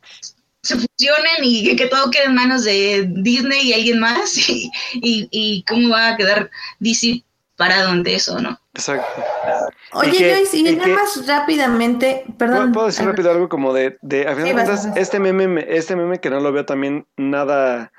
se 0.67 0.75
fusionen 0.75 1.43
y 1.43 1.75
que 1.75 1.87
todo 1.87 2.11
quede 2.11 2.25
en 2.25 2.35
manos 2.35 2.65
de 2.65 3.07
Disney 3.09 3.69
y 3.69 3.73
alguien 3.73 3.99
más 3.99 4.37
y, 4.49 4.69
y, 4.93 5.63
cómo 5.67 5.89
va 5.89 6.09
a 6.09 6.17
quedar 6.17 6.49
DC 6.79 7.23
parado 7.55 7.89
ante 7.89 8.13
eso, 8.13 8.39
¿no? 8.39 8.59
Exacto. 8.73 9.23
Oye, 9.93 10.35
Joyce, 10.35 10.57
y 10.57 10.63
nada 10.63 10.87
más 10.87 11.25
rápidamente, 11.25 12.23
perdón. 12.37 12.71
¿Puedo, 12.71 12.87
decir 12.87 13.05
rápido 13.05 13.31
algo 13.31 13.49
como 13.49 13.73
de, 13.73 13.97
de 14.01 14.27
a 14.27 14.35
final 14.35 14.45
de 14.45 14.53
cuentas, 14.53 14.89
este 14.95 15.19
meme, 15.19 15.65
este 15.67 15.95
meme 15.95 16.19
que 16.19 16.29
no 16.29 16.39
lo 16.39 16.51
veo 16.51 16.65
también 16.65 17.07
nada, 17.15 17.91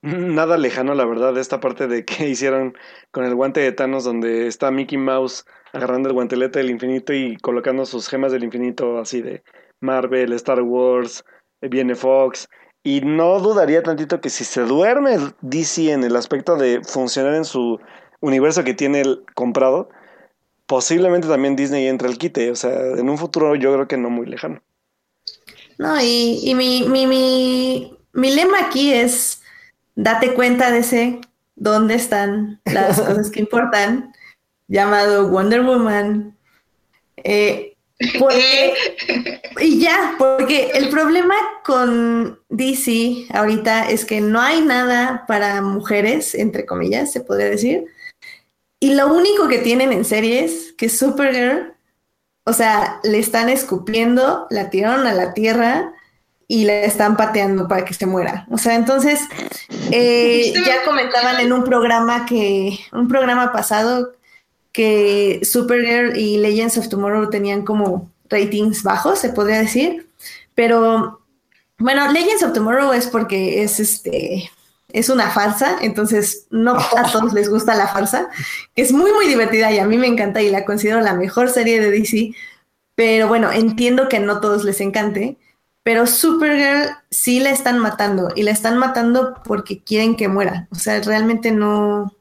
nada 0.00 0.56
lejano, 0.56 0.94
la 0.94 1.04
verdad, 1.04 1.34
de 1.34 1.40
esta 1.40 1.60
parte 1.60 1.88
de 1.88 2.04
que 2.04 2.28
hicieron 2.28 2.78
con 3.10 3.24
el 3.24 3.34
guante 3.34 3.60
de 3.60 3.72
Thanos, 3.72 4.04
donde 4.04 4.46
está 4.46 4.70
Mickey 4.70 4.96
Mouse 4.96 5.44
agarrando 5.72 6.08
el 6.08 6.14
guantelete 6.14 6.60
del 6.60 6.70
infinito 6.70 7.12
y 7.12 7.36
colocando 7.38 7.84
sus 7.84 8.08
gemas 8.08 8.30
del 8.30 8.44
infinito 8.44 8.98
así 8.98 9.22
de 9.22 9.42
Marvel, 9.80 10.32
Star 10.34 10.62
Wars, 10.62 11.24
viene 11.62 11.94
Fox. 11.94 12.48
Y 12.84 13.00
no 13.00 13.38
dudaría 13.38 13.82
tantito 13.82 14.20
que 14.20 14.30
si 14.30 14.44
se 14.44 14.62
duerme 14.62 15.18
DC 15.40 15.92
en 15.92 16.04
el 16.04 16.16
aspecto 16.16 16.56
de 16.56 16.82
funcionar 16.82 17.34
en 17.34 17.44
su 17.44 17.78
universo 18.20 18.64
que 18.64 18.74
tiene 18.74 19.02
el 19.02 19.24
comprado, 19.34 19.88
posiblemente 20.66 21.28
también 21.28 21.54
Disney 21.54 21.86
entre 21.86 22.08
al 22.08 22.18
quite. 22.18 22.50
O 22.50 22.56
sea, 22.56 22.72
en 22.72 23.08
un 23.08 23.18
futuro 23.18 23.54
yo 23.54 23.72
creo 23.72 23.86
que 23.88 23.96
no 23.96 24.10
muy 24.10 24.26
lejano. 24.26 24.60
No, 25.78 26.00
y, 26.00 26.40
y 26.42 26.54
mi, 26.54 26.84
mi, 26.88 27.06
mi, 27.06 27.96
mi 28.12 28.34
lema 28.34 28.66
aquí 28.66 28.92
es 28.92 29.42
date 29.94 30.34
cuenta 30.34 30.70
de 30.70 30.78
ese 30.78 31.20
¿dónde 31.62 31.94
están 31.94 32.60
las 32.64 33.00
cosas 33.00 33.30
que 33.30 33.40
importan? 33.40 34.12
Llamado 34.68 35.28
Wonder 35.28 35.62
Woman. 35.62 36.36
Eh, 37.16 37.71
porque, 38.18 38.74
y 39.60 39.80
ya, 39.80 40.14
porque 40.18 40.70
el 40.74 40.88
problema 40.88 41.34
con 41.64 42.40
DC 42.48 43.26
ahorita 43.32 43.90
es 43.90 44.04
que 44.04 44.20
no 44.20 44.40
hay 44.40 44.60
nada 44.60 45.24
para 45.26 45.62
mujeres, 45.62 46.34
entre 46.34 46.66
comillas, 46.66 47.12
se 47.12 47.20
podría 47.20 47.50
decir. 47.50 47.86
Y 48.80 48.94
lo 48.94 49.14
único 49.14 49.48
que 49.48 49.58
tienen 49.58 49.92
en 49.92 50.04
series, 50.04 50.74
que 50.76 50.88
Supergirl, 50.88 51.74
o 52.44 52.52
sea, 52.52 53.00
le 53.04 53.18
están 53.18 53.48
escupiendo, 53.48 54.46
la 54.50 54.70
tiraron 54.70 55.06
a 55.06 55.14
la 55.14 55.34
tierra 55.34 55.92
y 56.48 56.64
le 56.64 56.84
están 56.84 57.16
pateando 57.16 57.68
para 57.68 57.84
que 57.84 57.94
se 57.94 58.06
muera. 58.06 58.46
O 58.50 58.58
sea, 58.58 58.74
entonces, 58.74 59.20
eh, 59.90 60.52
ya 60.66 60.84
comentaban 60.84 61.40
en 61.40 61.52
un 61.52 61.64
programa 61.64 62.26
que, 62.26 62.78
un 62.92 63.08
programa 63.08 63.52
pasado, 63.52 64.12
que 64.72 65.40
Supergirl 65.42 66.16
y 66.16 66.38
Legends 66.38 66.78
of 66.78 66.88
Tomorrow 66.88 67.30
tenían 67.30 67.62
como 67.62 68.10
ratings 68.28 68.82
bajos, 68.82 69.18
se 69.18 69.28
podría 69.28 69.58
decir, 69.58 70.08
pero 70.54 71.20
bueno, 71.78 72.10
Legends 72.10 72.42
of 72.42 72.52
Tomorrow 72.52 72.92
es 72.92 73.06
porque 73.06 73.62
es 73.62 73.78
este 73.78 74.50
es 74.92 75.08
una 75.08 75.30
farsa, 75.30 75.78
entonces 75.80 76.46
no 76.50 76.74
a 76.74 77.02
todos 77.12 77.32
les 77.32 77.48
gusta 77.48 77.74
la 77.74 77.88
farsa, 77.88 78.28
que 78.74 78.82
es 78.82 78.92
muy 78.92 79.12
muy 79.12 79.26
divertida 79.26 79.72
y 79.72 79.78
a 79.78 79.86
mí 79.86 79.96
me 79.96 80.06
encanta 80.06 80.42
y 80.42 80.50
la 80.50 80.64
considero 80.64 81.00
la 81.00 81.14
mejor 81.14 81.50
serie 81.50 81.80
de 81.80 81.90
DC, 81.90 82.34
pero 82.94 83.28
bueno, 83.28 83.50
entiendo 83.52 84.08
que 84.08 84.20
no 84.20 84.40
todos 84.40 84.64
les 84.64 84.80
encante, 84.80 85.36
pero 85.82 86.06
Supergirl 86.06 86.90
sí 87.10 87.40
la 87.40 87.50
están 87.50 87.78
matando 87.78 88.30
y 88.34 88.42
la 88.42 88.52
están 88.52 88.78
matando 88.78 89.34
porque 89.44 89.82
quieren 89.82 90.16
que 90.16 90.28
muera, 90.28 90.68
o 90.70 90.76
sea, 90.76 91.00
realmente 91.00 91.52
no 91.52 92.14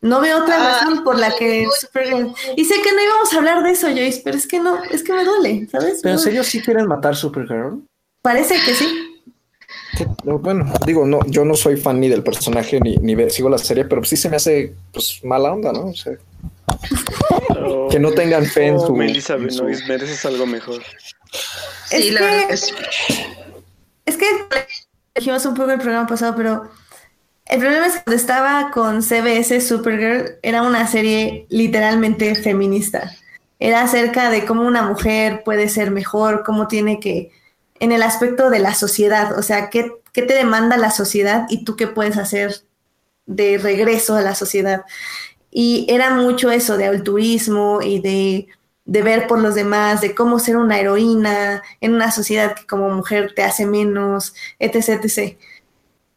no 0.00 0.20
veo 0.20 0.42
otra 0.42 0.56
ah, 0.56 0.80
razón 0.80 1.04
por 1.04 1.18
la 1.18 1.34
que 1.36 1.66
Supergirl. 1.80 2.32
Y 2.56 2.64
sé 2.64 2.74
que 2.82 2.92
no 2.92 3.02
íbamos 3.02 3.32
a 3.32 3.38
hablar 3.38 3.62
de 3.62 3.70
eso, 3.70 3.88
Joyce, 3.88 4.20
pero 4.22 4.36
es 4.36 4.46
que 4.46 4.60
no, 4.60 4.82
es 4.84 5.02
que 5.02 5.12
me 5.12 5.24
duele, 5.24 5.66
¿sabes? 5.70 6.00
¿Pero 6.02 6.14
en 6.14 6.20
serio 6.20 6.44
sí 6.44 6.60
quieren 6.60 6.86
matar 6.86 7.16
Supergirl? 7.16 7.82
Parece 8.22 8.54
que 8.64 8.74
sí. 8.74 9.12
Bueno, 10.24 10.72
digo, 10.84 11.06
no, 11.06 11.20
yo 11.26 11.44
no 11.44 11.54
soy 11.54 11.76
fan 11.76 12.00
ni 12.00 12.08
del 12.08 12.22
personaje 12.22 12.80
ni, 12.80 12.96
ni 12.96 13.30
sigo 13.30 13.48
la 13.48 13.58
serie, 13.58 13.84
pero 13.84 14.04
sí 14.04 14.16
se 14.16 14.28
me 14.28 14.36
hace 14.36 14.74
pues 14.92 15.20
mala 15.24 15.52
onda, 15.52 15.72
¿no? 15.72 15.86
O 15.86 15.94
sea, 15.94 16.12
que 17.90 17.98
no 17.98 18.12
tengan 18.12 18.44
fe 18.44 18.66
en 18.66 18.80
su. 18.80 18.94
Melissa 18.94 19.36
mereces 19.36 20.24
algo 20.26 20.46
mejor. 20.46 20.82
Es 21.90 22.16
que, 22.16 22.72
es 24.06 24.16
que 24.16 24.26
dijimos 25.14 25.44
un 25.46 25.54
poco 25.54 25.70
el 25.70 25.78
programa 25.78 26.06
pasado, 26.06 26.34
pero 26.36 26.68
el 27.46 27.60
problema 27.60 27.86
es 27.86 27.94
que 27.94 28.02
cuando 28.02 28.20
estaba 28.20 28.70
con 28.72 29.02
CBS 29.02 29.60
Supergirl 29.60 30.38
era 30.42 30.62
una 30.62 30.86
serie 30.86 31.46
literalmente 31.48 32.34
feminista. 32.34 33.12
Era 33.58 33.82
acerca 33.82 34.30
de 34.30 34.44
cómo 34.44 34.62
una 34.62 34.82
mujer 34.82 35.42
puede 35.44 35.68
ser 35.68 35.90
mejor, 35.90 36.42
cómo 36.44 36.66
tiene 36.66 36.98
que, 36.98 37.30
en 37.78 37.92
el 37.92 38.02
aspecto 38.02 38.50
de 38.50 38.58
la 38.58 38.74
sociedad, 38.74 39.38
o 39.38 39.42
sea, 39.42 39.70
qué, 39.70 39.92
qué 40.12 40.22
te 40.22 40.34
demanda 40.34 40.76
la 40.76 40.90
sociedad 40.90 41.46
y 41.48 41.64
tú 41.64 41.76
qué 41.76 41.86
puedes 41.86 42.18
hacer 42.18 42.62
de 43.26 43.58
regreso 43.58 44.16
a 44.16 44.22
la 44.22 44.34
sociedad. 44.34 44.84
Y 45.50 45.86
era 45.88 46.10
mucho 46.10 46.50
eso 46.50 46.76
de 46.76 46.86
altruismo 46.86 47.80
y 47.80 48.00
de, 48.00 48.48
de, 48.84 49.02
ver 49.02 49.26
por 49.28 49.40
los 49.40 49.54
demás, 49.54 50.00
de 50.00 50.14
cómo 50.14 50.38
ser 50.38 50.56
una 50.56 50.78
heroína 50.78 51.62
en 51.80 51.94
una 51.94 52.10
sociedad 52.10 52.54
que 52.54 52.66
como 52.66 52.90
mujer 52.90 53.32
te 53.34 53.42
hace 53.42 53.66
menos, 53.66 54.34
etc. 54.58 55.04
etc. 55.04 55.38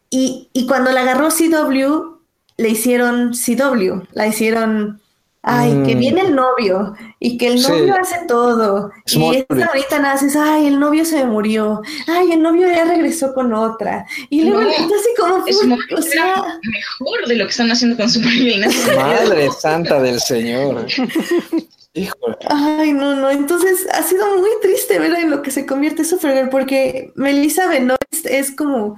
Y, 0.09 0.49
y 0.53 0.65
cuando 0.67 0.91
la 0.91 1.01
agarró 1.01 1.29
CW, 1.29 2.19
le 2.59 2.69
hicieron 2.69 3.31
CW, 3.31 4.03
la 4.11 4.27
hicieron, 4.27 4.99
ay, 5.41 5.81
que 5.85 5.95
mm. 5.95 5.99
viene 5.99 6.21
el 6.21 6.35
novio 6.35 6.93
y 7.19 7.37
que 7.37 7.47
el 7.47 7.61
novio 7.61 7.95
hace 7.95 8.25
todo. 8.27 8.91
y 9.05 9.35
esta 9.37 9.65
ahorita 9.65 9.99
naces, 9.99 10.35
ay, 10.35 10.67
el 10.67 10.77
novio 10.77 11.05
se 11.05 11.23
me 11.23 11.25
murió, 11.31 11.81
ay, 12.07 12.33
el 12.33 12.41
novio 12.41 12.67
ya 12.67 12.83
regresó 12.83 13.33
con 13.33 13.53
otra. 13.53 14.05
Y 14.29 14.43
luego 14.43 14.61
no, 14.61 14.69
así 14.69 15.09
como, 15.17 15.47
es 15.47 15.57
o 15.57 16.01
sea, 16.01 16.59
mejor 16.63 17.27
de 17.27 17.35
lo 17.37 17.45
que 17.45 17.51
están 17.51 17.71
haciendo 17.71 17.95
con 17.95 18.09
Supergirl. 18.09 18.65
Madre 18.95 19.49
santa 19.51 20.01
del 20.01 20.19
Señor. 20.19 20.85
Híjole. 21.93 22.37
Ay, 22.49 22.91
no, 22.91 23.15
no. 23.15 23.29
Entonces 23.29 23.87
ha 23.93 24.03
sido 24.03 24.37
muy 24.37 24.51
triste 24.61 24.99
ver 24.99 25.13
en 25.13 25.29
lo 25.29 25.41
que 25.41 25.51
se 25.51 25.65
convierte 25.65 26.03
Supergirl 26.03 26.49
porque 26.49 27.13
Melissa 27.15 27.67
Benoist 27.67 28.25
es 28.25 28.51
como 28.51 28.97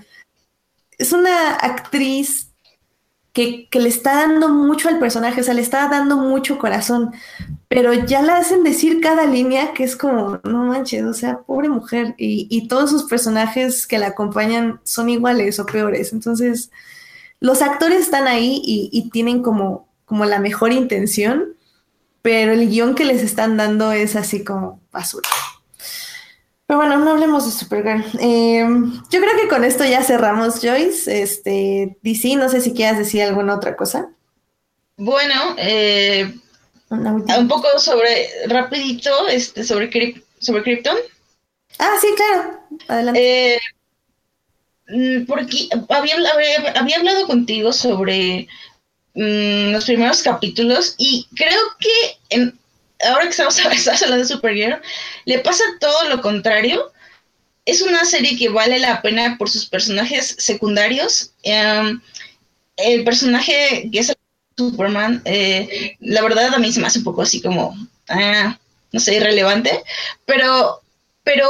es 1.01 1.13
una 1.13 1.55
actriz 1.55 2.51
que, 3.33 3.67
le 3.73 3.89
está 3.89 4.15
dando 4.15 4.49
mucho 4.49 4.89
al 4.89 4.99
personaje, 4.99 5.41
o 5.41 5.43
sea, 5.43 5.53
le 5.53 5.61
está 5.61 5.87
dando 5.87 6.17
mucho 6.17 6.59
corazón, 6.59 7.11
pero 7.67 7.93
ya 7.93 8.21
la 8.21 8.37
hacen 8.37 8.63
decir 8.63 8.99
cada 9.01 9.25
línea 9.25 9.73
que 9.73 9.83
es 9.83 9.95
como, 9.95 10.39
no 10.43 10.65
manches, 10.65 11.03
o 11.03 11.13
sea, 11.13 11.39
pobre 11.39 11.69
mujer, 11.69 12.13
y, 12.17 12.67
todos 12.67 12.89
sus 12.89 13.05
personajes 13.05 13.87
que 13.87 13.97
la 13.97 14.07
acompañan 14.07 14.81
son 14.83 15.09
iguales 15.09 15.59
o 15.59 15.65
peores, 15.65 16.13
entonces 16.13 16.71
los 17.39 17.61
actores 17.61 18.01
están 18.01 18.27
ahí 18.27 18.61
y, 18.63 18.89
y 18.91 19.09
tienen 19.09 19.41
como, 19.41 19.87
como 20.05 20.25
la 20.25 20.39
mejor 20.39 20.73
intención, 20.73 21.55
pero 22.21 22.51
el 22.51 22.69
guion 22.69 22.93
que 22.95 23.05
les 23.05 23.23
están 23.23 23.57
dando 23.57 23.91
es 23.91 24.15
así 24.15 24.43
como 24.43 24.79
basura. 24.91 25.27
Pero 26.71 26.79
bueno, 26.79 26.99
no 26.99 27.11
hablemos 27.11 27.43
de 27.43 27.51
Supergirl. 27.51 28.01
Eh, 28.21 28.65
yo 29.09 29.19
creo 29.19 29.35
que 29.41 29.49
con 29.49 29.65
esto 29.65 29.83
ya 29.83 30.01
cerramos, 30.03 30.61
Joyce. 30.61 31.21
Este, 31.21 31.97
DC, 32.01 32.37
no 32.37 32.47
sé 32.47 32.61
si 32.61 32.71
quieras 32.71 32.97
decir 32.97 33.23
alguna 33.23 33.55
otra 33.55 33.75
cosa. 33.75 34.07
Bueno, 34.95 35.35
eh, 35.57 36.33
un 36.89 37.47
poco 37.49 37.77
sobre, 37.77 38.29
rapidito, 38.47 39.27
este, 39.27 39.65
sobre, 39.65 40.23
sobre 40.39 40.63
Krypton. 40.63 40.95
Ah, 41.77 41.97
sí, 41.99 42.07
claro. 42.15 42.61
Adelante. 42.87 43.55
Eh, 43.55 43.59
mm, 44.87 45.25
porque 45.25 45.67
había, 45.89 46.15
había, 46.75 46.97
hablado 46.97 47.27
contigo 47.27 47.73
sobre 47.73 48.47
mm, 49.15 49.73
los 49.73 49.83
primeros 49.83 50.23
capítulos 50.23 50.95
y 50.97 51.27
creo 51.35 51.59
que 51.79 52.17
en, 52.29 52.60
ahora 53.07 53.23
que 53.23 53.29
estamos, 53.29 53.59
hablando 54.03 54.17
de 54.17 54.25
Supergirl, 54.25 54.81
le 55.25 55.39
pasa 55.39 55.63
todo 55.79 56.09
lo 56.09 56.21
contrario. 56.21 56.91
Es 57.65 57.81
una 57.81 58.05
serie 58.05 58.37
que 58.37 58.49
vale 58.49 58.79
la 58.79 59.01
pena 59.01 59.37
por 59.37 59.49
sus 59.49 59.67
personajes 59.67 60.35
secundarios. 60.39 61.31
Em, 61.43 62.01
el 62.77 63.03
personaje 63.03 63.89
que 63.91 63.99
es 63.99 64.13
Superman, 64.57 65.21
eh, 65.25 65.95
la 65.99 66.21
verdad 66.21 66.53
a 66.53 66.59
mí 66.59 66.71
se 66.71 66.79
me 66.79 66.87
hace 66.87 66.99
un 66.99 67.05
poco 67.05 67.21
así 67.21 67.41
como, 67.41 67.75
ah, 68.09 68.57
no 68.91 68.99
sé, 68.99 69.15
irrelevante, 69.15 69.83
pero, 70.25 70.81
pero 71.23 71.47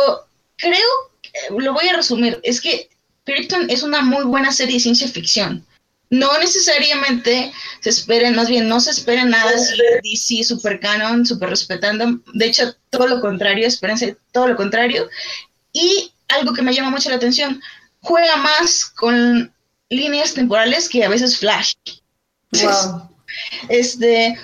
creo, 0.57 1.57
lo 1.57 1.73
voy 1.73 1.87
a 1.87 1.95
resumir, 1.95 2.39
es 2.43 2.61
que 2.61 2.89
Krypton 3.25 3.69
es 3.69 3.83
una 3.83 4.01
muy 4.01 4.23
buena 4.25 4.51
serie 4.51 4.75
de 4.75 4.81
ciencia 4.81 5.07
ficción 5.07 5.65
no 6.11 6.37
necesariamente 6.39 7.53
se 7.79 7.89
esperen, 7.89 8.35
más 8.35 8.49
bien 8.49 8.67
no 8.67 8.81
se 8.81 8.91
espera 8.91 9.23
nada 9.23 9.49
de 9.51 10.01
DC 10.03 10.43
super 10.43 10.79
canon, 10.79 11.25
super 11.25 11.49
respetando. 11.49 12.19
De 12.33 12.45
hecho, 12.45 12.75
todo 12.89 13.07
lo 13.07 13.21
contrario, 13.21 13.65
espérense 13.65 14.17
todo 14.33 14.49
lo 14.49 14.57
contrario. 14.57 15.09
Y 15.71 16.11
algo 16.27 16.53
que 16.53 16.61
me 16.61 16.73
llama 16.73 16.89
mucho 16.89 17.09
la 17.09 17.15
atención, 17.15 17.61
juega 18.01 18.35
más 18.35 18.85
con 18.85 19.53
líneas 19.89 20.33
temporales 20.33 20.89
que 20.89 21.05
a 21.05 21.09
veces 21.09 21.37
Flash. 21.37 21.75
Wow. 22.61 23.09
Este, 23.69 24.37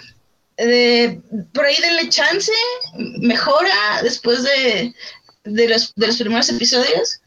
por 1.53 1.65
ahí 1.65 1.75
denle 1.81 2.07
chance, 2.07 2.51
mejora 3.19 4.01
después 4.03 4.43
de, 4.43 4.95
de, 5.43 5.67
los, 5.67 5.93
de 5.95 6.07
los 6.07 6.17
primeros 6.17 6.47
episodios. 6.47 7.19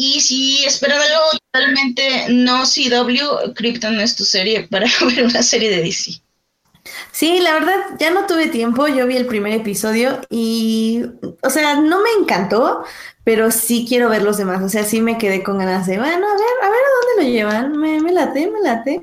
Y 0.00 0.20
si 0.20 0.64
esperan 0.64 1.00
algo 1.00 1.24
totalmente 1.50 2.26
no 2.28 2.62
CW, 2.62 3.52
Krypton 3.52 3.98
es 3.98 4.14
tu 4.14 4.24
serie 4.24 4.68
para 4.70 4.86
ver 5.00 5.24
una 5.24 5.42
serie 5.42 5.70
de 5.70 5.82
DC. 5.82 6.22
Sí, 7.10 7.40
la 7.40 7.54
verdad, 7.54 7.74
ya 7.98 8.12
no 8.12 8.24
tuve 8.28 8.46
tiempo, 8.46 8.86
yo 8.86 9.08
vi 9.08 9.16
el 9.16 9.26
primer 9.26 9.54
episodio 9.54 10.20
y, 10.30 11.02
o 11.42 11.50
sea, 11.50 11.80
no 11.80 12.00
me 12.00 12.10
encantó, 12.20 12.84
pero 13.24 13.50
sí 13.50 13.86
quiero 13.88 14.08
ver 14.08 14.22
los 14.22 14.38
demás, 14.38 14.62
o 14.62 14.68
sea, 14.68 14.84
sí 14.84 15.00
me 15.00 15.18
quedé 15.18 15.42
con 15.42 15.58
ganas 15.58 15.88
de, 15.88 15.98
bueno, 15.98 16.28
a 16.28 16.32
ver, 16.32 16.46
a 16.62 16.70
ver 16.70 16.80
a 16.80 17.16
dónde 17.16 17.24
lo 17.24 17.28
llevan, 17.28 17.76
me, 17.76 18.00
me 18.00 18.12
late, 18.12 18.48
me 18.52 18.60
late. 18.60 19.02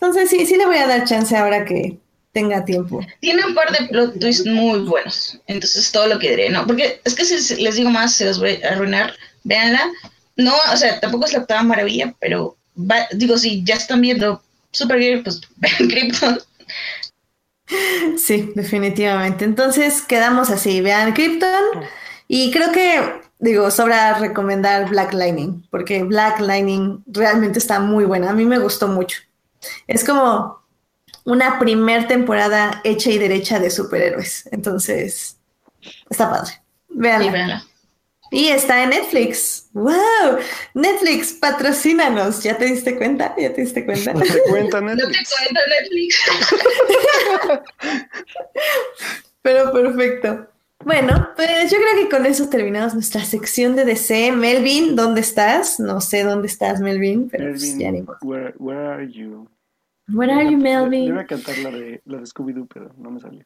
Entonces 0.00 0.30
sí, 0.30 0.46
sí 0.46 0.56
le 0.56 0.64
voy 0.64 0.78
a 0.78 0.86
dar 0.86 1.04
chance 1.04 1.36
ahora 1.36 1.66
que 1.66 1.98
tenga 2.32 2.64
tiempo. 2.64 3.06
Tiene 3.20 3.44
un 3.44 3.54
par 3.54 3.70
de 3.70 3.86
plot 3.88 4.18
twists 4.18 4.46
muy 4.46 4.80
buenos, 4.80 5.38
entonces 5.46 5.92
todo 5.92 6.06
lo 6.06 6.18
que 6.18 6.30
diré, 6.30 6.48
¿no? 6.48 6.66
Porque 6.66 7.02
es 7.04 7.14
que 7.14 7.26
si 7.26 7.62
les 7.62 7.74
digo 7.74 7.90
más, 7.90 8.14
se 8.14 8.24
los 8.24 8.40
voy 8.40 8.58
a 8.62 8.70
arruinar, 8.70 9.12
véanla, 9.44 9.92
no, 10.36 10.54
o 10.72 10.76
sea, 10.76 11.00
tampoco 11.00 11.26
es 11.26 11.32
la 11.32 11.40
octava 11.40 11.62
maravilla, 11.62 12.14
pero 12.20 12.56
digo, 13.12 13.36
si 13.38 13.62
ya 13.64 13.74
están 13.74 14.00
viendo 14.00 14.42
Supergirl, 14.70 15.22
pues 15.22 15.40
vean 15.56 15.88
Krypton. 15.88 16.40
Sí, 18.18 18.52
definitivamente. 18.54 19.44
Entonces 19.44 20.02
quedamos 20.02 20.50
así, 20.50 20.80
vean 20.80 21.12
Krypton. 21.12 21.84
Y 22.28 22.50
creo 22.50 22.72
que 22.72 23.22
digo, 23.42 23.70
sobra 23.72 24.14
recomendar 24.14 24.88
Black 24.88 25.12
Lightning, 25.12 25.66
porque 25.68 26.02
Black 26.04 26.40
Lightning 26.40 27.02
realmente 27.06 27.58
está 27.58 27.80
muy 27.80 28.04
buena. 28.04 28.30
A 28.30 28.34
mí 28.34 28.44
me 28.44 28.58
gustó 28.58 28.86
mucho. 28.86 29.20
Es 29.88 30.04
como 30.04 30.62
una 31.24 31.58
primer 31.58 32.06
temporada 32.06 32.80
hecha 32.84 33.10
y 33.10 33.18
derecha 33.18 33.58
de 33.58 33.70
superhéroes. 33.70 34.48
Entonces, 34.52 35.38
está 36.08 36.30
padre. 36.30 36.52
Véanla. 36.88 37.24
Sí, 37.24 37.30
véanla. 37.32 37.66
Y 38.32 38.48
está 38.48 38.82
en 38.82 38.90
Netflix. 38.90 39.68
¡Wow! 39.74 40.38
Netflix, 40.74 41.32
patrocínanos. 41.34 42.42
¿Ya 42.42 42.56
te 42.58 42.64
diste 42.64 42.96
cuenta? 42.96 43.34
¿Ya 43.38 43.52
te 43.52 43.60
diste 43.60 43.84
cuenta? 43.84 44.14
No 44.14 44.20
te 44.22 44.40
cuenta 44.48 44.80
No 44.80 44.96
te 44.96 44.96
Netflix. 44.96 45.34
cuento 45.38 45.60
Netflix. 45.80 47.62
Pero 49.42 49.72
perfecto. 49.72 50.48
Bueno, 50.84 51.28
pues 51.36 51.70
yo 51.70 51.78
creo 51.78 52.02
que 52.02 52.08
con 52.16 52.26
eso 52.26 52.48
terminamos 52.48 52.94
nuestra 52.94 53.24
sección 53.24 53.76
de 53.76 53.84
DC. 53.84 54.32
Melvin, 54.32 54.96
¿dónde 54.96 55.20
estás? 55.20 55.78
No 55.78 56.00
sé 56.00 56.24
dónde 56.24 56.48
estás, 56.48 56.80
Melvin, 56.80 57.28
pero 57.30 57.50
pues 57.50 57.62
Melvin, 57.62 57.78
ya 57.78 57.92
ni 57.92 58.00
where, 58.22 58.52
where 58.58 58.86
are 58.88 59.08
you? 59.08 59.48
Where 60.08 60.32
are 60.32 60.44
you, 60.44 60.52
Yo 60.52 60.58
Melvin? 60.58 61.04
iba 61.04 61.20
a 61.20 61.26
cantar 61.26 61.56
la 61.58 61.70
de, 61.70 62.02
la 62.04 62.18
de 62.18 62.26
Scooby-Doo, 62.26 62.66
pero 62.72 62.92
no 62.98 63.12
me 63.12 63.20
salió. 63.20 63.44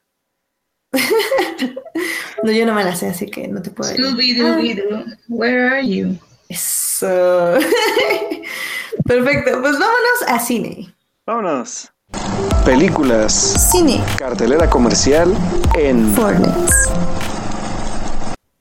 No, 2.42 2.52
yo 2.52 2.66
no 2.66 2.74
me 2.74 2.84
la 2.84 2.94
sé, 2.94 3.08
así 3.08 3.26
que 3.26 3.48
no 3.48 3.62
te 3.62 3.70
puedo 3.70 3.90
decir. 3.90 4.04
Scooby-Doo, 4.04 5.16
where 5.28 5.68
are 5.68 5.86
you? 5.88 6.16
Eso. 6.48 7.54
Perfecto, 9.04 9.50
pues 9.60 9.72
vámonos 9.72 10.22
a 10.28 10.38
cine. 10.38 10.94
Vámonos. 11.26 11.90
Películas, 12.64 13.32
Cine. 13.72 14.04
cartelera 14.16 14.68
comercial 14.68 15.34
en 15.74 16.12
Fortnite. 16.14 16.52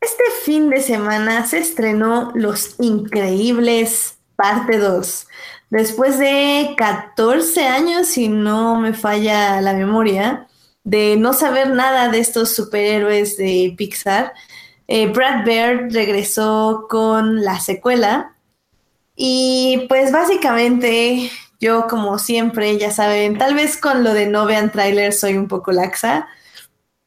Este 0.01 0.23
fin 0.43 0.69
de 0.69 0.81
semana 0.81 1.45
se 1.45 1.57
estrenó 1.59 2.31
Los 2.33 2.75
Increíbles, 2.79 4.17
parte 4.35 4.77
2. 4.77 5.27
Después 5.69 6.17
de 6.19 6.73
14 6.77 7.67
años, 7.67 8.07
si 8.07 8.29
no 8.29 8.79
me 8.79 8.93
falla 8.93 9.59
la 9.61 9.73
memoria, 9.73 10.47
de 10.85 11.17
no 11.17 11.33
saber 11.33 11.71
nada 11.71 12.09
de 12.09 12.19
estos 12.19 12.55
superhéroes 12.55 13.35
de 13.37 13.73
Pixar, 13.77 14.33
eh, 14.87 15.07
Brad 15.07 15.43
Bird 15.43 15.91
regresó 15.93 16.87
con 16.89 17.43
la 17.43 17.59
secuela. 17.59 18.37
Y 19.15 19.85
pues 19.89 20.11
básicamente 20.11 21.31
yo 21.59 21.87
como 21.87 22.19
siempre, 22.19 22.77
ya 22.77 22.91
saben, 22.91 23.37
tal 23.37 23.55
vez 23.55 23.77
con 23.77 24.03
lo 24.03 24.13
de 24.13 24.27
no 24.27 24.45
vean 24.45 24.71
trailers 24.71 25.19
soy 25.19 25.37
un 25.37 25.47
poco 25.47 25.71
laxa, 25.71 26.27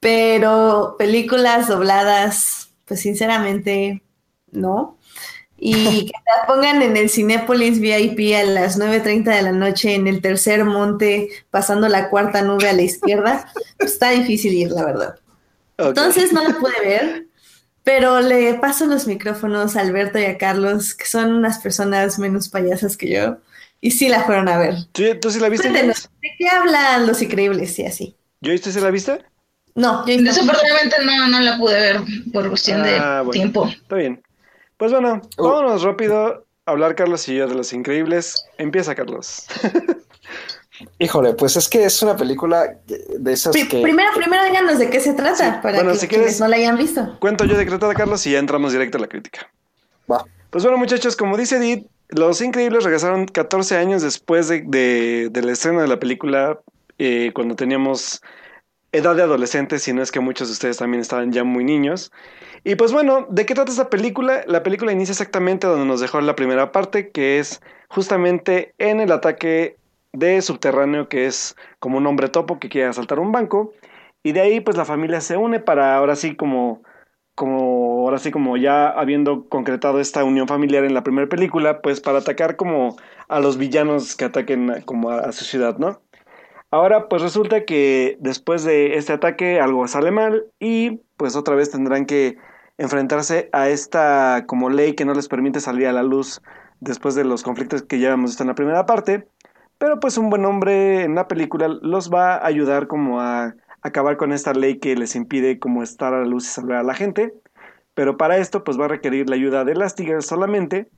pero 0.00 0.96
películas 0.98 1.68
dobladas, 1.68 2.70
pues 2.84 3.00
sinceramente 3.00 4.02
no. 4.50 4.97
Y 5.58 6.06
que 6.06 6.12
la 6.12 6.46
pongan 6.46 6.82
en 6.82 6.96
el 6.96 7.10
Cinépolis 7.10 7.80
VIP 7.80 8.34
a 8.36 8.44
las 8.44 8.78
9.30 8.78 9.24
de 9.24 9.42
la 9.42 9.52
noche 9.52 9.94
en 9.94 10.06
el 10.06 10.20
tercer 10.22 10.64
monte, 10.64 11.28
pasando 11.50 11.88
la 11.88 12.08
cuarta 12.10 12.42
nube 12.42 12.68
a 12.68 12.72
la 12.72 12.82
izquierda, 12.82 13.50
pues 13.78 13.92
está 13.92 14.10
difícil 14.10 14.54
ir, 14.54 14.70
la 14.70 14.84
verdad. 14.84 15.14
Entonces 15.76 16.32
no 16.32 16.42
la 16.42 16.54
pude 16.58 16.80
ver, 16.84 17.26
pero 17.84 18.20
le 18.20 18.54
paso 18.54 18.86
los 18.86 19.06
micrófonos 19.06 19.76
a 19.76 19.80
Alberto 19.80 20.18
y 20.18 20.24
a 20.24 20.36
Carlos, 20.38 20.94
que 20.94 21.06
son 21.06 21.32
unas 21.32 21.58
personas 21.58 22.18
menos 22.18 22.48
payasas 22.48 22.96
que 22.96 23.10
yo, 23.10 23.38
y 23.80 23.92
sí 23.92 24.08
la 24.08 24.24
fueron 24.24 24.48
a 24.48 24.58
ver. 24.58 24.74
¿Tú, 24.92 25.02
tú 25.20 25.30
sí 25.30 25.38
la 25.38 25.48
viste? 25.48 25.68
Cuéntenos? 25.68 26.10
¿de 26.20 26.30
qué 26.36 26.48
hablan 26.48 27.06
los 27.06 27.22
increíbles 27.22 27.78
y 27.78 27.86
así? 27.86 28.16
¿Yo 28.40 28.52
viste 28.52 28.72
sí 28.72 28.80
la 28.80 28.90
viste? 28.90 29.24
No, 29.76 30.04
yo 30.06 30.16
no. 30.16 30.22
Desafortunadamente 30.24 30.96
no, 31.04 31.28
no 31.28 31.40
la 31.40 31.56
pude 31.58 31.74
ver 31.74 32.00
por 32.32 32.48
cuestión 32.48 32.82
de 32.82 32.96
Ah, 32.96 33.18
bueno. 33.24 33.30
tiempo. 33.30 33.68
Está 33.68 33.94
bien. 33.96 34.20
Pues 34.78 34.92
bueno, 34.92 35.20
vámonos 35.36 35.82
rápido 35.82 36.44
a 36.64 36.70
hablar 36.70 36.94
Carlos 36.94 37.28
y 37.28 37.34
yo 37.36 37.46
de 37.46 37.54
los 37.54 37.72
increíbles. 37.74 38.46
Empieza 38.56 38.94
Carlos. 38.94 39.46
Híjole, 41.00 41.34
pues 41.34 41.56
es 41.56 41.68
que 41.68 41.84
es 41.84 42.02
una 42.02 42.16
película 42.16 42.76
de 42.86 43.32
esas 43.32 43.52
que... 43.52 43.64
Primero, 43.82 44.10
primero 44.14 44.44
díganos 44.44 44.78
de 44.78 44.88
qué 44.88 45.00
se 45.00 45.12
trata, 45.12 45.60
para 45.60 45.78
Bueno, 45.78 45.92
que 45.92 45.98
si 45.98 46.06
quieres- 46.08 46.38
no 46.38 46.46
la 46.46 46.54
hayan 46.56 46.76
visto. 46.76 47.16
Cuento 47.18 47.44
yo 47.44 47.56
de 47.56 47.64
qué 47.64 47.70
trata 47.70 47.92
Carlos 47.94 48.24
y 48.26 48.32
ya 48.32 48.38
entramos 48.38 48.72
directo 48.72 48.98
a 48.98 49.00
la 49.00 49.08
crítica. 49.08 49.50
Va. 50.10 50.24
Pues 50.50 50.62
bueno, 50.62 50.78
muchachos, 50.78 51.16
como 51.16 51.36
dice 51.36 51.56
Edith, 51.56 51.86
Los 52.10 52.40
Increíbles 52.40 52.84
regresaron 52.84 53.26
14 53.26 53.76
años 53.76 54.02
después 54.02 54.46
de, 54.46 54.62
de- 54.66 55.28
del 55.32 55.48
estreno 55.48 55.80
de 55.82 55.88
la 55.88 55.98
película, 55.98 56.60
eh, 56.98 57.32
cuando 57.34 57.56
teníamos 57.56 58.22
edad 58.92 59.16
de 59.16 59.22
adolescentes, 59.22 59.82
si 59.82 59.92
no 59.92 60.00
es 60.02 60.12
que 60.12 60.20
muchos 60.20 60.46
de 60.48 60.52
ustedes 60.52 60.76
también 60.76 61.00
estaban 61.00 61.32
ya 61.32 61.42
muy 61.42 61.64
niños. 61.64 62.12
Y 62.64 62.74
pues 62.74 62.92
bueno, 62.92 63.26
¿de 63.30 63.46
qué 63.46 63.54
trata 63.54 63.70
esta 63.70 63.90
película? 63.90 64.42
La 64.46 64.62
película 64.62 64.92
inicia 64.92 65.12
exactamente 65.12 65.66
donde 65.66 65.86
nos 65.86 66.00
dejó 66.00 66.20
la 66.20 66.36
primera 66.36 66.72
parte, 66.72 67.10
que 67.10 67.38
es 67.38 67.62
justamente 67.88 68.74
en 68.78 69.00
el 69.00 69.12
ataque 69.12 69.76
de 70.12 70.42
subterráneo, 70.42 71.08
que 71.08 71.26
es 71.26 71.56
como 71.78 71.98
un 71.98 72.06
hombre 72.06 72.28
topo 72.28 72.58
que 72.58 72.68
quiere 72.68 72.88
asaltar 72.88 73.20
un 73.20 73.32
banco. 73.32 73.72
Y 74.22 74.32
de 74.32 74.40
ahí 74.40 74.60
pues 74.60 74.76
la 74.76 74.84
familia 74.84 75.20
se 75.20 75.36
une 75.36 75.60
para 75.60 75.96
ahora 75.96 76.16
sí 76.16 76.36
como 76.36 76.82
como 77.34 78.00
ahora 78.00 78.18
sí 78.18 78.32
como 78.32 78.56
ya 78.56 78.88
habiendo 78.88 79.48
concretado 79.48 80.00
esta 80.00 80.24
unión 80.24 80.48
familiar 80.48 80.84
en 80.84 80.92
la 80.92 81.04
primera 81.04 81.28
película, 81.28 81.80
pues 81.82 82.00
para 82.00 82.18
atacar 82.18 82.56
como 82.56 82.96
a 83.28 83.38
los 83.38 83.58
villanos 83.58 84.16
que 84.16 84.24
ataquen 84.24 84.82
como 84.84 85.10
a, 85.10 85.20
a 85.20 85.32
su 85.32 85.44
ciudad, 85.44 85.78
¿no? 85.78 86.00
Ahora 86.70 87.08
pues 87.08 87.22
resulta 87.22 87.64
que 87.64 88.16
después 88.20 88.64
de 88.64 88.96
este 88.96 89.12
ataque 89.12 89.60
algo 89.60 89.86
sale 89.88 90.10
mal 90.10 90.46
y 90.58 91.00
pues 91.16 91.36
otra 91.36 91.54
vez 91.54 91.70
tendrán 91.70 92.04
que 92.06 92.36
enfrentarse 92.78 93.50
a 93.52 93.68
esta 93.68 94.44
como 94.46 94.70
ley 94.70 94.94
que 94.94 95.04
no 95.04 95.12
les 95.14 95.28
permite 95.28 95.60
salir 95.60 95.88
a 95.88 95.92
la 95.92 96.02
luz 96.02 96.40
después 96.80 97.14
de 97.14 97.24
los 97.24 97.42
conflictos 97.42 97.82
que 97.82 97.98
ya 97.98 98.12
hemos 98.12 98.30
visto 98.30 98.44
en 98.44 98.48
la 98.48 98.54
primera 98.54 98.86
parte. 98.86 99.28
Pero 99.78 100.00
pues 100.00 100.18
un 100.18 100.30
buen 100.30 100.44
hombre 100.44 101.02
en 101.02 101.14
la 101.14 101.28
película 101.28 101.68
los 101.68 102.12
va 102.12 102.34
a 102.34 102.46
ayudar 102.46 102.86
como 102.86 103.20
a 103.20 103.54
acabar 103.82 104.16
con 104.16 104.32
esta 104.32 104.52
ley 104.52 104.78
que 104.78 104.96
les 104.96 105.14
impide 105.14 105.58
como 105.58 105.82
estar 105.82 106.14
a 106.14 106.20
la 106.20 106.26
luz 106.26 106.46
y 106.46 106.50
salvar 106.50 106.78
a 106.78 106.82
la 106.82 106.94
gente. 106.94 107.34
Pero 107.94 108.16
para 108.16 108.38
esto 108.38 108.64
pues 108.64 108.78
va 108.78 108.86
a 108.86 108.88
requerir 108.88 109.28
la 109.28 109.36
ayuda 109.36 109.64
de 109.64 109.72
Elastigirl 109.72 110.22
solamente 110.22 110.88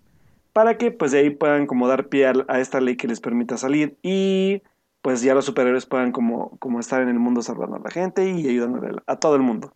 para 0.52 0.76
que 0.78 0.90
pues 0.90 1.12
de 1.12 1.20
ahí 1.20 1.30
puedan 1.30 1.66
como 1.66 1.88
dar 1.88 2.08
pie 2.08 2.26
a, 2.26 2.60
esta 2.60 2.80
ley 2.80 2.96
que 2.96 3.08
les 3.08 3.20
permita 3.20 3.56
salir 3.56 3.96
y 4.02 4.62
pues 5.02 5.22
ya 5.22 5.34
los 5.34 5.44
superhéroes 5.44 5.86
puedan 5.86 6.12
como, 6.12 6.58
como 6.58 6.80
estar 6.80 7.00
en 7.00 7.08
el 7.08 7.18
mundo 7.18 7.42
salvando 7.42 7.76
a 7.76 7.80
la 7.80 7.90
gente 7.90 8.28
y 8.28 8.46
ayudándole 8.48 9.00
a 9.06 9.16
todo 9.16 9.36
el 9.36 9.42
mundo. 9.42 9.72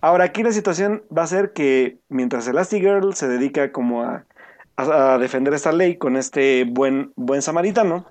Ahora 0.00 0.24
aquí 0.24 0.42
la 0.44 0.52
situación 0.52 1.02
va 1.16 1.24
a 1.24 1.26
ser 1.26 1.52
que 1.52 1.98
mientras 2.08 2.46
Elastigirl 2.46 3.14
se 3.14 3.26
dedica 3.26 3.72
como 3.72 4.02
a, 4.02 4.24
defender 5.18 5.52
esta 5.54 5.72
ley 5.72 5.96
con 5.96 6.16
este 6.16 6.64
buen, 6.64 7.12
buen 7.16 7.42
samaritano, 7.42 8.06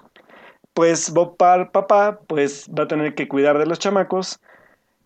pues 0.73 1.11
Bob 1.13 1.37
Par, 1.37 1.71
papá, 1.71 2.19
pues 2.27 2.69
va 2.77 2.83
a 2.83 2.87
tener 2.89 3.15
que 3.15 3.29
cuidar 3.29 3.57
de 3.57 3.65
los 3.65 3.79
chamacos. 3.79 4.41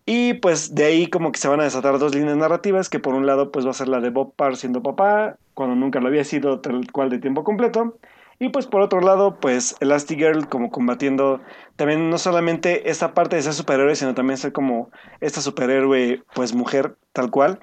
Y 0.04 0.34
pues 0.34 0.74
de 0.74 0.84
ahí 0.86 1.06
como 1.06 1.30
que 1.30 1.38
se 1.38 1.46
van 1.46 1.60
a 1.60 1.64
desatar 1.64 2.00
dos 2.00 2.14
líneas 2.16 2.36
narrativas, 2.36 2.90
que 2.90 2.98
por 2.98 3.14
un 3.14 3.26
lado 3.26 3.52
pues 3.52 3.64
va 3.64 3.70
a 3.70 3.74
ser 3.74 3.88
la 3.88 4.00
de 4.00 4.10
Bob 4.10 4.34
Parr 4.34 4.56
siendo 4.56 4.82
papá, 4.82 5.36
cuando 5.54 5.76
nunca 5.76 6.00
lo 6.00 6.08
había 6.08 6.24
sido 6.24 6.60
tal 6.60 6.90
cual 6.90 7.10
de 7.10 7.20
tiempo 7.20 7.44
completo. 7.44 7.96
Y 8.40 8.48
pues 8.48 8.66
por 8.66 8.80
otro 8.80 9.00
lado, 9.00 9.38
pues 9.38 9.76
Elastigirl 9.78 10.48
como 10.48 10.72
combatiendo 10.72 11.40
también 11.76 12.10
no 12.10 12.18
solamente 12.18 12.90
esta 12.90 13.14
parte 13.14 13.36
de 13.36 13.42
ser 13.42 13.54
superhéroe, 13.54 13.96
sino 13.96 14.14
también 14.14 14.38
ser 14.38 14.52
como 14.52 14.90
esta 15.20 15.40
superhéroe 15.40 16.22
pues 16.34 16.54
mujer 16.54 16.96
tal 17.12 17.30
cual. 17.30 17.60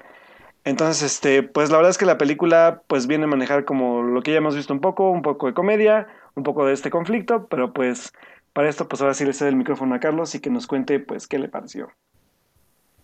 Entonces, 0.64 1.02
este, 1.02 1.42
pues 1.42 1.70
la 1.70 1.78
verdad 1.78 1.90
es 1.90 1.98
que 1.98 2.06
la 2.06 2.18
película 2.18 2.82
pues 2.86 3.06
viene 3.06 3.24
a 3.24 3.28
manejar 3.28 3.64
como 3.64 4.02
lo 4.02 4.22
que 4.22 4.32
ya 4.32 4.38
hemos 4.38 4.54
visto 4.56 4.74
un 4.74 4.80
poco, 4.80 5.10
un 5.10 5.22
poco 5.22 5.46
de 5.46 5.54
comedia, 5.54 6.06
un 6.34 6.42
poco 6.42 6.66
de 6.66 6.74
este 6.74 6.90
conflicto, 6.90 7.46
pero 7.48 7.72
pues 7.72 8.12
para 8.52 8.68
esto 8.68 8.88
pues 8.88 9.00
ahora 9.00 9.14
sí 9.14 9.24
le 9.24 9.32
cedo 9.32 9.48
el 9.48 9.56
micrófono 9.56 9.94
a 9.94 10.00
Carlos 10.00 10.34
y 10.34 10.40
que 10.40 10.50
nos 10.50 10.66
cuente 10.66 11.00
pues 11.00 11.26
qué 11.26 11.38
le 11.38 11.48
pareció. 11.48 11.90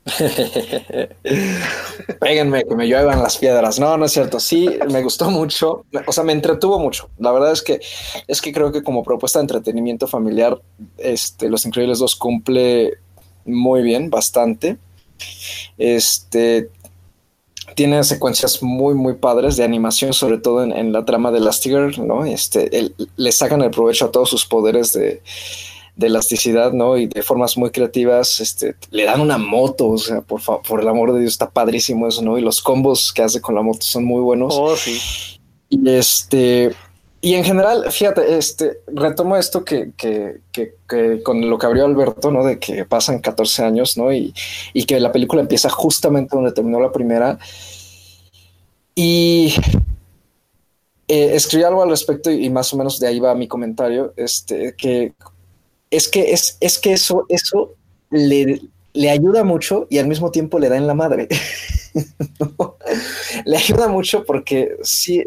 Péguenme, 2.21 2.65
que 2.65 2.77
me 2.77 2.87
lluevan 2.87 3.23
las 3.23 3.39
piedras. 3.39 3.81
No, 3.81 3.97
no 3.97 4.05
es 4.05 4.13
cierto. 4.13 4.39
Sí, 4.39 4.69
me 4.91 5.03
gustó 5.03 5.31
mucho. 5.31 5.85
O 6.07 6.13
sea, 6.13 6.23
me 6.23 6.33
entretuvo 6.33 6.79
mucho. 6.79 7.11
La 7.19 7.33
verdad 7.33 7.53
es 7.53 7.63
que 7.63 7.81
es 8.29 8.41
que 8.41 8.53
creo 8.53 8.73
que 8.73 8.83
como 8.83 9.03
propuesta 9.03 9.41
de 9.41 9.45
entretenimiento 9.45 10.07
familiar, 10.07 10.61
este, 10.99 11.49
Los 11.49 11.67
Increíbles 11.67 11.99
2 11.99 12.17
cumple 12.17 12.99
muy 13.45 13.83
bien, 13.83 14.11
bastante. 14.11 14.77
Este 15.77 16.71
tiene 17.75 18.05
secuencias 18.05 18.63
muy, 18.63 18.95
muy 18.95 19.15
padres 19.15 19.57
de 19.57 19.65
animación, 19.65 20.15
sobre 20.15 20.39
todo 20.39 20.63
en, 20.63 20.73
en 20.73 20.93
la 20.93 21.05
trama 21.05 21.33
de 21.33 21.39
Elastigirl, 21.39 22.07
¿no? 22.07 22.25
Este, 22.25 22.93
le 23.17 23.33
sacan 23.33 23.61
el 23.61 23.71
provecho 23.71 24.07
a 24.07 24.13
todos 24.13 24.31
sus 24.31 24.47
poderes 24.47 24.93
de, 24.93 25.21
de 25.97 26.09
elasticidad, 26.09 26.73
¿no? 26.73 26.99
Y 26.99 27.07
de 27.07 27.23
formas 27.23 27.57
muy 27.57 27.71
creativas, 27.71 28.41
este, 28.41 28.77
le 28.91 29.05
dan 29.05 29.21
una 29.21 29.39
moto, 29.39 29.89
o 29.89 29.99
sea, 29.99 30.21
por, 30.21 30.41
por 30.63 30.81
el 30.81 30.89
amor 30.89 31.13
de 31.15 31.21
Dios, 31.21 31.33
está 31.33 31.51
padrísimo 31.51 32.07
eso, 32.07 32.23
¿no? 32.23 32.37
Y 32.39 32.43
los 32.43 32.61
combos 32.61 33.13
que 33.13 33.23
hace 33.23 33.41
con 33.41 33.55
la 33.55 33.63
moto 33.63 33.81
son 33.81 34.05
muy 34.05 34.21
buenos. 34.21 34.55
Oh, 34.57 34.77
sí. 34.77 35.01
Y 35.71 35.89
este, 35.89 36.73
y 37.23 37.35
en 37.35 37.45
general, 37.45 37.91
fíjate, 37.91 38.37
este, 38.37 38.81
retomo 38.87 39.37
esto 39.37 39.65
que, 39.65 39.93
que, 39.97 40.43
que, 40.53 40.75
que 40.87 41.23
con 41.23 41.49
lo 41.49 41.59
que 41.59 41.67
abrió 41.67 41.87
Alberto, 41.87 42.31
¿no? 42.31 42.45
De 42.45 42.59
que 42.59 42.85
pasan 42.85 43.21
14 43.21 43.65
años, 43.65 43.97
¿no? 43.97 44.13
Y, 44.13 44.35
y 44.75 44.85
que 44.85 45.01
la 45.01 45.13
película 45.13 45.41
empieza 45.41 45.71
justamente 45.71 46.37
donde 46.37 46.53
terminó 46.53 46.79
la 46.79 46.93
primera. 46.93 47.39
Y 48.95 49.55
eh, 51.09 51.31
escribí 51.35 51.65
algo 51.65 51.83
al 51.83 51.89
respecto 51.89 52.31
y, 52.31 52.45
y 52.45 52.51
más 52.51 52.73
o 52.75 52.77
menos 52.77 53.01
de 53.01 53.07
ahí 53.07 53.19
va 53.19 53.35
mi 53.35 53.49
comentario, 53.49 54.13
este, 54.17 54.75
que 54.77 55.15
es 55.91 56.09
que, 56.09 56.33
es, 56.33 56.57
es 56.61 56.79
que 56.79 56.93
eso, 56.93 57.27
eso 57.29 57.75
le, 58.11 58.61
le 58.93 59.11
ayuda 59.11 59.45
mucho 59.45 59.87
y 59.91 59.99
al 59.99 60.09
mismo 60.09 60.31
tiempo 60.31 60.59
le 60.59 60.69
da 60.69 60.77
en 60.77 60.87
la 60.87 60.95
madre. 60.95 61.29
Le 63.45 63.57
ayuda 63.57 63.89
mucho 63.89 64.25
porque 64.25 64.77
sí, 64.83 65.25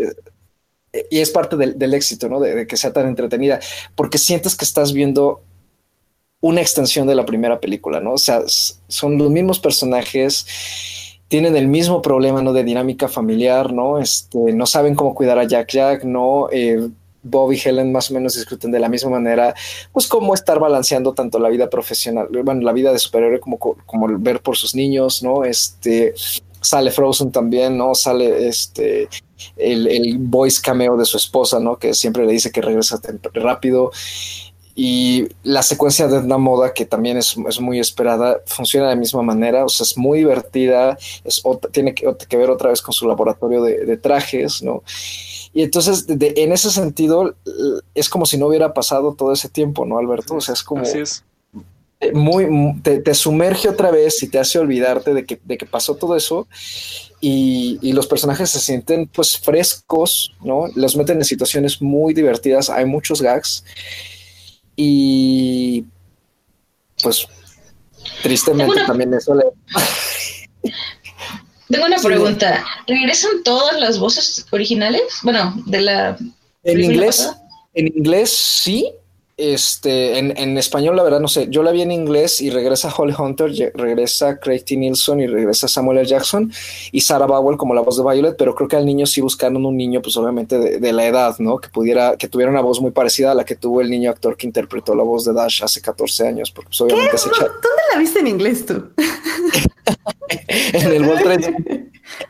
y 1.09 1.19
es 1.19 1.29
parte 1.29 1.55
del, 1.55 1.77
del 1.77 1.93
éxito, 1.93 2.29
¿no? 2.29 2.39
De, 2.39 2.67
que 2.67 2.77
sea 2.77 2.93
tan 2.93 3.07
entretenida, 3.07 3.59
porque 3.95 4.17
sientes 4.17 4.55
que 4.55 4.65
estás 4.65 4.93
viendo 4.93 5.41
una 6.41 6.61
extensión 6.61 7.07
de 7.07 7.15
la 7.15 7.25
primera 7.25 7.59
película, 7.59 7.99
¿no? 7.99 8.13
O 8.13 8.17
sea, 8.17 8.41
son 8.47 9.17
los 9.17 9.29
mismos 9.29 9.59
personajes, 9.59 10.45
tienen 11.27 11.55
el 11.55 11.67
mismo 11.67 12.01
problema, 12.01 12.41
¿no? 12.41 12.53
De 12.53 12.63
dinámica 12.63 13.07
familiar, 13.07 13.73
¿no? 13.73 13.99
Este, 13.99 14.37
no 14.53 14.65
saben 14.65 14.95
cómo 14.95 15.13
cuidar 15.13 15.37
a 15.37 15.43
Jack 15.43 15.71
Jack, 15.71 16.03
¿no? 16.03 16.49
Eh, 16.51 16.89
Bob 17.23 17.51
y 17.53 17.59
Helen 17.63 17.91
más 17.91 18.11
o 18.11 18.13
menos 18.13 18.35
discuten 18.35 18.71
de 18.71 18.79
la 18.79 18.89
misma 18.89 19.11
manera, 19.11 19.53
pues 19.91 20.07
cómo 20.07 20.33
estar 20.33 20.59
balanceando 20.59 21.13
tanto 21.13 21.39
la 21.39 21.49
vida 21.49 21.69
profesional, 21.69 22.27
bueno, 22.43 22.61
la 22.61 22.73
vida 22.73 22.91
de 22.91 22.99
superhéroe 22.99 23.39
como, 23.39 23.57
co- 23.57 23.77
como 23.85 24.07
ver 24.19 24.41
por 24.41 24.55
sus 24.57 24.75
niños, 24.75 25.21
¿no? 25.23 25.43
Este, 25.43 26.13
sale 26.61 26.91
Frozen 26.91 27.31
también, 27.31 27.77
¿no? 27.77 27.95
Sale 27.95 28.47
este, 28.47 29.09
el, 29.57 29.87
el 29.87 30.17
voice 30.17 30.61
cameo 30.61 30.97
de 30.97 31.05
su 31.05 31.17
esposa, 31.17 31.59
¿no? 31.59 31.77
Que 31.77 31.93
siempre 31.93 32.25
le 32.25 32.33
dice 32.33 32.51
que 32.51 32.61
regresa 32.61 32.99
rápido. 33.33 33.91
Y 34.81 35.27
la 35.43 35.61
secuencia 35.61 36.07
de 36.07 36.17
Edna 36.19 36.37
Moda, 36.37 36.73
que 36.73 36.85
también 36.85 37.17
es, 37.17 37.35
es 37.49 37.59
muy 37.59 37.79
esperada, 37.79 38.41
funciona 38.45 38.87
de 38.87 38.95
la 38.95 38.99
misma 38.99 39.21
manera, 39.21 39.65
o 39.65 39.69
sea, 39.69 39.83
es 39.83 39.97
muy 39.97 40.19
divertida, 40.19 40.97
es 41.25 41.43
tiene 41.73 41.93
que, 41.93 42.07
que 42.29 42.37
ver 42.37 42.49
otra 42.49 42.69
vez 42.69 42.81
con 42.81 42.93
su 42.93 43.05
laboratorio 43.05 43.61
de, 43.61 43.85
de 43.85 43.97
trajes, 43.97 44.63
¿no? 44.63 44.81
Y 45.53 45.63
entonces, 45.63 46.05
de- 46.07 46.15
de- 46.15 46.33
en 46.37 46.51
ese 46.51 46.69
sentido, 46.71 47.35
es 47.95 48.07
como 48.09 48.25
si 48.25 48.37
no 48.37 48.47
hubiera 48.47 48.73
pasado 48.73 49.13
todo 49.15 49.33
ese 49.33 49.49
tiempo, 49.49 49.85
¿no, 49.85 49.97
Alberto? 49.97 50.35
O 50.35 50.41
sea, 50.41 50.53
es 50.53 50.63
como 50.63 50.83
Así 50.83 50.99
es. 50.99 51.23
muy, 52.13 52.45
mu- 52.47 52.79
te, 52.81 52.99
te 52.99 53.13
sumerge 53.13 53.67
otra 53.67 53.91
vez 53.91 54.21
y 54.23 54.29
te 54.29 54.39
hace 54.39 54.57
olvidarte 54.59 55.13
de 55.13 55.25
que, 55.25 55.39
de 55.43 55.57
que 55.57 55.65
pasó 55.65 55.95
todo 55.95 56.15
eso 56.15 56.47
y, 57.19 57.77
y 57.81 57.91
los 57.93 58.07
personajes 58.07 58.49
se 58.51 58.59
sienten 58.59 59.07
pues 59.07 59.37
frescos, 59.37 60.33
¿no? 60.41 60.67
Los 60.75 60.95
meten 60.95 61.17
en 61.17 61.25
situaciones 61.25 61.81
muy 61.81 62.13
divertidas, 62.13 62.69
hay 62.69 62.85
muchos 62.85 63.21
gags 63.21 63.65
y 64.77 65.83
pues 67.03 67.27
tristemente 68.23 68.79
también 68.85 69.13
eso 69.13 69.35
le... 69.35 69.43
Tengo 71.69 71.85
una 71.85 71.97
pregunta. 71.97 72.63
¿Regresan 72.87 73.43
todas 73.43 73.79
las 73.79 73.99
voces 73.99 74.45
originales? 74.51 75.01
Bueno, 75.23 75.53
de 75.65 75.81
la... 75.81 76.17
En 76.63 76.83
inglés, 76.83 77.17
pasada. 77.17 77.41
en 77.73 77.87
inglés 77.87 78.29
sí. 78.31 78.91
Este, 79.41 80.19
en, 80.19 80.37
en 80.37 80.57
español, 80.57 80.97
la 80.97 81.03
verdad, 81.03 81.21
no 81.21 81.29
sé. 81.29 81.47
Yo 81.49 81.63
la 81.63 81.71
vi 81.71 81.81
en 81.81 81.93
inglés 81.93 82.41
y 82.41 82.49
regresa 82.49 82.93
Holly 82.93 83.13
Hunter, 83.17 83.49
regresa 83.73 84.37
Craig 84.37 84.65
T. 84.65 84.75
Nilsson 84.75 85.21
y 85.21 85.27
regresa 85.27 85.69
Samuel 85.69 85.99
L. 85.99 86.07
Jackson 86.09 86.51
y 86.91 86.99
Sarah 86.99 87.25
Bowell 87.25 87.55
como 87.55 87.73
la 87.73 87.79
voz 87.79 87.95
de 87.95 88.03
Violet, 88.03 88.35
pero 88.37 88.53
creo 88.53 88.67
que 88.67 88.75
al 88.75 88.85
niño 88.85 89.05
sí 89.05 89.21
buscaron 89.21 89.65
un 89.65 89.77
niño, 89.77 90.01
pues 90.01 90.17
obviamente 90.17 90.59
de, 90.59 90.79
de 90.79 90.91
la 90.91 91.05
edad, 91.07 91.35
¿no? 91.39 91.57
Que 91.57 91.69
pudiera, 91.69 92.17
que 92.17 92.27
tuviera 92.27 92.51
una 92.51 92.59
voz 92.59 92.81
muy 92.81 92.91
parecida 92.91 93.31
a 93.31 93.33
la 93.33 93.45
que 93.45 93.55
tuvo 93.55 93.79
el 93.79 93.89
niño 93.89 94.09
actor 94.11 94.35
que 94.35 94.45
interpretó 94.45 94.93
la 94.93 95.03
voz 95.03 95.23
de 95.23 95.31
Dash 95.31 95.63
hace 95.63 95.79
14 95.81 96.27
años, 96.27 96.51
porque 96.51 96.67
pues 96.71 96.81
obviamente 96.81 97.15
ese 97.15 97.29
cha- 97.31 97.45
¿Dónde 97.45 97.81
la 97.93 97.97
viste 97.99 98.19
en 98.19 98.27
inglés 98.27 98.65
tú? 98.65 98.89
en 100.27 100.91
el 100.91 101.05
World 101.07 101.23
Trade 101.23 101.45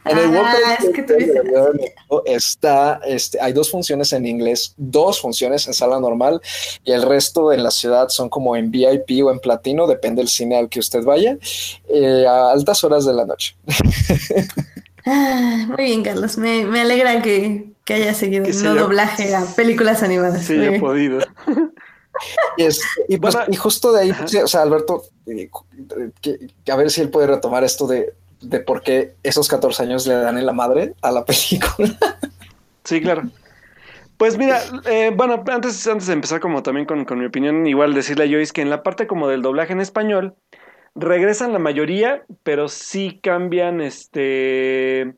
En 0.06 0.18
el 0.18 0.28
World 0.30 0.46
Ah, 0.46 0.56
Trade 0.60 0.90
es 0.90 0.96
que 0.96 1.04
Center 1.08 1.18
dices- 1.18 1.94
está, 2.26 3.00
este, 3.06 3.40
hay 3.42 3.54
dos 3.54 3.70
funciones 3.72 4.12
en 4.14 4.26
inglés, 4.26 4.74
dos 4.78 5.22
funciones 5.22 5.68
en 5.68 5.74
sala 5.74 6.00
normal 6.00 6.42
y 6.84 6.92
el 6.92 7.02
resto 7.04 7.52
en 7.54 7.64
la 7.64 7.72
ciudad 7.72 8.10
son 8.10 8.30
como 8.30 8.56
en 8.56 8.72
VIP 8.72 9.24
o 9.24 9.32
en 9.32 9.40
platino, 9.40 9.88
depende 9.88 10.22
del 10.22 10.30
cine 10.30 10.58
al 10.58 10.70
que 10.70 10.80
usted 10.80 11.04
vaya, 11.04 11.38
eh, 11.90 12.26
a 12.28 12.52
altas 12.52 12.84
horas 12.84 13.06
de 13.06 13.14
la 13.14 13.26
noche. 13.26 13.56
Ah, 15.06 15.66
muy 15.70 15.86
bien, 15.86 16.04
Carlos. 16.04 16.38
Me, 16.38 16.66
me 16.66 16.82
alegra 16.82 17.22
que, 17.22 17.72
que 17.86 17.94
haya 17.96 18.14
seguido 18.14 18.46
Que 18.46 18.54
se 18.54 18.64
no 18.66 18.72
haya- 18.72 18.82
doblaje 18.82 19.34
a 19.34 19.46
películas 19.56 20.04
animadas. 20.04 20.46
Sí, 20.46 20.54
he 20.56 20.80
podido. 20.80 21.20
Y, 22.58 22.64
es- 22.64 22.82
y 23.08 23.18
pues, 23.18 23.36
Bueno, 23.36 23.50
y 23.52 23.56
justo 23.56 23.92
de 23.92 24.02
ahí, 24.02 24.12
sí, 24.26 24.38
o 24.38 24.48
sea, 24.48 24.62
Alberto, 24.62 25.04
eh, 25.28 25.50
que- 26.22 26.48
que 26.64 26.72
a 26.72 26.76
ver 26.76 26.90
si 26.92 27.02
él 27.02 27.10
puede 27.10 27.28
retomar 27.28 27.64
esto 27.64 27.88
de, 27.88 28.14
de 28.42 28.60
por 28.60 28.82
qué 28.82 29.16
esos 29.24 29.48
14 29.48 29.84
años 29.84 30.08
le 30.08 30.16
dan 30.16 30.38
en 30.38 30.46
la 30.46 30.54
madre 30.54 30.94
a 31.02 31.12
la 31.12 31.26
película. 31.26 31.98
Sí, 32.84 33.02
claro. 33.02 33.24
Pues 34.18 34.38
mira, 34.38 34.62
eh, 34.86 35.12
bueno, 35.16 35.42
antes, 35.48 35.88
antes 35.88 36.08
de 36.08 36.14
empezar 36.14 36.42
como 36.42 36.62
también 36.62 36.86
con, 36.86 37.06
con 37.06 37.20
mi 37.20 37.26
opinión, 37.26 37.66
igual 37.68 37.94
decirle 37.94 38.26
a 38.26 38.28
Joyce 38.28 38.52
que 38.52 38.62
en 38.62 38.70
la 38.70 38.84
parte 38.84 39.08
como 39.08 39.30
del 39.30 39.42
doblaje 39.42 39.72
en 39.72 39.80
español, 39.80 40.36
regresan 40.96 41.54
la 41.54 41.60
mayoría, 41.60 42.26
pero 42.44 42.68
sí 42.68 43.20
cambian 43.24 43.80
este... 43.80 45.14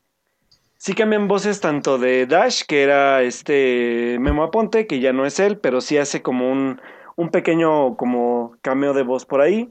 Sí 0.83 0.95
cambian 0.95 1.27
voces 1.27 1.59
tanto 1.61 1.99
de 1.99 2.25
Dash, 2.25 2.63
que 2.67 2.81
era 2.81 3.21
este 3.21 4.17
Memo 4.19 4.41
Aponte, 4.41 4.87
que 4.87 4.99
ya 4.99 5.13
no 5.13 5.27
es 5.27 5.39
él, 5.39 5.59
pero 5.59 5.79
sí 5.79 5.99
hace 5.99 6.23
como 6.23 6.51
un, 6.51 6.81
un 7.15 7.29
pequeño 7.29 7.95
como 7.97 8.57
cameo 8.63 8.95
de 8.95 9.03
voz 9.03 9.27
por 9.27 9.41
ahí, 9.41 9.69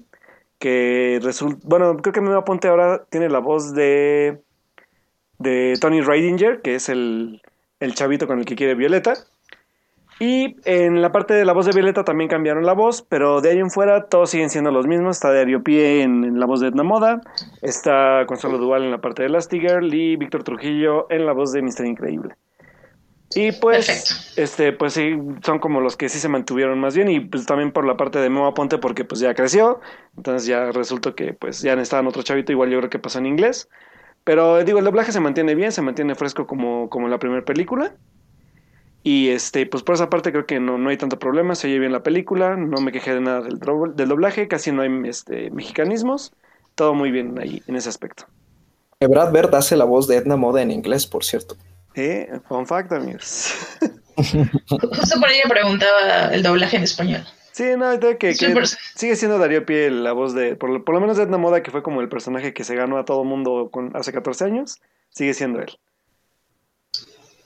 que 0.61 1.19
resulta... 1.21 1.59
Bueno, 1.65 1.97
creo 1.97 2.13
que 2.13 2.21
Memo 2.21 2.37
Aponte 2.37 2.69
ahora 2.69 3.07
tiene 3.11 3.29
la 3.29 3.41
voz 3.41 3.75
de... 3.75 4.41
de 5.39 5.77
Tony 5.81 6.01
Reidinger, 6.01 6.63
que 6.63 6.77
es 6.77 6.89
el, 6.89 7.43
el 7.81 7.95
chavito 7.97 8.29
con 8.29 8.39
el 8.39 8.45
que 8.45 8.55
quiere 8.55 8.77
Violeta. 8.77 9.15
Y 10.23 10.57
en 10.67 11.01
la 11.01 11.13
parte 11.13 11.33
de 11.33 11.47
la 11.47 11.55
voz 11.55 11.65
de 11.65 11.73
Violeta 11.73 12.05
también 12.05 12.29
cambiaron 12.29 12.67
la 12.67 12.75
voz, 12.75 13.01
pero 13.01 13.41
de 13.41 13.53
ahí 13.53 13.59
en 13.59 13.71
fuera 13.71 14.05
todos 14.05 14.29
siguen 14.29 14.51
siendo 14.51 14.71
los 14.71 14.87
mismos. 14.87 15.17
Está 15.17 15.33
Dario 15.33 15.63
Pie 15.63 16.03
en, 16.03 16.25
en 16.25 16.39
la 16.39 16.45
voz 16.45 16.61
de 16.61 16.69
Edna 16.69 16.83
Moda, 16.83 17.23
está 17.63 18.25
Consuelo 18.27 18.59
Duval 18.59 18.85
en 18.85 18.91
la 18.91 19.01
parte 19.01 19.23
de 19.23 19.29
Elastigirl 19.29 19.95
y 19.95 20.17
Víctor 20.17 20.45
Trujillo 20.45 21.11
en 21.11 21.25
la 21.25 21.33
voz 21.33 21.53
de 21.53 21.63
Mister 21.63 21.87
Increíble. 21.87 22.35
Y 23.35 23.53
pues, 23.53 23.87
Perfecto. 23.87 24.15
este, 24.43 24.73
pues 24.75 24.93
sí, 24.93 25.17
son 25.43 25.59
como 25.59 25.81
los 25.81 25.97
que 25.97 26.11
sí 26.11 26.19
se 26.19 26.29
mantuvieron 26.29 26.79
más 26.81 26.95
bien 26.95 27.09
y 27.09 27.21
pues 27.21 27.47
también 27.47 27.73
por 27.73 27.87
la 27.87 27.97
parte 27.97 28.19
de 28.19 28.29
Moa 28.29 28.53
Ponte 28.53 28.77
porque 28.77 29.07
pues 29.07 29.21
ya 29.21 29.35
creció, 29.35 29.81
entonces 30.19 30.47
ya 30.47 30.71
resultó 30.71 31.15
que 31.15 31.33
pues 31.33 31.63
ya 31.63 31.77
necesitaban 31.77 32.07
otro 32.09 32.23
chavito, 32.23 32.53
igual 32.53 32.69
yo 32.69 32.79
creo 32.79 32.91
que 32.91 32.99
pasó 32.99 33.21
en 33.21 33.27
inglés. 33.27 33.71
Pero 34.25 34.63
digo, 34.65 34.81
el 34.81 34.85
doblaje 34.85 35.13
se 35.13 35.21
mantiene 35.21 35.55
bien, 35.55 35.73
se 35.73 35.81
mantiene 35.81 36.15
fresco 36.15 36.47
como, 36.47 36.91
como 36.91 37.07
en 37.07 37.11
la 37.11 37.19
primera 37.19 37.43
película. 37.43 37.95
Y 39.03 39.29
este, 39.31 39.65
pues 39.67 39.83
por 39.83 39.95
esa 39.95 40.11
parte 40.11 40.31
creo 40.31 40.47
que 40.47 40.61
no, 40.61 40.77
no 40.77 40.91
hay 40.91 40.97
tanto 40.97 41.19
problema, 41.19 41.55
se 41.55 41.69
oye 41.69 41.79
bien 41.79 41.93
la 41.93 42.03
película, 42.03 42.57
no 42.57 42.81
me 42.81 42.93
quejé 42.93 43.15
de 43.15 43.21
nada 43.21 43.41
del, 43.41 43.59
del 43.59 44.09
doblaje, 44.09 44.47
casi 44.47 44.73
no 44.73 44.83
hay 44.83 44.91
este, 45.09 45.51
mexicanismos, 45.51 46.33
todo 46.75 46.95
muy 46.95 47.11
bien 47.11 47.39
ahí 47.41 47.63
en 47.67 47.77
ese 47.77 47.89
aspecto. 47.89 48.27
Brad 49.01 49.33
Bird 49.33 49.55
hace 49.55 49.77
la 49.77 49.87
voz 49.87 50.07
de 50.07 50.17
Edna 50.17 50.37
Moda 50.37 50.61
en 50.61 50.71
inglés, 50.71 51.07
por 51.07 51.25
cierto. 51.25 51.57
Eh, 51.95 52.29
fun 52.47 52.67
fact, 52.67 52.93
amigos. 52.93 53.55
Justo 54.17 55.19
por 55.19 55.29
ahí 55.29 55.39
me 55.45 55.51
preguntaba 55.51 56.27
el 56.35 56.43
doblaje 56.43 56.77
en 56.77 56.83
español. 56.83 57.23
Sí, 57.53 57.65
no, 57.77 57.99
que, 57.99 58.17
que 58.17 58.35
sigue 58.95 59.17
siendo 59.17 59.39
Darío 59.39 59.67
Pie 59.67 59.91
la 59.91 60.13
voz 60.13 60.35
de, 60.35 60.55
por, 60.57 60.71
lo- 60.71 60.85
por 60.85 60.95
lo 60.95 61.01
menos 61.01 61.17
de 61.17 61.25
Edna 61.25 61.37
Moda, 61.39 61.63
que 61.63 61.71
fue 61.71 61.83
como 61.83 62.01
el 62.01 62.09
personaje 62.09 62.53
que 62.55 62.65
se 62.65 62.75
ganó 62.77 62.99
a 62.99 63.05
todo 63.05 63.25
mundo 63.25 63.71
con, 63.73 63.95
hace 63.97 64.13
14 64.13 64.45
años, 64.45 64.81
sigue 65.11 65.35
siendo 65.35 65.61
él. 65.61 65.79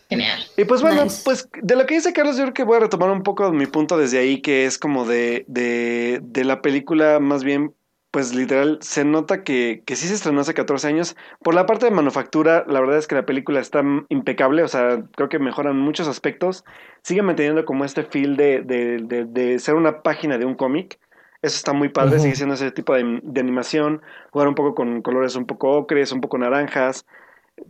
Genial. 0.09 0.41
Y 0.57 0.65
pues 0.65 0.83
bueno, 0.83 1.05
Nice. 1.05 1.23
pues 1.25 1.49
de 1.63 1.77
lo 1.77 1.87
que 1.87 1.95
dice 1.95 2.13
Carlos, 2.13 2.37
yo 2.37 2.43
creo 2.45 2.55
que 2.55 2.65
voy 2.65 2.77
a 2.77 2.81
retomar 2.81 3.11
un 3.11 3.23
poco 3.23 3.51
mi 3.53 3.67
punto 3.67 3.97
desde 3.97 4.19
ahí, 4.19 4.43
que 4.43 4.67
es 4.67 4.79
como 4.79 5.07
de, 5.07 5.45
de, 5.49 6.21
de 6.23 6.45
la 6.45 6.61
película, 6.63 7.21
más 7.21 7.43
bien, 7.43 7.75
pues 8.11 8.33
literal, 8.35 8.79
se 8.81 9.05
nota 9.05 9.43
que, 9.43 9.83
que 9.87 9.97
sí 9.97 10.07
se 10.07 10.15
estrenó 10.15 10.43
hace 10.43 10.55
14 10.55 10.87
años. 10.87 11.17
Por 11.43 11.55
la 11.55 11.67
parte 11.67 11.87
de 11.87 11.91
manufactura, 11.91 12.65
la 12.69 12.81
verdad 12.81 12.99
es 12.99 13.09
que 13.09 13.17
la 13.17 13.27
película 13.27 13.59
está 13.61 13.83
impecable, 14.09 14.63
o 14.63 14.69
sea, 14.69 15.03
creo 15.17 15.29
que 15.29 15.39
mejoran 15.41 15.77
muchos 15.79 16.07
aspectos. 16.07 16.65
Sigue 17.03 17.23
manteniendo 17.23 17.65
como 17.65 17.85
este 17.85 18.05
feel 18.05 18.37
de, 18.37 18.61
de, 18.61 18.99
de, 19.03 19.25
de 19.25 19.59
ser 19.59 19.75
una 19.75 20.03
página 20.03 20.39
de 20.39 20.45
un 20.45 20.55
cómic. 20.55 21.01
Eso 21.43 21.57
está 21.57 21.73
muy 21.73 21.89
padre, 21.89 22.21
sigue 22.21 22.37
siendo 22.37 22.55
ese 22.55 22.71
tipo 22.71 22.95
de, 22.95 23.21
de 23.23 23.41
animación, 23.41 24.01
jugar 24.31 24.49
un 24.49 24.55
poco 24.55 24.75
con 24.75 25.03
colores 25.03 25.35
un 25.35 25.45
poco 25.45 25.73
ocres, 25.73 26.13
un 26.13 26.21
poco 26.23 26.39
naranjas, 26.39 27.05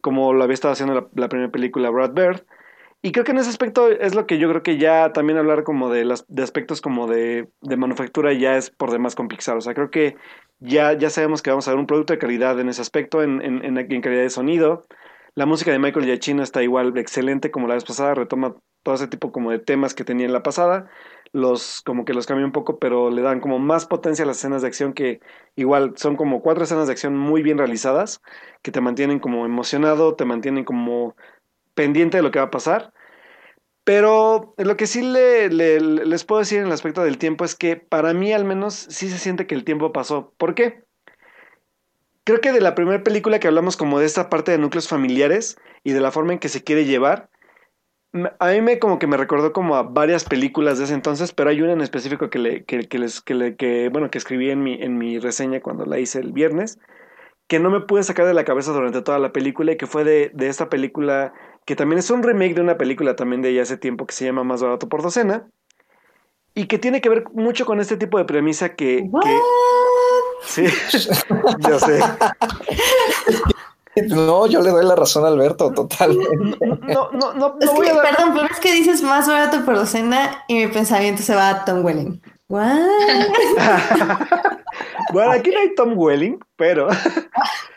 como 0.01 0.33
lo 0.33 0.45
había 0.45 0.55
estado 0.55 0.73
haciendo 0.73 1.11
la, 1.15 1.29
primera 1.29 1.51
película 1.51 1.91
Brad 1.91 2.13
Bird. 2.13 2.45
Y 3.03 3.13
creo 3.13 3.25
que 3.25 3.33
en 3.33 3.39
ese 3.39 3.51
aspecto 3.51 3.89
es 3.91 4.15
lo 4.15 4.27
que 4.27 4.39
yo 4.39 4.49
creo 4.49 4.63
que 4.63 4.79
ya 4.79 5.13
también 5.13 5.39
hablar 5.39 5.63
como 5.65 5.91
de, 5.91 6.07
las, 6.07 6.25
de 6.29 6.43
aspectos 6.43 6.81
como 6.81 7.07
de, 7.07 7.49
manufactura 7.61 8.33
ya 8.33 8.57
es 8.57 8.71
por 8.71 8.91
demás 8.91 9.15
con 9.15 9.29
Pixar. 9.29 9.59
O 9.59 9.61
sea, 9.61 9.75
creo 9.75 9.91
que 9.91 10.17
ya, 10.59 10.95
ya 10.95 11.11
sabemos 11.11 11.43
que 11.43 11.51
vamos 11.51 11.69
a 11.69 11.73
ver 11.73 11.81
un 11.81 11.87
producto 11.87 12.15
de 12.15 12.19
calidad 12.19 12.59
en 12.61 12.71
ese 12.71 12.81
aspecto, 12.81 13.23
en, 13.23 13.43
en, 13.43 13.63
en, 13.65 13.77
en 13.77 14.01
calidad 14.01 14.23
de 14.23 14.31
sonido. 14.31 14.87
La 15.35 15.47
música 15.47 15.71
de 15.71 15.79
Michael 15.79 16.07
Giacchino 16.07 16.43
está 16.43 16.63
igual 16.63 16.97
excelente 16.97 17.51
como 17.51 17.69
la 17.69 17.75
vez 17.75 17.85
pasada, 17.85 18.15
retoma 18.15 18.55
todo 18.85 18.95
ese 18.95 19.09
tipo 19.09 19.33
como 19.33 19.51
de 19.51 19.59
temas 19.59 19.93
que 19.93 20.05
tenía 20.05 20.27
en 20.27 20.33
la 20.33 20.43
pasada. 20.43 20.89
Los 21.35 21.83
como 21.83 22.07
que 22.07 22.15
los 22.15 22.27
cambia 22.27 22.47
un 22.47 22.53
poco, 22.53 22.79
pero 22.81 23.11
le 23.11 23.23
dan 23.23 23.41
como 23.41 23.59
más 23.61 23.87
potencia 23.87 24.25
a 24.25 24.29
las 24.29 24.39
escenas 24.39 24.63
de 24.63 24.69
acción 24.69 24.95
que 24.95 25.21
igual 25.57 25.95
son 25.99 26.17
como 26.17 26.43
cuatro 26.43 26.65
escenas 26.65 26.87
de 26.89 26.93
acción 26.95 27.17
muy 27.19 27.43
bien 27.43 27.59
realizadas, 27.59 28.23
que 28.63 28.73
te 28.73 28.81
mantienen 28.81 29.21
como 29.21 29.47
emocionado, 29.47 30.17
te 30.17 30.25
mantienen 30.27 30.65
como 30.65 31.17
pendiente 31.75 32.19
de 32.19 32.23
lo 32.25 32.31
que 32.33 32.41
va 32.41 32.47
a 32.47 32.51
pasar. 32.53 32.93
Pero 33.85 34.55
lo 34.59 34.77
que 34.77 34.87
sí 34.87 35.03
le, 35.03 35.51
le- 35.51 35.81
les 35.81 36.25
puedo 36.25 36.41
decir 36.41 36.61
en 36.61 36.67
el 36.67 36.73
aspecto 36.73 37.03
del 37.05 37.19
tiempo 37.19 37.45
es 37.45 37.55
que 37.55 37.77
para 37.77 38.15
mí 38.15 38.33
al 38.33 38.45
menos 38.45 38.75
sí 38.75 39.11
se 39.11 39.19
siente 39.19 39.47
que 39.47 39.55
el 39.55 39.65
tiempo 39.65 39.93
pasó. 39.93 40.33
¿Por 40.39 40.55
qué? 40.55 40.85
Creo 42.25 42.41
que 42.41 42.53
de 42.53 42.61
la 42.61 42.75
primera 42.75 43.03
película 43.05 43.39
que 43.39 43.49
hablamos 43.49 43.77
como 43.77 43.99
de 43.99 44.07
esta 44.07 44.31
parte 44.31 44.51
de 44.53 44.59
núcleos 44.59 44.89
familiares 44.89 45.57
y 45.83 45.93
de 45.93 46.01
la 46.01 46.11
forma 46.11 46.33
en 46.33 46.39
que 46.39 46.49
se 46.49 46.65
quiere 46.65 46.87
llevar, 46.87 47.29
a 48.39 48.49
mí 48.49 48.61
me 48.61 48.79
como 48.79 48.99
que 48.99 49.07
me 49.07 49.17
recordó 49.17 49.53
como 49.53 49.77
a 49.77 49.83
varias 49.83 50.25
películas 50.25 50.79
de 50.79 50.85
ese 50.85 50.95
entonces, 50.95 51.33
pero 51.33 51.51
hay 51.51 51.61
una 51.63 51.73
en 51.73 51.81
específico 51.81 52.31
que 52.31 52.39
le, 52.39 52.65
que, 52.65 52.89
que 52.89 52.99
les, 52.99 53.21
que 53.21 53.35
le, 53.35 53.57
que, 53.57 53.89
bueno, 53.89 54.11
que 54.11 54.19
escribí 54.19 54.51
en 54.51 54.63
mi, 54.63 54.75
en 54.75 54.99
mi 54.99 55.19
reseña 55.19 55.61
cuando 55.61 55.85
la 55.85 55.99
hice 55.99 56.21
el 56.21 56.33
viernes, 56.33 56.79
que 57.49 57.59
no 57.59 57.71
me 57.71 57.81
pude 57.81 58.03
sacar 58.05 58.27
de 58.27 58.35
la 58.35 58.45
cabeza 58.45 58.73
durante 58.73 59.03
toda 59.03 59.19
la 59.19 59.33
película 59.33 59.73
y 59.73 59.77
que 59.77 59.87
fue 59.87 60.05
de, 60.05 60.31
de 60.33 60.49
esta 60.49 60.69
película 60.69 61.33
que 61.67 61.77
también 61.77 61.99
es 61.99 62.11
un 62.11 62.23
remake 62.23 62.55
de 62.55 62.61
una 62.61 62.77
película 62.77 63.17
también 63.17 63.43
de 63.43 63.53
ya 63.55 63.63
hace 63.63 63.77
tiempo 63.77 64.07
que 64.07 64.15
se 64.15 64.25
llama 64.25 64.45
Más 64.45 64.63
barato 64.63 64.89
por 64.89 65.03
docena 65.03 65.49
y 66.55 66.67
que 66.67 66.79
tiene 66.79 67.01
que 67.01 67.09
ver 67.09 67.25
mucho 67.33 67.67
con 67.67 67.81
este 67.81 67.97
tipo 67.97 68.19
de 68.19 68.25
premisa 68.25 68.75
que, 68.77 69.09
que 69.23 69.39
sí, 70.43 70.65
yo 71.69 71.79
sé. 71.81 72.01
No, 74.09 74.47
yo 74.47 74.61
le 74.61 74.71
doy 74.71 74.85
la 74.85 74.97
razón 74.97 75.25
a 75.25 75.29
Alberto, 75.29 75.71
totalmente. 75.73 76.37
No, 76.67 77.11
no, 77.13 77.33
no, 77.35 77.57
Es 77.61 77.67
no 77.67 77.75
voy 77.75 77.87
que, 77.87 77.93
a 77.93 77.95
dar- 77.97 78.17
perdón, 78.17 78.33
pero 78.35 78.47
es 78.47 78.61
que 78.61 78.73
dices 78.73 79.03
más 79.03 79.29
barato 79.29 79.65
por 79.65 79.77
docena 79.77 80.43
y 80.49 80.55
mi 80.55 80.67
pensamiento 80.69 81.23
se 81.23 81.35
va 81.35 81.51
a 81.51 81.65
Tom 81.65 81.85
Welling. 81.85 82.21
What? 82.49 82.77
Bueno, 85.13 85.31
aquí 85.33 85.51
no 85.51 85.61
hay 85.61 85.75
Tom 85.75 85.93
Welling, 85.97 86.39
pero. 86.57 86.89
No, 86.89 86.97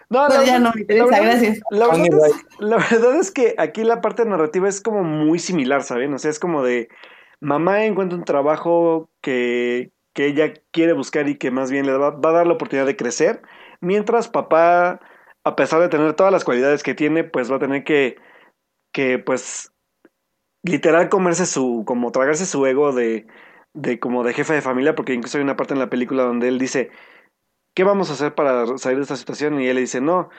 No, 0.09 0.27
la- 0.29 0.43
ya 0.45 0.59
no 0.59 0.71
la 0.87 1.05
verdad- 1.05 1.21
gracias. 1.23 1.59
La 1.69 1.87
verdad, 1.87 2.27
es, 2.27 2.45
la 2.59 2.77
verdad 2.77 3.15
es 3.19 3.31
que 3.31 3.55
aquí 3.57 3.83
la 3.83 4.01
parte 4.01 4.25
narrativa 4.25 4.67
es 4.69 4.81
como 4.81 5.03
muy 5.03 5.37
similar, 5.37 5.83
¿saben? 5.83 6.13
O 6.13 6.17
sea, 6.17 6.31
es 6.31 6.39
como 6.39 6.63
de 6.63 6.87
mamá 7.41 7.83
encuentra 7.85 8.17
un 8.17 8.23
trabajo 8.25 9.09
que, 9.21 9.91
que 10.13 10.27
ella 10.27 10.53
quiere 10.71 10.93
buscar 10.93 11.27
y 11.27 11.37
que 11.37 11.51
más 11.51 11.69
bien 11.69 11.85
le 11.85 11.91
va, 11.97 12.11
va 12.11 12.29
a 12.29 12.33
dar 12.33 12.47
la 12.47 12.53
oportunidad 12.53 12.87
de 12.87 12.95
crecer, 12.95 13.41
mientras 13.81 14.27
papá, 14.29 14.99
a 15.47 15.55
pesar 15.55 15.81
de 15.81 15.89
tener 15.89 16.13
todas 16.13 16.31
las 16.31 16.43
cualidades 16.43 16.83
que 16.83 16.95
tiene, 16.95 17.23
pues 17.23 17.51
va 17.51 17.57
a 17.57 17.59
tener 17.59 17.83
que, 17.83 18.17
que 18.93 19.19
pues, 19.19 19.71
literal 20.63 21.09
comerse 21.09 21.45
su, 21.45 21.83
como 21.85 22.11
tragarse 22.11 22.45
su 22.45 22.65
ego 22.65 22.91
de, 22.93 23.27
de 23.73 23.99
como 23.99 24.23
de 24.23 24.33
jefe 24.33 24.53
de 24.53 24.61
familia, 24.61 24.95
porque 24.95 25.13
incluso 25.13 25.37
hay 25.37 25.43
una 25.43 25.55
parte 25.55 25.73
en 25.73 25.79
la 25.79 25.89
película 25.89 26.23
donde 26.23 26.47
él 26.47 26.59
dice, 26.59 26.91
¿qué 27.75 27.83
vamos 27.83 28.09
a 28.09 28.13
hacer 28.13 28.35
para 28.35 28.77
salir 28.77 28.97
de 28.97 29.03
esta 29.03 29.15
situación? 29.15 29.59
Y 29.61 29.67
él 29.67 29.75
le 29.75 29.81
dice, 29.81 30.01
no, 30.01 30.29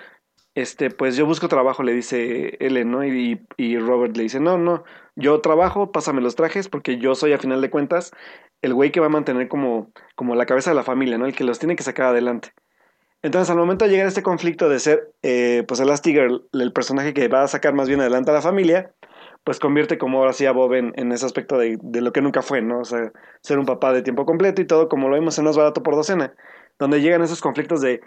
este, 0.54 0.90
pues 0.90 1.16
yo 1.16 1.26
busco 1.26 1.48
trabajo, 1.48 1.82
le 1.82 1.92
dice 1.92 2.56
Ellen, 2.60 2.90
¿no? 2.90 3.04
Y, 3.04 3.46
y 3.56 3.78
Robert 3.78 4.16
le 4.16 4.24
dice, 4.24 4.40
no, 4.40 4.58
no, 4.58 4.84
yo 5.16 5.40
trabajo, 5.40 5.92
pásame 5.92 6.20
los 6.20 6.36
trajes, 6.36 6.68
porque 6.68 6.98
yo 6.98 7.14
soy 7.14 7.32
a 7.32 7.38
final 7.38 7.60
de 7.60 7.70
cuentas 7.70 8.12
el 8.60 8.74
güey 8.74 8.90
que 8.90 9.00
va 9.00 9.06
a 9.06 9.10
mantener 9.10 9.48
como, 9.48 9.92
como 10.16 10.34
la 10.34 10.46
cabeza 10.46 10.70
de 10.70 10.76
la 10.76 10.82
familia, 10.82 11.16
¿no? 11.16 11.26
El 11.26 11.34
que 11.34 11.44
los 11.44 11.58
tiene 11.58 11.76
que 11.76 11.84
sacar 11.84 12.06
adelante. 12.06 12.52
Entonces, 13.22 13.50
al 13.50 13.56
momento 13.56 13.84
de 13.84 13.90
llegar 13.90 14.06
este 14.06 14.22
conflicto 14.22 14.68
de 14.68 14.78
ser, 14.78 15.12
eh, 15.22 15.64
pues 15.66 15.80
el 15.80 16.72
personaje 16.72 17.14
que 17.14 17.28
va 17.28 17.42
a 17.42 17.48
sacar 17.48 17.74
más 17.74 17.88
bien 17.88 18.00
adelante 18.00 18.30
a 18.30 18.34
la 18.34 18.42
familia, 18.42 18.92
pues 19.44 19.58
convierte 19.58 19.98
como 19.98 20.18
ahora 20.18 20.32
sí 20.32 20.46
a 20.46 20.52
Bob 20.52 20.74
en, 20.74 20.92
en 20.96 21.10
ese 21.10 21.26
aspecto 21.26 21.58
de, 21.58 21.78
de 21.82 22.00
lo 22.00 22.12
que 22.12 22.20
nunca 22.20 22.42
fue, 22.42 22.60
¿no? 22.62 22.80
O 22.80 22.84
sea, 22.84 23.12
ser 23.42 23.58
un 23.58 23.66
papá 23.66 23.92
de 23.92 24.02
tiempo 24.02 24.24
completo 24.24 24.62
y 24.62 24.66
todo, 24.66 24.88
como 24.88 25.08
lo 25.08 25.16
vimos 25.16 25.38
en 25.38 25.46
Más 25.46 25.56
Barato 25.56 25.82
por 25.82 25.96
Docena, 25.96 26.34
donde 26.78 27.00
llegan 27.00 27.22
esos 27.22 27.40
conflictos 27.40 27.80
de, 27.80 28.00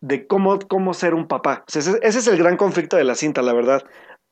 de 0.00 0.26
cómo, 0.26 0.58
cómo 0.60 0.94
ser 0.94 1.14
un 1.14 1.28
papá. 1.28 1.64
Ese 1.66 2.00
es 2.02 2.26
el 2.26 2.36
gran 2.36 2.56
conflicto 2.56 2.96
de 2.96 3.04
la 3.04 3.14
cinta, 3.14 3.42
la 3.42 3.54
verdad. 3.54 3.84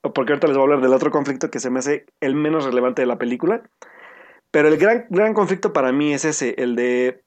Porque 0.03 0.33
ahorita 0.33 0.49
les 0.49 0.57
voy 0.57 0.63
a 0.63 0.67
hablar 0.67 0.83
del 0.83 0.95
otro 0.95 1.11
conflicto 1.11 1.51
que 1.51 1.61
se 1.61 1.71
me 1.71 1.79
hace 1.79 2.07
el 2.21 2.35
menos 2.35 2.65
relevante 2.65 3.03
de 3.03 3.07
la 3.07 3.19
película. 3.19 3.63
Pero 4.51 4.69
el 4.69 4.79
gran, 4.79 5.07
gran 5.11 5.35
conflicto 5.35 5.73
para 5.73 5.93
mí 5.93 6.13
es 6.13 6.25
ese, 6.25 6.55
el 6.59 6.75
de 6.75 7.23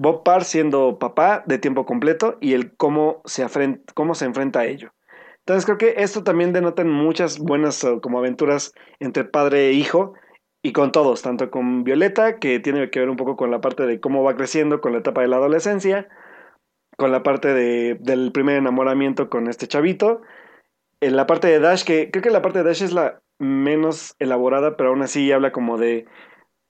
Bob 0.00 0.22
Parr 0.24 0.44
siendo 0.44 0.98
papá 0.98 1.44
de 1.44 1.58
tiempo 1.58 1.84
completo 1.84 2.38
y 2.40 2.54
el 2.54 2.74
cómo 2.74 3.20
se, 3.26 3.46
cómo 3.92 4.14
se 4.14 4.24
enfrenta 4.24 4.60
a 4.60 4.64
ello. 4.64 4.94
Entonces 5.40 5.66
creo 5.66 5.76
que 5.76 6.02
esto 6.02 6.24
también 6.24 6.54
denota 6.54 6.82
muchas 6.84 7.38
buenas 7.38 7.84
eh, 7.84 7.98
como 8.00 8.18
aventuras 8.18 8.72
entre 8.98 9.24
padre 9.24 9.68
e 9.68 9.72
hijo 9.74 10.14
y 10.62 10.72
con 10.72 10.90
todos, 10.90 11.20
tanto 11.20 11.50
con 11.50 11.84
Violeta, 11.84 12.38
que 12.38 12.60
tiene 12.60 12.88
que 12.88 13.00
ver 13.00 13.10
un 13.10 13.16
poco 13.16 13.36
con 13.36 13.50
la 13.50 13.60
parte 13.60 13.84
de 13.84 14.00
cómo 14.00 14.22
va 14.22 14.36
creciendo 14.36 14.80
con 14.80 14.92
la 14.92 15.00
etapa 15.00 15.20
de 15.20 15.28
la 15.28 15.36
adolescencia, 15.36 16.08
con 16.96 17.12
la 17.12 17.22
parte 17.22 17.52
de, 17.52 17.98
del 18.00 18.32
primer 18.32 18.56
enamoramiento 18.56 19.28
con 19.28 19.48
este 19.48 19.68
chavito, 19.68 20.22
en 21.02 21.14
la 21.14 21.26
parte 21.26 21.48
de 21.48 21.60
Dash, 21.60 21.84
que 21.84 22.10
creo 22.10 22.22
que 22.22 22.30
la 22.30 22.40
parte 22.40 22.60
de 22.60 22.64
Dash 22.64 22.82
es 22.82 22.92
la 22.94 23.20
menos 23.38 24.16
elaborada, 24.18 24.78
pero 24.78 24.90
aún 24.90 25.02
así 25.02 25.30
habla 25.30 25.52
como 25.52 25.76
de, 25.76 26.06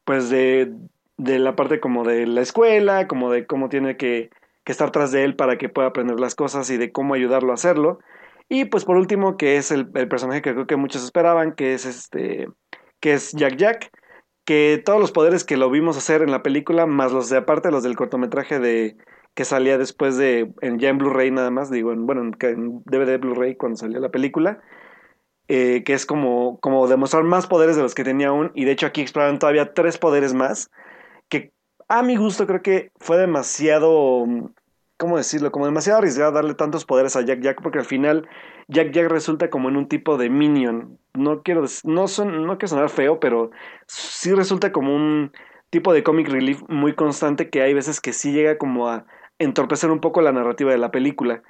pues 0.04 0.30
de, 0.30 0.72
de 1.20 1.38
la 1.38 1.54
parte 1.54 1.80
como 1.80 2.04
de 2.04 2.26
la 2.26 2.40
escuela, 2.40 3.06
como 3.06 3.30
de 3.30 3.46
cómo 3.46 3.68
tiene 3.68 3.96
que, 3.96 4.30
estar 4.64 4.92
tras 4.92 5.10
de 5.10 5.24
él 5.24 5.34
para 5.34 5.58
que 5.58 5.68
pueda 5.68 5.88
aprender 5.88 6.20
las 6.20 6.36
cosas 6.36 6.70
y 6.70 6.76
de 6.76 6.92
cómo 6.92 7.14
ayudarlo 7.14 7.50
a 7.50 7.54
hacerlo. 7.54 7.98
Y 8.48 8.66
pues 8.66 8.84
por 8.84 8.96
último, 8.96 9.36
que 9.36 9.56
es 9.56 9.72
el, 9.72 9.88
personaje 9.88 10.42
que 10.42 10.52
creo 10.52 10.68
que 10.68 10.76
muchos 10.76 11.02
esperaban, 11.02 11.56
que 11.56 11.74
es 11.74 11.86
este, 11.86 12.46
que 13.00 13.14
es 13.14 13.32
Jack 13.32 13.56
Jack, 13.56 13.90
que 14.44 14.80
todos 14.84 15.00
los 15.00 15.10
poderes 15.10 15.42
que 15.42 15.56
lo 15.56 15.70
vimos 15.70 15.96
hacer 15.96 16.22
en 16.22 16.30
la 16.30 16.44
película, 16.44 16.86
más 16.86 17.10
los 17.10 17.28
de 17.28 17.38
aparte, 17.38 17.72
los 17.72 17.82
del 17.82 17.96
cortometraje 17.96 18.60
de 18.60 18.96
que 19.34 19.44
salía 19.44 19.76
después 19.76 20.16
de, 20.16 20.52
en, 20.60 20.78
ya 20.78 20.88
en 20.88 20.98
Blu-ray 20.98 21.32
nada 21.32 21.50
más, 21.50 21.68
digo, 21.68 21.92
en, 21.92 22.06
bueno, 22.06 22.22
en, 22.22 22.82
DVD 22.84 23.18
Blu-ray 23.18 23.56
cuando 23.56 23.76
salió 23.76 23.98
la 23.98 24.10
película, 24.10 24.60
eh, 25.48 25.82
que 25.84 25.94
es 25.94 26.06
como, 26.06 26.60
como 26.60 26.86
demostrar 26.86 27.24
más 27.24 27.48
poderes 27.48 27.74
de 27.74 27.82
los 27.82 27.96
que 27.96 28.04
tenía 28.04 28.28
aún, 28.28 28.52
y 28.54 28.64
de 28.64 28.72
hecho 28.72 28.86
aquí 28.86 29.00
exploran 29.00 29.40
todavía 29.40 29.74
tres 29.74 29.98
poderes 29.98 30.32
más, 30.32 30.70
a 31.90 32.04
mi 32.04 32.16
gusto 32.16 32.46
creo 32.46 32.62
que 32.62 32.92
fue 33.00 33.18
demasiado, 33.18 34.24
¿cómo 34.96 35.16
decirlo? 35.16 35.50
Como 35.50 35.66
demasiado 35.66 35.98
arriesgado 35.98 36.30
darle 36.30 36.54
tantos 36.54 36.84
poderes 36.84 37.16
a 37.16 37.22
Jack 37.22 37.40
Jack, 37.40 37.60
porque 37.62 37.80
al 37.80 37.84
final 37.84 38.28
Jack 38.68 38.92
Jack 38.92 39.08
resulta 39.10 39.50
como 39.50 39.68
en 39.68 39.76
un 39.76 39.88
tipo 39.88 40.16
de 40.16 40.30
minion. 40.30 40.98
No 41.14 41.42
quiero, 41.42 41.64
no, 41.82 42.06
son, 42.06 42.46
no 42.46 42.58
quiero 42.58 42.68
sonar 42.68 42.90
feo, 42.90 43.18
pero 43.18 43.50
sí 43.88 44.32
resulta 44.32 44.70
como 44.70 44.94
un 44.94 45.32
tipo 45.70 45.92
de 45.92 46.04
comic 46.04 46.28
relief 46.28 46.62
muy 46.68 46.94
constante 46.94 47.50
que 47.50 47.60
hay 47.60 47.74
veces 47.74 48.00
que 48.00 48.12
sí 48.12 48.32
llega 48.32 48.56
como 48.56 48.88
a 48.88 49.04
entorpecer 49.40 49.90
un 49.90 50.00
poco 50.00 50.20
la 50.20 50.30
narrativa 50.30 50.70
de 50.70 50.78
la 50.78 50.92
película. 50.92 51.42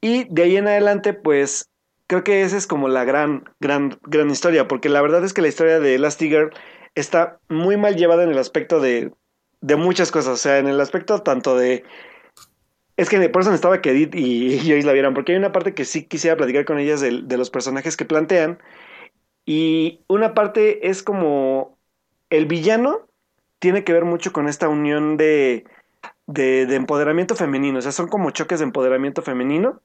Y 0.00 0.24
de 0.34 0.42
ahí 0.42 0.56
en 0.56 0.66
adelante, 0.66 1.14
pues 1.14 1.70
creo 2.08 2.24
que 2.24 2.42
esa 2.42 2.56
es 2.56 2.66
como 2.66 2.88
la 2.88 3.04
gran, 3.04 3.44
gran, 3.60 4.00
gran 4.02 4.30
historia, 4.30 4.66
porque 4.66 4.88
la 4.88 5.00
verdad 5.00 5.22
es 5.24 5.32
que 5.32 5.42
la 5.42 5.48
historia 5.48 5.78
de 5.78 5.94
Elastigirl 5.94 6.50
está 6.96 7.38
muy 7.48 7.76
mal 7.76 7.94
llevada 7.94 8.24
en 8.24 8.30
el 8.30 8.38
aspecto 8.38 8.80
de, 8.80 9.12
de 9.60 9.76
muchas 9.76 10.10
cosas, 10.10 10.32
o 10.34 10.36
sea, 10.36 10.58
en 10.58 10.68
el 10.68 10.80
aspecto 10.80 11.20
tanto 11.22 11.56
de... 11.56 11.84
Es 12.96 13.08
que 13.08 13.28
por 13.30 13.42
eso 13.42 13.50
necesitaba 13.50 13.80
que 13.80 13.90
Edith 13.90 14.14
y, 14.14 14.54
y 14.54 14.82
la 14.82 14.92
vieran, 14.92 15.14
porque 15.14 15.32
hay 15.32 15.38
una 15.38 15.52
parte 15.52 15.74
que 15.74 15.84
sí 15.84 16.04
quisiera 16.04 16.36
platicar 16.36 16.64
con 16.64 16.78
ellas 16.78 17.00
de, 17.00 17.22
de 17.22 17.36
los 17.38 17.50
personajes 17.50 17.96
que 17.96 18.04
plantean, 18.04 18.58
y 19.46 20.00
una 20.06 20.34
parte 20.34 20.88
es 20.88 21.02
como 21.02 21.78
el 22.28 22.46
villano 22.46 23.08
tiene 23.58 23.84
que 23.84 23.92
ver 23.92 24.04
mucho 24.04 24.32
con 24.32 24.48
esta 24.48 24.68
unión 24.68 25.16
de, 25.16 25.64
de, 26.26 26.66
de, 26.66 26.76
empoderamiento 26.76 27.34
femenino. 27.34 27.78
O 27.78 27.82
sea, 27.82 27.92
son 27.92 28.08
como 28.08 28.30
choques 28.30 28.60
de 28.60 28.64
empoderamiento 28.64 29.22
femenino, 29.22 29.80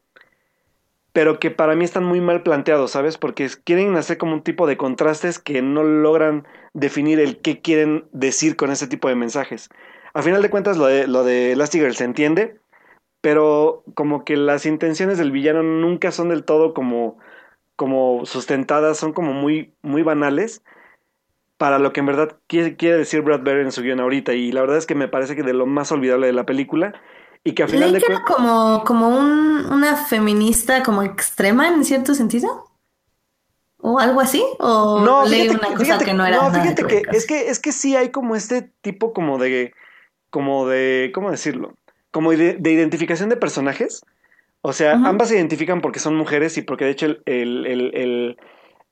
pero 1.16 1.40
que 1.40 1.50
para 1.50 1.78
mí 1.78 1.86
están 1.86 2.04
muy 2.04 2.20
mal 2.20 2.44
planteados, 2.44 2.92
¿sabes? 2.92 3.18
Porque 3.18 3.48
quieren 3.64 3.96
hacer 3.96 4.18
como 4.18 4.34
un 4.34 4.44
tipo 4.44 4.68
de 4.68 4.76
contrastes 4.76 5.40
que 5.40 5.62
no 5.62 5.82
logran 5.82 6.46
definir 6.74 7.22
el 7.22 7.38
qué 7.38 7.62
quieren 7.62 8.04
decir 8.12 8.58
con 8.58 8.70
ese 8.70 8.86
tipo 8.86 9.08
de 9.08 9.16
mensajes. 9.16 9.70
A 10.14 10.22
final 10.22 10.42
de 10.42 10.50
cuentas, 10.50 10.76
lo 10.76 10.88
de, 10.88 11.08
lo 11.08 11.24
de 11.24 11.54
Elastigirl 11.54 11.96
se 11.96 12.04
entiende, 12.04 12.60
pero 13.22 13.86
como 13.94 14.26
que 14.26 14.36
las 14.36 14.66
intenciones 14.66 15.18
del 15.18 15.32
villano 15.32 15.64
nunca 15.64 16.12
son 16.12 16.28
del 16.28 16.44
todo 16.44 16.74
como, 16.74 17.18
como 17.78 18.26
sustentadas, 18.26 18.98
son 18.98 19.14
como 19.14 19.32
muy, 19.32 19.74
muy 19.84 20.04
banales 20.04 20.64
para 21.56 21.80
lo 21.80 21.94
que 21.94 22.02
en 22.02 22.08
verdad 22.08 22.40
quiere, 22.48 22.76
quiere 22.76 22.98
decir 22.98 23.22
Brad 23.22 23.40
Bird 23.40 23.62
en 23.62 23.72
su 23.72 23.84
guion 23.84 24.02
ahorita. 24.02 24.34
Y 24.34 24.52
la 24.52 24.60
verdad 24.60 24.80
es 24.80 24.86
que 24.86 24.96
me 24.96 25.08
parece 25.08 25.38
que 25.38 25.44
de 25.44 25.54
lo 25.54 25.66
más 25.66 25.94
olvidable 25.94 26.28
de 26.28 26.34
la 26.34 26.46
película. 26.46 26.94
Y 27.48 27.54
que 27.54 27.64
al 27.64 27.70
final 27.70 27.92
¿Leí 27.92 28.02
de 28.02 28.08
que 28.08 28.12
era 28.12 28.24
como, 28.24 28.84
como 28.84 29.08
un, 29.08 29.68
una 29.72 29.96
feminista 29.96 30.82
como 30.82 31.04
extrema 31.04 31.68
en 31.68 31.86
cierto 31.86 32.16
sentido? 32.16 32.72
¿O 33.78 34.00
algo 34.00 34.20
así? 34.20 34.44
¿O 34.58 35.00
no, 35.06 35.26
leí 35.26 35.44
fíjate, 35.44 35.60
una 35.60 35.68
cosa 35.68 35.86
fíjate, 35.86 36.06
que 36.06 36.14
no 36.16 36.26
era 36.26 36.38
no, 36.38 36.50
nada 36.50 36.64
fíjate 36.64 36.88
que, 36.88 37.04
es 37.16 37.28
que 37.28 37.50
es 37.50 37.60
que 37.60 37.72
sí 37.72 37.96
hay 37.96 38.10
como 38.10 38.36
este 38.36 38.72
tipo 38.82 39.14
como 39.14 39.38
de 39.38 39.74
como 40.32 40.68
de 40.68 41.12
¿cómo 41.14 41.30
decirlo? 41.30 41.76
Como 42.10 42.32
de, 42.32 42.56
de 42.56 42.72
identificación 42.72 43.30
de 43.30 43.38
personajes. 43.38 44.04
O 44.62 44.74
sea, 44.74 44.96
uh 44.96 44.98
-huh. 44.98 45.08
ambas 45.08 45.30
se 45.30 45.36
identifican 45.36 45.82
porque 45.82 46.00
son 46.00 46.16
mujeres 46.16 46.58
y 46.58 46.64
porque 46.64 46.86
de 46.86 46.92
hecho 46.92 47.06
el, 47.06 47.22
el, 47.28 47.66
el, 47.68 47.96
el, 47.96 48.38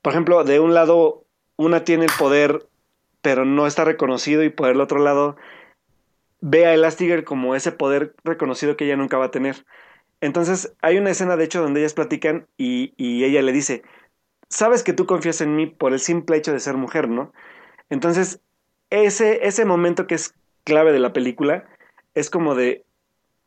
por 0.04 0.14
ejemplo, 0.14 0.44
de 0.44 0.60
un 0.60 0.76
lado 0.76 1.26
una 1.58 1.84
tiene 1.84 2.06
el 2.06 2.12
poder 2.20 2.68
pero 3.24 3.46
no 3.46 3.66
está 3.66 3.86
reconocido 3.86 4.44
y 4.44 4.50
por 4.50 4.70
el 4.70 4.80
otro 4.82 5.00
lado 5.00 5.38
ve 6.46 6.66
a 6.66 6.74
Elastigirl 6.74 7.24
como 7.24 7.56
ese 7.56 7.72
poder 7.72 8.16
reconocido 8.26 8.76
que 8.76 8.84
ella 8.84 8.98
nunca 8.98 9.18
va 9.18 9.26
a 9.26 9.32
tener. 9.32 9.66
Entonces 10.20 10.76
hay 10.82 10.98
una 10.98 11.12
escena 11.12 11.38
de 11.38 11.46
hecho 11.46 11.62
donde 11.62 11.80
ellas 11.80 11.94
platican 11.94 12.48
y, 12.58 12.94
ella 12.98 13.42
le 13.42 13.54
dice, 13.54 13.84
sabes 14.50 14.84
que 14.84 14.92
tú 14.92 15.06
confías 15.06 15.40
en 15.40 15.56
mí 15.56 15.68
por 15.68 15.94
el 15.94 16.00
simple 16.00 16.36
hecho 16.36 16.52
de 16.52 16.60
ser 16.60 16.76
mujer, 16.76 17.08
¿no? 17.08 17.32
Entonces 17.90 18.42
ese, 18.90 19.48
ese 19.48 19.64
momento 19.64 20.06
que 20.06 20.16
es 20.16 20.36
clave 20.66 20.92
de 20.92 21.00
la 21.00 21.14
película 21.14 21.66
es 22.14 22.30
como 22.30 22.56
de, 22.56 22.84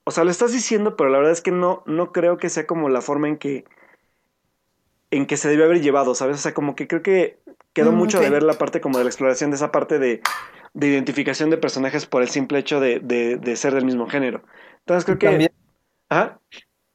o 0.05 0.11
sea, 0.11 0.25
lo 0.25 0.31
estás 0.31 0.53
diciendo, 0.53 0.97
pero 0.97 1.11
la 1.11 1.19
verdad 1.19 1.33
es 1.33 1.43
que 1.43 1.53
no, 1.53 1.83
no 1.85 2.13
creo 2.13 2.39
que 2.39 2.49
sea 2.49 2.67
como 2.67 2.89
la 2.89 3.03
forma 3.03 3.29
en 3.29 3.37
que 3.37 3.65
en 5.11 5.27
que 5.27 5.37
se 5.37 5.49
debe 5.49 5.65
haber 5.65 5.83
llevado, 5.83 6.15
¿sabes? 6.15 6.37
O 6.37 6.41
sea, 6.41 6.55
como 6.55 6.75
que 6.75 6.89
creo 6.89 7.03
que 7.03 7.39
quedó 7.77 7.93
Mm, 7.93 7.97
mucho 7.97 8.19
de 8.21 8.31
ver 8.31 8.43
la 8.43 8.55
parte 8.55 8.81
como 8.81 8.97
de 8.99 9.05
la 9.05 9.11
exploración 9.11 9.51
de 9.51 9.57
esa 9.57 9.71
parte 9.71 9.99
de, 9.99 10.23
de 10.73 10.87
identificación 10.89 11.51
de 11.51 11.59
personajes 11.59 12.07
por 12.07 12.23
el 12.23 12.29
simple 12.31 12.59
hecho 12.59 12.81
de, 12.81 13.01
de, 13.01 13.37
de 13.37 13.57
ser 13.57 13.75
del 13.75 13.85
mismo 13.85 14.09
género. 14.09 14.43
Entonces 14.81 15.05
creo 15.05 15.19
que... 15.19 15.27
También- 15.27 15.53
Ajá. 16.09 16.41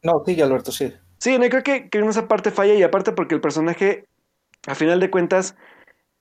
No, 0.02 0.24
sigue 0.26 0.42
Alberto, 0.42 0.72
sí. 0.72 0.92
Sí, 1.20 1.38
no, 1.38 1.48
creo 1.50 1.62
que, 1.62 1.90
que 1.90 2.00
en 2.00 2.06
esa 2.10 2.28
parte 2.28 2.50
falla 2.50 2.74
y 2.74 2.82
aparte 2.82 3.12
porque 3.12 3.36
el 3.36 3.42
personaje, 3.42 4.06
a 4.66 4.74
final 4.74 5.00
de 5.00 5.12
cuentas, 5.12 5.56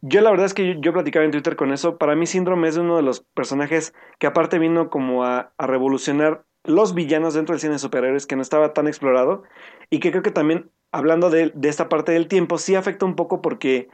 yo 0.03 0.21
la 0.21 0.31
verdad 0.31 0.47
es 0.47 0.53
que 0.55 0.75
yo, 0.75 0.81
yo 0.81 0.93
platicaba 0.93 1.25
en 1.25 1.31
Twitter 1.31 1.57
con 1.57 1.73
eso, 1.73 1.97
para 1.97 2.15
mí 2.15 2.27
Síndrome 2.27 2.69
es 2.69 2.77
uno 2.77 2.97
de 2.97 3.03
los 3.03 3.21
personajes 3.35 3.95
que 4.19 4.27
aparte 4.27 4.59
vino 4.59 4.91
como 4.91 5.25
a, 5.25 5.53
a 5.57 5.67
revolucionar 5.67 6.45
los 6.65 6.95
villanos 6.95 7.33
dentro 7.33 7.55
del 7.55 7.61
cine 7.61 7.73
de 7.75 7.79
superhéroes 7.79 8.27
que 8.27 8.37
no 8.37 8.43
estaba 8.43 8.75
tan 8.75 8.87
explorado 8.89 9.45
y 9.89 10.01
que 10.01 10.11
creo 10.11 10.23
que 10.23 10.31
también, 10.33 10.71
hablando 10.93 11.31
de, 11.31 11.51
de 11.55 11.69
esta 11.71 11.89
parte 11.89 12.13
del 12.13 12.29
tiempo, 12.29 12.59
sí 12.59 12.75
afecta 12.75 13.07
un 13.07 13.17
poco 13.17 13.41
porque 13.41 13.89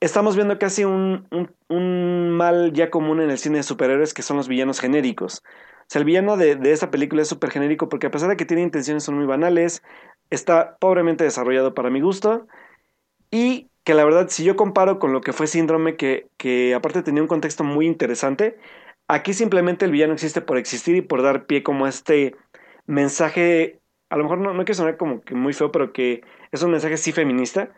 estamos 0.00 0.36
viendo 0.36 0.58
casi 0.58 0.84
un, 0.84 1.26
un, 1.30 1.54
un 1.68 2.30
mal 2.30 2.72
ya 2.72 2.90
común 2.90 3.20
en 3.20 3.30
el 3.30 3.38
cine 3.38 3.58
de 3.58 3.62
superhéroes 3.64 4.14
que 4.14 4.22
son 4.22 4.36
los 4.36 4.48
villanos 4.48 4.80
genéricos. 4.80 5.42
O 5.82 5.84
sea, 5.90 6.00
el 6.00 6.04
villano 6.04 6.36
de, 6.36 6.56
de 6.56 6.72
esta 6.72 6.90
película 6.90 7.22
es 7.22 7.28
súper 7.28 7.50
genérico 7.50 7.88
porque 7.88 8.06
a 8.08 8.10
pesar 8.10 8.28
de 8.28 8.36
que 8.36 8.44
tiene 8.44 8.62
intenciones 8.62 9.04
son 9.04 9.16
muy 9.16 9.26
banales, 9.26 9.82
está 10.30 10.76
pobremente 10.78 11.24
desarrollado 11.24 11.74
para 11.74 11.90
mi 11.90 12.00
gusto 12.00 12.46
y 13.30 13.70
que 13.84 13.94
la 13.94 14.04
verdad 14.04 14.28
si 14.28 14.44
yo 14.44 14.56
comparo 14.56 14.98
con 14.98 15.12
lo 15.12 15.20
que 15.20 15.32
fue 15.32 15.46
Síndrome 15.46 15.96
que, 15.96 16.28
que 16.36 16.74
aparte 16.74 17.02
tenía 17.02 17.22
un 17.22 17.28
contexto 17.28 17.64
muy 17.64 17.86
interesante, 17.86 18.58
aquí 19.08 19.32
simplemente 19.34 19.84
el 19.84 19.92
villano 19.92 20.12
existe 20.14 20.40
por 20.42 20.58
existir 20.58 20.96
y 20.96 21.02
por 21.02 21.22
dar 21.22 21.46
pie 21.46 21.62
como 21.62 21.86
a 21.86 21.88
este 21.88 22.36
mensaje, 22.86 23.80
a 24.10 24.16
lo 24.16 24.24
mejor 24.24 24.38
no, 24.38 24.54
no 24.54 24.64
quiero 24.64 24.74
sonar 24.74 24.96
como 24.96 25.20
que 25.22 25.34
muy 25.34 25.52
feo, 25.52 25.72
pero 25.72 25.92
que 25.92 26.22
es 26.52 26.62
un 26.62 26.70
mensaje 26.70 26.96
sí 26.96 27.12
feminista, 27.12 27.72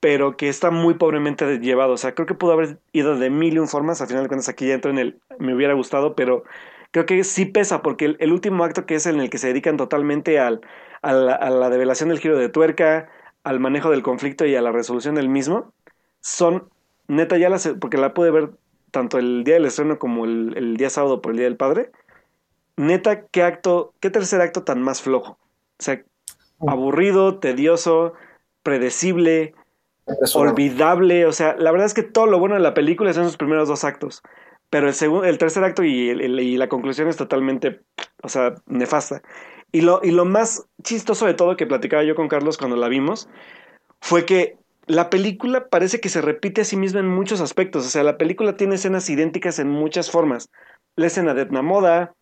pero 0.00 0.36
que 0.36 0.48
está 0.48 0.70
muy 0.70 0.94
pobremente 0.94 1.58
llevado. 1.58 1.92
O 1.94 1.96
sea, 1.96 2.14
creo 2.14 2.26
que 2.26 2.34
pudo 2.34 2.52
haber 2.52 2.78
ido 2.92 3.16
de 3.16 3.30
mil 3.30 3.54
y 3.54 3.58
un 3.58 3.68
formas. 3.68 4.00
Al 4.00 4.08
final 4.08 4.24
de 4.24 4.28
cuentas, 4.28 4.48
aquí 4.48 4.66
ya 4.68 4.74
entro 4.74 4.90
en 4.90 4.98
el. 4.98 5.20
Me 5.38 5.54
hubiera 5.54 5.74
gustado, 5.74 6.14
pero 6.14 6.44
creo 6.90 7.06
que 7.06 7.24
sí 7.24 7.46
pesa, 7.46 7.82
porque 7.82 8.04
el, 8.06 8.16
el 8.20 8.32
último 8.32 8.64
acto 8.64 8.86
que 8.86 8.94
es 8.96 9.06
en 9.06 9.20
el 9.20 9.30
que 9.30 9.38
se 9.38 9.48
dedican 9.48 9.76
totalmente 9.76 10.38
al, 10.40 10.60
a, 11.02 11.12
la, 11.12 11.34
a 11.34 11.50
la 11.50 11.70
develación 11.70 12.10
del 12.10 12.20
giro 12.20 12.38
de 12.38 12.48
tuerca, 12.48 13.10
al 13.44 13.60
manejo 13.60 13.90
del 13.90 14.02
conflicto 14.02 14.46
y 14.46 14.54
a 14.56 14.62
la 14.62 14.72
resolución 14.72 15.14
del 15.16 15.28
mismo, 15.28 15.72
son. 16.20 16.68
Neta, 17.08 17.38
ya 17.38 17.48
las. 17.48 17.68
Porque 17.80 17.96
la 17.98 18.14
pude 18.14 18.30
ver 18.30 18.50
tanto 18.90 19.18
el 19.18 19.44
día 19.44 19.54
del 19.54 19.66
estreno 19.66 19.98
como 19.98 20.24
el, 20.24 20.54
el 20.56 20.76
día 20.76 20.90
sábado 20.90 21.20
por 21.22 21.32
el 21.32 21.38
Día 21.38 21.46
del 21.46 21.56
Padre. 21.56 21.90
Neta, 22.76 23.26
qué 23.26 23.42
acto. 23.42 23.94
Qué 24.00 24.10
tercer 24.10 24.40
acto 24.40 24.64
tan 24.64 24.82
más 24.82 25.02
flojo. 25.02 25.32
O 25.32 25.82
sea, 25.82 26.02
aburrido, 26.66 27.38
tedioso, 27.38 28.14
predecible 28.62 29.54
olvidable. 30.34 31.26
O 31.26 31.32
sea, 31.32 31.56
la 31.58 31.70
verdad 31.70 31.86
es 31.86 31.94
que 31.94 32.02
todo 32.02 32.26
lo 32.26 32.38
bueno 32.38 32.54
de 32.54 32.60
la 32.60 32.74
película 32.74 33.12
son 33.12 33.24
sus 33.24 33.36
primeros 33.36 33.68
dos 33.68 33.84
actos. 33.84 34.22
Pero 34.70 34.88
el, 34.88 34.94
segundo, 34.94 35.24
el 35.24 35.38
tercer 35.38 35.64
acto 35.64 35.82
y, 35.82 36.56
la 36.56 36.68
conclusión 36.68 37.08
es 37.08 37.16
totalmente, 37.16 37.80
o 38.22 38.28
sea, 38.28 38.54
nefasta. 38.66 39.22
Y 39.72 39.80
lo, 39.80 40.00
y 40.02 40.10
lo 40.10 40.24
más 40.24 40.66
chistoso 40.82 41.26
de 41.26 41.34
todo 41.34 41.56
que 41.56 41.66
platicaba 41.66 42.02
yo 42.04 42.14
con 42.14 42.28
Carlos 42.28 42.58
cuando 42.58 42.76
la 42.76 42.88
vimos 42.88 43.28
fue 44.00 44.26
que 44.26 44.56
la 44.86 45.10
película 45.10 45.68
parece 45.68 46.00
que 46.00 46.08
se 46.08 46.20
repite 46.20 46.62
a 46.62 46.64
sí 46.64 46.76
misma 46.76 47.00
en 47.00 47.08
muchos 47.08 47.40
aspectos. 47.40 47.86
O 47.86 47.88
sea, 47.88 48.02
la 48.02 48.18
película 48.18 48.56
tiene 48.56 48.74
escenas 48.74 49.08
idénticas 49.08 49.58
en 49.58 49.68
muchas 49.68 50.10
formas. 50.10 50.50
La 50.96 51.06
escena 51.06 51.34
de 51.34 51.42
Etna 51.42 51.62
Moda, 51.62 52.14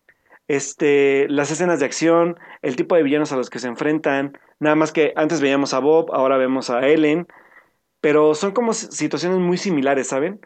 este, 0.47 1.27
las 1.29 1.51
escenas 1.51 1.79
de 1.79 1.85
acción, 1.85 2.37
el 2.61 2.75
tipo 2.75 2.95
de 2.95 3.03
villanos 3.03 3.31
a 3.31 3.37
los 3.37 3.49
que 3.49 3.59
se 3.59 3.67
enfrentan. 3.67 4.37
Nada 4.59 4.75
más 4.75 4.91
que 4.91 5.13
antes 5.15 5.41
veíamos 5.41 5.73
a 5.73 5.79
Bob, 5.79 6.13
ahora 6.13 6.37
vemos 6.37 6.69
a 6.69 6.85
Ellen 6.85 7.27
pero 8.07 8.35
son 8.35 8.53
como 8.53 8.71
si- 8.71 8.87
situaciones 8.89 9.37
muy 9.39 9.57
similares, 9.57 10.07
¿saben? 10.07 10.39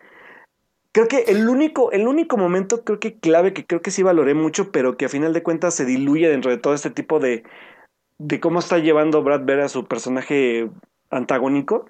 Creo 0.94 1.08
que 1.08 1.26
el 1.28 1.48
único, 1.48 1.92
el 1.92 2.08
único 2.08 2.36
momento, 2.36 2.84
creo 2.84 3.00
que 3.00 3.20
clave, 3.20 3.54
que 3.54 3.68
creo 3.68 3.84
que 3.84 3.92
sí 3.92 4.02
valoré 4.02 4.34
mucho, 4.34 4.72
pero 4.72 4.98
que 4.98 5.06
a 5.06 5.10
final 5.10 5.32
de 5.32 5.44
cuentas 5.44 5.76
se 5.76 5.86
diluye 5.86 6.28
dentro 6.28 6.50
de 6.50 6.58
todo 6.58 6.74
este 6.74 6.90
tipo 6.90 7.20
de, 7.20 7.44
de 8.18 8.40
cómo 8.40 8.58
está 8.58 8.80
llevando 8.80 9.22
Brad 9.22 9.46
Bear 9.46 9.60
a 9.60 9.70
su 9.70 9.86
personaje 9.86 10.72
antagónico. 11.12 11.86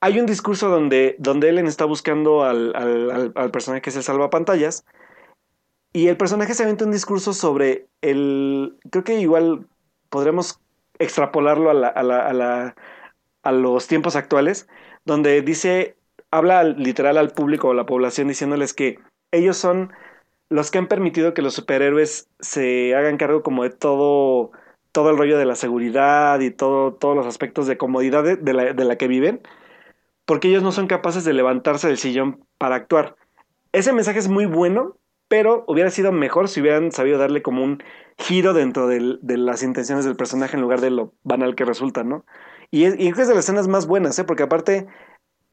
Hay 0.00 0.18
un 0.18 0.24
discurso 0.24 0.70
donde, 0.70 1.16
donde 1.18 1.50
Ellen 1.50 1.66
está 1.66 1.84
buscando 1.84 2.44
al, 2.44 2.74
al, 2.74 3.50
personaje 3.50 3.82
que 3.82 3.90
es 3.90 3.96
el 3.96 4.02
salvapantallas, 4.02 4.86
y 5.92 6.08
el 6.08 6.16
personaje 6.16 6.54
se 6.54 6.62
avienta 6.62 6.86
un 6.86 6.92
discurso 6.92 7.34
sobre 7.34 7.86
el. 8.00 8.78
Creo 8.90 9.04
que 9.04 9.20
igual 9.20 9.66
podremos 10.08 10.58
extrapolarlo 10.98 11.68
a 11.68 11.74
la, 11.74 11.88
a 11.88 12.02
la, 12.02 12.26
a 12.26 12.32
la, 12.32 12.76
a 13.46 13.52
los 13.52 13.86
tiempos 13.88 14.16
actuales, 14.16 14.68
donde 15.04 15.42
dice, 15.42 15.96
habla 16.30 16.60
al- 16.60 16.76
literal 16.82 17.16
al 17.18 17.30
público 17.32 17.68
o 17.68 17.72
a 17.72 17.74
la 17.74 17.86
población 17.86 18.28
diciéndoles 18.28 18.74
que 18.74 18.98
ellos 19.32 19.56
son 19.56 19.92
los 20.48 20.70
que 20.70 20.78
han 20.78 20.88
permitido 20.88 21.34
que 21.34 21.42
los 21.42 21.54
superhéroes 21.54 22.30
se 22.40 22.94
hagan 22.94 23.16
cargo 23.18 23.42
como 23.42 23.64
de 23.64 23.70
todo, 23.70 24.52
todo 24.92 25.10
el 25.10 25.18
rollo 25.18 25.38
de 25.38 25.44
la 25.46 25.56
seguridad 25.56 26.40
y 26.40 26.50
todo, 26.50 26.94
todos 26.94 27.16
los 27.16 27.26
aspectos 27.26 27.66
de 27.66 27.76
comodidad 27.78 28.24
de, 28.24 28.52
la, 28.52 28.72
de 28.72 28.84
la 28.84 28.96
que 28.96 29.08
viven, 29.08 29.42
porque 30.24 30.48
ellos 30.48 30.62
no 30.62 30.72
son 30.72 30.86
capaces 30.86 31.24
de 31.24 31.32
levantarse 31.32 31.88
del 31.88 31.98
sillón 31.98 32.44
para 32.58 32.76
actuar. 32.76 33.16
Ese 33.72 33.92
mensaje 33.92 34.18
es 34.20 34.28
muy 34.28 34.46
bueno, 34.46 34.96
pero 35.28 35.64
hubiera 35.68 35.90
sido 35.90 36.12
mejor 36.12 36.48
si 36.48 36.60
hubieran 36.60 36.92
sabido 36.92 37.18
darle 37.18 37.42
como 37.42 37.64
un 37.64 37.82
giro 38.18 38.54
dentro 38.54 38.88
de 38.88 39.18
las 39.38 39.62
intenciones 39.62 40.04
del 40.04 40.16
personaje 40.16 40.56
en 40.56 40.62
lugar 40.62 40.80
de 40.80 40.90
lo 40.90 41.14
banal 41.24 41.54
que 41.56 41.64
resulta, 41.64 42.04
¿no? 42.04 42.24
Y 42.70 42.84
es, 42.84 42.98
y 42.98 43.08
es 43.08 43.16
de 43.16 43.34
las 43.34 43.44
escenas 43.44 43.68
más 43.68 43.86
buenas, 43.86 44.18
¿eh? 44.18 44.24
Porque 44.24 44.42
aparte 44.44 44.86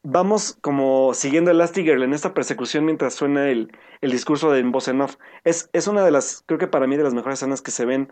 vamos 0.02 0.58
como 0.60 1.14
siguiendo 1.14 1.50
a 1.50 1.54
Elastigirl 1.54 2.02
en 2.02 2.14
esta 2.14 2.34
persecución 2.34 2.84
mientras 2.84 3.14
suena 3.14 3.48
el, 3.50 3.72
el 4.00 4.10
discurso 4.10 4.50
de 4.52 4.62
voz 4.64 4.88
en 4.88 5.00
off. 5.00 5.16
Es, 5.44 5.70
es 5.72 5.88
una 5.88 6.04
de 6.04 6.10
las, 6.10 6.42
creo 6.46 6.58
que 6.58 6.68
para 6.68 6.86
mí, 6.86 6.96
de 6.96 7.04
las 7.04 7.14
mejores 7.14 7.40
escenas 7.40 7.62
que 7.62 7.70
se 7.70 7.84
ven 7.86 8.10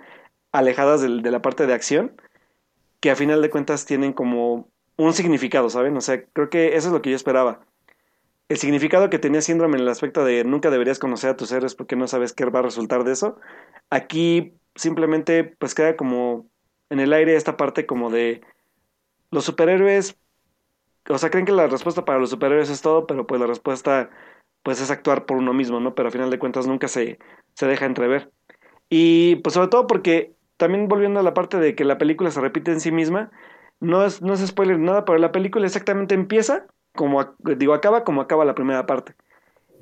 alejadas 0.53 1.03
del- 1.03 1.23
de 1.23 1.31
la 1.31 1.43
parte 1.43 1.67
de 1.67 1.75
acción, 1.75 2.17
que 3.01 3.11
a 3.11 3.17
final 3.17 3.43
de 3.43 3.51
cuentas 3.51 3.87
tienen 3.87 4.13
como 4.13 4.69
un 4.97 5.13
significado, 5.15 5.71
¿saben? 5.71 5.97
O 5.97 6.01
sea, 6.01 6.25
creo 6.33 6.51
que 6.51 6.77
eso 6.77 6.89
es 6.89 6.95
lo 6.95 7.03
que 7.03 7.11
yo 7.11 7.17
esperaba. 7.17 7.67
El 8.49 8.59
significado 8.59 9.11
que 9.11 9.19
tenía 9.19 9.41
Síndrome 9.41 9.77
en 9.77 9.83
el 9.83 9.89
aspecto 9.89 10.25
de 10.25 10.45
nunca 10.45 10.71
deberías 10.71 10.99
conocer 10.99 11.31
a 11.31 11.37
tus 11.37 11.53
héroes 11.53 11.75
porque 11.75 11.97
no 11.97 12.07
sabes 12.07 12.33
qué 12.33 12.45
va 12.45 12.61
a 12.61 12.63
resultar 12.63 13.05
de 13.05 13.13
eso. 13.13 13.39
Aquí 13.91 14.55
simplemente 14.75 15.45
pues 15.45 15.75
queda 15.75 15.97
como 15.97 16.47
en 16.91 17.01
el 17.01 17.13
aire 17.15 17.37
esta 17.37 17.57
parte 17.57 17.87
como 17.87 18.11
de 18.11 18.43
los 19.33 19.45
superhéroes, 19.45 20.17
o 21.09 21.19
sea, 21.19 21.31
creen 21.31 21.47
que 21.47 21.53
la 21.53 21.67
respuesta 21.67 22.05
para 22.05 22.21
los 22.21 22.31
superhéroes 22.31 22.71
es 22.71 22.83
todo, 22.83 23.09
pero 23.09 23.27
pues 23.27 23.41
la 23.41 23.49
respuesta 23.49 24.11
pues 24.63 24.81
es 24.81 24.93
actuar 24.93 25.27
por 25.27 25.39
uno 25.39 25.53
mismo, 25.53 25.81
¿no? 25.81 25.97
Pero 25.97 26.09
a 26.09 26.13
final 26.13 26.31
de 26.31 26.39
cuentas 26.39 26.69
nunca 26.69 26.87
se, 26.87 27.19
se 27.55 27.67
deja 27.67 27.87
entrever. 27.87 28.31
Y 28.89 29.37
pues 29.37 29.55
sobre 29.55 29.69
todo 29.69 29.89
porque 29.89 30.35
también 30.57 30.87
volviendo 30.87 31.19
a 31.19 31.25
la 31.25 31.35
parte 31.35 31.57
de 31.59 31.75
que 31.75 31.85
la 31.85 31.99
película 31.99 32.31
se 32.31 32.41
repite 32.41 32.71
en 32.71 32.81
sí 32.81 32.93
misma, 32.93 33.33
no 33.81 34.05
es, 34.05 34.23
no 34.23 34.35
es 34.35 34.47
spoiler 34.47 34.79
nada, 34.79 35.05
pero 35.05 35.19
la 35.19 35.33
película 35.33 35.67
exactamente 35.67 36.15
empieza 36.15 36.67
como, 36.95 37.35
digo, 37.57 37.75
acaba 37.75 38.05
como 38.05 38.21
acaba 38.21 38.45
la 38.45 38.55
primera 38.55 38.87
parte. 38.87 39.15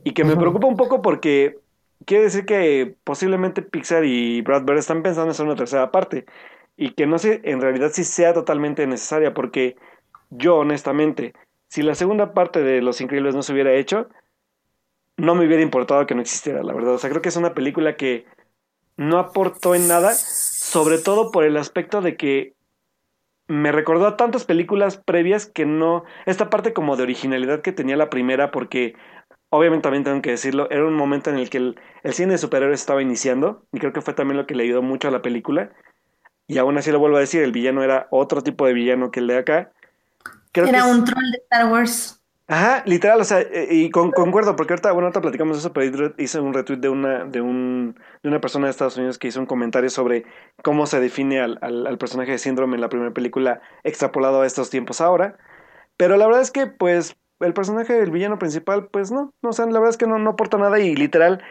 Y 0.05 0.13
que 0.13 0.25
me 0.25 0.37
preocupa 0.37 0.67
un 0.67 0.77
poco 0.77 1.03
porque 1.03 1.59
quiere 2.07 2.25
decir 2.25 2.47
que 2.47 2.95
posiblemente 3.05 3.63
Pixar 3.63 4.05
y 4.05 4.41
Brad 4.43 4.63
Bird 4.65 4.79
están 4.79 5.03
pensando 5.03 5.25
en 5.27 5.31
hacer 5.31 5.45
una 5.45 5.57
tercera 5.57 5.91
parte. 5.91 6.25
Y 6.81 6.93
que 6.93 7.07
no 7.07 7.19
sé 7.19 7.43
en 7.45 7.61
realidad 7.61 7.91
si 7.93 8.05
sea 8.05 8.33
totalmente 8.33 8.87
necesaria, 8.87 9.35
porque 9.35 9.77
yo 10.31 10.57
honestamente, 10.57 11.35
si 11.69 11.83
la 11.83 11.95
segunda 11.95 12.33
parte 12.33 12.63
de 12.63 12.81
Los 12.81 13.03
Increíbles 13.03 13.35
no 13.35 13.43
se 13.43 13.53
hubiera 13.53 13.75
hecho, 13.75 14.09
no 15.19 15.35
me 15.35 15.47
hubiera 15.47 15.63
importado 15.63 16.07
que 16.07 16.15
no 16.15 16.23
existiera, 16.23 16.63
la 16.63 16.73
verdad. 16.73 16.95
O 16.95 16.99
sea, 16.99 17.11
creo 17.11 17.21
que 17.21 17.29
es 17.29 17.37
una 17.37 17.53
película 17.53 17.97
que 17.97 18.25
no 18.97 19.19
aportó 19.19 19.75
en 19.75 19.89
nada, 19.89 20.15
sobre 20.15 20.97
todo 20.97 21.31
por 21.31 21.45
el 21.45 21.59
aspecto 21.59 22.01
de 22.01 22.17
que 22.17 22.55
me 23.47 23.73
recordó 23.73 24.07
a 24.07 24.17
tantas 24.17 24.47
películas 24.47 24.97
previas 24.97 25.45
que 25.45 25.67
no, 25.67 26.05
esta 26.25 26.49
parte 26.49 26.73
como 26.73 26.97
de 26.97 27.03
originalidad 27.03 27.61
que 27.61 27.73
tenía 27.73 27.99
la 27.99 28.09
primera, 28.09 28.51
porque 28.51 28.95
obviamente 29.51 29.83
también 29.83 30.05
tengo 30.05 30.23
que 30.23 30.31
decirlo, 30.31 30.67
era 30.71 30.87
un 30.87 30.95
momento 30.95 31.29
en 31.29 31.37
el 31.37 31.51
que 31.51 31.59
el, 31.59 31.79
el 32.05 32.15
cine 32.15 32.33
de 32.33 32.39
superhéroes 32.39 32.81
estaba 32.81 33.03
iniciando, 33.03 33.67
y 33.71 33.81
creo 33.81 33.93
que 33.93 34.01
fue 34.01 34.15
también 34.15 34.39
lo 34.39 34.47
que 34.47 34.55
le 34.55 34.63
ayudó 34.63 34.81
mucho 34.81 35.09
a 35.09 35.11
la 35.11 35.21
película, 35.21 35.73
y 36.55 36.59
aún 36.59 36.77
así 36.79 36.91
lo 36.91 36.99
vuelvo 36.99 37.17
a 37.17 37.21
decir, 37.21 37.43
el 37.43 37.53
villano 37.53 37.83
era 37.83 38.07
otro 38.11 38.43
tipo 38.43 38.67
de 38.67 38.73
villano 38.73 39.11
que 39.11 39.21
el 39.21 39.27
de 39.27 39.39
acá. 39.39 39.73
Creo 40.53 40.67
Era 40.67 40.83
que 40.83 40.89
es- 40.91 40.97
un 40.97 41.05
troll 41.05 41.31
de 41.31 41.39
Star 41.39 41.67
Wars. 41.73 42.17
Ajá, 42.49 42.83
literal, 42.85 43.21
o 43.21 43.25
sea, 43.25 43.41
eh, 43.43 43.69
y 43.71 43.91
con- 43.91 44.11
concuerdo, 44.11 44.57
porque 44.57 44.73
ahorita, 44.73 44.91
bueno, 44.91 45.07
ahorita 45.07 45.21
platicamos 45.21 45.57
eso, 45.59 45.73
pero 45.73 45.87
hice- 45.87 46.15
hice 46.19 46.41
un 46.41 46.53
retweet 46.53 46.79
de 46.79 46.89
una, 46.89 47.25
de 47.25 47.41
un, 47.41 47.95
de 48.25 48.29
una 48.29 48.41
persona 48.41 48.67
de 48.67 48.73
Estados 48.73 48.97
Unidos 48.97 49.19
que 49.19 49.29
hizo 49.29 49.39
un 49.39 49.47
comentario 49.47 49.89
sobre 49.89 50.25
cómo 50.65 50.87
se 50.87 50.99
define 50.99 51.41
al, 51.41 51.59
al, 51.63 51.87
al 51.87 51.97
personaje 51.99 52.33
de 52.33 52.39
Síndrome 52.39 52.75
en 52.75 52.81
la 52.81 52.89
primera 52.89 53.13
película 53.13 53.61
extrapolado 53.85 54.43
a 54.43 54.47
estos 54.47 54.69
tiempos 54.69 55.01
ahora. 55.01 55.39
Pero 55.97 56.17
la 56.17 56.27
verdad 56.27 56.43
es 56.43 56.51
que, 56.51 56.67
pues, 56.67 57.15
el 57.41 57.55
personaje 57.55 57.95
del 57.95 58.11
villano 58.11 58.39
principal, 58.39 58.89
pues 58.89 59.11
no, 59.11 59.33
no, 59.43 59.51
o 59.51 59.53
sea, 59.53 59.67
la 59.67 59.73
verdad 59.81 59.91
es 59.91 59.97
que 59.97 60.07
no, 60.07 60.19
no 60.19 60.31
aporta 60.31 60.59
nada 60.59 60.79
y 60.79 60.95
literal, 60.95 61.43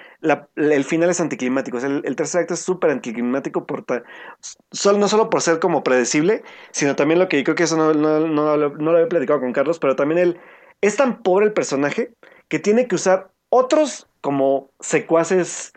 el 0.56 0.84
final 0.84 1.10
es 1.10 1.20
anticlimático. 1.20 1.78
El, 1.80 2.16
tercer 2.16 2.42
acto 2.42 2.54
es 2.54 2.60
súper 2.62 2.92
anticlimático, 2.92 3.66
por 3.66 3.84
ta- 3.84 4.04
no 4.98 5.08
solo 5.08 5.30
por 5.30 5.42
ser 5.42 5.60
como 5.60 5.84
predecible, 5.84 6.44
sino 6.72 6.96
también 6.96 7.20
lo 7.20 7.28
que 7.28 7.44
creo 7.44 7.56
que 7.56 7.64
eso 7.64 7.78
no, 7.78 7.94
no, 7.94 8.20
no, 8.28 8.58
lo- 8.58 8.76
no 8.78 8.92
lo 8.92 8.98
había 8.98 9.10
platicado 9.10 9.40
con 9.40 9.54
Carlos, 9.54 9.80
pero 9.80 9.96
también 9.96 10.20
el, 10.20 10.40
es 10.82 10.96
tan 10.96 11.22
pobre 11.24 11.46
el 11.48 11.54
personaje 11.54 12.14
que 12.48 12.60
tiene 12.60 12.88
que 12.88 12.96
usar 12.96 13.32
otros 13.50 14.08
como 14.22 14.70
secuaces, 14.80 15.74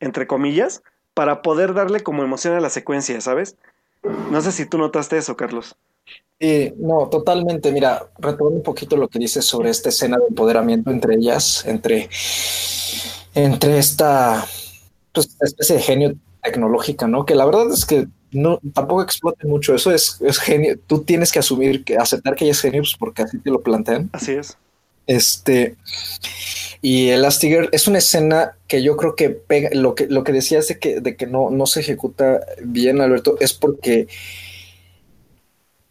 entre 0.00 0.26
comillas, 0.26 0.82
para 1.14 1.42
poder 1.42 1.74
darle 1.74 2.00
como 2.02 2.22
emoción 2.24 2.54
a 2.54 2.60
la 2.60 2.70
secuencia, 2.70 3.20
¿sabes? 3.20 3.56
No 4.30 4.40
sé 4.40 4.52
si 4.52 4.66
tú 4.66 4.78
notaste 4.78 5.18
eso, 5.18 5.36
Carlos. 5.36 5.76
No, 6.76 7.08
totalmente. 7.08 7.70
Mira, 7.70 8.08
retomando 8.18 8.56
un 8.56 8.62
poquito 8.62 8.96
lo 8.96 9.08
que 9.08 9.20
dices 9.20 9.44
sobre 9.44 9.70
esta 9.70 9.90
escena 9.90 10.18
de 10.18 10.24
empoderamiento 10.28 10.90
entre 10.90 11.14
ellas, 11.14 11.64
entre, 11.66 12.08
entre 13.34 13.78
esta, 13.78 14.44
pues, 15.12 15.36
especie 15.40 15.76
de 15.76 15.82
genio 15.82 16.14
tecnológica, 16.42 17.06
¿no? 17.06 17.24
Que 17.24 17.36
la 17.36 17.44
verdad 17.44 17.70
es 17.72 17.86
que 17.86 18.08
no, 18.32 18.58
tampoco 18.74 19.02
exploten 19.02 19.48
mucho 19.48 19.74
eso, 19.74 19.92
es, 19.92 20.20
es 20.20 20.38
genio. 20.38 20.76
Tú 20.86 21.02
tienes 21.02 21.30
que 21.30 21.38
asumir, 21.38 21.84
que 21.84 21.96
aceptar 21.96 22.34
que 22.34 22.44
ella 22.44 22.52
es 22.52 22.60
genio, 22.60 22.82
pues 22.82 22.96
porque 22.98 23.22
así 23.22 23.38
te 23.38 23.50
lo 23.50 23.62
plantean. 23.62 24.10
Así 24.12 24.32
es. 24.32 24.56
Este, 25.06 25.76
y 26.80 27.08
Elastigirl 27.10 27.68
es 27.72 27.86
una 27.86 27.98
escena 27.98 28.56
que 28.68 28.82
yo 28.82 28.96
creo 28.96 29.14
que 29.14 29.30
pega, 29.30 29.70
lo 29.72 29.94
que, 29.94 30.06
lo 30.06 30.24
que 30.24 30.32
decías 30.32 30.68
de 30.68 30.78
que, 30.78 31.00
de 31.00 31.16
que 31.16 31.26
no, 31.26 31.50
no 31.50 31.66
se 31.66 31.80
ejecuta 31.80 32.40
bien, 32.62 33.00
Alberto, 33.00 33.36
es 33.40 33.52
porque 33.52 34.08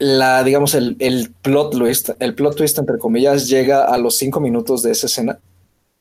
la, 0.02 0.44
digamos, 0.44 0.74
el, 0.74 0.96
el 0.98 1.32
plot 1.44 1.74
twist, 1.74 2.10
el 2.18 2.34
plot 2.34 2.56
twist, 2.56 2.80
entre 2.80 2.98
comillas, 2.98 3.48
llega 3.48 3.86
a 3.86 4.00
los 4.00 4.18
cinco 4.18 4.40
minutos 4.40 4.82
de 4.82 4.92
esa 4.92 5.06
escena. 5.06 5.40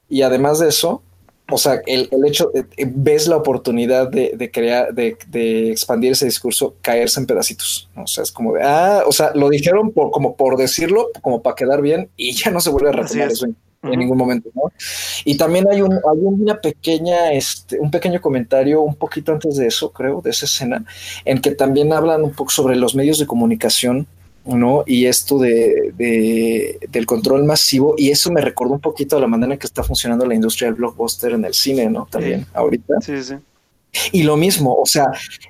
Y 0.09 0.22
además 0.22 0.59
de 0.59 0.68
eso, 0.70 1.02
o 1.51 1.59
sea, 1.59 1.81
el, 1.86 2.09
el 2.10 2.27
hecho, 2.27 2.51
eh, 2.55 2.64
ves 2.86 3.27
la 3.28 3.36
oportunidad 3.36 4.09
de, 4.09 4.32
de 4.36 4.51
crear, 4.51 4.94
de, 4.94 5.16
de 5.28 5.70
expandir 5.70 6.12
ese 6.12 6.27
discurso, 6.27 6.74
caerse 6.81 7.20
en 7.20 7.27
pedacitos. 7.27 7.89
O 7.97 8.06
sea, 8.06 8.24
es 8.24 8.32
como 8.32 8.55
de, 8.55 8.62
ah, 8.62 9.02
o 9.06 9.12
sea, 9.12 9.32
lo 9.35 9.48
dijeron 9.48 9.93
por, 9.93 10.10
como 10.10 10.36
por 10.36 10.56
decirlo, 10.56 11.09
como 11.22 11.43
para 11.43 11.56
quedar 11.56 11.82
bien, 11.82 12.09
y 12.16 12.32
ya 12.32 12.51
no 12.51 12.60
se 12.60 12.70
vuelve 12.70 12.90
a 12.90 12.93
retomar 12.93 13.28
es. 13.28 13.35
eso 13.35 13.47
en, 13.47 13.56
en 13.82 13.98
ningún 13.98 14.18
momento, 14.18 14.51
¿no? 14.55 14.70
Y 15.24 15.36
también 15.36 15.66
hay 15.70 15.82
un, 15.82 15.94
hay 15.94 16.18
una 16.20 16.60
pequeña, 16.60 17.32
este, 17.32 17.78
un 17.78 17.90
pequeño 17.90 18.20
comentario 18.20 18.82
un 18.82 18.94
poquito 18.94 19.32
antes 19.32 19.56
de 19.56 19.66
eso, 19.66 19.90
creo, 19.90 20.20
de 20.20 20.31
esa 20.31 20.47
escena, 20.47 20.85
en 21.24 21.40
que 21.40 21.52
también 21.52 21.93
hablan 21.93 22.22
un 22.22 22.32
poco 22.32 22.51
sobre 22.51 22.77
los 22.77 22.94
medios 22.94 23.18
de 23.18 23.27
comunicación, 23.27 24.06
¿no? 24.56 24.85
Y 24.86 25.06
esto 25.06 25.39
de, 25.39 25.93
de- 25.97 26.78
del 26.90 27.06
control 27.06 27.44
masivo, 27.44 27.94
y 27.97 28.10
eso 28.10 28.31
me 28.32 28.40
recordó 28.40 28.74
un 28.74 28.81
poquito 28.81 29.16
a 29.16 29.20
la 29.20 29.27
manera 29.27 29.52
en 29.55 29.59
que 29.59 29.66
está 29.66 29.82
funcionando 29.82 30.27
la 30.27 30.35
industria 30.35 30.66
del 30.68 30.74
blockbuster 30.77 31.32
en 31.32 31.44
el 31.44 31.55
cine, 31.55 31.89
¿no? 31.90 32.06
También 32.10 32.40
Sí. 32.40 32.47
ahorita. 32.55 32.94
Sí, 33.01 33.22
sí. 33.22 33.35
Y 34.12 34.22
lo 34.22 34.36
mismo, 34.36 34.74
o 34.77 34.86
sea, 34.86 35.06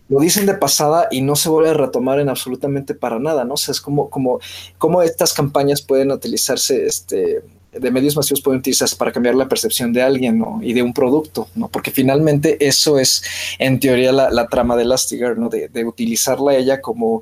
lo 0.08 0.18
dicen 0.20 0.46
de 0.46 0.54
pasada 0.54 1.08
y 1.10 1.20
no 1.20 1.36
se 1.36 1.50
vuelve 1.50 1.70
a 1.70 1.74
retomar 1.74 2.20
en 2.20 2.30
absolutamente 2.30 2.94
para 2.94 3.18
nada, 3.18 3.44
¿no? 3.44 3.54
O 3.54 3.56
sea, 3.58 3.72
es 3.72 3.80
como, 3.82 4.08
como, 4.08 4.40
como 4.78 5.02
estas 5.02 5.34
campañas 5.34 5.82
pueden 5.82 6.10
utilizarse, 6.10 6.86
este, 6.86 7.42
de 7.72 7.90
medios 7.90 8.16
masivos 8.16 8.40
pueden 8.40 8.60
utilizarse 8.60 8.96
para 8.96 9.12
cambiar 9.12 9.34
la 9.34 9.46
percepción 9.46 9.92
de 9.92 10.00
alguien, 10.02 10.38
¿no? 10.38 10.58
Y 10.62 10.72
de 10.72 10.82
un 10.82 10.94
producto, 10.94 11.48
¿no? 11.54 11.68
Porque 11.68 11.90
finalmente 11.90 12.56
eso 12.66 12.98
es, 12.98 13.22
en 13.58 13.78
teoría, 13.78 14.10
la, 14.10 14.30
la 14.30 14.46
trama 14.48 14.74
de 14.74 14.84
Elastigirl, 14.84 15.38
¿no? 15.38 15.50
De, 15.50 15.68
de 15.68 15.84
utilizarla 15.84 16.56
ella 16.56 16.80
como 16.80 17.20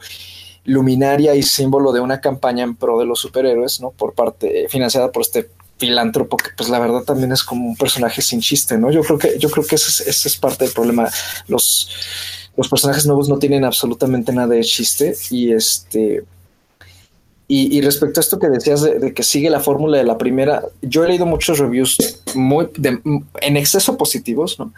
luminaria 0.64 1.34
y 1.34 1.42
símbolo 1.42 1.92
de 1.92 2.00
una 2.00 2.20
campaña 2.20 2.64
en 2.64 2.76
pro 2.76 2.98
de 2.98 3.06
los 3.06 3.20
superhéroes, 3.20 3.80
¿no? 3.80 3.90
Por 3.90 4.14
parte, 4.14 4.66
financiada 4.68 5.10
por 5.12 5.22
este 5.22 5.50
filántropo 5.78 6.36
que 6.36 6.50
pues 6.56 6.68
la 6.68 6.80
verdad 6.80 7.02
también 7.02 7.32
es 7.32 7.42
como 7.44 7.66
un 7.66 7.76
personaje 7.76 8.20
sin 8.20 8.40
chiste, 8.40 8.76
¿no? 8.76 8.90
Yo 8.90 9.02
creo 9.02 9.18
que 9.18 9.38
yo 9.38 9.50
creo 9.50 9.64
que 9.64 9.76
ese 9.76 10.10
es, 10.10 10.36
parte 10.36 10.64
del 10.64 10.74
problema. 10.74 11.08
Los, 11.46 11.88
los 12.56 12.68
personajes 12.68 13.06
nuevos 13.06 13.28
no 13.28 13.38
tienen 13.38 13.64
absolutamente 13.64 14.32
nada 14.32 14.48
de 14.48 14.60
chiste 14.62 15.14
y 15.30 15.52
este 15.52 16.24
y, 17.50 17.80
respecto 17.80 18.20
a 18.20 18.22
esto 18.22 18.38
que 18.38 18.50
decías 18.50 18.82
de, 18.82 19.14
que 19.14 19.22
sigue 19.22 19.48
la 19.48 19.60
fórmula 19.60 19.96
de 19.96 20.04
la 20.04 20.18
primera, 20.18 20.64
yo 20.82 21.02
he 21.02 21.08
leído 21.08 21.24
muchos 21.24 21.58
reviews 21.58 21.96
muy 22.34 22.68
en 23.40 23.56
exceso 23.56 23.96
positivos, 23.96 24.58
¿no? 24.58 24.74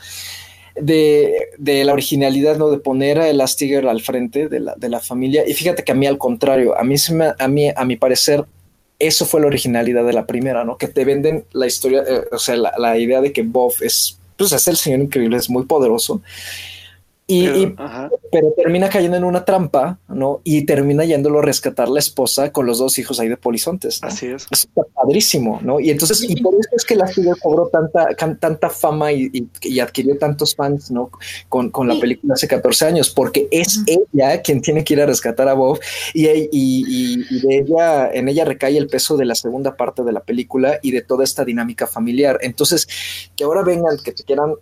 De, 0.77 1.49
de 1.59 1.85
la 1.85 1.93
originalidad, 1.93 2.57
¿no? 2.57 2.71
De 2.71 2.79
poner 2.79 3.19
a 3.19 3.29
Elastigirl 3.29 3.89
al 3.89 4.01
frente 4.01 4.49
de 4.49 4.61
la, 4.61 4.75
de 4.77 4.89
la 4.89 5.01
familia. 5.01 5.43
Y 5.47 5.55
fíjate 5.55 5.83
que 5.83 5.93
a 5.93 5.95
mí, 5.95 6.07
al 6.07 6.19
contrario, 6.19 6.79
a 6.79 6.85
mí, 6.85 6.95
a 7.39 7.49
mí, 7.49 7.71
a 7.75 7.85
mi 7.85 7.97
parecer, 7.97 8.45
eso 8.99 9.27
fue 9.27 9.41
la 9.41 9.47
originalidad 9.49 10.05
de 10.05 10.13
la 10.13 10.27
primera, 10.27 10.65
¿no? 10.65 10.77
Que 10.77 10.87
te 10.87 11.05
venden 11.05 11.45
la 11.53 11.67
historia, 11.67 12.05
eh, 12.07 12.23
o 12.31 12.39
sea, 12.39 12.57
la, 12.57 12.73
la 12.79 12.99
idea 12.99 13.21
de 13.21 13.33
que 13.33 13.43
Bob 13.43 13.73
es, 13.81 14.19
pues 14.37 14.53
es 14.53 14.69
el 14.69 14.77
señor 14.77 15.01
increíble, 15.01 15.37
es 15.37 15.51
muy 15.51 15.65
poderoso. 15.65 16.23
Y, 17.31 17.45
Pero, 17.47 17.59
y- 17.59 17.75
ajá. 17.77 18.11
pero 18.33 18.53
termina 18.57 18.89
cayendo 18.89 19.17
en 19.17 19.25
una 19.25 19.45
trampa, 19.45 19.99
¿no? 20.09 20.41
Y 20.43 20.65
termina 20.67 21.05
yéndolo 21.05 21.39
a 21.39 21.43
rescatar 21.43 21.89
la 21.89 22.01
esposa 22.01 22.51
con 22.51 22.67
los 22.67 22.79
dos 22.79 22.99
hijos 22.99 23.21
ahí 23.21 23.29
de 23.29 23.37
polizontes. 23.37 24.01
¿no? 24.03 24.09
Así 24.09 24.27
es. 24.27 24.47
Eso 24.51 24.67
está 24.69 24.83
padrísimo, 24.95 25.61
¿no? 25.63 25.79
Y 25.79 25.91
entonces, 25.91 26.23
y 26.29 26.41
por 26.43 26.55
eso 26.55 26.71
es 26.77 26.85
que 26.85 26.97
la 26.97 27.07
ciudad 27.07 27.35
cobró 27.41 27.69
tanta, 27.69 28.15
can- 28.17 28.39
tanta 28.41 28.69
fama 28.69 29.13
y, 29.13 29.31
y- 29.33 29.49
y 29.63 29.79
adquirió 29.81 30.19
tantos 30.19 30.57
fans, 30.57 30.91
¿no? 30.91 31.11
Con, 31.49 31.71
con 31.71 31.87
la 31.87 31.95
Sí. 31.95 32.01
película 32.01 32.35
hace 32.35 32.49
14 32.49 32.87
años, 32.87 33.11
porque 33.11 33.47
es 33.53 33.81
ella 33.87 34.43
quien 34.43 34.61
tiene 34.61 34.83
que 34.83 34.95
ir 34.95 35.01
a 35.01 35.07
rescatar 35.07 35.49
a 35.49 35.55
Bob 35.55 35.79
y, 36.15 36.27
y, 36.29 36.49
y- 36.51 37.25
y 37.31 37.41
de 37.47 37.59
ella, 37.59 38.11
en 38.13 38.29
ella 38.29 38.45
recae 38.45 38.77
el 38.77 38.89
peso 38.89 39.17
de 39.17 39.25
la 39.25 39.35
segunda 39.35 39.77
parte 39.77 40.03
de 40.03 40.13
la 40.13 40.21
película 40.21 40.79
y 40.83 40.91
de 40.91 41.03
toda 41.03 41.23
esta 41.25 41.45
dinámica 41.45 41.87
familiar. 41.87 42.39
Entonces, 42.43 42.89
que 43.37 43.45
ahora 43.45 43.63
vengan, 43.63 43.99
que 44.05 44.13
te 44.13 44.25
quieran 44.25 44.55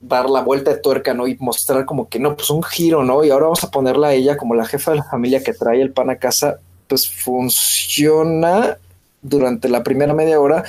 dar 0.00 0.28
la 0.28 0.42
vuelta 0.42 0.72
de 0.72 0.78
tuerca, 0.80 1.14
¿no? 1.14 1.26
Y 1.26 1.36
mostrar 1.38 1.84
como 1.86 2.08
que 2.08 2.18
no, 2.18 2.36
pues 2.36 2.50
un 2.50 2.62
giro, 2.62 3.02
¿no? 3.04 3.24
Y 3.24 3.30
ahora 3.30 3.44
vamos 3.46 3.64
a 3.64 3.70
ponerla 3.70 4.08
a 4.08 4.12
ella 4.14 4.36
como 4.36 4.54
la 4.54 4.66
jefa 4.66 4.90
de 4.92 4.98
la 4.98 5.04
familia 5.04 5.42
que 5.42 5.52
trae 5.54 5.80
el 5.80 5.92
pan 5.92 6.10
a 6.10 6.16
casa, 6.18 6.60
pues 6.86 7.08
funciona 7.10 8.78
durante 9.22 9.68
la 9.68 9.82
primera 9.82 10.14
media 10.14 10.38
hora, 10.40 10.64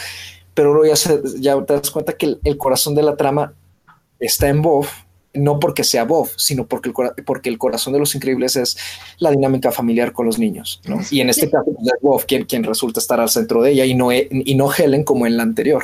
pero 0.53 0.73
luego 0.73 0.87
ya, 0.87 0.95
se, 0.95 1.21
ya 1.39 1.61
te 1.63 1.73
das 1.73 1.91
cuenta 1.91 2.13
que 2.13 2.25
el, 2.25 2.39
el 2.43 2.57
corazón 2.57 2.95
de 2.95 3.03
la 3.03 3.15
trama 3.15 3.53
está 4.19 4.47
en 4.49 4.61
Bob, 4.61 4.87
no 5.33 5.59
porque 5.59 5.83
sea 5.83 6.05
Bob, 6.05 6.29
sino 6.37 6.65
porque 6.65 6.89
el, 6.89 6.95
cora- 6.95 7.13
porque 7.25 7.49
el 7.49 7.59
corazón 7.59 7.93
de 7.93 7.99
los 7.99 8.15
increíbles 8.15 8.55
es 8.55 8.77
la 9.19 9.29
dinámica 9.29 9.71
familiar 9.71 10.11
con 10.13 10.25
los 10.25 10.39
niños, 10.39 10.81
¿no? 10.87 10.99
Y 11.11 11.21
en 11.21 11.29
este 11.29 11.49
caso 11.51 11.65
pues, 11.65 11.85
es 11.87 12.01
Bob 12.01 12.25
quien, 12.25 12.45
quien 12.45 12.63
resulta 12.63 12.99
estar 12.99 13.19
al 13.19 13.29
centro 13.29 13.61
de 13.61 13.71
ella 13.73 13.85
y 13.85 13.93
no, 13.93 14.11
e- 14.11 14.27
y 14.31 14.55
no 14.55 14.71
Helen 14.73 15.03
como 15.03 15.27
en 15.27 15.37
la 15.37 15.43
anterior. 15.43 15.83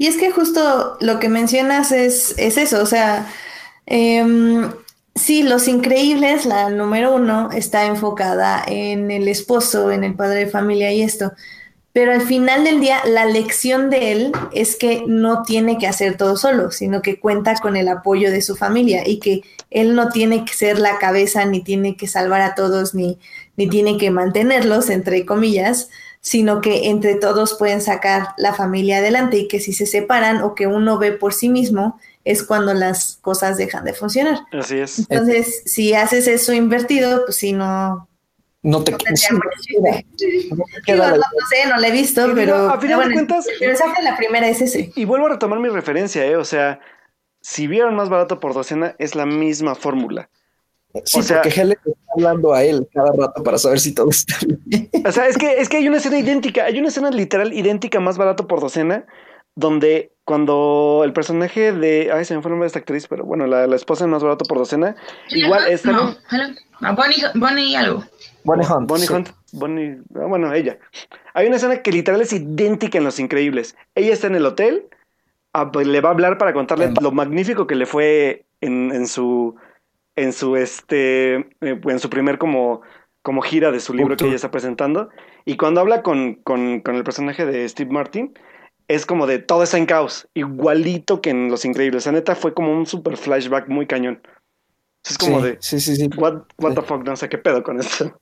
Y 0.00 0.06
es 0.06 0.16
que 0.16 0.30
justo 0.30 0.96
lo 1.00 1.18
que 1.18 1.28
mencionas 1.28 1.92
es, 1.92 2.34
es 2.38 2.56
eso, 2.56 2.82
o 2.82 2.86
sea, 2.86 3.30
em, 3.84 4.72
sí, 5.14 5.42
Los 5.42 5.68
Increíbles, 5.68 6.46
la 6.46 6.70
número 6.70 7.14
uno, 7.14 7.50
está 7.52 7.84
enfocada 7.84 8.64
en 8.66 9.10
el 9.10 9.28
esposo, 9.28 9.90
en 9.90 10.02
el 10.02 10.14
padre 10.14 10.46
de 10.46 10.50
familia 10.50 10.90
y 10.90 11.02
esto, 11.02 11.32
pero 11.92 12.12
al 12.12 12.22
final 12.22 12.64
del 12.64 12.80
día 12.80 13.02
la 13.04 13.26
lección 13.26 13.90
de 13.90 14.12
él 14.12 14.32
es 14.52 14.74
que 14.76 15.04
no 15.06 15.42
tiene 15.42 15.76
que 15.76 15.86
hacer 15.86 16.16
todo 16.16 16.38
solo, 16.38 16.70
sino 16.70 17.02
que 17.02 17.20
cuenta 17.20 17.56
con 17.56 17.76
el 17.76 17.88
apoyo 17.88 18.30
de 18.30 18.40
su 18.40 18.56
familia 18.56 19.06
y 19.06 19.18
que 19.18 19.42
él 19.70 19.94
no 19.94 20.08
tiene 20.08 20.46
que 20.46 20.54
ser 20.54 20.78
la 20.78 20.96
cabeza, 20.96 21.44
ni 21.44 21.62
tiene 21.62 21.98
que 21.98 22.06
salvar 22.06 22.40
a 22.40 22.54
todos, 22.54 22.94
ni, 22.94 23.18
ni 23.58 23.68
tiene 23.68 23.98
que 23.98 24.10
mantenerlos, 24.10 24.88
entre 24.88 25.26
comillas, 25.26 25.90
sino 26.20 26.60
que 26.60 26.88
entre 26.90 27.14
todos 27.14 27.54
pueden 27.58 27.80
sacar 27.80 28.28
la 28.36 28.54
familia 28.54 28.98
adelante 28.98 29.38
y 29.38 29.48
que 29.48 29.60
si 29.60 29.72
se 29.72 29.86
separan 29.86 30.42
o 30.42 30.54
que 30.54 30.66
uno 30.66 30.98
ve 30.98 31.12
por 31.12 31.32
sí 31.32 31.48
mismo 31.48 31.98
es 32.24 32.42
cuando 32.42 32.74
las 32.74 33.18
cosas 33.22 33.56
dejan 33.56 33.84
de 33.84 33.94
funcionar. 33.94 34.40
Así 34.52 34.78
es. 34.78 34.98
Entonces, 34.98 35.62
si 35.64 35.94
haces 35.94 36.26
eso 36.28 36.52
invertido, 36.52 37.24
pues 37.24 37.36
si 37.38 37.52
no, 37.54 38.06
No 38.62 38.84
te 38.84 38.92
no 38.92 38.98
no 38.98 39.04
te 39.04 40.04
Digo, 40.18 40.64
queda 40.84 41.16
no, 41.16 41.22
sé, 41.48 41.68
no 41.68 41.76
la 41.78 41.88
he 41.88 41.92
visto, 41.92 42.30
Y 42.30 42.34
pero, 42.34 42.56
digo, 42.62 42.68
a 42.74 42.78
final 42.78 42.98
pero 42.98 43.08
de 43.08 43.14
cuentas- 43.14 43.46
el 43.60 43.68
mensaje 43.68 44.02
de 44.02 44.10
la 44.10 44.16
primera 44.18 44.48
es 44.48 44.60
ese. 44.60 44.92
Y 44.94 45.06
vuelvo 45.06 45.26
a 45.26 45.30
retomar 45.30 45.58
mi 45.60 45.70
referencia, 45.70 46.26
¿eh? 46.26 46.36
O 46.36 46.44
sea, 46.44 46.80
si 47.40 47.66
vieron 47.66 47.94
más 47.96 48.10
barato 48.10 48.38
por 48.40 48.52
docena, 48.52 48.94
es 48.98 49.14
la 49.14 49.24
misma 49.24 49.74
fórmula. 49.74 50.28
Sí, 51.04 51.20
o 51.20 51.22
sea- 51.22 51.42
porque 51.42 51.60
Helen 51.60 51.78
está 51.84 52.12
hablando 52.16 52.52
a 52.52 52.64
él 52.64 52.88
cada 52.92 53.12
rato 53.12 53.42
para 53.42 53.58
saber 53.58 53.78
si 53.80 53.94
todo 53.94 54.10
está 54.10 54.34
bien. 54.44 54.90
O 55.06 55.12
sea, 55.12 55.28
es 55.28 55.38
que, 55.38 55.60
es 55.60 55.68
que 55.68 55.76
hay 55.78 55.88
una 55.88 55.98
escena 55.98 56.18
idéntica, 56.18 56.64
hay 56.64 56.78
una 56.78 56.88
escena 56.88 57.10
literal 57.10 57.52
idéntica 57.52 58.00
más 58.00 58.18
barato 58.18 58.46
por 58.48 58.60
docena, 58.60 59.04
donde 59.54 60.12
cuando 60.24 61.02
el 61.04 61.12
personaje 61.12 61.72
de. 61.72 62.10
Ay, 62.12 62.24
se 62.24 62.34
me 62.34 62.42
fue 62.42 62.48
el 62.50 62.52
nombre 62.52 62.64
de 62.64 62.68
esta 62.68 62.78
actriz, 62.80 63.06
pero 63.08 63.24
bueno, 63.24 63.46
la, 63.46 63.66
la 63.66 63.76
esposa 63.76 64.04
de 64.04 64.10
más 64.10 64.22
barato 64.22 64.44
por 64.44 64.58
docena, 64.58 64.96
igual 65.30 65.68
está. 65.68 65.92
No, 65.92 66.16
Bonnie, 66.80 67.22
Bonnie 67.34 67.76
algo. 67.76 68.04
Bonnie 68.44 68.66
Hunt. 68.66 68.88
Bonnie 68.88 69.06
sí. 69.06 69.12
Hunt. 69.12 69.28
Bonnie, 69.52 69.98
ah, 70.14 70.26
bueno, 70.28 70.52
ella. 70.52 70.78
Hay 71.34 71.46
una 71.46 71.56
escena 71.56 71.82
que 71.82 71.92
literal 71.92 72.20
es 72.20 72.32
idéntica 72.32 72.98
en 72.98 73.04
Los 73.04 73.18
Increíbles. 73.20 73.76
Ella 73.94 74.12
está 74.12 74.28
en 74.28 74.36
el 74.36 74.46
hotel, 74.46 74.86
ah, 75.52 75.70
pues, 75.72 75.86
le 75.86 76.00
va 76.00 76.08
a 76.10 76.12
hablar 76.12 76.38
para 76.38 76.52
contarle 76.52 76.92
lo 77.00 77.12
magnífico 77.12 77.66
que 77.66 77.74
le 77.74 77.86
fue 77.86 78.46
en, 78.60 78.92
en 78.92 79.06
su 79.06 79.56
en 80.22 80.32
su 80.32 80.56
este 80.56 81.34
eh, 81.36 81.80
en 81.84 81.98
su 81.98 82.08
primer 82.10 82.38
como 82.38 82.82
como 83.22 83.42
gira 83.42 83.70
de 83.70 83.80
su 83.80 83.92
libro 83.94 84.16
que 84.16 84.24
ella 84.26 84.36
está 84.36 84.50
presentando 84.50 85.08
y 85.44 85.56
cuando 85.56 85.80
habla 85.80 86.02
con, 86.02 86.36
con, 86.36 86.80
con 86.80 86.94
el 86.94 87.04
personaje 87.04 87.44
de 87.46 87.68
Steve 87.68 87.90
Martin 87.90 88.32
es 88.88 89.04
como 89.06 89.26
de 89.26 89.38
todo 89.38 89.62
está 89.62 89.76
en 89.78 89.86
caos 89.86 90.26
igualito 90.34 91.20
que 91.20 91.30
en 91.30 91.50
Los 91.50 91.64
Increíbles 91.64 92.04
sea 92.04 92.12
neta 92.12 92.34
fue 92.34 92.54
como 92.54 92.72
un 92.72 92.86
super 92.86 93.16
flashback 93.16 93.68
muy 93.68 93.86
cañón 93.86 94.22
es 95.08 95.18
como 95.18 95.40
sí, 95.40 95.46
de 95.46 95.56
sí, 95.60 95.80
sí, 95.80 95.96
sí. 95.96 96.10
what, 96.16 96.42
what 96.58 96.74
the 96.74 96.82
fuck 96.82 97.04
no 97.06 97.16
sé 97.16 97.28
qué 97.28 97.38
pedo 97.38 97.62
con 97.62 97.78
esto 97.80 98.18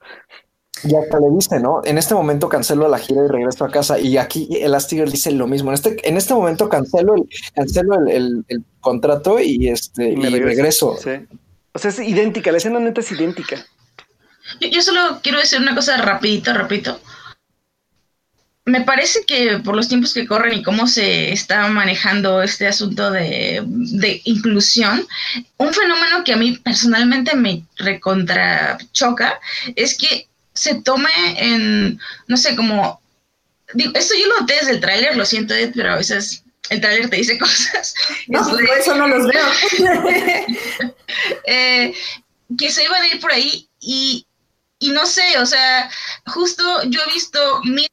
Y 0.85 0.95
hasta 0.95 1.19
le 1.19 1.27
dice, 1.35 1.59
¿no? 1.59 1.81
En 1.85 1.99
este 1.99 2.15
momento 2.15 2.49
cancelo 2.49 2.87
la 2.87 2.99
gira 2.99 3.25
y 3.25 3.29
regreso 3.29 3.65
a 3.65 3.69
casa. 3.69 3.99
Y 3.99 4.17
aquí 4.17 4.49
Elastigirl 4.61 5.11
dice 5.11 5.33
lo 5.33 5.49
mismo. 5.49 5.71
En 5.71 5.75
este, 5.75 6.09
en 6.09 6.17
este 6.17 6.35
momento 6.35 6.69
cancelo 6.69 7.17
el, 7.17 7.25
cancelo 7.53 7.97
el, 7.97 8.09
el- 8.09 8.45
el 8.47 8.65
contrato 8.79 9.41
y 9.41 9.69
este 9.71 10.11
y 10.11 10.39
regreso. 10.39 10.95
Sí. 10.97 11.11
O 11.73 11.79
sea, 11.79 11.91
es 11.91 11.99
idéntica, 11.99 12.51
la 12.51 12.59
escena 12.59 12.81
neta 12.81 13.01
es 13.01 13.13
idéntica. 13.13 13.65
Yo, 14.61 14.81
solo 14.83 15.21
quiero 15.23 15.39
decir 15.39 15.61
una 15.61 15.75
cosa 15.75 15.97
rapidito, 15.99 16.53
rapidito. 16.55 17.01
Me 18.65 18.83
parece 18.83 19.25
que 19.27 19.59
por 19.59 19.75
los 19.77 19.89
tiempos 19.89 20.13
que 20.13 20.27
corren 20.27 20.59
y 20.59 20.63
cómo 20.63 20.87
se 20.87 21.33
está 21.33 21.69
manejando 21.69 22.43
este 22.43 22.67
asunto 22.67 23.11
de, 23.11 23.63
de 23.65 24.21
inclusión, 24.25 25.07
un 25.57 25.73
fenómeno 25.73 26.23
que 26.25 26.35
a 26.35 26.37
mí 26.37 26.53
personalmente 26.59 27.35
me 27.35 27.63
recontra 27.77 28.77
choca 28.93 29.41
es 29.75 29.97
que 29.97 30.29
se 30.53 30.83
tome 30.83 31.09
en, 31.37 32.01
no 32.27 32.37
sé, 32.37 32.57
como, 32.57 33.01
esto 33.95 34.15
yo 34.21 34.27
lo 34.27 34.41
noté 34.41 34.55
desde 34.55 34.73
el 34.73 34.81
tráiler, 34.81 35.17
lo 35.17 35.25
siento, 35.25 35.55
Ed, 35.55 35.73
pero 35.75 35.93
a 35.93 35.97
veces 35.97 36.43
el 36.71 36.81
tráiler 36.81 37.11
te 37.11 37.17
dice 37.17 37.39
cosas. 37.39 37.95
No, 38.27 38.41
Este, 38.41 38.67
por 38.67 38.79
eso 38.79 38.95
no 38.95 39.09
los 39.09 39.27
veo. 39.27 39.47
eh, 41.47 41.95
que 42.57 42.71
se 42.71 42.85
iban 42.85 43.03
a 43.03 43.09
ir 43.09 43.21
por 43.21 43.33
ahí 43.33 43.69
y, 43.81 44.27
y 44.79 44.91
no 44.91 45.07
sé, 45.07 45.39
o 45.39 45.47
sea, 45.47 45.91
justo 46.27 46.63
yo 46.85 47.01
he 47.03 47.13
visto 47.13 47.61
mi 47.65 47.87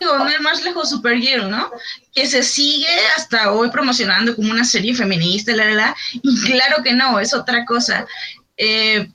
digo, 0.00 0.18
no 0.18 0.28
es 0.28 0.40
más 0.40 0.62
lejos 0.64 0.90
Supergirl, 0.90 1.48
¿no? 1.48 1.70
Que 2.12 2.26
se 2.26 2.42
sigue 2.42 2.88
hasta 3.16 3.52
hoy 3.52 3.70
promocionando 3.70 4.34
como 4.34 4.50
una 4.50 4.64
serie 4.64 4.94
feminista, 4.94 5.52
la, 5.52 5.66
la, 5.66 5.74
la, 5.74 5.96
y 6.12 6.40
claro 6.42 6.82
que 6.82 6.92
no, 6.92 7.20
es 7.20 7.32
otra 7.32 7.64
cosa. 7.64 8.06
Eh, 8.56 9.08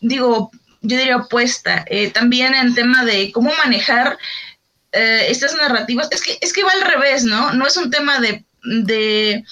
digo, 0.00 0.50
yo 0.80 0.96
diría 0.96 1.16
opuesta. 1.16 1.84
Eh, 1.88 2.10
también 2.10 2.54
en 2.54 2.74
tema 2.74 3.04
de 3.04 3.32
cómo 3.32 3.52
manejar 3.64 4.18
eh, 4.92 5.26
estas 5.28 5.54
narrativas, 5.54 6.08
es 6.10 6.22
que, 6.22 6.38
es 6.40 6.52
que 6.52 6.64
va 6.64 6.70
al 6.72 6.90
revés, 6.90 7.24
¿no? 7.24 7.52
No 7.52 7.66
es 7.66 7.76
un 7.76 7.90
tema 7.90 8.20
de, 8.20 8.44
de 8.62 9.44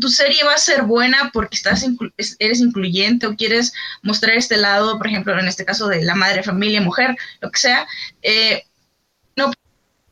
tu 0.00 0.08
serie 0.08 0.44
va 0.44 0.54
a 0.54 0.58
ser 0.58 0.82
buena 0.82 1.30
porque 1.32 1.56
estás 1.56 1.82
inclu 1.82 2.10
eres 2.38 2.60
incluyente 2.60 3.26
o 3.26 3.36
quieres 3.36 3.72
mostrar 4.02 4.36
este 4.36 4.56
lado, 4.56 4.98
por 4.98 5.06
ejemplo, 5.06 5.38
en 5.38 5.48
este 5.48 5.64
caso 5.64 5.88
de 5.88 6.02
la 6.02 6.14
madre, 6.14 6.42
familia, 6.42 6.80
mujer, 6.80 7.16
lo 7.40 7.50
que 7.50 7.58
sea. 7.58 7.86
Eh, 8.22 8.64
no 9.36 9.50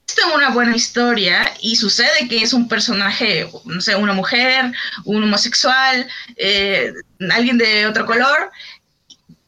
existe 0.04 0.34
una 0.34 0.50
buena 0.50 0.76
historia 0.76 1.52
y 1.60 1.76
sucede 1.76 2.28
que 2.28 2.42
es 2.42 2.52
un 2.52 2.68
personaje, 2.68 3.48
no 3.64 3.80
sé, 3.80 3.96
una 3.96 4.12
mujer, 4.12 4.72
un 5.04 5.24
homosexual, 5.24 6.06
eh, 6.36 6.92
alguien 7.30 7.58
de 7.58 7.86
otro 7.86 8.04
color, 8.04 8.50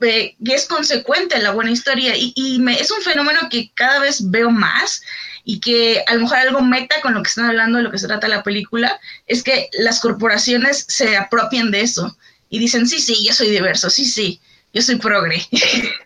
eh, 0.05 0.36
que 0.44 0.55
es 0.55 0.66
consecuente 0.66 1.39
la 1.39 1.52
buena 1.52 1.70
historia 1.70 2.16
y, 2.16 2.32
y 2.36 2.59
me, 2.59 2.74
es 2.78 2.90
un 2.90 3.02
fenómeno 3.02 3.40
que 3.51 3.70
cada 3.74 3.98
vez 4.01 4.31
veo 4.31 4.51
más 4.51 5.02
y 5.44 5.60
que 5.60 6.02
a 6.06 6.14
lo 6.14 6.22
mejor 6.22 6.39
algo 6.39 6.60
meta 6.62 7.01
con 7.02 7.14
lo 7.14 7.22
que 7.22 7.28
están 7.28 7.47
hablando, 7.47 7.78
de 7.78 7.85
lo 7.85 7.90
que 7.90 7.98
se 7.98 8.06
trata 8.06 8.28
la 8.28 8.43
película, 8.43 8.98
es 9.26 9.43
que 9.43 9.68
las 9.78 10.01
corporaciones 10.01 10.86
se 10.89 11.16
apropian 11.16 11.70
de 11.70 11.82
eso 11.82 12.16
y 12.48 12.59
dicen, 12.59 12.86
sí, 12.86 12.98
sí, 13.01 13.26
yo 13.26 13.35
soy 13.35 13.51
diverso, 13.51 13.90
sí, 13.90 14.05
sí, 14.06 14.40
yo 14.72 14.82
soy 14.82 14.97
progre. 14.97 15.43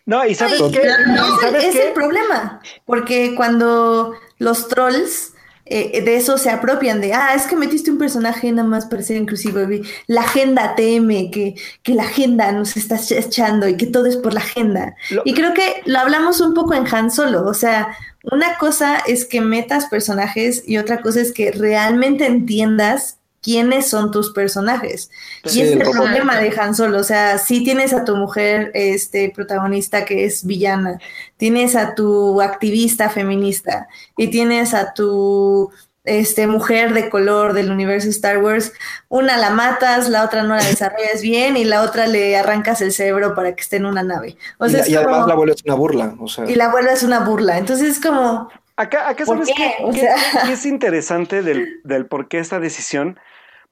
No, 0.06 0.24
y 0.26 0.34
sabes 0.34 0.60
Ay, 0.60 0.70
qué? 0.72 0.90
no, 1.08 1.36
¿Y 1.36 1.40
sabes 1.40 1.64
es 1.64 1.74
qué? 1.74 1.88
el 1.88 1.92
problema, 1.92 2.60
porque 2.86 3.34
cuando 3.36 4.14
los 4.38 4.68
trolls 4.68 5.32
eh, 5.70 6.02
de 6.02 6.16
eso 6.16 6.38
se 6.38 6.50
apropian 6.50 7.00
de, 7.00 7.12
ah, 7.14 7.34
es 7.34 7.46
que 7.46 7.56
metiste 7.56 7.90
un 7.90 7.98
personaje 7.98 8.50
nada 8.52 8.68
más 8.68 8.86
para 8.86 9.02
ser 9.02 9.16
inclusivo, 9.16 9.58
la 10.06 10.20
agenda 10.22 10.74
teme 10.76 11.30
que, 11.30 11.54
que 11.82 11.94
la 11.94 12.04
agenda 12.04 12.50
nos 12.52 12.76
está 12.76 12.98
echando 13.10 13.68
y 13.68 13.76
que 13.76 13.86
todo 13.86 14.06
es 14.06 14.16
por 14.16 14.34
la 14.34 14.40
agenda. 14.40 14.94
Lo- 15.10 15.22
Y 15.24 15.34
creo 15.34 15.54
que 15.54 15.82
lo 15.84 15.98
hablamos 15.98 16.40
un 16.40 16.54
poco 16.54 16.74
en 16.74 16.84
Han 16.92 17.10
Solo, 17.10 17.44
o 17.44 17.54
sea, 17.54 17.96
una 18.30 18.56
cosa 18.58 18.98
es 19.06 19.24
que 19.24 19.40
metas 19.40 19.86
personajes 19.86 20.62
y 20.66 20.78
otra 20.78 21.00
cosa 21.00 21.20
es 21.20 21.32
que 21.32 21.52
realmente 21.52 22.26
entiendas 22.26 23.17
quiénes 23.42 23.88
son 23.88 24.10
tus 24.10 24.32
personajes. 24.32 25.10
Sí, 25.44 25.60
y 25.60 25.62
es 25.62 25.72
el 25.72 25.78
problema 25.80 26.38
de 26.38 26.52
Han 26.60 26.74
Solo, 26.74 26.98
o 26.98 27.04
sea, 27.04 27.38
sí 27.38 27.62
tienes 27.64 27.92
a 27.92 28.04
tu 28.04 28.16
mujer 28.16 28.70
este 28.74 29.30
protagonista 29.34 30.04
que 30.04 30.24
es 30.24 30.44
villana, 30.44 30.98
tienes 31.36 31.76
a 31.76 31.94
tu 31.94 32.40
activista 32.42 33.08
feminista 33.10 33.88
y 34.16 34.28
tienes 34.28 34.74
a 34.74 34.92
tu 34.94 35.70
este 36.04 36.46
mujer 36.46 36.94
de 36.94 37.10
color 37.10 37.52
del 37.52 37.70
universo 37.70 38.08
Star 38.08 38.38
Wars, 38.42 38.72
una 39.10 39.36
la 39.36 39.50
matas, 39.50 40.08
la 40.08 40.24
otra 40.24 40.42
no 40.42 40.56
la 40.56 40.64
desarrollas 40.64 41.20
bien 41.20 41.56
y 41.58 41.64
la 41.64 41.82
otra 41.82 42.06
le 42.06 42.34
arrancas 42.34 42.80
el 42.80 42.92
cerebro 42.92 43.34
para 43.34 43.54
que 43.54 43.60
esté 43.60 43.76
en 43.76 43.84
una 43.84 44.02
nave. 44.02 44.38
O 44.58 44.66
Y, 44.66 44.70
sea, 44.70 44.78
la- 44.78 44.84
es 44.84 44.90
y 44.90 44.96
además 44.96 45.16
como- 45.16 45.26
la 45.28 45.34
vuelves 45.34 45.62
una 45.66 45.74
burla. 45.74 46.14
O 46.18 46.26
sea, 46.28 46.48
y 46.48 46.54
la 46.54 46.70
vuelves 46.70 47.02
una 47.02 47.20
burla. 47.20 47.58
Entonces 47.58 47.90
es 47.90 48.00
como, 48.00 48.48
Acá, 48.78 49.08
acá 49.08 49.24
¿Por 49.24 49.34
sabes 49.44 49.48
qué? 49.48 49.54
qué, 49.54 49.84
O 49.84 49.92
qué- 49.92 49.98
sea- 50.00 50.16
qué 50.46 50.52
es 50.52 50.64
interesante 50.64 51.42
del, 51.42 51.80
del 51.84 52.06
por 52.06 52.28
qué 52.28 52.38
esta 52.38 52.60
decisión, 52.60 53.18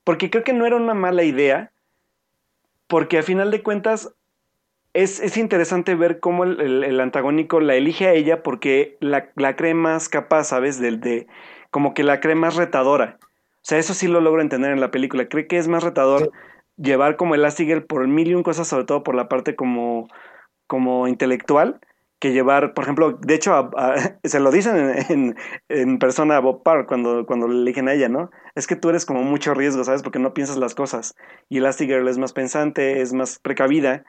porque 0.04 0.30
creo 0.30 0.42
que 0.44 0.52
no 0.52 0.66
era 0.66 0.76
una 0.76 0.94
mala 0.94 1.22
idea, 1.22 1.70
porque 2.88 3.18
a 3.18 3.22
final 3.22 3.50
de 3.50 3.62
cuentas 3.62 4.12
es, 4.94 5.20
es 5.20 5.36
interesante 5.36 5.94
ver 5.94 6.20
cómo 6.20 6.44
el, 6.44 6.60
el- 6.60 6.84
el 6.84 7.00
antagónico 7.00 7.60
la 7.60 7.74
elige 7.76 8.06
a 8.08 8.12
ella 8.14 8.42
porque 8.42 8.96
la, 9.00 9.30
la 9.36 9.54
cree 9.54 9.74
más 9.74 10.08
capaz, 10.08 10.44
¿sabes? 10.44 10.80
Del 10.80 11.00
de, 11.00 11.26
como 11.70 11.94
que 11.94 12.02
la 12.02 12.20
cree 12.20 12.34
más 12.34 12.56
retadora. 12.56 13.18
O 13.20 13.68
sea, 13.68 13.78
eso 13.78 13.94
sí 13.94 14.08
lo 14.08 14.20
logro 14.20 14.40
entender 14.42 14.70
en 14.72 14.80
la 14.80 14.90
película. 14.90 15.28
Cree 15.28 15.46
que 15.46 15.58
es 15.58 15.68
más 15.68 15.82
retador 15.84 16.32
llevar 16.76 17.16
como 17.16 17.34
Elastigirl 17.34 17.84
por 17.84 18.06
mil 18.08 18.28
y 18.28 18.34
un 18.34 18.42
cosas, 18.42 18.68
sobre 18.68 18.84
todo 18.84 19.02
por 19.02 19.14
la 19.14 19.28
parte 19.28 19.54
como, 19.54 20.08
como 20.66 21.08
intelectual, 21.08 21.80
que 22.18 22.32
llevar, 22.32 22.74
por 22.74 22.84
ejemplo, 22.84 23.12
de 23.12 23.34
hecho, 23.34 23.70
se 24.24 24.40
lo 24.40 24.50
dicen 24.50 25.36
en, 25.68 25.98
persona 25.98 26.36
a 26.36 26.40
Bob 26.40 26.62
Parr 26.62 26.86
cuando, 26.86 27.26
cuando 27.26 27.48
le 27.48 27.60
eligen 27.60 27.88
a 27.88 27.94
ella, 27.94 28.08
¿no? 28.08 28.30
Es 28.54 28.66
que 28.66 28.76
tú 28.76 28.88
eres 28.90 29.04
como 29.06 29.22
mucho 29.22 29.54
riesgo, 29.54 29.84
¿sabes? 29.84 30.02
Porque 30.02 30.18
no 30.18 30.34
piensas 30.34 30.56
las 30.56 30.74
cosas. 30.74 31.14
Y 31.48 31.58
Elastigirl 31.58 32.08
es 32.08 32.18
más 32.18 32.32
pensante, 32.32 33.00
es 33.02 33.12
más 33.12 33.38
precavida. 33.38 34.04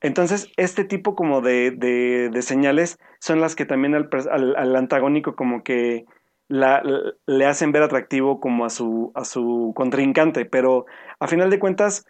Entonces, 0.00 0.48
este 0.56 0.84
tipo 0.84 1.14
como 1.14 1.40
de, 1.40 1.72
de, 1.72 2.30
de 2.32 2.42
señales 2.42 2.98
son 3.20 3.40
las 3.40 3.56
que 3.56 3.64
también 3.66 3.94
al, 3.94 4.08
al, 4.56 4.76
antagónico 4.76 5.34
como 5.34 5.62
que 5.64 6.04
la- 6.48 6.82
le 7.26 7.46
hacen 7.46 7.72
ver 7.72 7.82
atractivo 7.82 8.40
como 8.40 8.64
a 8.64 8.70
su, 8.70 9.10
a 9.14 9.24
su 9.24 9.72
contrincante, 9.76 10.44
pero 10.44 10.86
a 11.18 11.26
final 11.26 11.50
de 11.50 11.58
cuentas, 11.58 12.06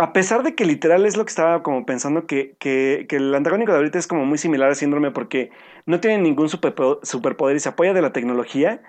a 0.00 0.12
pesar 0.12 0.42
de 0.42 0.54
que 0.54 0.64
literal 0.64 1.06
es 1.06 1.16
lo 1.16 1.24
que 1.24 1.30
estaba 1.30 1.62
como 1.62 1.84
pensando, 1.86 2.26
que, 2.26 2.56
que, 2.58 3.06
que 3.08 3.16
el 3.16 3.34
antagónico 3.34 3.72
de 3.72 3.78
ahorita 3.78 3.98
es 3.98 4.06
como 4.06 4.24
muy 4.26 4.38
similar 4.38 4.70
a 4.70 4.74
Síndrome 4.74 5.10
porque 5.10 5.50
no 5.86 6.00
tiene 6.00 6.18
ningún 6.18 6.48
superpo- 6.48 7.00
superpoder 7.04 7.56
y 7.56 7.60
se 7.60 7.68
apoya 7.70 7.92
de 7.94 8.02
la 8.02 8.12
tecnología, 8.12 8.82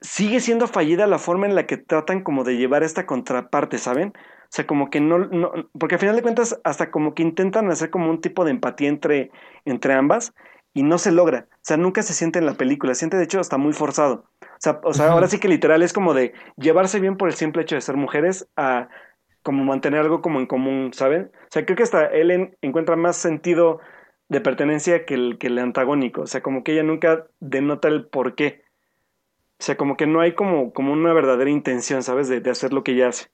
sigue 0.00 0.40
siendo 0.40 0.66
fallida 0.66 1.06
la 1.06 1.18
forma 1.18 1.46
en 1.46 1.54
la 1.54 1.66
que 1.66 1.76
tratan 1.76 2.22
como 2.22 2.44
de 2.44 2.56
llevar 2.56 2.82
esta 2.82 3.06
contraparte, 3.06 3.78
¿saben? 3.78 4.12
O 4.16 4.54
sea, 4.54 4.66
como 4.66 4.90
que 4.90 5.00
no, 5.00 5.18
no 5.18 5.52
porque 5.78 5.94
al 5.94 6.00
final 6.00 6.16
de 6.16 6.22
cuentas 6.22 6.60
hasta 6.64 6.90
como 6.90 7.14
que 7.14 7.22
intentan 7.22 7.70
hacer 7.70 7.90
como 7.90 8.10
un 8.10 8.20
tipo 8.20 8.44
de 8.44 8.50
empatía 8.50 8.88
entre, 8.88 9.30
entre 9.64 9.94
ambas 9.94 10.34
y 10.74 10.82
no 10.82 10.98
se 10.98 11.12
logra. 11.12 11.46
O 11.50 11.58
sea, 11.62 11.76
nunca 11.76 12.02
se 12.02 12.14
siente 12.14 12.38
en 12.38 12.46
la 12.46 12.54
película, 12.54 12.94
se 12.94 13.00
siente 13.00 13.16
de 13.16 13.24
hecho 13.24 13.40
hasta 13.40 13.56
muy 13.58 13.72
forzado. 13.72 14.26
O 14.42 14.46
sea, 14.58 14.80
o 14.84 14.92
sea 14.94 15.06
Ujú. 15.06 15.12
ahora 15.12 15.28
sí 15.28 15.38
que 15.38 15.48
literal 15.48 15.82
es 15.82 15.92
como 15.92 16.14
de 16.14 16.32
llevarse 16.56 17.00
bien 17.00 17.16
por 17.16 17.28
el 17.28 17.34
simple 17.34 17.62
hecho 17.62 17.76
de 17.76 17.80
ser 17.80 17.96
mujeres 17.96 18.48
a 18.56 18.88
como 19.42 19.64
mantener 19.64 20.00
algo 20.00 20.22
como 20.22 20.40
en 20.40 20.46
común, 20.46 20.92
¿saben? 20.94 21.30
O 21.34 21.48
sea, 21.50 21.64
creo 21.64 21.76
que 21.76 21.82
hasta 21.82 22.06
Ellen 22.06 22.56
encuentra 22.62 22.96
más 22.96 23.16
sentido 23.16 23.80
de 24.28 24.40
pertenencia 24.40 25.04
que 25.04 25.14
el, 25.14 25.38
que 25.38 25.48
el 25.48 25.58
antagónico. 25.58 26.22
O 26.22 26.26
sea, 26.26 26.42
como 26.42 26.64
que 26.64 26.72
ella 26.72 26.82
nunca 26.82 27.26
denota 27.40 27.88
el 27.88 28.06
por 28.06 28.34
qué. 28.34 28.62
O 29.58 29.64
sea, 29.64 29.76
como 29.76 29.96
que 29.96 30.06
no 30.06 30.20
hay 30.20 30.34
como, 30.34 30.72
como 30.72 30.92
una 30.92 31.12
verdadera 31.12 31.50
intención, 31.50 32.02
¿sabes? 32.02 32.28
De, 32.28 32.40
de 32.40 32.50
hacer 32.50 32.72
lo 32.72 32.82
que 32.82 32.92
ella 32.92 33.08
hace. 33.08 33.26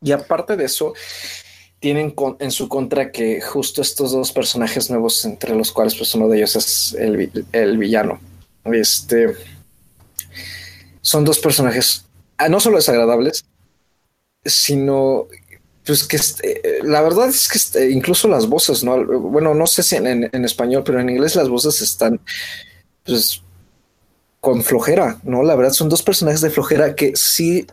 Y 0.00 0.12
aparte 0.12 0.56
de 0.56 0.64
eso, 0.64 0.94
tienen 1.80 2.10
con- 2.10 2.36
en 2.40 2.50
su 2.50 2.68
contra 2.68 3.10
que 3.10 3.40
justo 3.40 3.82
estos 3.82 4.12
dos 4.12 4.32
personajes 4.32 4.90
nuevos, 4.90 5.24
entre 5.24 5.54
los 5.54 5.72
cuales 5.72 5.96
pues 5.96 6.14
uno 6.14 6.28
de 6.28 6.38
ellos 6.38 6.56
es 6.56 6.94
el, 6.98 7.30
el 7.52 7.78
villano, 7.78 8.20
este, 8.64 9.34
son 11.00 11.24
dos 11.24 11.38
personajes 11.38 12.04
ah, 12.36 12.48
no 12.48 12.60
solo 12.60 12.76
desagradables, 12.76 13.44
sino 14.44 15.26
pues 15.88 16.04
que 16.04 16.16
este, 16.16 16.60
la 16.82 17.00
verdad 17.00 17.28
es 17.28 17.48
que 17.48 17.56
este, 17.56 17.90
incluso 17.90 18.28
las 18.28 18.46
voces, 18.46 18.84
¿no? 18.84 19.02
Bueno, 19.20 19.54
no 19.54 19.66
sé 19.66 19.82
si 19.82 19.96
en, 19.96 20.28
en, 20.30 20.44
español, 20.44 20.82
pero 20.84 21.00
en 21.00 21.08
inglés 21.08 21.34
las 21.34 21.48
voces 21.48 21.80
están, 21.80 22.20
pues, 23.06 23.42
con 24.40 24.62
flojera, 24.62 25.18
¿no? 25.24 25.42
La 25.42 25.56
verdad 25.56 25.72
son 25.72 25.88
dos 25.88 26.02
personajes 26.02 26.42
de 26.42 26.50
flojera 26.50 26.94
que 26.94 27.12
sí, 27.16 27.66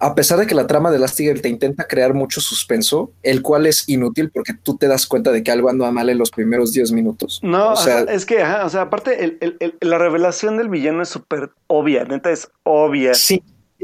a 0.00 0.16
pesar 0.16 0.38
de 0.38 0.48
que 0.48 0.54
la 0.56 0.66
trama 0.66 0.90
de 0.90 0.96
Elastigirl 0.96 1.40
te 1.40 1.48
intenta 1.48 1.86
crear 1.86 2.12
mucho 2.12 2.40
suspenso, 2.40 3.12
el 3.22 3.40
cual 3.40 3.66
es 3.66 3.88
inútil 3.88 4.30
porque 4.30 4.52
tú 4.52 4.76
te 4.76 4.88
das 4.88 5.06
cuenta 5.06 5.30
de 5.30 5.44
que 5.44 5.52
algo 5.52 5.70
anda 5.70 5.90
mal 5.92 6.10
en 6.10 6.18
los 6.18 6.30
primeros 6.30 6.72
10 6.72 6.90
minutos. 6.90 7.38
No, 7.42 7.72
o 7.74 7.76
sea, 7.76 8.00
es 8.00 8.26
que, 8.26 8.42
o 8.42 8.68
sea, 8.68 8.82
aparte, 8.82 9.24
el, 9.24 9.38
el, 9.40 9.76
la 9.80 9.96
revelación 9.96 10.58
del 10.58 10.68
villano 10.68 11.02
es 11.02 11.08
súper 11.08 11.52
obvia, 11.68 12.04
neta 12.04 12.32
es 12.32 12.48
obvia. 12.64 13.14
Sí, 13.14 13.42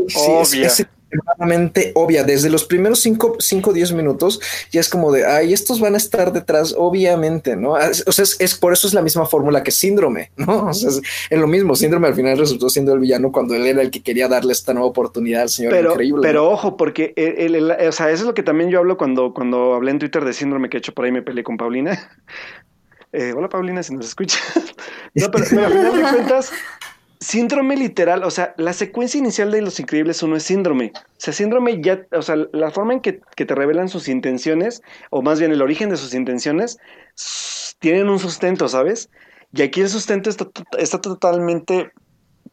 sí 0.09 0.19
obvia. 0.29 0.67
Es, 0.67 0.87
extremadamente 1.11 1.93
obvia. 1.95 2.25
Desde 2.25 2.51
los 2.51 2.65
primeros 2.65 3.01
5 3.01 3.39
o 3.65 3.73
10 3.73 3.93
minutos 3.93 4.41
ya 4.71 4.81
es 4.81 4.89
como 4.89 5.13
de, 5.13 5.27
ay, 5.27 5.53
estos 5.53 5.81
van 5.81 5.95
a 5.95 5.97
estar 5.97 6.33
detrás, 6.33 6.75
obviamente, 6.77 7.57
¿no? 7.57 7.73
O 7.73 8.13
sea, 8.13 8.25
es, 8.39 8.55
por 8.55 8.73
eso 8.73 8.87
es 8.87 8.95
la 8.95 9.03
misma 9.03 9.27
fórmula 9.27 9.63
que 9.63 9.71
síndrome, 9.71 10.31
¿no? 10.37 10.67
O 10.67 10.75
sea, 10.75 10.91
es, 10.91 11.39
lo 11.39 11.47
mismo. 11.47 11.75
Síndrome 11.77 12.09
al 12.09 12.15
final 12.15 12.39
resultó 12.39 12.69
siendo 12.69 12.93
el 12.93 13.01
villano 13.01 13.33
cuando 13.33 13.55
él 13.55 13.67
era 13.67 13.83
el 13.83 13.91
que 13.91 14.03
quería 14.03 14.29
darle 14.29 14.53
esta 14.53 14.73
nueva 14.73 14.89
oportunidad 14.89 15.43
al 15.43 15.49
señor 15.49 15.73
pero, 15.73 15.91
increíble. 15.93 16.23
Pero 16.23 16.51
ojo, 16.51 16.77
porque, 16.77 17.13
el, 17.17 17.71
o 17.71 17.93
sea, 17.93 18.11
eso 18.11 18.23
es 18.23 18.27
lo 18.27 18.35
que 18.35 18.43
también 18.43 18.71
yo 18.71 18.79
hablo 18.79 18.97
cuando, 18.97 19.33
cuando 19.33 19.75
hablé 19.75 19.93
en 19.93 19.99
Twitter 19.99 20.25
de 20.25 20.33
síndrome 20.33 20.69
que 20.69 20.77
he 20.77 20.81
hecho 20.81 20.95
por 20.95 21.05
ahí 21.05 21.13
me 21.13 21.23
peleé 21.23 21.45
con 21.45 21.57
Paulina. 21.57 22.11
Eh, 23.13 23.33
hola 23.35 23.49
Paulina, 23.49 23.83
si 23.83 23.95
nos 23.95 24.09
escuchas. 24.09 24.43
No, 25.15 25.31
pero, 25.31 25.47
pero 25.49 25.65
al 25.65 25.73
final 25.73 25.95
de 25.95 26.03
cuentas, 26.03 26.53
síndrome 27.21 27.77
literal, 27.77 28.25
o 28.25 28.31
sea, 28.31 28.55
la 28.57 28.73
secuencia 28.73 29.19
inicial 29.19 29.51
de 29.51 29.63
Los 29.63 29.81
Increíbles 29.81 30.23
uno 30.23 30.37
es 30.37 30.43
síndrome. 30.43 30.93
O 30.95 31.01
sea, 31.19 31.33
síndrome 31.33 31.81
ya, 31.81 32.07
o 32.13 32.23
sea, 32.23 32.37
la 32.53 32.71
forma 32.71 32.95
en 32.95 33.01
que, 33.01 33.13
te 33.13 33.55
revelan 33.55 33.89
sus 33.89 34.09
intenciones, 34.09 34.83
o 35.11 35.23
más 35.23 35.39
bien 35.39 35.53
el 35.53 35.63
origen 35.63 35.91
de 35.91 35.97
sus 35.97 36.15
intenciones, 36.15 36.79
tienen 37.79 38.09
un 38.09 38.19
sustento, 38.19 38.69
¿sabes? 38.69 39.11
Y 39.53 39.63
aquí 39.63 39.81
el 39.81 39.89
sustento 39.89 40.31
está, 40.31 40.47
está 40.79 41.01
totalmente 41.01 41.91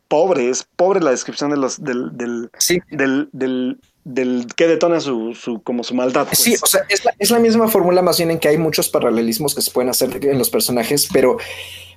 pobre, 0.08 0.50
es 0.50 0.66
pobre 0.76 1.02
la 1.02 1.12
descripción 1.12 1.50
de 1.50 1.58
los, 1.58 1.84
del, 1.84 2.16
del, 2.16 2.50
sí. 2.58 2.80
del, 2.92 3.30
del, 3.32 3.80
del 4.04 4.48
que 4.56 4.68
detona 4.68 5.00
su, 5.00 5.34
su, 5.34 5.62
como 5.64 5.84
su 5.84 5.96
maldad. 5.96 6.28
Sí, 6.34 6.52
pues. 6.52 6.64
o 6.64 6.68
sea, 6.68 6.82
es 6.90 7.04
la, 7.04 7.16
es 7.18 7.32
la 7.32 7.40
misma 7.40 7.68
fórmula 7.68 8.02
más 8.02 8.18
bien 8.18 8.32
en 8.32 8.40
que 8.40 8.48
hay 8.48 8.58
muchos 8.58 8.90
paralelismos 8.90 9.56
que 9.56 9.62
se 9.62 9.72
pueden 9.72 9.90
hacer 9.90 10.24
en 10.24 10.38
los 10.38 10.50
personajes, 10.50 11.10
pero 11.12 11.38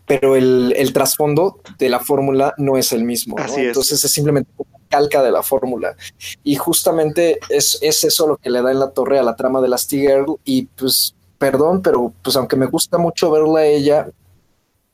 pero 0.06 0.36
el, 0.36 0.72
el 0.76 0.92
trasfondo 0.92 1.60
de 1.78 1.88
la 1.88 2.00
fórmula 2.00 2.54
no 2.56 2.78
es 2.78 2.92
el 2.92 3.04
mismo. 3.04 3.36
Así 3.38 3.60
Entonces 3.60 4.04
es 4.04 4.10
simplemente 4.10 4.50
una 4.56 4.78
calca 4.88 5.22
de 5.22 5.32
la 5.32 5.42
fórmula. 5.42 5.96
Y 6.44 6.56
justamente 6.56 7.38
es, 7.48 7.78
es 7.82 8.04
eso 8.04 8.28
lo 8.28 8.36
que 8.36 8.50
le 8.50 8.62
da 8.62 8.70
en 8.70 8.78
la 8.78 8.90
torre 8.90 9.18
a 9.18 9.24
la 9.24 9.36
trama 9.36 9.60
de 9.60 9.68
las 9.68 9.88
Girl. 9.88 10.36
Y 10.44 10.66
pues, 10.66 11.14
perdón, 11.38 11.82
pero 11.82 12.12
pues 12.22 12.36
aunque 12.36 12.56
me 12.56 12.66
gusta 12.66 12.98
mucho 12.98 13.30
verla 13.30 13.60
a 13.60 13.66
ella, 13.66 14.08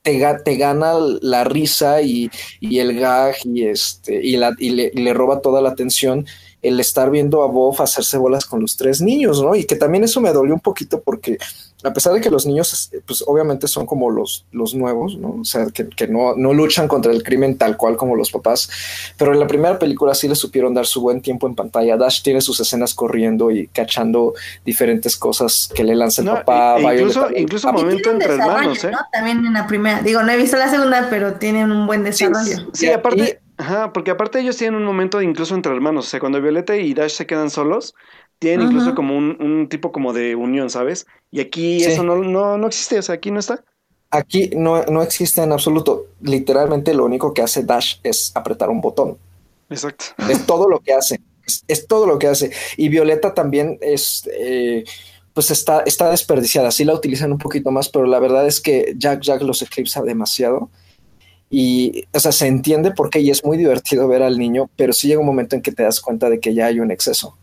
te, 0.03 0.21
te, 0.45 0.57
gana 0.57 0.95
la 1.21 1.45
risa 1.45 2.03
y, 2.03 2.29
y, 2.59 2.79
el 2.81 2.99
gag 2.99 3.37
y, 3.45 3.67
este, 3.67 4.21
y, 4.21 4.37
la, 4.37 4.53
y, 4.59 4.71
le, 4.71 4.91
le, 4.95 5.15
roba 5.15 5.41
toda 5.41 5.61
la 5.61 5.69
atención 5.69 6.27
el 6.63 6.79
estar 6.81 7.11
viendo 7.11 7.43
a 7.43 7.47
Bob 7.47 7.83
hacerse 7.83 8.17
bolas 8.17 8.47
con 8.47 8.61
los 8.61 8.77
tres 8.77 9.01
niños, 9.01 9.43
¿no? 9.43 9.55
Y 9.55 9.65
que 9.65 9.77
también 9.77 10.05
eso 10.05 10.21
me 10.21 10.33
dolió 10.33 10.55
un 10.55 10.61
poquito 10.61 11.01
porque 11.01 11.39
a 11.85 11.93
pesar 11.93 12.13
de 12.13 12.21
que 12.21 12.31
los 12.31 12.47
niños, 12.47 12.91
pues 13.07 13.25
obviamente 13.27 13.67
son 13.67 13.87
como 13.87 14.11
los, 14.11 14.47
los 14.53 14.75
nuevos, 14.75 15.17
¿no? 15.17 15.39
O 15.41 15.45
sea, 15.45 15.67
que, 15.67 15.89
que 15.89 16.07
no, 16.07 16.35
no, 16.37 16.53
luchan 16.53 16.87
contra 16.87 17.13
el 17.13 17.23
crimen 17.23 17.59
tal 17.59 17.77
cual 17.77 17.97
como 17.97 18.15
los 18.15 18.31
papás, 18.31 18.71
pero 19.17 19.33
en 19.33 19.41
la 19.41 19.47
primera 19.47 19.79
película 19.79 20.15
sí 20.15 20.29
le 20.29 20.35
supieron 20.35 20.75
dar 20.75 20.87
su 20.87 21.01
buen 21.01 21.21
tiempo 21.21 21.47
en 21.47 21.55
pantalla. 21.55 21.97
Dash 21.97 22.23
tiene 22.23 22.41
sus 22.41 22.61
escenas 22.61 22.95
corriendo 22.95 23.51
y 23.51 23.67
cachando 23.67 24.35
diferentes 24.65 25.17
cosas 25.17 25.69
que 25.75 25.85
le 25.85 25.97
lanza 25.97 26.23
el 26.23 26.29
papá. 26.29 26.79
E 26.79 26.95
incluso, 26.95 27.29
incluso 27.37 27.73
momento 27.73 28.11
entre 28.11 28.35
hermanos, 28.35 28.85
¿eh? 28.85 28.93
También 29.13 29.45
en 29.45 29.53
la 29.53 29.67
primera, 29.67 30.03
digo, 30.03 30.23
no 30.23 30.31
he 30.31 30.37
visto 30.37 30.57
la 30.57 30.71
segunda, 30.71 31.09
pero 31.11 31.35
tienen 31.35 31.73
un 31.73 31.87
buen 31.87 32.05
desarrollo. 32.05 32.59
Sí, 32.73 32.87
sí 32.87 32.91
aparte... 32.91 33.42
Ajá, 33.63 33.93
porque 33.93 34.11
aparte 34.11 34.41
ellos 34.41 34.57
tienen 34.57 34.75
un 34.75 34.85
momento 34.85 35.23
incluso 35.23 35.55
entre 35.55 35.73
hermanos, 35.73 36.09
o 36.09 36.11
sea, 36.11 36.19
cuando 36.19 36.43
Violeta 36.43 36.77
y 36.77 36.95
Dash 36.95 37.13
se 37.13 37.27
quedan 37.29 37.49
solos, 37.49 37.95
tienen 38.41 38.67
incluso 38.67 38.97
como 38.97 39.17
un, 39.17 39.41
un, 39.41 39.69
tipo 39.69 39.93
como 39.93 40.13
de 40.13 40.35
unión, 40.35 40.69
¿sabes? 40.69 41.07
Y 41.31 41.39
aquí 41.39 41.85
eso 41.85 42.03
no, 42.03 42.17
no, 42.17 42.59
no 42.59 42.67
existe, 42.67 42.99
o 42.99 43.03
sea, 43.03 43.15
aquí 43.15 43.31
no 43.31 43.39
está. 43.39 43.63
Aquí 44.11 44.51
no, 44.57 44.83
no 44.87 45.01
existe 45.01 45.43
en 45.43 45.53
absoluto. 45.53 46.07
Literalmente 46.23 46.93
lo 46.93 47.05
único 47.05 47.33
que 47.33 47.43
hace 47.43 47.63
Dash 47.63 47.99
es 48.03 48.33
apretar 48.35 48.69
un 48.69 48.81
botón. 48.81 49.17
Exacto. 49.71 50.07
Es 50.29 50.45
todo 50.47 50.69
lo 50.69 50.81
que 50.81 50.93
hace. 50.93 51.21
Es, 51.69 51.87
todo 51.87 52.07
lo 52.07 52.19
que 52.19 52.27
hace. 52.27 52.51
Y 52.77 52.89
Violeta 52.89 53.33
también 53.33 53.79
es, 53.81 54.29
eh, 54.41 54.83
pues 55.35 55.53
está, 55.53 55.85
está 55.87 56.11
desperdiciada. 56.11 56.73
Sí 56.73 56.85
la 56.85 56.95
utilizan 56.95 57.31
un 57.31 57.39
poquito 57.39 57.71
más, 57.71 57.89
pero 57.89 58.07
la 58.07 58.19
verdad 58.19 58.45
es 58.45 58.61
que 58.61 58.95
Jack 58.97 59.21
Jack 59.21 59.43
los 59.43 59.63
eclipsa 59.63 60.03
demasiado. 60.03 60.69
Y, 61.55 62.07
o 62.15 62.19
sea, 62.19 62.33
se 62.33 62.47
entiende 62.47 62.93
por 62.93 63.11
qué 63.11 63.21
y 63.21 63.31
es 63.31 63.45
muy 63.45 63.59
divertido 63.59 64.09
ver 64.09 64.23
al 64.23 64.39
niño, 64.39 64.71
pero 64.75 64.95
sí 64.95 65.07
llega 65.07 65.21
un 65.21 65.27
momento 65.27 65.55
en 65.55 65.61
que 65.61 65.71
te 65.71 65.83
das 65.83 66.01
cuenta 66.01 66.31
de 66.31 66.41
que 66.41 66.55
ya 66.55 66.65
hay 66.65 66.81
un 66.81 66.91
exceso. 66.91 67.37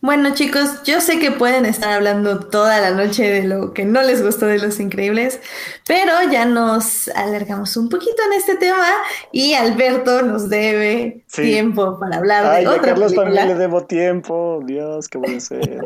Bueno, 0.00 0.34
chicos, 0.34 0.82
yo 0.84 1.00
sé 1.00 1.20
que 1.20 1.30
pueden 1.30 1.66
estar 1.66 1.90
hablando 1.90 2.40
toda 2.40 2.80
la 2.80 2.90
noche 2.90 3.22
de 3.30 3.44
lo 3.44 3.72
que 3.72 3.84
no 3.84 4.02
les 4.02 4.22
gustó 4.24 4.46
de 4.46 4.58
Los 4.58 4.80
Increíbles, 4.80 5.40
pero 5.86 6.12
ya 6.30 6.46
nos 6.46 7.06
alargamos 7.08 7.76
un 7.76 7.88
poquito 7.88 8.16
en 8.26 8.38
este 8.38 8.56
tema 8.56 8.88
y 9.30 9.54
Alberto 9.54 10.22
nos 10.22 10.48
debe 10.48 11.24
tiempo 11.32 11.98
para 12.00 12.16
hablar 12.16 12.44
Ay, 12.44 12.64
de 12.64 12.68
otra 12.70 12.82
Carlos 12.82 13.12
película. 13.12 13.36
también 13.40 13.48
le 13.48 13.54
debo 13.54 13.84
tiempo. 13.84 14.60
Dios, 14.64 15.08
qué 15.08 15.18
a 15.18 15.22
hacer. 15.36 15.80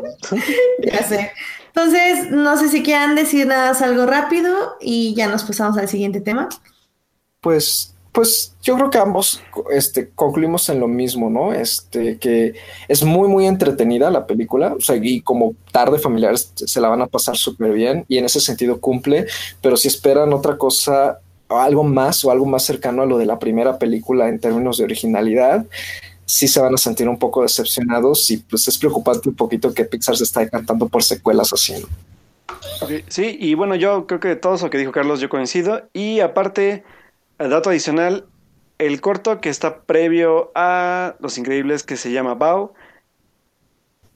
ya 0.79 1.03
sé. 1.07 1.31
Entonces, 1.67 2.31
no 2.31 2.57
sé 2.57 2.67
si 2.67 2.81
quieran 2.81 3.15
decir 3.15 3.45
nada 3.45 3.69
más 3.69 3.81
algo 3.83 4.07
rápido 4.07 4.75
y 4.81 5.13
ya 5.15 5.27
nos 5.27 5.43
pasamos 5.43 5.77
al 5.77 5.87
siguiente 5.87 6.19
tema 6.19 6.49
pues, 7.41 7.95
pues 8.11 8.55
yo 8.61 8.75
creo 8.75 8.89
que 8.89 8.99
ambos 8.99 9.41
este, 9.71 10.09
concluimos 10.09 10.69
en 10.69 10.79
lo 10.79 10.87
mismo, 10.87 11.29
¿no? 11.29 11.53
Este, 11.53 12.17
que 12.17 12.53
es 12.87 13.03
muy, 13.03 13.27
muy 13.27 13.47
entretenida 13.47 14.11
la 14.11 14.27
película, 14.27 14.75
o 14.77 14.79
sea, 14.79 14.95
y 14.95 15.21
como 15.21 15.55
tarde 15.71 15.97
familiares 15.97 16.53
se 16.55 16.79
la 16.79 16.89
van 16.89 17.01
a 17.01 17.07
pasar 17.07 17.35
súper 17.35 17.73
bien 17.73 18.05
y 18.07 18.17
en 18.19 18.25
ese 18.25 18.39
sentido 18.39 18.79
cumple, 18.79 19.25
pero 19.61 19.75
si 19.75 19.87
esperan 19.87 20.33
otra 20.33 20.57
cosa, 20.57 21.19
algo 21.49 21.83
más 21.83 22.23
o 22.23 22.31
algo 22.31 22.45
más 22.45 22.63
cercano 22.63 23.01
a 23.01 23.07
lo 23.07 23.17
de 23.17 23.25
la 23.25 23.39
primera 23.39 23.79
película 23.79 24.29
en 24.29 24.39
términos 24.39 24.77
de 24.77 24.83
originalidad, 24.83 25.65
sí 26.25 26.47
se 26.47 26.61
van 26.61 26.75
a 26.75 26.77
sentir 26.77 27.09
un 27.09 27.17
poco 27.17 27.41
decepcionados 27.41 28.29
y 28.29 28.37
pues 28.37 28.67
es 28.67 28.77
preocupante 28.77 29.29
un 29.29 29.35
poquito 29.35 29.73
que 29.73 29.83
Pixar 29.83 30.15
se 30.15 30.23
está 30.25 30.41
decantando 30.41 30.87
por 30.87 31.03
secuelas 31.03 31.51
así. 31.51 31.73
Sí, 33.07 33.37
y 33.39 33.55
bueno, 33.55 33.75
yo 33.75 34.05
creo 34.05 34.19
que 34.19 34.35
todo 34.35 34.55
eso 34.55 34.69
que 34.69 34.77
dijo 34.77 34.91
Carlos 34.91 35.19
yo 35.19 35.29
coincido 35.29 35.89
y 35.93 36.19
aparte 36.19 36.83
dato 37.49 37.69
adicional, 37.69 38.25
el 38.77 38.99
corto 38.99 39.41
que 39.41 39.49
está 39.49 39.81
previo 39.81 40.51
a 40.55 41.15
Los 41.19 41.37
Increíbles 41.37 41.83
que 41.83 41.97
se 41.97 42.11
llama 42.11 42.35
Bao. 42.35 42.73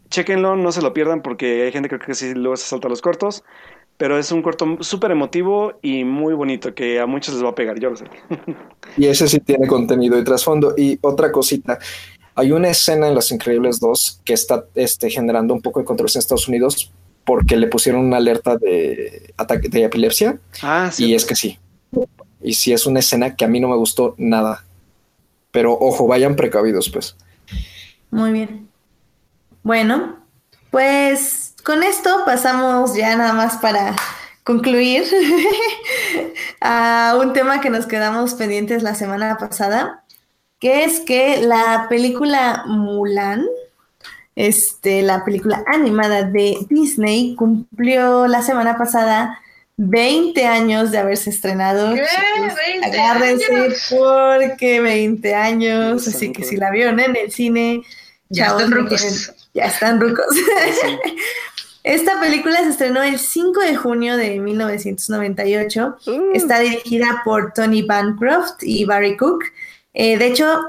Chequenlo, 0.10 0.56
no 0.56 0.72
se 0.72 0.82
lo 0.82 0.94
pierdan 0.94 1.22
porque 1.22 1.64
hay 1.64 1.72
gente 1.72 1.90
que 1.90 1.98
cree 1.98 2.08
que 2.08 2.16
sí 2.16 2.34
luego 2.34 2.58
se 2.58 2.66
salta 2.66 2.90
los 2.90 3.02
cortos. 3.02 3.44
Pero 3.98 4.18
es 4.18 4.32
un 4.32 4.42
corto 4.42 4.78
súper 4.82 5.12
emotivo 5.12 5.80
y 5.82 6.04
muy 6.04 6.34
bonito 6.34 6.74
que 6.74 7.00
a 7.00 7.06
muchos 7.06 7.34
les 7.34 7.44
va 7.44 7.50
a 7.50 7.56
pegar, 7.56 7.80
yo 7.80 7.92
lo 7.92 7.96
sé. 7.96 8.06
Y 8.98 9.08
ese 9.08 9.28
sí 9.28 9.40
tiene 9.40 9.68
contenido 9.68 10.18
y 10.20 10.24
trasfondo. 10.24 10.74
Y 10.78 11.00
otra 11.02 11.32
cosita, 11.32 11.80
hay 12.36 12.52
una 12.52 12.70
escena 12.70 13.08
en 13.08 13.16
Los 13.16 13.32
Increíbles 13.32 13.80
2 13.80 14.22
que 14.26 14.34
está 14.34 14.66
este, 14.76 15.10
generando 15.10 15.54
un 15.54 15.62
poco 15.62 15.80
de 15.80 15.86
controversia 15.86 16.20
en 16.20 16.24
Estados 16.24 16.48
Unidos 16.48 16.92
porque 17.24 17.56
le 17.56 17.68
pusieron 17.68 18.06
una 18.06 18.18
alerta 18.18 18.58
de 18.58 19.34
ataque 19.38 19.70
de 19.70 19.84
epilepsia. 19.84 20.40
Ah, 20.62 20.90
sí. 20.92 21.06
Y 21.06 21.16
es 21.16 21.26
que 21.26 21.36
sí, 21.36 21.58
y 22.42 22.54
si 22.54 22.74
es 22.74 22.86
una 22.86 23.00
escena 23.00 23.36
que 23.36 23.46
a 23.46 23.48
mí 23.48 23.60
no 23.60 23.68
me 23.68 23.76
gustó 23.76 24.16
nada. 24.18 24.64
Pero 25.52 25.74
ojo, 25.74 26.08
vayan 26.08 26.36
precavidos, 26.36 26.90
pues. 26.90 27.16
Muy 28.12 28.32
bien. 28.32 28.70
Bueno, 29.64 30.18
pues 30.70 31.56
con 31.64 31.82
esto 31.82 32.24
pasamos 32.26 32.96
ya 32.96 33.16
nada 33.16 33.34
más 33.34 33.58
para 33.58 33.96
concluir 34.44 35.04
a 36.62 37.18
un 37.20 37.34
tema 37.34 37.62
que 37.62 37.72
nos 37.72 37.88
quedamos 37.88 38.36
pendientes 38.36 38.84
la 38.84 38.94
semana 38.94 39.38
pasada, 39.38 40.04
que 40.60 40.84
es 40.84 41.00
que 41.00 41.42
la 41.42 41.88
película 41.90 42.64
Mulan, 42.68 43.46
este, 44.36 45.02
la 45.02 45.26
película 45.26 45.64
animada 45.66 46.24
de 46.24 46.58
Disney, 46.70 47.36
cumplió 47.36 48.28
la 48.28 48.44
semana 48.44 48.78
pasada 48.78 49.40
20 49.78 50.46
años 50.46 50.92
de 50.92 50.98
haberse 51.00 51.30
estrenado. 51.30 51.94
¿Qué? 51.94 52.04
chicos. 52.04 52.54
20 52.56 52.86
Agárrense 52.88 53.56
años. 53.56 53.88
porque 53.90 54.82
20 54.82 55.36
años. 55.36 56.08
Así 56.08 56.32
que 56.32 56.44
si 56.44 56.58
la 56.58 56.72
vieron 56.72 57.00
en 57.00 57.16
el 57.16 57.32
cine, 57.32 57.84
Ya 58.30 58.46
chavos, 58.48 58.64
están 58.64 58.78
rucos. 58.78 59.32
Ya 59.54 59.66
están 59.66 60.02
rucos. 60.02 60.26
Esta 61.84 62.20
película 62.20 62.64
se 62.64 62.70
estrenó 62.70 63.04
el 63.04 63.20
5 63.20 63.60
de 63.62 63.76
junio 63.76 64.18
de 64.18 64.40
1998. 64.40 65.98
Está 66.34 66.60
dirigida 66.60 67.22
por 67.24 67.54
Tony 67.54 67.84
Bancroft 67.84 68.64
y 68.64 68.86
Barry 68.86 69.16
Cook. 69.18 69.44
Eh, 69.94 70.18
de 70.18 70.26
hecho, 70.28 70.62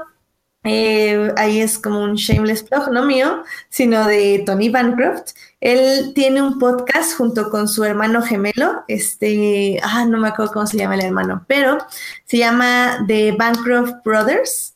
Eh, 0.67 1.33
ahí 1.37 1.61
es 1.61 1.79
como 1.79 2.03
un 2.03 2.15
shameless 2.15 2.63
plug, 2.63 2.91
no 2.91 3.05
mío, 3.05 3.43
sino 3.69 4.05
de 4.05 4.43
Tony 4.45 4.69
Bancroft. 4.69 5.31
Él 5.61 6.11
tiene 6.13 6.41
un 6.41 6.59
podcast 6.59 7.15
junto 7.17 7.49
con 7.49 7.67
su 7.67 7.83
hermano 7.85 8.21
gemelo, 8.21 8.83
este, 8.87 9.79
ah, 9.81 10.05
no 10.05 10.19
me 10.19 10.27
acuerdo 10.27 10.53
cómo 10.53 10.67
se 10.67 10.77
llama 10.77 10.95
el 10.95 11.05
hermano, 11.05 11.45
pero 11.47 11.77
se 12.25 12.37
llama 12.37 13.05
The 13.07 13.31
Bancroft 13.31 14.03
Brothers. 14.03 14.75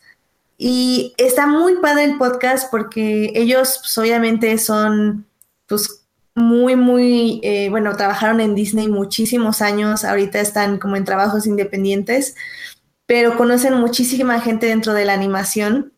Y 0.58 1.14
está 1.18 1.46
muy 1.48 1.76
padre 1.78 2.06
el 2.06 2.18
podcast 2.18 2.72
porque 2.72 3.32
ellos 3.36 3.80
pues, 3.82 3.98
obviamente 3.98 4.58
son 4.60 5.26
pues 5.68 6.06
muy, 6.36 6.76
muy, 6.76 7.42
eh, 7.44 7.70
bueno, 7.70 7.96
trabajaron 7.98 8.40
en 8.40 8.56
Disney 8.56 8.88
muchísimos 8.88 9.62
años, 9.62 10.06
ahorita 10.06 10.40
están 10.40 10.78
como 10.78 10.96
en 10.96 11.04
trabajos 11.04 11.46
independientes, 11.46 12.36
pero 13.12 13.36
conocen 13.36 13.74
muchísima 13.74 14.40
gente 14.40 14.68
dentro 14.68 14.94
de 14.94 15.04
la 15.04 15.12
animación. 15.12 15.92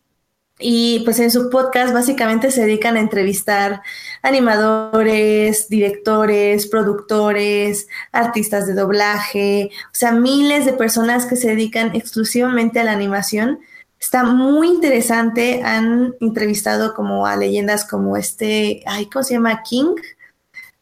Y 0.58 1.02
pues 1.04 1.20
en 1.20 1.30
su 1.30 1.48
podcast 1.48 1.94
básicamente 1.94 2.50
se 2.50 2.62
dedican 2.62 2.96
a 2.96 3.00
entrevistar 3.00 3.82
animadores, 4.20 5.68
directores, 5.68 6.66
productores, 6.66 7.86
artistas 8.10 8.66
de 8.66 8.74
doblaje, 8.74 9.70
o 9.84 9.94
sea, 9.94 10.10
miles 10.10 10.64
de 10.64 10.72
personas 10.72 11.26
que 11.26 11.36
se 11.36 11.50
dedican 11.50 11.94
exclusivamente 11.94 12.80
a 12.80 12.84
la 12.84 12.90
animación. 12.90 13.60
Está 14.00 14.24
muy 14.24 14.66
interesante. 14.66 15.62
Han 15.62 16.16
entrevistado 16.20 16.94
como 16.94 17.26
a 17.26 17.36
leyendas 17.36 17.84
como 17.84 18.16
este, 18.16 18.82
ay, 18.86 19.06
¿cómo 19.06 19.22
se 19.22 19.34
llama? 19.34 19.62
King, 19.62 19.94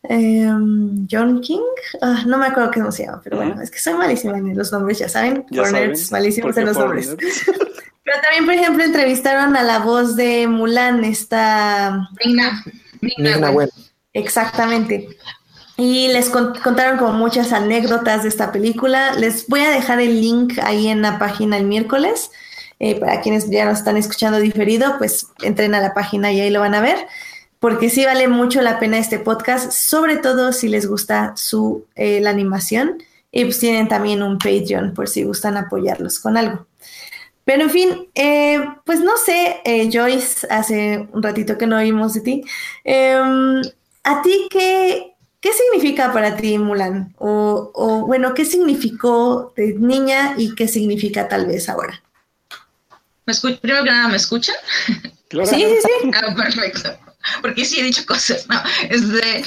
Em, 0.05 1.07
John 1.09 1.41
King, 1.41 1.61
ah, 2.01 2.24
no 2.27 2.37
me 2.39 2.47
acuerdo 2.47 2.70
cómo 2.74 2.91
se 2.91 3.05
llama, 3.07 3.20
pero 3.23 3.37
bueno, 3.37 3.61
es 3.62 3.70
que 3.70 3.79
soy 3.79 3.95
malísima 3.95 4.37
en 4.37 4.57
los 4.57 4.73
nombres, 4.73 4.99
ya 4.99 5.09
saben, 5.09 5.47
Ya 5.51 5.65
saben, 5.65 5.93
malísimos 6.11 6.57
en 6.57 6.66
los 6.66 6.77
nombres. 6.77 7.15
Pero 8.05 8.16
también, 8.20 8.45
por 8.47 8.55
ejemplo, 8.55 8.83
entrevistaron 8.83 9.55
a 9.57 9.62
la 9.62 9.79
voz 9.79 10.16
de 10.16 10.49
Mulan, 10.49 11.05
esta, 11.05 12.09
güey. 12.20 13.53
bueno. 13.53 13.73
exactamente. 14.12 15.09
Y 15.77 16.09
les 16.09 16.29
con- 16.29 16.53
contaron 16.65 16.99
como 16.99 17.12
muchas 17.12 17.53
anécdotas 17.53 18.24
de 18.24 18.29
esta 18.29 18.51
película. 18.51 19.15
Les 19.15 19.47
voy 19.47 19.61
a 19.61 19.70
dejar 19.70 20.01
el 20.01 20.20
link 20.20 20.59
ahí 20.65 20.89
en 20.89 21.01
la 21.01 21.20
página 21.20 21.57
el 21.57 21.65
miércoles. 21.65 22.33
Eh, 22.81 22.99
para 22.99 23.20
quienes 23.20 23.49
ya 23.49 23.65
nos 23.66 23.79
están 23.79 23.97
escuchando 23.97 24.39
diferido, 24.41 24.99
pues 24.99 25.29
entren 25.43 25.73
a 25.77 25.81
la 25.81 25.95
página 25.95 26.33
y 26.33 26.41
ahí 26.41 26.51
lo 26.51 26.59
van 26.59 26.74
a 26.74 26.81
ver 26.81 27.07
porque 27.63 27.89
sí 27.91 28.05
vale 28.05 28.27
mucho 28.27 28.61
la 28.61 28.81
pena 28.81 28.99
este 28.99 29.21
podcast, 29.21 29.71
sobre 29.71 30.17
todo 30.17 30.53
si 30.53 30.67
les 30.69 30.87
gusta 30.87 31.33
su 31.37 31.87
eh, 31.95 32.21
la 32.21 32.31
animación 32.31 33.01
y 33.31 33.45
pues 33.45 33.61
tienen 33.61 33.87
también 33.87 34.21
un 34.23 34.37
Patreon 34.39 34.95
por 34.95 35.09
si 35.09 35.23
gustan 35.23 35.57
apoyarlos 35.57 36.19
con 36.19 36.37
algo. 36.37 36.67
Pero 37.45 37.63
en 37.63 37.71
fin, 37.71 38.09
eh, 38.17 38.61
pues 38.85 38.99
no 39.01 39.17
sé, 39.17 39.61
eh, 39.65 39.89
Joyce, 39.93 40.47
hace 40.51 41.09
un 41.13 41.23
ratito 41.23 41.57
que 41.57 41.67
no 41.69 41.77
oímos 41.77 42.15
de 42.15 42.21
ti. 42.21 42.45
Em, 42.83 43.63
¿A 44.05 44.23
ti 44.23 44.49
qué, 44.51 45.15
qué 45.41 45.51
significa 45.53 46.13
para 46.13 46.37
ti 46.37 46.59
Mulan? 46.59 47.15
O, 47.19 47.71
o, 47.75 48.07
bueno, 48.07 48.35
¿qué 48.35 48.45
significó 48.45 49.53
de 49.57 49.75
niña 49.79 50.35
y 50.37 50.55
qué 50.57 50.67
significa 50.67 51.29
tal 51.29 51.47
vez 51.47 51.69
ahora? 51.69 52.03
¿Me 53.25 53.33
escu- 53.33 53.59
Primero 53.61 53.85
que 53.85 53.91
nada, 53.91 54.09
¿me 54.09 54.17
escuchan? 54.17 54.57
Claro. 55.29 55.49
Sí, 55.49 55.61
sí, 55.65 55.77
sí. 56.03 56.11
Ah, 56.15 56.35
perfecto. 56.37 56.91
Porque 57.40 57.65
sí 57.65 57.81
he 57.81 57.85
dicho 57.85 58.05
cosas, 58.07 58.47
¿no? 58.49 58.62
Este, 58.89 59.44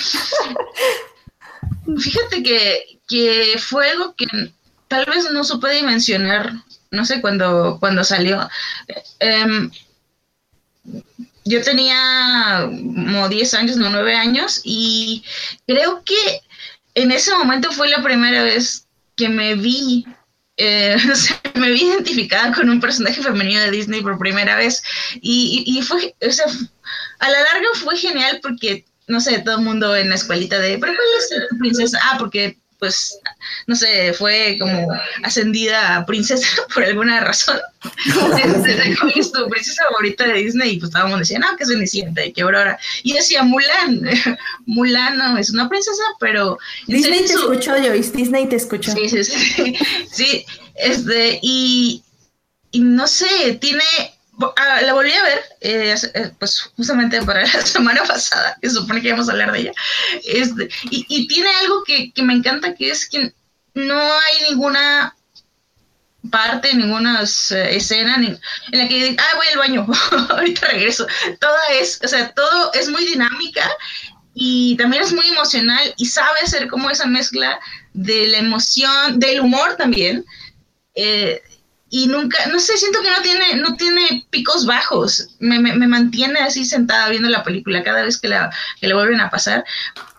fíjate 1.99 2.43
que, 2.43 2.99
que 3.07 3.55
fue 3.59 3.89
algo 3.89 4.15
que 4.15 4.25
tal 4.87 5.05
vez 5.05 5.29
no 5.31 5.43
supe 5.43 5.69
dimensionar, 5.71 6.53
no 6.91 7.05
sé, 7.05 7.21
cuando, 7.21 7.77
cuando 7.79 8.03
salió. 8.03 8.47
Em, 9.19 9.71
yo 11.43 11.61
tenía 11.61 12.61
como 12.61 13.29
10 13.29 13.53
años, 13.53 13.77
no 13.77 13.89
9 13.89 14.15
años, 14.15 14.61
y 14.63 15.23
creo 15.67 16.03
que 16.03 16.41
en 16.95 17.11
ese 17.11 17.35
momento 17.35 17.71
fue 17.71 17.89
la 17.89 18.01
primera 18.01 18.43
vez 18.43 18.87
que 19.15 19.29
me 19.29 19.55
vi, 19.55 20.05
eh, 20.57 20.97
me 21.55 21.71
vi 21.71 21.83
identificada 21.83 22.53
con 22.53 22.69
un 22.69 22.79
personaje 22.79 23.21
femenino 23.21 23.59
de 23.61 23.71
Disney 23.71 24.01
por 24.01 24.17
primera 24.17 24.55
vez. 24.55 24.83
Y, 25.21 25.63
y, 25.65 25.79
y 25.79 25.81
fue, 25.81 26.15
o 26.25 26.31
sea, 26.31 26.45
a 27.19 27.29
la 27.29 27.41
larga 27.41 27.67
fue 27.75 27.97
genial 27.97 28.39
porque, 28.41 28.85
no 29.07 29.19
sé, 29.19 29.39
todo 29.39 29.57
el 29.57 29.63
mundo 29.63 29.95
en 29.95 30.09
la 30.09 30.15
escuelita 30.15 30.59
de, 30.59 30.77
¿pero 30.77 30.93
cuál 30.93 31.07
es 31.17 31.49
tu 31.49 31.57
princesa? 31.57 31.99
Ah, 32.03 32.17
porque, 32.17 32.59
pues, 32.79 33.17
no 33.67 33.75
sé, 33.75 34.13
fue 34.13 34.57
como 34.59 34.87
ascendida 35.23 35.95
a 35.97 36.05
princesa 36.05 36.47
por 36.73 36.83
alguna 36.83 37.19
razón. 37.21 37.59
Entonces, 38.05 38.99
¿cuál 38.99 39.13
es 39.15 39.31
tu 39.31 39.47
princesa 39.47 39.83
favorita 39.89 40.27
de 40.27 40.33
Disney? 40.33 40.71
Y 40.73 40.79
pues 40.79 40.89
estábamos 40.89 41.19
diciendo, 41.19 41.47
no, 41.49 41.57
que 41.57 41.63
es 41.63 41.69
Cenicienta 41.69 42.25
y 42.25 42.33
que 42.33 42.41
Aurora. 42.41 42.77
Y 43.03 43.11
yo 43.11 43.15
decía, 43.17 43.43
Mulan. 43.43 44.01
Mulan 44.65 45.17
no 45.17 45.37
es 45.37 45.49
una 45.51 45.69
princesa, 45.69 46.03
pero... 46.19 46.57
Disney 46.87 47.21
te 47.21 47.29
su- 47.29 47.39
escuchó, 47.39 47.71
Joyce, 47.77 48.11
Disney 48.11 48.47
te 48.47 48.55
escuchó. 48.55 48.91
Sí, 48.91 49.09
sí, 49.09 49.23
sí. 49.23 49.75
Sí, 50.11 50.45
este, 50.75 51.39
y, 51.41 52.03
y 52.71 52.79
no 52.79 53.07
sé, 53.07 53.55
tiene. 53.61 53.83
Ah, 54.57 54.81
la 54.81 54.93
volví 54.93 55.11
a 55.11 55.23
ver, 55.23 55.43
eh, 55.61 55.95
eh, 56.13 56.31
pues 56.39 56.71
justamente 56.75 57.21
para 57.21 57.41
la 57.41 57.61
semana 57.65 58.03
pasada, 58.03 58.57
que 58.61 58.69
supone 58.69 59.01
que 59.01 59.09
íbamos 59.09 59.29
a 59.29 59.33
hablar 59.33 59.51
de 59.51 59.59
ella. 59.59 59.73
Este, 60.23 60.69
y, 60.89 61.27
tiene 61.27 61.49
algo 61.61 61.83
que, 61.83 62.11
que 62.11 62.23
me 62.23 62.33
encanta, 62.33 62.75
que 62.75 62.89
es 62.89 63.07
que 63.07 63.33
no 63.73 63.99
hay 63.99 64.49
ninguna 64.49 65.15
parte, 66.31 66.73
ninguna 66.73 67.21
escena 67.21 68.15
en 68.15 68.39
la 68.71 68.87
que 68.87 69.15
ah, 69.17 69.35
voy 69.35 69.47
al 69.51 69.59
baño, 69.59 69.87
ahorita 70.29 70.67
regreso. 70.67 71.07
Toda 71.39 71.59
es, 71.79 71.99
o 72.03 72.07
sea, 72.07 72.31
todo 72.31 72.73
es 72.73 72.89
muy 72.89 73.05
dinámica 73.05 73.69
y 74.33 74.75
también 74.77 75.03
es 75.03 75.13
muy 75.13 75.27
emocional 75.27 75.93
y 75.97 76.05
sabe 76.07 76.39
hacer 76.43 76.67
como 76.67 76.89
esa 76.89 77.05
mezcla 77.05 77.59
de 77.93 78.27
la 78.27 78.39
emoción, 78.39 79.19
del 79.19 79.41
humor 79.41 79.75
también. 79.77 80.25
eh, 80.95 81.41
y 81.97 82.07
nunca, 82.07 82.45
no 82.47 82.59
sé, 82.59 82.77
siento 82.77 83.01
que 83.01 83.09
no 83.09 83.21
tiene, 83.21 83.55
no 83.55 83.75
tiene 83.77 84.27
picos 84.29 84.65
bajos. 84.65 85.29
Me, 85.39 85.59
me- 85.59 85.75
me 85.75 85.87
mantiene 85.87 86.39
así 86.39 86.65
sentada 86.65 87.07
viendo 87.09 87.29
la 87.29 87.43
película 87.43 87.83
cada 87.83 88.03
vez 88.03 88.17
que 88.19 88.27
la, 88.27 88.51
que 88.81 88.87
la 88.87 88.95
vuelven 88.95 89.21
a 89.21 89.29
pasar. 89.29 89.63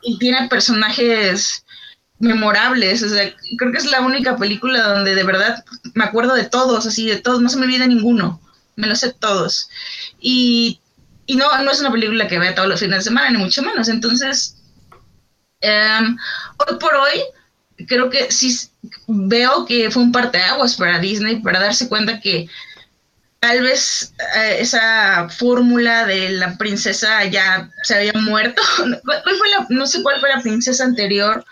Y 0.03 0.19
tiene 0.19 0.49
personajes 0.49 1.67
memorables. 2.19 3.03
O 3.03 3.11
sea, 3.11 3.31
creo 3.59 3.73
que 3.73 3.79
es 3.79 3.91
la 3.91 4.01
única 4.01 4.37
película 4.39 4.83
donde 4.89 5.15
de 5.15 5.25
verdad 5.25 5.65
me 5.95 6.05
acuerdo 6.05 6.35
de 6.35 6.45
todos, 6.45 6.87
así 6.87 7.07
de 7.07 7.17
todos, 7.19 7.43
no 7.43 7.51
se 7.51 7.59
me 7.59 7.67
olvida 7.67 7.87
ninguno. 7.87 8.41
Me 8.77 8.87
lo 8.87 8.97
sé 8.97 9.13
todos. 9.13 9.69
Y, 10.19 10.81
y 11.27 11.37
no, 11.37 11.47
no 11.63 11.71
es 11.71 11.81
una 11.81 11.93
película 11.93 12.27
que 12.27 12.39
vea 12.39 12.55
todos 12.55 12.69
los 12.69 12.81
fines 12.81 12.99
de 13.01 13.05
semana, 13.05 13.31
ni 13.31 13.39
mucho 13.39 13.63
menos. 13.63 13.89
Entonces, 13.89 14.57
em, 15.61 16.17
hoy 16.59 16.79
por 16.79 16.95
hoy, 16.95 17.21
creo 17.87 18.11
que 18.11 18.31
sí 18.31 18.57
veo 19.07 19.67
que 19.67 19.91
fue 19.91 20.03
un 20.03 20.13
parteaguas 20.13 20.77
para 20.77 20.99
Disney 20.99 21.41
para 21.41 21.61
darse 21.61 21.89
cuenta 21.89 22.21
que 22.21 22.49
tal 23.41 23.63
vez 23.63 24.13
eh, 24.37 24.57
esa 24.61 25.29
fórmula 25.29 26.07
de 26.07 26.31
la 26.31 26.57
princesa 26.57 27.25
ya 27.27 27.71
se 27.83 27.95
había 27.95 28.13
muerto. 28.15 28.63
¿Cuál, 29.05 29.23
fue 29.23 29.51
la, 29.51 29.67
no 29.69 29.87
sé 29.87 30.03
cuál 30.03 30.21
fue 30.21 30.31
la 30.31 30.43
princesa 30.43 30.85
anterior 30.85 31.45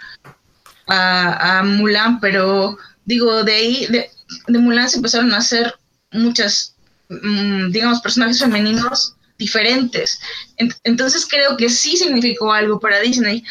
a, 0.87 1.63
Mulan, 1.65 2.21
pero 2.21 2.77
digo, 3.05 3.43
de 3.45 3.55
ahí, 3.55 3.87
de, 3.87 4.11
de 4.49 4.59
Mulan 4.59 4.89
se 4.89 4.97
empezaron 4.97 5.33
a 5.33 5.39
hacer 5.39 5.75
muchas, 6.11 6.75
mm, 7.09 7.71
digamos, 7.71 8.01
personajes 8.01 8.41
femeninos 8.41 9.15
diferentes. 9.39 10.21
Ent- 10.59 10.79
entonces 10.85 11.27
creo 11.27 11.57
que 11.57 11.69
sí 11.69 11.97
significó 11.97 12.53
algo 12.53 12.81
para 12.81 13.01
Disney. 13.01 13.45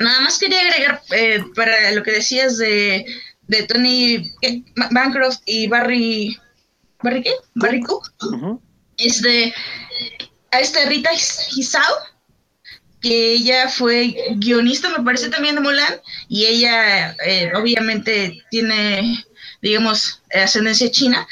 Nada 0.00 0.20
más 0.20 0.38
quería 0.38 0.60
agregar 0.60 1.02
eh, 1.12 1.44
para 1.54 1.92
lo 1.92 2.02
que 2.02 2.12
decías 2.12 2.56
de, 2.58 3.04
de 3.46 3.62
Tony. 3.64 4.32
Ma- 4.74 4.88
Bancroft 4.90 5.40
y 5.46 5.66
Barry. 5.68 6.38
¿Barry 7.02 7.22
qué? 7.22 7.32
Barry 7.54 7.80
Cook. 7.82 8.10
Este, 8.96 9.54
a 10.52 10.60
esta 10.60 10.84
Rita 10.86 11.12
His- 11.12 11.56
Hisao, 11.56 11.94
que 13.00 13.32
ella 13.32 13.68
fue 13.68 14.14
guionista, 14.36 14.90
me 14.90 15.02
parece 15.04 15.30
también 15.30 15.54
de 15.54 15.62
Mulan, 15.62 16.00
y 16.28 16.44
ella 16.44 17.16
eh, 17.24 17.50
obviamente 17.54 18.42
tiene, 18.50 19.24
digamos, 19.62 20.22
eh, 20.30 20.40
ascendencia 20.42 20.90
china, 20.90 21.26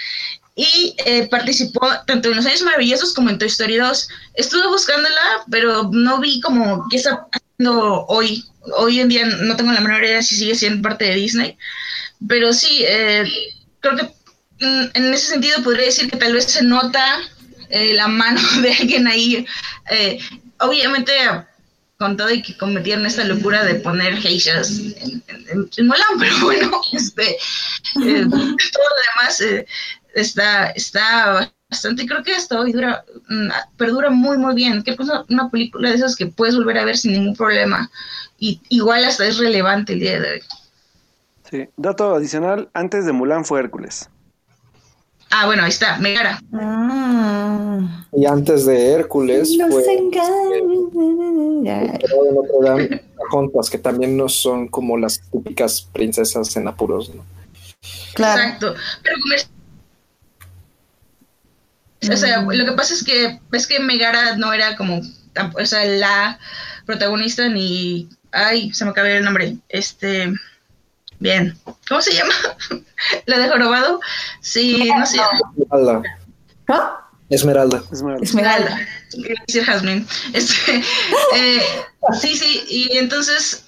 y 0.57 0.95
eh, 1.05 1.29
participó 1.29 1.87
tanto 2.07 2.31
en 2.31 2.37
Los 2.37 2.47
Años 2.47 2.63
Maravillosos 2.63 3.13
como 3.15 3.29
en 3.31 3.39
Toy 3.39 3.49
Story 3.49 3.77
2. 3.77 4.09
Estuve 4.35 4.67
buscándola, 4.69 5.45
pero 5.51 5.89
no 5.93 6.19
vi 6.21 6.41
como 6.41 6.87
qué 6.91 6.97
está 6.97 7.27
haciendo 7.31 8.07
hoy. 8.07 8.45
Hoy 8.77 9.01
en 9.01 9.09
día 9.09 9.27
no 9.27 9.57
tengo 9.57 9.73
la 9.73 9.81
menor 9.81 10.05
idea 10.05 10.23
si 10.23 10.37
sigue 10.37 10.55
siendo 10.55 10.83
parte 10.83 11.05
de 11.07 11.15
Disney, 11.15 11.57
pero 12.29 12.53
sí, 12.53 12.85
eh, 12.87 13.25
creo 13.81 13.97
que 13.97 14.05
mm, 14.65 14.85
en 14.95 15.15
ese 15.15 15.27
sentido 15.33 15.63
podría 15.63 15.87
decir 15.87 16.11
que 16.11 16.17
tal 16.19 16.35
vez 16.35 16.45
se 16.47 16.65
nota 16.65 17.19
eh, 17.71 17.95
la 17.95 18.09
mano 18.09 18.41
de 18.63 18.73
alguien 18.75 19.07
ahí. 19.07 19.47
eh, 19.91 20.19
obviamente, 20.61 21.13
con 21.99 22.17
todo 22.17 22.31
y 22.31 22.43
que 22.43 22.57
cometieron 22.57 23.07
esta 23.07 23.25
locura 23.25 23.65
de 23.65 23.75
poner 23.77 24.17
geishas 24.19 24.71
en, 24.79 25.23
en, 25.29 25.45
en 25.51 25.69
pero 26.19 26.41
bueno, 26.43 26.81
este, 26.93 27.33
eh, 27.33 28.25
todo 28.27 28.85
lo 28.85 28.97
demás 29.17 29.41
eh, 29.41 29.67
está, 30.15 30.71
está 30.71 31.53
bastante. 31.69 32.07
Creo 32.07 32.23
que 32.23 32.33
hasta 32.33 32.61
hoy 32.61 32.73
dura, 32.73 33.05
mm, 33.29 33.49
perdura 33.77 34.11
muy, 34.11 34.39
muy 34.39 34.55
bien. 34.55 34.83
Que 34.85 34.95
una, 34.99 35.25
una 35.29 35.51
película 35.51 35.91
de 35.91 35.97
esas 35.97 36.15
que 36.15 36.27
puedes 36.27 36.55
volver 36.57 36.79
a 36.79 36.85
ver 36.85 36.97
sin 36.97 37.13
ningún 37.13 37.35
problema. 37.35 37.91
Y 38.39 38.61
igual 38.69 39.05
hasta 39.05 39.27
es 39.27 39.39
relevante 39.39 39.93
el 39.95 40.01
día 40.01 40.21
de 40.21 40.33
hoy. 40.33 40.41
Sí. 41.51 41.69
Dato 41.77 42.15
adicional, 42.15 42.71
antes 42.75 43.05
de 43.07 43.13
Mulan 43.13 43.45
fue 43.45 43.61
Hércules. 43.61 44.09
Ah, 45.31 45.47
bueno, 45.47 45.63
ahí 45.63 45.69
está, 45.69 45.99
Megara. 45.99 46.41
Ah, 46.55 48.07
Y 48.13 48.25
antes 48.27 48.65
de 48.65 48.93
Hércules 48.93 49.51
los 49.57 49.69
fue 49.71 49.85
Dame, 52.63 53.03
Pocahontas, 53.17 53.69
que 53.69 53.79
también 53.79 54.17
no 54.17 54.29
son 54.29 54.69
como 54.69 54.97
las 54.97 55.21
típicas 55.31 55.83
princesas 55.93 56.57
en 56.57 56.69
apuros, 56.69 57.15
¿no? 57.15 57.25
Claro. 58.15 58.43
Exacto. 58.43 58.75
Pero 59.03 59.17
O 62.15 62.17
sea, 62.17 62.43
lo 62.43 62.65
que 62.65 62.73
pasa 62.73 62.95
es 62.95 63.05
que 63.05 63.41
ves 63.51 63.67
que 63.67 63.81
Megara 63.81 64.37
no 64.37 64.53
era 64.53 64.77
como 64.77 65.03
o 65.59 65.67
sea, 65.67 65.85
la 65.85 66.39
protagonista 66.87 67.49
ni 67.49 68.09
ay, 68.33 68.73
se 68.73 68.85
me 68.85 68.91
acaba 68.91 69.09
el 69.09 69.25
nombre. 69.25 69.57
Este 69.69 70.33
bien. 71.19 71.57
¿Cómo 71.89 72.01
se 72.01 72.15
llama? 72.15 72.33
la 73.27 73.39
de 73.39 73.49
Jorobado. 73.49 74.01
Sí, 74.41 74.91
no 74.97 75.07
sé. 75.07 75.19
Esmeralda. 75.59 76.03
¿No? 76.69 77.09
Esmeralda. 77.31 77.83
Esmeralda. 77.93 78.23
Esmeralda. 78.23 78.81
Decir 79.47 79.65
Jasmine. 79.65 80.07
Este, 80.33 80.83
eh, 81.35 81.63
sí, 82.21 82.37
sí, 82.37 82.65
y 82.69 82.97
entonces 82.97 83.65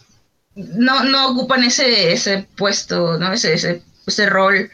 no, 0.55 1.05
no 1.05 1.31
ocupan 1.31 1.65
ese, 1.65 2.13
ese 2.13 2.47
puesto, 2.57 3.19
¿no? 3.19 3.33
Ese, 3.33 3.55
ese, 3.55 3.83
ese 4.07 4.27
rol 4.27 4.71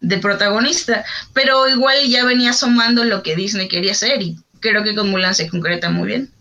de 0.00 0.18
protagonista, 0.18 1.04
pero 1.32 1.68
igual 1.68 1.96
ya 2.06 2.24
venía 2.24 2.50
asomando 2.50 3.04
lo 3.04 3.22
que 3.24 3.34
Disney 3.34 3.66
quería 3.66 3.92
hacer 3.92 4.22
y 4.22 4.36
creo 4.60 4.84
que 4.84 4.94
con 4.94 5.10
Mulan 5.10 5.34
se 5.34 5.48
concreta 5.48 5.90
muy 5.90 6.06
bien. 6.06 6.32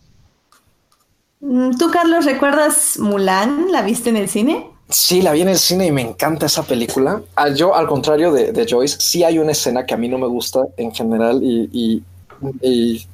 Mm, 1.48 1.78
¿Tú, 1.78 1.90
Carlos, 1.92 2.26
recuerdas 2.26 3.00
Mulan? 3.00 3.72
¿La 3.72 3.82
viste 3.82 4.10
en 4.10 4.18
el 4.18 4.28
cine? 4.28 4.68
Sí, 4.90 5.22
la 5.22 5.32
vi 5.32 5.42
en 5.42 5.50
el 5.50 5.58
cine 5.58 5.86
y 5.88 5.92
me 5.92 6.02
encanta 6.02 6.46
esa 6.46 6.64
película. 6.64 7.22
Ah, 7.36 7.50
Yo, 7.50 7.74
al 7.76 7.88
contrario 7.88 8.32
de, 8.34 8.52
de 8.52 8.66
Joyce, 8.70 8.98
sí 9.00 9.24
hay 9.24 9.40
una 9.40 9.52
escena 9.54 9.86
que 9.86 9.94
a 9.94 9.98
mí 9.98 10.08
no 10.10 10.18
me 10.18 10.28
gusta 10.28 10.62
en 10.78 10.94
general 10.94 11.40
y, 11.42 11.70
y- 11.72 12.04
y 12.62 13.06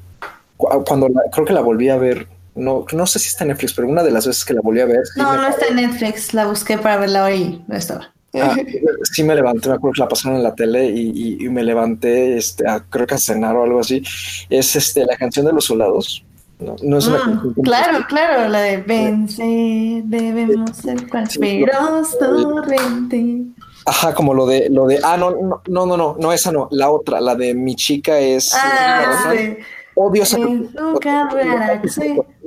cu- 0.58 0.84
cuando 0.86 1.10
la- 1.10 1.22
creo 1.32 1.46
que 1.46 1.54
la 1.54 1.62
volví 1.62 1.90
a 1.90 1.98
ver, 1.98 2.28
no, 2.56 2.86
no 2.92 3.08
sé 3.08 3.20
si 3.20 3.28
está 3.30 3.44
en 3.44 3.50
Netflix, 3.50 3.74
pero 3.74 3.88
una 3.88 4.04
de 4.04 4.12
las 4.12 4.26
veces 4.28 4.46
que 4.46 4.54
la 4.54 4.62
volví 4.62 4.82
a 4.82 4.86
ver, 4.86 5.02
No, 5.16 5.36
no 5.36 5.48
está 5.48 5.68
en 5.68 5.76
Netflix. 5.78 6.34
La 6.34 6.46
busqué 6.48 6.78
para 6.78 6.98
verla 6.98 7.24
hoy 7.26 7.34
y 7.36 7.64
no 7.68 7.76
estaba. 7.76 8.14
ah, 8.36 8.56
sí 9.14 9.24
me 9.24 9.34
levanté, 9.36 9.70
me 9.70 9.76
acuerdo 9.76 9.94
que 9.94 10.02
la 10.02 10.08
pasaron 10.08 10.38
en 10.38 10.44
la 10.44 10.54
tele 10.56 10.86
y, 10.90 11.12
y- 11.40 11.46
y 11.46 11.50
me 11.50 11.64
levanté, 11.64 12.38
este, 12.38 12.68
a- 12.68 12.84
creo 12.88 13.06
que 13.08 13.16
a 13.16 13.20
cenar 13.20 13.56
o 13.56 13.64
algo 13.64 13.80
así. 13.80 14.04
Es 14.50 14.76
este, 14.76 15.06
la 15.06 15.18
canción 15.18 15.46
de 15.48 15.54
los 15.54 15.66
soldados. 15.66 16.24
No, 16.60 16.76
no 16.82 16.98
es 16.98 17.08
una 17.08 17.18
Mm, 17.26 17.40
como- 17.42 17.64
claro, 17.64 18.06
claro, 18.08 18.48
la 18.50 18.62
de 18.62 18.78
vencer, 18.78 20.04
debemos 20.06 20.78
ser 20.78 21.10
cual 21.10 21.30
Sí, 21.30 21.40
feroz 21.40 22.18
torrente. 22.18 23.44
Ajá, 23.86 24.14
como 24.14 24.34
lo 24.34 24.46
de, 24.46 24.70
lo 24.70 24.88
de, 24.88 25.00
ah, 25.04 25.18
no, 25.18 25.32
no, 25.32 25.62
no, 25.68 25.86
no, 25.86 25.98
no, 25.98 26.16
no, 26.18 26.32
esa 26.34 26.52
no, 26.54 26.70
la 26.72 26.90
otra, 26.90 27.20
la 27.20 27.36
de 27.36 27.54
mi 27.54 27.76
chica 27.76 28.18
es, 28.20 28.54
Ah, 28.56 29.34
sí. 29.36 29.58
odio. 29.96 30.24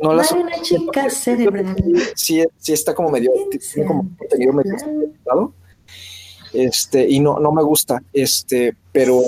No 0.03 0.15
la 0.15 0.25
una 0.35 0.61
chica 0.63 1.11
cerebral. 1.11 1.77
Sí, 2.15 2.43
sí 2.59 2.73
está 2.73 2.95
como 2.95 3.11
medio, 3.11 3.31
tiene 3.51 3.87
como 3.87 4.09
contenido 4.19 4.53
medio. 4.55 4.75
Este, 6.53 7.07
y 7.07 7.21
no, 7.21 7.39
no 7.39 7.53
me 7.53 7.63
gusta, 7.63 8.01
este, 8.15 8.75
pero 8.93 9.21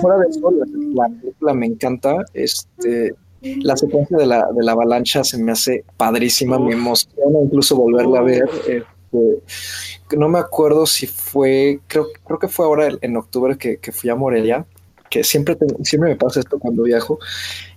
fuera 0.00 0.18
de 0.18 0.28
eso, 0.28 0.50
la, 0.50 0.66
la 1.08 1.08
película 1.20 1.54
me 1.54 1.66
encanta, 1.66 2.16
este, 2.32 3.14
la 3.62 3.76
secuencia 3.76 4.16
de 4.16 4.26
la, 4.26 4.46
de 4.54 4.64
la 4.64 4.72
avalancha 4.72 5.22
se 5.24 5.38
me 5.38 5.52
hace 5.52 5.84
padrísima, 5.96 6.58
me 6.58 6.72
emociona 6.72 7.38
incluso 7.44 7.76
volverla 7.76 8.18
a 8.20 8.22
ver, 8.22 8.48
este, 8.66 10.16
no 10.16 10.28
me 10.28 10.38
acuerdo 10.38 10.86
si 10.86 11.06
fue, 11.06 11.80
creo, 11.86 12.06
creo 12.26 12.38
que 12.38 12.48
fue 12.48 12.64
ahora 12.66 12.88
en 13.00 13.16
octubre 13.16 13.56
que, 13.58 13.78
que 13.78 13.92
fui 13.92 14.10
a 14.10 14.14
Morelia, 14.16 14.64
que 15.10 15.22
siempre, 15.22 15.54
tengo- 15.56 15.76
siempre 15.84 16.10
me 16.10 16.16
pasa 16.16 16.40
esto 16.40 16.58
cuando 16.58 16.82
viajo, 16.82 17.18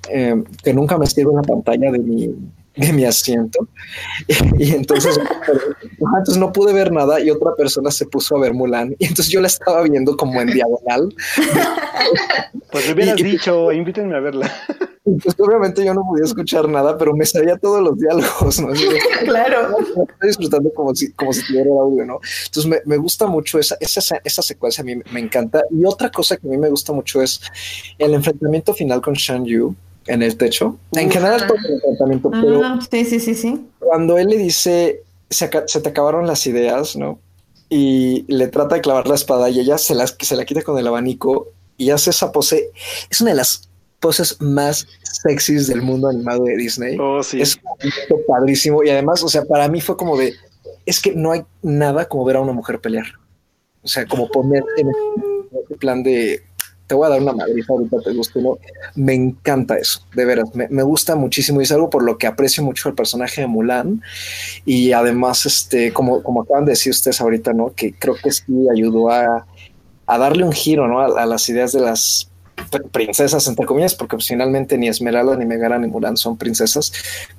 eh, 0.10 0.44
que 0.64 0.73
nunca 0.73 0.98
me 0.98 1.06
sirve 1.06 1.34
la 1.35 1.41
pantalla 1.44 1.91
de 1.91 1.99
mi, 1.99 2.34
de 2.78 2.94
mi 2.94 3.06
asiento. 3.06 3.68
Y 4.60 4.72
entonces, 4.74 5.20
entonces 5.99 6.38
no 6.38 6.52
pude 6.52 6.74
ver 6.74 6.91
nada 6.91 7.20
y 7.20 7.30
otra 7.30 7.54
persona 7.56 7.91
se 7.91 8.06
puso 8.06 8.36
a 8.36 8.40
ver 8.40 8.54
Mulan. 8.54 8.95
Y 8.99 9.06
entonces 9.06 9.30
yo 9.30 9.40
la 9.41 9.48
estaba 9.48 9.82
viendo 9.84 10.16
como 10.18 10.41
en 10.41 10.48
diagonal. 10.48 11.14
Pues 12.72 12.86
le 12.88 12.94
hubieras 12.94 13.20
Y- 13.20 13.24
dicho, 13.24 13.72
invítenme 13.72 14.16
a 14.16 14.20
verla. 14.20 14.52
Pues 15.24 15.36
obviamente 15.40 15.86
yo 15.86 15.94
no 15.94 16.02
podía 16.06 16.26
escuchar 16.26 16.68
nada, 16.68 16.98
pero 16.98 17.16
me 17.16 17.26
sabía 17.26 17.56
todos 17.58 17.82
los 17.82 17.98
diálogos. 17.98 18.60
¿no? 18.60 18.68
Claro. 19.24 19.78
Estoy 19.80 20.28
disfrutando 20.28 20.70
como 20.74 20.94
si, 20.94 21.14
como 21.14 21.32
si 21.32 21.48
tuviera 21.48 21.64
el 21.72 21.78
audio, 21.80 22.04
¿no? 22.06 22.20
Entonces 22.48 22.66
me, 22.70 22.80
me 22.86 22.98
gusta 22.98 23.26
mucho 23.26 23.58
esa, 23.58 23.78
esa, 23.80 24.20
esa 24.22 24.41
secuencia, 24.41 24.82
a 24.82 24.86
mí 24.86 24.95
me 25.12 25.20
encanta. 25.22 25.64
Y 25.72 25.86
otra 25.86 26.12
cosa 26.12 26.36
que 26.36 26.45
a 26.45 26.52
mí 26.52 26.58
me 26.58 26.70
gusta 26.70 26.91
mucho 26.91 27.22
es 27.22 27.40
el 27.98 28.14
enfrentamiento 28.16 28.74
final 28.74 28.99
con 29.02 29.14
Shan 29.14 29.45
Yu 29.45 29.74
en 30.08 30.24
el 30.24 30.38
techo. 30.38 30.78
En 30.94 31.12
general 31.12 31.46
todo 31.48 31.58
el 31.58 31.74
enfrentamiento, 31.74 32.32
pero 32.32 32.82
sí, 32.82 33.06
sí, 33.06 33.20
sí, 33.20 33.36
sí. 33.36 33.66
cuando 33.80 34.18
él 34.18 34.28
le 34.28 34.38
dice, 34.38 35.04
se, 35.30 35.48
te 35.48 35.90
acabaron 35.90 36.28
las 36.28 36.46
ideas, 36.48 36.96
¿no? 36.96 37.20
Y 37.70 38.26
le 38.28 38.48
trata 38.48 38.76
de 38.76 38.82
clavar 38.82 39.08
la 39.08 39.16
espada 39.16 39.50
y 39.50 39.60
ella 39.60 39.78
se, 39.78 39.94
las, 39.94 40.16
se 40.20 40.36
la 40.36 40.46
quita 40.46 40.62
con 40.62 40.78
el 40.78 40.88
abanico 40.88 41.50
y 41.78 41.90
hace 41.90 42.12
esa 42.12 42.32
pose. 42.32 42.72
Es 43.10 43.22
una 43.22 43.32
de 43.32 43.38
las 43.38 43.70
poses 44.00 44.40
más 44.40 44.88
sexys 45.24 45.68
del 45.68 45.82
mundo 45.82 46.08
animado 46.08 46.46
de 46.46 46.56
Disney. 46.56 46.98
Oh, 47.00 47.22
sí. 47.24 47.42
Es 47.42 47.60
un 48.10 48.22
padrísimo 48.28 48.84
y 48.84 48.90
además, 48.90 49.24
o 49.24 49.30
sea, 49.30 49.44
para 49.44 49.68
mí 49.68 49.82
fue 49.82 49.98
como 49.98 50.18
de, 50.18 50.34
es 50.86 51.02
que 51.02 51.14
no 51.14 51.32
hay 51.34 51.44
nada 51.62 52.08
como 52.08 52.24
ver 52.24 52.38
a 52.38 52.42
una 52.42 52.54
mujer 52.54 52.80
pelear. 52.80 53.06
O 53.82 53.88
sea, 53.88 54.06
como 54.06 54.30
poner 54.30 54.64
en 54.78 54.90
ese 54.90 55.76
plan 55.78 56.04
de, 56.04 56.42
te 56.88 56.96
voy 56.96 57.06
a 57.06 57.10
dar 57.10 57.22
una 57.22 57.34
madriza 57.34 57.74
ahorita, 57.74 57.98
te 58.02 58.14
gusta, 58.14 58.40
¿no? 58.40 58.58
Me 58.96 59.14
encanta 59.14 59.78
eso, 59.78 60.02
de 60.16 60.24
veras, 60.26 60.50
me, 60.56 60.84
gusta 60.84 61.16
muchísimo 61.16 61.60
y 61.60 61.66
es 61.66 61.72
algo 61.74 61.90
por 61.90 62.02
lo 62.04 62.18
que 62.18 62.28
aprecio 62.28 62.64
mucho 62.64 62.88
el 62.90 62.96
personaje 62.96 63.42
de 63.42 63.48
Mulan 63.48 64.02
y 64.66 64.94
además, 64.94 65.46
este, 65.46 65.92
como, 65.92 66.24
como 66.24 66.44
acaban 66.44 66.66
de 66.66 66.72
decir 66.72 66.92
ustedes 66.92 67.20
ahorita, 67.20 67.52
¿no? 67.54 67.74
Que 67.76 67.94
creo 67.94 68.16
que 68.16 68.32
sí 68.32 68.44
ayudó 68.72 69.10
a, 69.12 69.46
a 70.06 70.18
darle 70.18 70.46
un 70.46 70.54
giro, 70.54 70.88
¿no? 70.88 71.02
A, 71.02 71.26
las 71.26 71.50
ideas 71.50 71.74
de 71.74 71.82
las 71.82 72.30
pr- 72.72 72.90
princesas, 72.90 73.46
entre 73.48 73.66
comillas, 73.66 73.94
porque 73.94 74.16
pues, 74.16 74.28
finalmente 74.30 74.78
ni 74.78 74.88
Esmeralda, 74.88 75.36
ni 75.36 75.46
Megara, 75.46 75.78
ni 75.78 75.88
Mulan 75.88 76.16
son 76.16 76.38
princesas, 76.38 76.94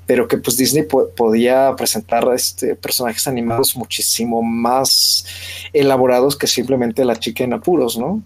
pero 0.07 0.29
que 0.29 0.37
pues 0.37 0.59
Disney 0.59 0.83
po- 0.83 1.09
podía 1.17 1.75
presentar 1.75 2.29
este, 2.35 2.75
personajes 2.77 3.27
animados 3.27 3.75
muchísimo 3.77 4.43
más 4.43 5.25
elaborados 5.73 6.37
que 6.37 6.47
simplemente 6.47 7.03
la 7.07 7.17
chica 7.17 7.45
en 7.45 7.55
apuros, 7.55 7.97
¿no? 7.97 8.23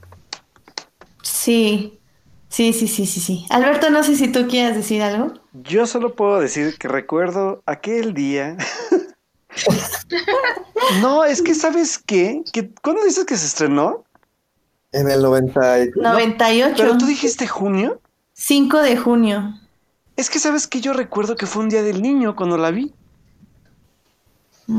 Sí. 1.23 1.99
Sí, 2.49 2.75
sí, 2.75 2.87
sí, 2.87 3.07
sí, 3.07 3.21
sí. 3.21 3.47
Alberto, 3.49 3.89
no 3.89 4.03
sé 4.03 4.15
si 4.15 4.31
tú 4.31 4.47
quieres 4.47 4.77
decir 4.77 5.01
algo. 5.03 5.33
Yo 5.55 5.87
solo 5.87 6.15
puedo 6.15 6.39
decir 6.39 6.77
que 6.79 6.87
recuerdo 6.87 7.63
aquel 7.65 8.13
día. 8.13 8.59
no, 11.01 11.25
es 11.25 11.43
que 11.43 11.55
¿sabes 11.55 11.99
qué? 11.99 12.43
Que 12.53 12.71
¿Cuándo 12.83 13.05
dices 13.05 13.25
que 13.25 13.37
se 13.37 13.47
estrenó? 13.47 14.05
En 14.93 15.09
el 15.11 15.23
90 15.23 15.85
y- 15.85 15.91
98. 15.97 16.75
Pero 16.77 16.99
tú 16.99 17.07
dijiste 17.07 17.47
junio. 17.47 18.01
5 18.35 18.79
de 18.83 18.97
junio. 18.97 19.55
Es 20.17 20.29
que 20.29 20.39
sabes 20.39 20.67
que 20.67 20.81
yo 20.83 20.93
recuerdo 20.93 21.37
que 21.37 21.47
fue 21.47 21.63
un 21.63 21.71
día 21.71 21.83
del 21.83 22.03
niño 22.03 22.37
cuando 22.37 22.59
la 22.59 22.71
vi. 22.71 22.93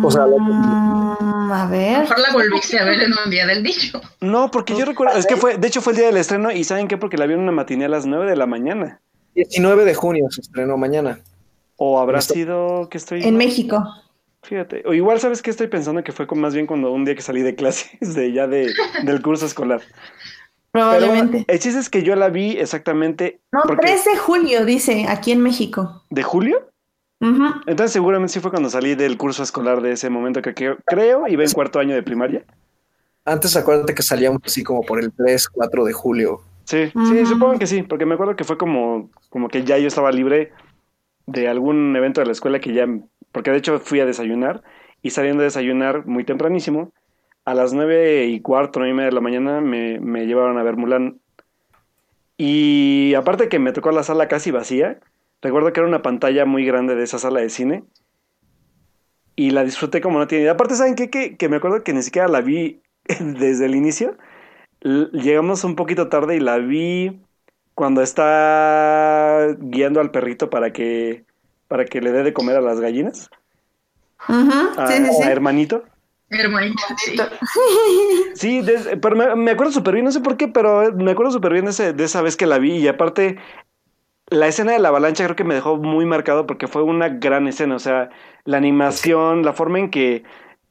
O 0.04 0.10
sea, 0.12 0.26
lo- 0.26 0.38
Mm, 0.40 1.52
a 1.52 1.62
A 1.62 1.66
lo 1.66 1.72
ver. 1.72 2.00
mejor 2.00 2.20
la 2.20 2.32
volviste 2.32 2.80
a 2.80 2.84
ver 2.86 3.02
en 3.02 3.12
un 3.26 3.30
día 3.30 3.46
del 3.46 3.64
niño. 3.64 4.02
No, 4.22 4.50
porque 4.50 4.76
yo 4.76 4.86
recuerdo, 4.86 5.18
es 5.18 5.26
que 5.28 5.36
fue, 5.36 5.58
de 5.58 5.68
hecho 5.68 5.82
fue 5.82 5.94
el 5.94 5.98
día 5.98 6.08
del 6.08 6.18
estreno 6.18 6.52
y 6.52 6.64
¿saben 6.64 6.88
qué? 6.88 6.98
Porque 6.98 7.18
la 7.18 7.26
vi 7.28 7.34
en 7.34 7.40
una 7.42 7.52
matiné 7.52 7.86
a 7.86 7.90
las 7.90 8.06
9 8.06 8.30
de 8.30 8.36
la 8.36 8.46
mañana. 8.48 9.02
19 9.36 9.86
de 9.86 9.94
junio 9.96 10.26
se 10.30 10.42
estrenó 10.42 10.78
mañana. 10.78 11.20
O 11.76 12.00
habrá 12.00 12.20
Esto- 12.20 12.34
sido 12.34 12.88
que 12.90 12.98
estoy... 12.98 13.24
En 13.24 13.36
México. 13.38 13.84
Fíjate, 14.44 14.84
o 14.86 14.94
igual 14.94 15.20
sabes 15.20 15.42
que 15.42 15.50
estoy 15.50 15.68
pensando 15.68 16.04
que 16.04 16.12
fue 16.12 16.28
con- 16.28 16.40
más 16.40 16.54
bien 16.54 16.68
cuando 16.68 16.92
un 16.92 17.06
día 17.06 17.16
que 17.16 17.22
salí 17.22 17.42
de 17.42 17.56
clases 17.56 18.14
de 18.16 18.32
ya 18.34 18.48
de, 18.48 18.72
del 19.04 19.22
curso 19.22 19.46
escolar. 19.46 19.82
Pero 20.72 20.90
Probablemente. 20.90 21.46
el 21.48 21.60
chiste 21.60 21.80
es 21.80 21.90
que 21.90 22.04
yo 22.04 22.16
la 22.16 22.30
vi 22.30 22.58
exactamente 22.58 23.42
No, 23.52 23.62
porque- 23.68 23.86
3 23.86 24.06
de 24.06 24.18
julio, 24.18 24.66
dice, 24.66 25.06
aquí 25.08 25.32
en 25.32 25.42
México. 25.42 26.04
de 26.10 26.24
julio. 26.24 26.70
Entonces 27.66 27.92
seguramente 27.92 28.34
sí 28.34 28.40
fue 28.40 28.52
cuando 28.52 28.70
salí 28.70 28.96
del 28.96 29.18
curso 29.18 29.44
escolar 29.44 29.82
de 29.82 29.94
ese 29.94 30.10
momento 30.10 30.42
que, 30.42 30.54
que 30.54 30.76
creo 30.86 31.28
iba 31.28 31.44
en 31.44 31.52
cuarto 31.52 31.80
año 31.80 31.96
de 31.96 32.04
primaria. 32.04 32.44
Antes 33.26 33.56
acuérdate 33.56 33.96
que 33.96 34.04
salíamos 34.04 34.42
así 34.46 34.64
como 34.64 34.82
por 34.82 35.00
el 35.00 35.12
3, 35.14 35.48
4 35.50 35.86
de 35.86 35.94
julio. 35.94 36.42
Sí, 36.66 36.92
sí, 36.92 37.26
supongo 37.26 37.60
que 37.60 37.68
sí, 37.68 37.84
porque 37.84 38.06
me 38.06 38.14
acuerdo 38.16 38.36
que 38.36 38.44
fue 38.44 38.58
como, 38.58 39.10
como 39.30 39.50
que 39.50 39.64
ya 39.64 39.78
yo 39.78 39.88
estaba 39.88 40.12
libre 40.12 40.52
de 41.26 41.48
algún 41.48 41.96
evento 41.96 42.22
de 42.22 42.26
la 42.26 42.32
escuela 42.34 42.60
que 42.60 42.74
ya, 42.74 42.88
porque 43.32 43.52
de 43.52 43.58
hecho 43.58 43.80
fui 43.80 44.00
a 44.00 44.06
desayunar 44.06 44.64
y 45.02 45.10
saliendo 45.10 45.42
a 45.42 45.46
desayunar 45.46 46.06
muy 46.06 46.24
tempranísimo, 46.24 46.92
a 47.46 47.54
las 47.54 47.74
nueve 47.74 48.26
y 48.26 48.40
cuarto, 48.40 48.80
nueve 48.80 48.94
y 48.94 48.96
media 48.96 49.10
de 49.10 49.16
la 49.16 49.22
mañana 49.22 49.62
me, 49.62 50.00
me 50.00 50.26
llevaron 50.26 50.58
a 50.58 50.64
ver 50.64 50.78
Mulan. 50.78 51.20
Y 52.38 53.14
aparte 53.16 53.50
que 53.50 53.60
me 53.60 53.74
tocó 53.74 53.92
la 53.92 54.04
sala 54.04 54.28
casi 54.28 54.52
vacía, 54.52 55.00
recuerdo 55.44 55.72
que 55.72 55.80
era 55.82 55.88
una 55.90 56.02
pantalla 56.02 56.46
muy 56.46 56.66
grande 56.66 56.96
de 56.96 57.04
esa 57.04 57.20
sala 57.20 57.42
de 57.42 57.50
cine. 57.50 57.84
Y 59.36 59.52
la 59.52 59.64
disfruté 59.64 60.02
como 60.02 60.20
no 60.20 60.28
tiene 60.28 60.44
idea. 60.44 60.54
Aparte, 60.54 60.76
¿saben 60.76 60.96
qué? 60.96 61.10
Que, 61.10 61.38
que 61.38 61.50
me 61.50 61.58
acuerdo 61.58 61.84
que 61.84 61.94
ni 61.94 62.02
siquiera 62.04 62.28
la 62.28 62.42
vi 62.42 62.82
desde 63.20 63.66
el 63.66 63.76
inicio. 63.76 64.18
L- 64.82 65.10
Llegamos 65.14 65.64
un 65.64 65.76
poquito 65.76 66.08
tarde 66.10 66.36
y 66.36 66.40
la 66.40 66.58
vi 66.58 67.20
cuando 67.76 68.02
está 68.02 69.56
guiando 69.60 70.00
al 70.02 70.12
perrito 70.12 70.50
para 70.50 70.72
que, 70.72 71.26
para 71.68 71.86
que 71.86 72.02
le 72.02 72.12
dé 72.12 72.24
de 72.24 72.34
comer 72.34 72.58
a 72.58 72.62
las 72.62 72.80
gallinas. 72.80 73.30
Ujú, 74.30 74.80
A, 74.80 74.88
sí, 74.88 75.06
sí, 75.06 75.14
sí. 75.14 75.24
a 75.24 75.32
hermanito. 75.32 75.84
Hermanito, 76.30 76.82
sí. 76.98 77.16
Pero 79.02 79.16
me, 79.16 79.36
me 79.36 79.52
acuerdo 79.52 79.72
súper 79.72 79.94
bien, 79.96 80.06
no 80.06 80.12
sé 80.12 80.20
por 80.20 80.38
qué, 80.38 80.48
pero 80.48 80.92
me 80.94 81.12
acuerdo 81.12 81.32
súper 81.32 81.54
bien 81.54 81.66
de, 81.66 81.72
ese- 81.72 81.94
de 81.94 82.04
esa 82.04 82.22
vez 82.22 82.36
que 82.36 82.46
la 82.46 82.58
vi 82.60 82.74
y 82.78 82.88
aparte 82.88 83.38
la 84.28 84.48
escena 84.48 84.72
de 84.72 84.80
la 84.80 84.90
avalancha 84.90 85.24
creo 85.26 85.36
que 85.36 85.44
me 85.44 85.54
dejó 85.54 85.78
muy 85.78 86.06
marcado 86.06 86.46
porque 86.46 86.68
fue 86.68 86.84
una 86.84 87.10
gran 87.10 87.48
escena, 87.48 87.76
o 87.76 87.80
sea, 87.80 88.10
la 88.46 88.58
animación, 88.58 89.44
la 89.44 89.54
forma 89.54 89.80
en 89.80 89.90
que, 89.90 90.24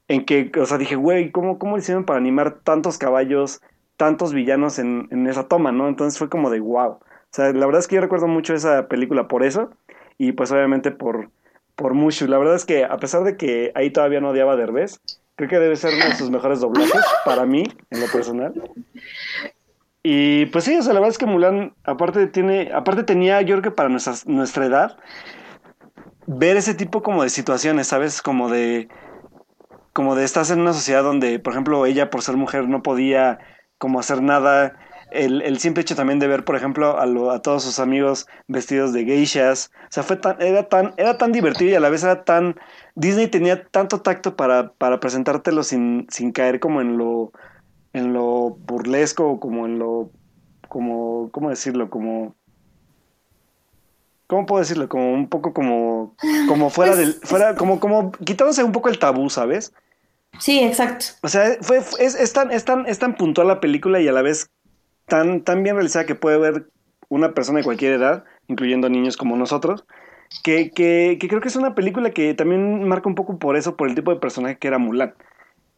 en 0.08 0.24
que, 0.24 0.50
o 0.58 0.66
sea, 0.66 0.78
dije, 0.78 0.96
güey, 0.96 1.30
¿cómo, 1.30 1.58
¿cómo 1.58 1.78
hicieron 1.78 2.04
para 2.04 2.18
animar 2.18 2.60
tantos 2.60 2.98
caballos, 2.98 3.60
tantos 3.96 4.32
villanos 4.32 4.78
en, 4.78 5.08
en 5.10 5.26
esa 5.26 5.48
toma, 5.48 5.72
no? 5.72 5.88
Entonces 5.88 6.18
fue 6.18 6.28
como 6.28 6.50
de 6.50 6.60
wow. 6.60 6.92
O 6.92 7.34
sea, 7.34 7.52
la 7.52 7.66
verdad 7.66 7.80
es 7.80 7.88
que 7.88 7.94
yo 7.96 8.00
recuerdo 8.02 8.28
mucho 8.28 8.54
esa 8.54 8.88
película 8.88 9.28
por 9.28 9.42
eso 9.42 9.70
y 10.18 10.32
pues 10.32 10.52
obviamente 10.52 10.90
por, 10.90 11.30
por 11.76 11.94
Mushu. 11.94 12.26
La 12.26 12.38
verdad 12.38 12.56
es 12.56 12.64
que 12.64 12.84
a 12.84 12.96
pesar 12.98 13.24
de 13.24 13.36
que 13.36 13.72
ahí 13.74 13.90
todavía 13.90 14.20
no 14.20 14.30
odiaba 14.30 14.52
a 14.52 14.56
Derbez, 14.56 15.00
creo 15.36 15.48
que 15.48 15.58
debe 15.58 15.76
ser 15.76 15.94
uno 15.94 16.04
de 16.04 16.14
sus 16.14 16.30
mejores 16.30 16.60
doblajes 16.60 17.02
para 17.24 17.46
mí, 17.46 17.64
en 17.90 18.00
lo 18.00 18.06
personal. 18.06 18.52
Y 20.04 20.46
pues 20.46 20.64
sí, 20.64 20.76
o 20.76 20.82
sea, 20.82 20.92
la 20.94 21.00
verdad 21.00 21.12
es 21.12 21.18
que 21.18 21.26
Mulan, 21.26 21.76
aparte 21.84 22.26
tiene, 22.26 22.70
aparte 22.74 23.04
tenía, 23.04 23.40
yo 23.42 23.54
creo 23.54 23.62
que 23.62 23.70
para 23.70 23.88
nuestra, 23.88 24.14
nuestra 24.26 24.66
edad, 24.66 24.98
ver 26.26 26.56
ese 26.56 26.74
tipo 26.74 27.02
como 27.02 27.22
de 27.22 27.30
situaciones, 27.30 27.88
¿sabes? 27.88 28.22
Como 28.22 28.48
de, 28.48 28.88
como 29.92 30.14
de 30.14 30.24
estás 30.24 30.50
en 30.50 30.60
una 30.60 30.72
sociedad 30.72 31.02
donde, 31.02 31.38
por 31.38 31.52
ejemplo, 31.52 31.84
ella 31.86 32.10
por 32.10 32.22
ser 32.22 32.36
mujer 32.36 32.68
no 32.68 32.82
podía 32.82 33.38
como 33.78 34.00
hacer 34.00 34.22
nada. 34.22 34.76
El, 35.10 35.42
el 35.42 35.58
simple 35.58 35.82
hecho 35.82 35.94
también 35.94 36.18
de 36.18 36.26
ver, 36.26 36.44
por 36.44 36.56
ejemplo, 36.56 36.98
a, 36.98 37.04
lo- 37.06 37.30
a 37.32 37.42
todos 37.42 37.62
sus 37.64 37.78
amigos 37.78 38.26
vestidos 38.48 38.92
de 38.94 39.04
geishas. 39.04 39.70
O 39.84 39.86
sea, 39.90 40.02
fue 40.02 40.16
tan, 40.16 40.40
era 40.40 40.68
tan, 40.68 40.94
era 40.96 41.18
tan 41.18 41.32
divertido 41.32 41.70
y 41.72 41.74
a 41.74 41.80
la 41.80 41.90
vez 41.90 42.02
era 42.02 42.24
tan. 42.24 42.56
Disney 42.94 43.28
tenía 43.28 43.66
tanto 43.68 44.00
tacto 44.00 44.36
para, 44.36 44.72
para 44.74 45.00
presentártelo 45.00 45.62
sin, 45.64 46.06
sin 46.10 46.32
caer 46.32 46.60
como 46.60 46.80
en 46.80 46.96
lo, 46.96 47.32
en 47.92 48.12
lo 48.12 48.50
burlesco 48.50 49.28
o 49.28 49.40
como 49.40 49.66
en 49.66 49.78
lo. 49.78 50.10
como. 50.68 51.30
¿cómo 51.30 51.50
decirlo? 51.50 51.90
como. 51.90 52.34
¿Cómo 54.26 54.46
puedo 54.46 54.60
decirlo? 54.60 54.88
Como 54.88 55.12
un 55.12 55.28
poco 55.28 55.52
como. 55.52 56.14
como 56.48 56.70
fuera 56.70 56.96
del. 56.96 57.14
fuera, 57.14 57.54
como, 57.54 57.80
como 57.80 58.12
quitándose 58.12 58.64
un 58.64 58.72
poco 58.72 58.88
el 58.88 58.98
tabú, 58.98 59.28
¿sabes? 59.30 59.72
Sí, 60.38 60.60
exacto. 60.60 61.06
O 61.22 61.28
sea, 61.28 61.56
fue, 61.60 61.82
fue- 61.82 62.02
es, 62.04 62.14
es 62.14 62.32
tan, 62.32 62.50
es, 62.50 62.64
tan, 62.64 62.86
es 62.86 62.98
tan 62.98 63.16
puntual 63.16 63.48
la 63.48 63.60
película 63.60 64.00
y 64.00 64.08
a 64.08 64.12
la 64.12 64.22
vez 64.22 64.50
tan, 65.06 65.42
tan 65.42 65.62
bien 65.62 65.74
realizada 65.76 66.06
que 66.06 66.14
puede 66.14 66.38
ver 66.38 66.68
una 67.10 67.34
persona 67.34 67.58
de 67.58 67.64
cualquier 67.64 67.92
edad, 67.92 68.24
incluyendo 68.48 68.88
niños 68.88 69.18
como 69.18 69.36
nosotros, 69.36 69.84
que, 70.42 70.70
que, 70.70 71.18
que 71.20 71.28
creo 71.28 71.42
que 71.42 71.48
es 71.48 71.56
una 71.56 71.74
película 71.74 72.12
que 72.12 72.32
también 72.32 72.88
marca 72.88 73.10
un 73.10 73.14
poco 73.14 73.38
por 73.38 73.58
eso, 73.58 73.76
por 73.76 73.88
el 73.90 73.94
tipo 73.94 74.10
de 74.14 74.20
personaje 74.20 74.56
que 74.56 74.68
era 74.68 74.78
Mulan. 74.78 75.12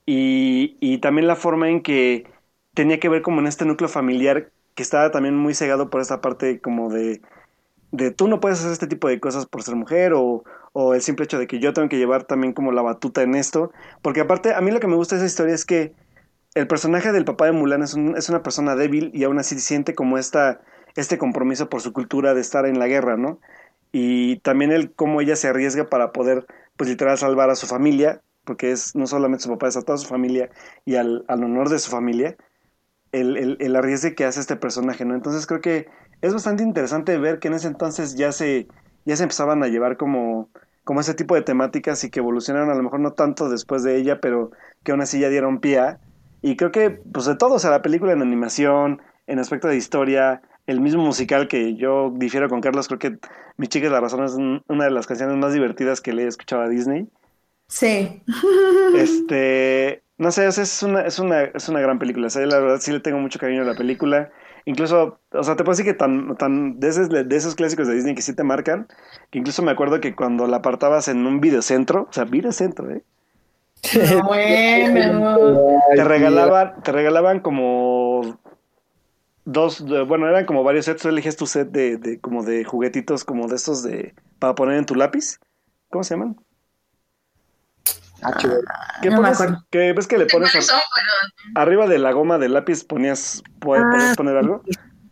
Y, 0.06 0.76
y 0.81 0.98
también 0.98 1.26
la 1.28 1.36
forma 1.36 1.70
en 1.70 1.82
que 1.82 2.26
tenía 2.74 3.01
que 3.01 3.09
ver 3.09 3.22
como 3.22 3.40
en 3.40 3.47
este 3.47 3.64
núcleo 3.64 3.89
familiar 3.89 4.52
que 4.74 4.82
estaba 4.82 5.10
también 5.10 5.36
muy 5.36 5.55
cegado 5.55 5.89
por 5.90 6.01
esta 6.01 6.20
parte 6.20 6.60
como 6.60 6.90
de, 6.93 7.22
de 7.93 8.10
tú 8.10 8.28
no 8.28 8.40
puedes 8.40 8.60
hacer 8.60 8.72
este 8.72 8.86
tipo 8.89 9.09
de 9.09 9.20
cosas 9.20 9.47
por 9.47 9.62
ser 9.62 9.76
mujer 9.76 10.12
o, 10.14 10.44
o 10.72 10.94
el 10.94 11.02
simple 11.02 11.24
hecho 11.26 11.39
de 11.39 11.47
que 11.47 11.60
yo 11.60 11.72
tengo 11.72 11.89
que 11.89 11.98
llevar 11.98 12.24
también 12.24 12.52
como 12.55 12.72
la 12.72 12.82
batuta 12.82 13.22
en 13.22 13.35
esto. 13.36 13.72
Porque 14.02 14.20
aparte, 14.22 14.55
a 14.55 14.60
mí 14.60 14.70
lo 14.72 14.81
que 14.81 14.89
me 14.89 14.97
gusta 14.97 15.16
de 15.16 15.20
esa 15.22 15.26
historia 15.32 15.55
es 15.55 15.64
que 15.64 15.94
el 16.55 16.66
personaje 16.66 17.12
del 17.12 17.24
papá 17.24 17.47
de 17.47 17.52
Mulan 17.52 17.82
es, 17.82 17.94
un- 17.94 18.16
es 18.16 18.28
una 18.28 18.43
persona 18.43 18.76
débil 18.76 19.10
y 19.14 19.24
aún 19.24 19.39
así 19.39 19.59
siente 19.60 19.94
como 19.94 20.18
esta, 20.18 20.60
este 20.97 21.18
compromiso 21.18 21.68
por 21.68 21.81
su 21.81 21.93
cultura 21.93 22.35
de 22.35 22.40
estar 22.40 22.66
en 22.66 22.78
la 22.78 22.86
guerra, 22.89 23.16
¿no? 23.16 23.40
Y 23.93 24.39
también 24.40 24.72
el 24.72 24.93
cómo 24.93 25.20
ella 25.20 25.36
se 25.36 25.48
arriesga 25.48 25.89
para 25.89 26.12
poder, 26.12 26.47
pues 26.76 26.90
literal, 26.90 27.18
salvar 27.18 27.51
a 27.51 27.56
su 27.56 27.66
familia, 27.66 28.22
porque 28.45 28.73
es 28.73 28.95
no 28.97 29.07
solamente 29.07 29.45
su 29.45 29.51
papá, 29.51 29.69
es 29.69 29.77
a 29.77 29.83
toda 29.83 29.99
su 29.99 30.07
familia 30.09 30.51
y 30.85 30.97
al, 30.97 31.25
al 31.29 31.45
honor 31.45 31.69
de 31.71 31.79
su 31.79 31.91
familia, 31.91 32.37
el, 33.12 33.37
el, 33.37 33.57
el 33.61 33.77
arriesgue 33.77 34.15
que 34.15 34.25
hace 34.25 34.41
este 34.41 34.57
personaje, 34.57 35.05
¿no? 35.05 35.15
Entonces 35.15 35.47
creo 35.47 35.61
que 35.61 35.87
es 36.21 36.33
bastante 36.33 36.62
interesante 36.62 37.19
ver 37.19 37.39
que 37.39 37.49
en 37.49 37.55
ese 37.55 37.69
entonces 37.69 38.16
ya 38.16 38.33
se, 38.33 38.69
ya 39.05 39.16
se 39.16 39.23
empezaban 39.25 39.62
a 39.62 39.69
llevar 39.69 39.97
como, 39.97 40.51
como 40.85 41.01
ese 41.01 41.15
tipo 41.15 41.35
de 41.35 41.43
temáticas 41.43 42.03
y 42.05 42.11
que 42.11 42.21
evolucionaron 42.21 42.71
a 42.71 42.75
lo 42.75 42.83
mejor 42.83 43.01
no 43.01 43.12
tanto 43.12 43.49
después 43.49 43.83
de 43.85 43.97
ella, 43.99 44.21
pero 44.21 44.51
que 44.83 44.93
aún 44.93 45.01
así 45.03 45.21
ya 45.21 45.29
dieron 45.29 45.61
pie 45.61 45.79
a. 45.79 46.01
Y 46.43 46.57
creo 46.57 46.73
que, 46.73 46.91
pues 46.91 47.27
de 47.27 47.37
todo, 47.37 47.55
o 47.55 47.59
sea, 47.59 47.71
la 47.71 47.83
película 47.83 48.12
en 48.12 48.23
animación, 48.23 49.01
en 49.27 49.39
aspecto 49.39 49.69
de 49.69 49.77
historia, 49.77 50.43
el 50.66 50.81
mismo 50.81 51.03
musical 51.05 51.49
que 51.49 51.75
yo 51.77 52.12
difiero 52.16 52.49
con 52.49 52.61
Carlos, 52.61 52.89
creo 52.89 52.99
que 52.99 53.19
Mi 53.57 53.69
chica 53.69 53.87
es 53.87 53.93
la 53.93 54.01
razón 54.01 54.25
es 54.25 54.33
un- 54.35 54.62
una 54.69 54.85
de 54.85 54.91
las 54.91 55.07
canciones 55.07 55.37
más 55.37 55.53
divertidas 55.53 56.01
que 56.01 56.12
le 56.12 56.25
he 56.25 56.27
escuchado 56.27 56.62
a 56.62 56.69
Disney. 56.69 57.09
Sí. 57.74 58.22
Este, 58.96 60.05
no 60.18 60.30
sé, 60.30 60.46
o 60.46 60.52
sea, 60.52 60.62
es 60.62 60.82
una, 60.84 61.01
es 61.01 61.18
una, 61.18 61.42
es 61.42 61.68
una 61.68 61.80
gran 61.80 61.98
película. 61.98 62.28
O 62.28 62.30
sea, 62.30 62.46
la 62.46 62.60
verdad 62.60 62.78
sí 62.80 62.92
le 62.92 63.01
tengo 63.01 63.18
mucho 63.18 63.40
cariño 63.40 63.62
a 63.62 63.64
la 63.64 63.74
película. 63.74 64.30
Incluso, 64.64 65.18
o 65.32 65.42
sea, 65.42 65.56
te 65.56 65.64
puedo 65.64 65.76
decir 65.76 65.84
que 65.84 65.98
tan, 65.98 66.36
tan, 66.36 66.78
de 66.78 66.88
esos, 66.88 67.09
de 67.09 67.36
esos 67.36 67.56
clásicos 67.56 67.88
de 67.88 67.94
Disney 67.94 68.14
que 68.14 68.22
sí 68.22 68.34
te 68.34 68.44
marcan, 68.44 68.86
que 69.30 69.40
incluso 69.40 69.62
me 69.62 69.72
acuerdo 69.72 70.01
que 70.01 70.14
cuando 70.14 70.46
la 70.46 70.59
apartabas 70.59 71.09
en 71.09 71.26
un 71.26 71.40
videocentro, 71.40 72.06
o 72.09 72.12
sea, 72.12 72.24
videocentro, 72.24 72.88
¿eh? 72.90 73.02
Bueno. 74.24 75.36
Te 75.94 76.05
regalaban, 76.05 76.80
te 76.82 76.92
regalaban 76.92 77.40
como 77.40 78.38
dos, 79.44 79.84
bueno, 80.06 80.28
eran 80.28 80.46
como 80.46 80.62
varios 80.62 80.86
sets, 80.86 81.02
tú 81.02 81.09
elegías 81.09 81.36
tu 81.36 81.46
set 81.46 81.68
de, 81.70 81.98
de 81.98 82.20
como 82.20 82.44
de 82.44 82.64
juguetitos, 82.64 83.24
como 83.24 83.48
de 83.48 83.56
estos 83.56 83.82
de, 83.82 84.14
para 84.38 84.55
poner 84.55 84.78
en 84.78 84.86
tu 84.86 84.94
lápiz. 84.94 85.40
¿Cómo 85.90 86.05
se 86.05 86.14
llaman? 86.14 86.36
Ah, 88.24 88.36
qué. 88.40 88.48
¿Qué 89.02 89.10
no 89.10 89.16
pones? 89.16 89.38
Que 89.70 89.92
ves 89.92 90.06
que 90.06 90.16
le 90.18 90.24
¿De 90.24 90.30
pones 90.30 90.55
a-? 90.70 90.74
Pero 90.94 91.60
arriba 91.62 91.86
de 91.86 91.98
la 91.98 92.12
goma 92.12 92.38
del 92.38 92.55
lápiz 92.55 92.84
ponías, 92.84 93.42
pu- 93.60 93.90
podías 93.92 94.12
Ah. 94.12 94.14
poner 94.16 94.36
algo. 94.36 94.62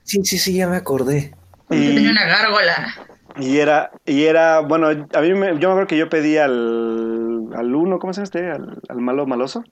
Sí, 0.04 0.24
sí, 0.24 0.38
sí, 0.38 0.54
ya 0.56 0.68
me 0.68 0.76
acordé. 0.76 1.34
Y, 1.70 1.94
tenía 1.94 2.10
una 2.10 2.26
gárgola. 2.26 2.94
y 3.38 3.58
era, 3.58 3.90
y 4.04 4.24
era, 4.24 4.60
bueno, 4.60 4.88
a 4.88 5.20
mí 5.20 5.34
me, 5.34 5.58
yo 5.58 5.68
me 5.68 5.72
acuerdo 5.72 5.86
que 5.86 5.96
yo 5.96 6.08
pedí 6.08 6.36
al, 6.36 7.48
al 7.54 7.74
uno, 7.74 7.98
¿cómo 7.98 8.12
se 8.12 8.18
llama 8.18 8.24
este? 8.24 8.50
Al, 8.50 8.80
al 8.88 8.96
malo 8.98 9.26
maloso. 9.26 9.64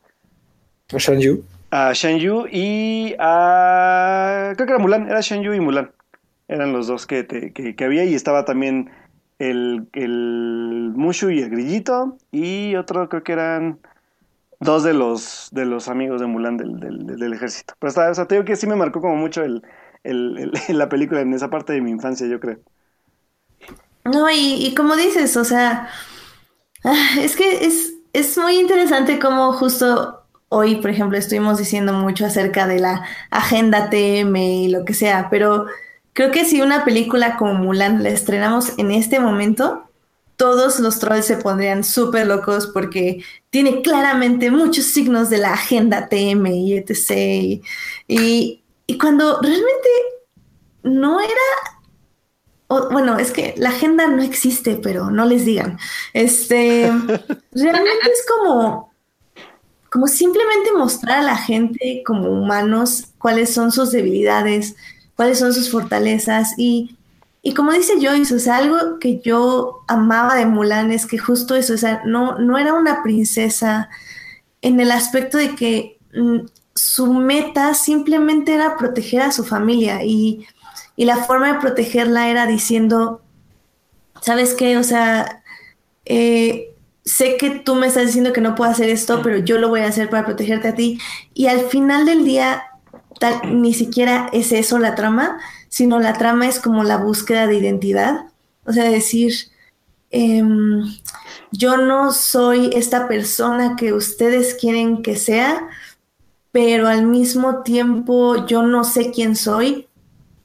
Shan 0.89 1.21
Yu. 1.21 1.45
A 1.71 1.93
Shen 1.93 2.19
Yu 2.19 2.47
y 2.51 3.15
a, 3.19 4.53
creo 4.57 4.67
que 4.67 4.73
era 4.73 4.79
Mulan, 4.83 5.09
era 5.09 5.21
Shen 5.21 5.43
Yu 5.43 5.53
y 5.55 5.61
Mulan. 5.61 5.93
Eran 6.49 6.73
los 6.73 6.87
dos 6.89 7.07
que, 7.07 7.23
te- 7.23 7.53
que, 7.53 7.77
que 7.77 7.85
había 7.85 8.05
y 8.05 8.15
estaba 8.15 8.45
también 8.45 8.91
el, 9.41 9.89
el 9.95 10.93
Mushu 10.97 11.31
y 11.31 11.43
el 11.43 11.51
Grillito 11.51 12.19
y 12.33 12.77
otro 12.77 13.09
creo 13.11 13.25
que 13.25 13.33
eran 13.35 13.81
dos 14.61 14.85
de 14.85 14.95
los 14.95 15.51
de 15.53 15.67
los 15.67 15.89
amigos 15.89 16.21
de 16.21 16.27
Mulan 16.29 16.57
del, 16.59 16.81
del, 16.81 17.33
ejército. 17.35 17.75
Pero 17.81 17.91
está, 17.91 18.11
o 18.11 18.15
sea, 18.15 18.27
te 18.27 18.37
digo 18.37 18.45
que 18.47 18.57
sí 18.57 18.67
me 18.69 18.77
marcó 18.77 19.01
como 19.01 19.17
mucho 19.17 19.43
el, 19.45 19.63
el, 20.05 20.39
el- 20.39 20.53
la 20.79 20.89
película 20.91 21.21
en 21.23 21.35
esa 21.35 21.51
parte 21.51 21.73
de 21.75 21.83
mi 21.83 21.91
infancia, 21.93 22.27
yo 22.29 22.41
creo. 22.41 22.61
No, 24.05 24.31
y, 24.31 24.67
y 24.67 24.75
como 24.75 24.97
dices, 24.97 25.37
o 25.37 25.45
sea, 25.45 25.89
ah, 26.85 27.11
es 27.21 27.37
que 27.37 27.67
es, 27.67 27.95
es 28.13 28.39
muy 28.39 28.59
interesante 28.59 29.19
cómo 29.19 29.53
justo 29.55 30.25
hoy, 30.49 30.77
por 30.77 30.91
ejemplo, 30.91 31.19
estuvimos 31.19 31.59
diciendo 31.59 31.93
mucho 31.95 32.27
acerca 32.27 32.67
de 32.67 32.81
la 32.81 33.05
agenda 33.31 33.91
TM 33.91 34.37
y 34.65 34.69
lo 34.69 34.85
que 34.85 34.95
sea, 34.95 35.29
pero 35.31 35.67
creo 36.13 36.31
que 36.31 36.45
si 36.45 36.61
una 36.63 36.85
película 36.85 37.37
como 37.37 37.55
Mulan 37.55 38.03
la 38.03 38.11
estrenamos 38.11 38.79
en 38.79 38.91
este 38.91 39.21
momento, 39.21 39.85
todos 40.37 40.81
los 40.81 40.99
trolls 40.99 41.27
se 41.27 41.37
pondrían 41.37 41.85
súper 41.85 42.27
locos 42.27 42.67
porque 42.69 43.23
tiene 43.51 43.83
claramente 43.83 44.51
muchos 44.51 44.87
signos 44.87 45.29
de 45.29 45.39
la 45.39 45.53
agenda 45.53 46.09
TM 46.09 46.47
y 46.55 46.75
etc. 46.79 47.63
Y, 48.09 48.63
cuando 48.99 49.39
realmente 49.41 49.89
no 50.83 51.21
era 51.21 51.31
o- 52.69 52.89
bueno, 52.91 53.19
es 53.19 53.33
que 53.33 53.55
la 53.59 53.71
agenda 53.71 54.07
no 54.07 54.23
existe, 54.23 54.77
pero 54.77 55.11
no 55.11 55.25
les 55.27 55.45
digan. 55.45 55.79
Este, 56.13 56.91
realmente 57.53 58.11
es 58.13 58.25
como, 58.29 58.93
como 59.91 60.07
simplemente 60.07 60.73
mostrar 60.73 61.19
a 61.19 61.23
la 61.23 61.37
gente 61.37 62.03
como 62.07 62.31
humanos 62.31 63.09
cuáles 63.19 63.53
son 63.53 63.73
sus 63.73 63.91
debilidades, 63.91 64.77
cuáles 65.21 65.39
son 65.39 65.53
sus 65.53 65.71
fortalezas 65.71 66.55
y, 66.57 66.97
y 67.43 67.53
como 67.53 67.73
dice 67.73 67.95
Joyce, 68.01 68.35
o 68.35 68.39
sea, 68.39 68.57
algo 68.57 68.99
que 68.99 69.21
yo 69.21 69.83
amaba 69.87 70.35
de 70.37 70.47
Mulan 70.47 70.93
es 70.93 71.05
que 71.05 71.19
justo 71.19 71.55
eso, 71.55 71.75
o 71.75 71.77
sea, 71.77 72.01
no, 72.07 72.39
no 72.39 72.57
era 72.57 72.73
una 72.73 73.03
princesa 73.03 73.91
en 74.63 74.81
el 74.81 74.91
aspecto 74.91 75.37
de 75.37 75.55
que 75.55 75.99
mm, 76.15 76.47
su 76.75 77.13
meta 77.13 77.75
simplemente 77.75 78.55
era 78.55 78.79
proteger 78.79 79.21
a 79.21 79.33
su 79.33 79.45
familia 79.45 80.03
y 80.05 80.47
y 80.97 81.05
la 81.05 81.17
forma 81.17 81.53
de 81.53 81.61
protegerla 81.61 82.29
era 82.29 82.47
diciendo, 82.47 83.23
¿sabes 84.21 84.55
qué? 84.55 84.77
O 84.77 84.83
sea, 84.83 85.43
eh, 86.05 86.75
sé 87.07 87.37
que 87.39 87.51
tú 87.51 87.75
me 87.75 87.87
estás 87.87 88.07
diciendo 88.07 88.33
que 88.33 88.41
no 88.41 88.55
puedo 88.55 88.71
hacer 88.71 88.91
esto, 88.91 89.23
pero 89.23 89.39
yo 89.39 89.59
lo 89.59 89.71
voy 89.71 89.81
a 89.81 89.87
hacer 89.87 90.11
para 90.11 90.27
protegerte 90.27 90.69
a 90.69 90.75
ti. 90.75 90.99
Y 91.33 91.47
al 91.47 91.61
final 91.61 92.05
del 92.05 92.25
día, 92.25 92.65
tal, 93.21 93.63
ni 93.63 93.75
siquiera 93.75 94.29
es 94.33 94.51
eso 94.53 94.81
la 94.81 94.97
trama, 94.97 95.39
sino 95.69 96.01
la 96.01 96.15
trama 96.15 96.49
es 96.49 96.59
como 96.59 96.83
la 96.85 96.97
búsqueda 96.97 97.47
de 97.47 97.57
identidad. 97.59 98.27
O 98.67 98.73
sea, 98.73 98.85
decir, 98.91 99.35
em, 100.11 100.83
yo 101.53 101.77
no 101.77 102.13
soy 102.13 102.71
esta 102.75 103.09
persona 103.09 103.77
que 103.77 103.93
ustedes 103.93 104.55
quieren 104.55 105.03
que 105.03 105.17
sea, 105.17 105.69
pero 106.53 106.89
al 106.89 107.05
mismo 107.07 107.63
tiempo 107.63 108.47
yo 108.47 108.63
no 108.63 108.85
sé 108.85 109.13
quién 109.13 109.37
soy 109.37 109.89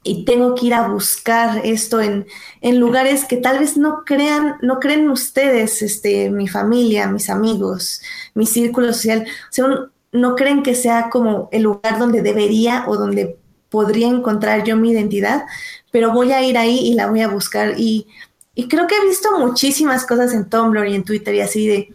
y 0.04 0.24
tengo 0.24 0.54
que 0.54 0.66
ir 0.66 0.74
a 0.74 0.86
buscar 0.88 1.62
esto 1.64 2.00
en, 2.00 2.26
en 2.60 2.78
lugares 2.78 3.24
que 3.24 3.38
tal 3.38 3.58
vez 3.58 3.76
no 3.76 4.04
crean, 4.04 4.56
no 4.62 4.78
creen 4.78 5.10
ustedes, 5.10 5.82
este, 5.82 6.30
mi 6.30 6.46
familia, 6.46 7.08
mis 7.08 7.28
amigos, 7.28 8.00
mi 8.34 8.46
círculo 8.46 8.92
social, 8.92 9.22
o 9.26 9.52
sea, 9.52 9.64
un- 9.64 9.90
no 10.16 10.34
creen 10.34 10.62
que 10.62 10.74
sea 10.74 11.08
como 11.10 11.48
el 11.52 11.62
lugar 11.62 11.98
donde 11.98 12.22
debería 12.22 12.84
o 12.88 12.96
donde 12.96 13.38
podría 13.68 14.08
encontrar 14.08 14.64
yo 14.64 14.76
mi 14.76 14.90
identidad, 14.90 15.44
pero 15.90 16.12
voy 16.12 16.32
a 16.32 16.42
ir 16.42 16.58
ahí 16.58 16.78
y 16.78 16.94
la 16.94 17.08
voy 17.08 17.20
a 17.20 17.28
buscar. 17.28 17.74
Y, 17.78 18.06
y 18.54 18.68
creo 18.68 18.86
que 18.86 18.96
he 18.96 19.06
visto 19.06 19.38
muchísimas 19.38 20.06
cosas 20.06 20.32
en 20.32 20.48
Tumblr 20.48 20.88
y 20.88 20.94
en 20.94 21.04
Twitter 21.04 21.34
y 21.34 21.40
así 21.40 21.66
de, 21.66 21.94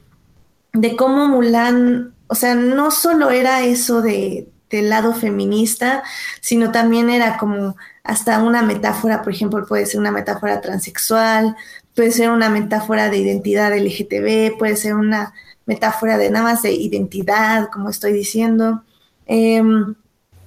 de 0.74 0.96
cómo 0.96 1.28
Mulan, 1.28 2.14
o 2.28 2.36
sea, 2.36 2.56
no 2.56 2.92
solo 2.92 3.32
era 3.32 3.64
eso 3.64 4.02
de, 4.02 4.48
del 4.70 4.90
lado 4.90 5.14
feminista, 5.14 6.04
sino 6.40 6.72
también 6.72 7.10
era 7.10 7.38
como 7.38 7.76
hasta 8.04 8.42
una 8.42 8.62
metáfora, 8.62 9.22
por 9.22 9.34
ejemplo, 9.34 9.66
puede 9.66 9.86
ser 9.86 10.00
una 10.00 10.12
metáfora 10.12 10.62
transexual, 10.62 11.56
puede 11.96 12.12
ser 12.12 12.32
una 12.32 12.50
metáfora 12.50 13.10
de 13.10 13.18
identidad 13.18 13.78
LGTB, 13.78 14.58
puede 14.58 14.76
ser 14.76 14.96
una 14.96 15.34
metáfora 15.72 16.18
de 16.18 16.30
nada 16.30 16.44
más 16.44 16.62
de 16.64 16.74
identidad, 16.74 17.70
como 17.72 17.90
estoy 17.90 18.12
diciendo. 18.12 18.84
Em, 19.26 19.96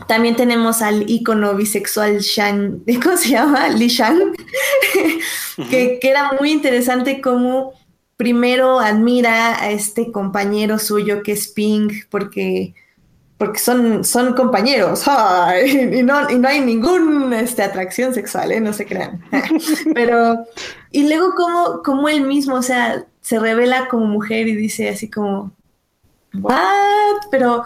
también 0.07 0.37
tenemos 0.37 0.83
al 0.83 1.09
ícono 1.09 1.55
bisexual 1.55 2.19
Shan, 2.19 2.83
¿cómo 3.03 3.17
se 3.17 3.31
llama? 3.31 3.69
Li 3.69 3.89
Shang, 3.89 4.35
que, 5.71 5.99
que 5.99 6.11
era 6.11 6.33
muy 6.39 6.53
interesante 6.53 7.23
como 7.23 7.73
primero 8.17 8.81
admira 8.81 9.61
a 9.61 9.71
este 9.71 10.13
compañero 10.13 10.79
suyo 10.79 11.23
que 11.23 11.33
es 11.33 11.49
Pink, 11.49 11.93
porque, 12.11 12.75
porque 13.39 13.59
son, 13.59 14.05
son 14.05 14.35
compañeros, 14.35 15.05
¡ay! 15.07 15.99
y, 15.99 16.03
no, 16.03 16.31
y 16.31 16.39
no 16.39 16.49
hay 16.49 16.61
ninguna 16.61 17.41
este, 17.41 17.63
atracción 17.63 18.13
sexual, 18.13 18.53
¿eh? 18.53 18.61
no 18.61 18.75
se 18.75 18.85
crean. 18.85 19.25
Pero, 19.95 20.45
y 20.95 21.09
luego 21.09 21.35
como, 21.35 21.83
como 21.83 22.09
él 22.09 22.21
mismo, 22.21 22.55
o 22.55 22.63
sea, 22.63 23.05
se 23.21 23.41
revela 23.41 23.89
como 23.89 24.07
mujer 24.07 24.47
y 24.47 24.55
dice 24.55 24.89
así 24.89 25.11
como, 25.11 25.51
¿what? 26.35 27.27
Pero, 27.33 27.65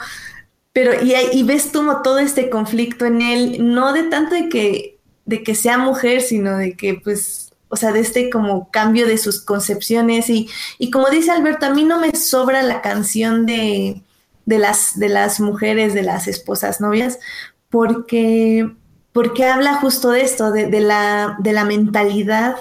pero, 0.73 0.93
y, 1.05 1.43
ves 1.43 1.69
como 1.71 2.01
todo 2.01 2.21
este 2.21 2.49
conflicto 2.49 3.05
en 3.05 3.21
él, 3.21 3.75
no 3.75 3.93
de 3.93 4.05
tanto 4.05 4.35
de 4.35 4.49
que, 4.49 4.99
de 5.27 5.43
que 5.43 5.55
sea 5.55 5.77
mujer, 5.77 6.23
sino 6.23 6.57
de 6.57 6.75
que 6.75 6.95
pues 6.95 7.53
o 7.69 7.77
sea, 7.77 7.93
de 7.93 8.01
este 8.01 8.31
como 8.31 8.71
cambio 8.71 9.07
de 9.07 9.19
sus 9.19 9.43
concepciones 9.43 10.31
y, 10.31 10.49
y 10.79 10.91
como 10.91 11.11
dice 11.11 11.31
Alberto, 11.31 11.67
a 11.67 11.75
mí 11.75 11.85
no 11.85 12.01
me 12.01 12.15
sobra 12.15 12.63
la 12.63 12.81
canción 12.81 13.45
de, 13.45 14.03
de, 14.47 14.59
las, 14.59 14.99
de 14.99 15.11
las 15.11 15.39
mujeres, 15.39 15.93
de 15.93 16.03
las 16.03 16.29
esposas 16.29 16.81
novias, 16.81 17.19
porque, 17.69 18.71
porque 19.13 19.45
habla 19.45 19.75
justo 19.75 20.13
de 20.13 20.23
esto, 20.23 20.51
de, 20.51 20.69
de, 20.69 20.81
la, 20.81 21.37
de 21.41 21.53
la 21.53 21.67
mentalidad 21.67 22.57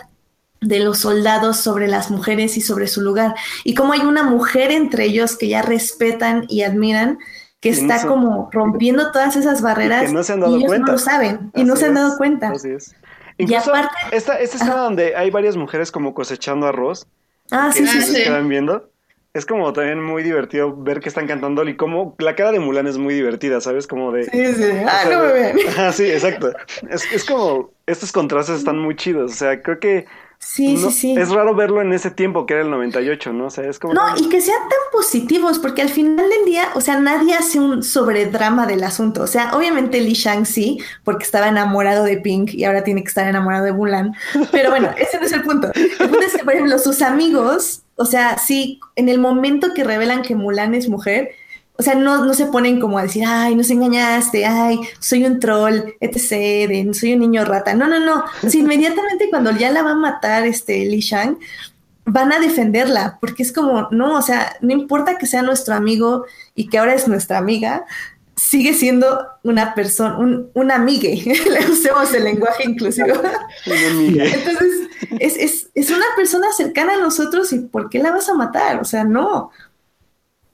de 0.62 0.80
los 0.80 1.00
soldados 1.00 1.58
sobre 1.58 1.88
las 1.88 2.10
mujeres 2.12 2.58
y 2.58 2.62
sobre 2.62 2.88
su 2.88 3.02
lugar. 3.02 3.36
Y 3.64 3.74
como 3.76 3.94
hay 3.94 4.02
una 4.02 4.24
mujer 4.24 4.72
entre 4.72 5.06
ellos 5.06 5.38
que 5.38 5.48
ya 5.50 5.62
respetan 5.62 6.46
y 6.48 6.64
admiran, 6.64 7.20
que 7.60 7.70
Y 7.70 7.72
no 7.82 7.94
está 7.94 8.08
como 8.08 8.50
rompiendo 8.52 9.12
todas 9.12 9.36
esas 9.36 9.62
barreras 9.62 10.06
que 10.08 10.12
no 10.14 10.24
se 10.24 10.34
han 10.34 10.40
y 10.40 10.42
dado 10.42 10.56
ellos 10.58 10.68
cuenta. 10.68 10.86
no 10.88 10.92
lo 10.94 10.98
saben 11.00 11.52
y 11.56 11.64
no 11.64 11.76
se 11.76 11.86
han 11.86 11.92
es, 11.92 11.96
dado 12.04 12.18
cuenta. 12.18 12.50
Así 12.50 12.70
es. 12.70 12.96
Incluso 13.38 13.70
aparte- 13.72 13.96
esta, 14.12 14.40
esta 14.40 14.58
escena 14.58 14.78
donde 14.78 15.16
hay 15.16 15.30
varias 15.30 15.58
mujeres 15.58 15.92
como 15.92 16.14
cosechando 16.14 16.68
arroz, 16.68 17.08
Ah, 17.52 17.70
que 17.74 17.86
sí, 17.86 17.88
sí, 17.88 18.02
sí. 18.16 18.24
quedan 18.24 18.48
viendo. 18.50 18.90
Es 19.34 19.46
como 19.46 19.72
también 19.72 20.04
muy 20.04 20.24
divertido 20.24 20.76
ver 20.76 21.00
que 21.00 21.10
están 21.10 21.28
cantando 21.28 21.64
y 21.68 21.78
como 21.78 22.16
la 22.18 22.36
cara 22.36 22.52
de 22.52 22.60
Mulan 22.60 22.88
es 22.88 22.98
muy 22.98 23.14
divertida, 23.14 23.62
¿sabes? 23.62 23.86
Como 23.86 24.12
de... 24.12 24.24
Sí, 24.26 24.54
sí. 24.56 24.72
Ah, 24.88 25.04
no 25.10 25.22
me 25.22 25.32
ven. 25.32 25.58
Ajá, 25.70 25.92
sí, 25.92 26.06
exacto. 26.06 26.52
Es, 26.90 27.04
es 27.12 27.24
como, 27.24 27.72
estos 27.86 28.12
contrastes 28.12 28.58
están 28.58 28.80
muy 28.80 28.96
chidos, 28.96 29.32
o 29.32 29.36
sea, 29.36 29.62
creo 29.62 29.80
que 29.80 30.08
Sí, 30.40 30.74
no- 30.76 30.90
sí, 30.92 31.00
sí. 31.00 31.16
es 31.18 31.30
raro 31.30 31.54
verlo 31.56 31.82
en 31.82 31.92
ese 31.94 32.10
tiempo 32.12 32.46
que 32.46 32.54
era 32.54 32.64
el 32.64 32.70
98, 32.70 33.34
¿no? 33.34 33.48
O 33.48 33.50
sea, 33.50 33.66
es 33.70 33.80
como... 33.80 33.94
No, 33.94 34.02
y 34.18 34.30
que 34.30 34.40
sean 34.40 34.60
tan 34.62 34.80
positivos, 34.92 35.60
porque 35.60 35.82
al 35.82 35.90
final 35.90 36.30
del 36.30 36.46
día, 36.46 36.70
o 36.76 36.82
sea, 36.82 37.00
nadie 37.00 37.34
hace 37.36 37.60
un 37.60 37.84
sobredrama 37.84 38.66
del 38.68 38.84
asunto. 38.84 39.24
O 39.24 39.28
sea, 39.28 39.54
obviamente 39.56 40.00
Li 40.00 40.14
Shang 40.14 40.46
sí, 40.46 40.80
porque 41.04 41.26
estaba 41.26 41.48
enamorado 41.48 42.04
de 42.06 42.18
Pink 42.18 42.54
y 42.54 42.64
ahora 42.66 42.84
tiene 42.84 43.02
que 43.04 43.10
estar 43.10 43.28
enamorado 43.28 43.66
de 43.66 43.74
Mulan. 43.74 44.14
Pero 44.52 44.70
bueno, 44.70 44.90
ese 44.98 45.20
no 45.20 45.26
es 45.26 45.32
el 45.34 45.44
punto. 45.44 45.72
El 45.74 46.10
punto 46.10 46.22
es 46.26 46.36
que, 46.38 46.44
por 46.44 46.54
ejemplo, 46.54 46.78
sus 46.80 47.02
amigos, 47.02 47.82
o 47.96 48.06
sea, 48.06 48.38
sí, 48.38 48.80
en 48.96 49.10
el 49.10 49.20
momento 49.20 49.74
que 49.74 49.84
revelan 49.84 50.22
que 50.22 50.36
Mulan 50.36 50.74
es 50.76 50.88
mujer, 50.88 51.32
o 51.80 51.84
sea, 51.84 51.96
no, 51.96 52.26
no 52.26 52.34
se 52.34 52.48
ponen 52.48 52.80
como 52.80 52.98
a 52.98 53.04
decir, 53.04 53.24
ay, 53.26 53.56
nos 53.56 53.70
engañaste, 53.70 54.46
ay, 54.46 54.80
soy 55.00 55.26
un 55.26 55.40
troll, 55.40 55.94
etc., 56.00 56.30
de, 56.68 56.90
soy 56.94 57.14
un 57.14 57.20
niño 57.20 57.46
rata. 57.46 57.74
No, 57.76 57.88
no, 57.88 58.00
no. 58.00 58.24
Sea, 58.42 58.62
inmediatamente 58.62 59.30
cuando 59.30 59.52
ya 59.52 59.72
la 59.72 59.84
va 59.84 59.92
a 59.92 59.96
matar 59.96 60.46
este 60.46 60.86
Li 60.86 61.02
Shang, 61.02 61.38
van 62.06 62.32
a 62.32 62.40
defenderla, 62.40 63.18
porque 63.20 63.44
es 63.44 63.52
como, 63.52 63.90
no, 63.92 64.18
o 64.18 64.22
sea, 64.22 64.56
no 64.62 64.72
importa 64.72 65.18
que 65.18 65.28
sea 65.28 65.42
nuestro 65.42 65.76
amigo 65.76 66.26
y 66.56 66.70
que 66.70 66.78
ahora 66.78 66.96
es 66.96 67.08
nuestra 67.08 67.38
amiga, 67.38 67.86
sigue 68.38 68.74
siendo 68.74 69.28
una 69.44 69.76
persona, 69.76 70.18
un, 70.18 70.50
un 70.54 70.72
amigue, 70.72 71.22
le 71.50 71.72
usemos 71.72 72.14
el 72.14 72.24
lenguaje 72.24 72.64
inclusivo. 72.64 73.08
Entonces, 73.66 74.90
es, 75.20 75.38
es, 75.38 75.70
es 75.76 75.90
una 75.92 76.06
persona 76.16 76.48
cercana 76.56 76.94
a 76.94 77.00
nosotros 77.00 77.52
y 77.52 77.60
¿por 77.60 77.90
qué 77.90 78.00
la 78.00 78.12
vas 78.12 78.30
a 78.30 78.36
matar? 78.36 78.80
O 78.80 78.86
sea, 78.86 79.04
no. 79.04 79.52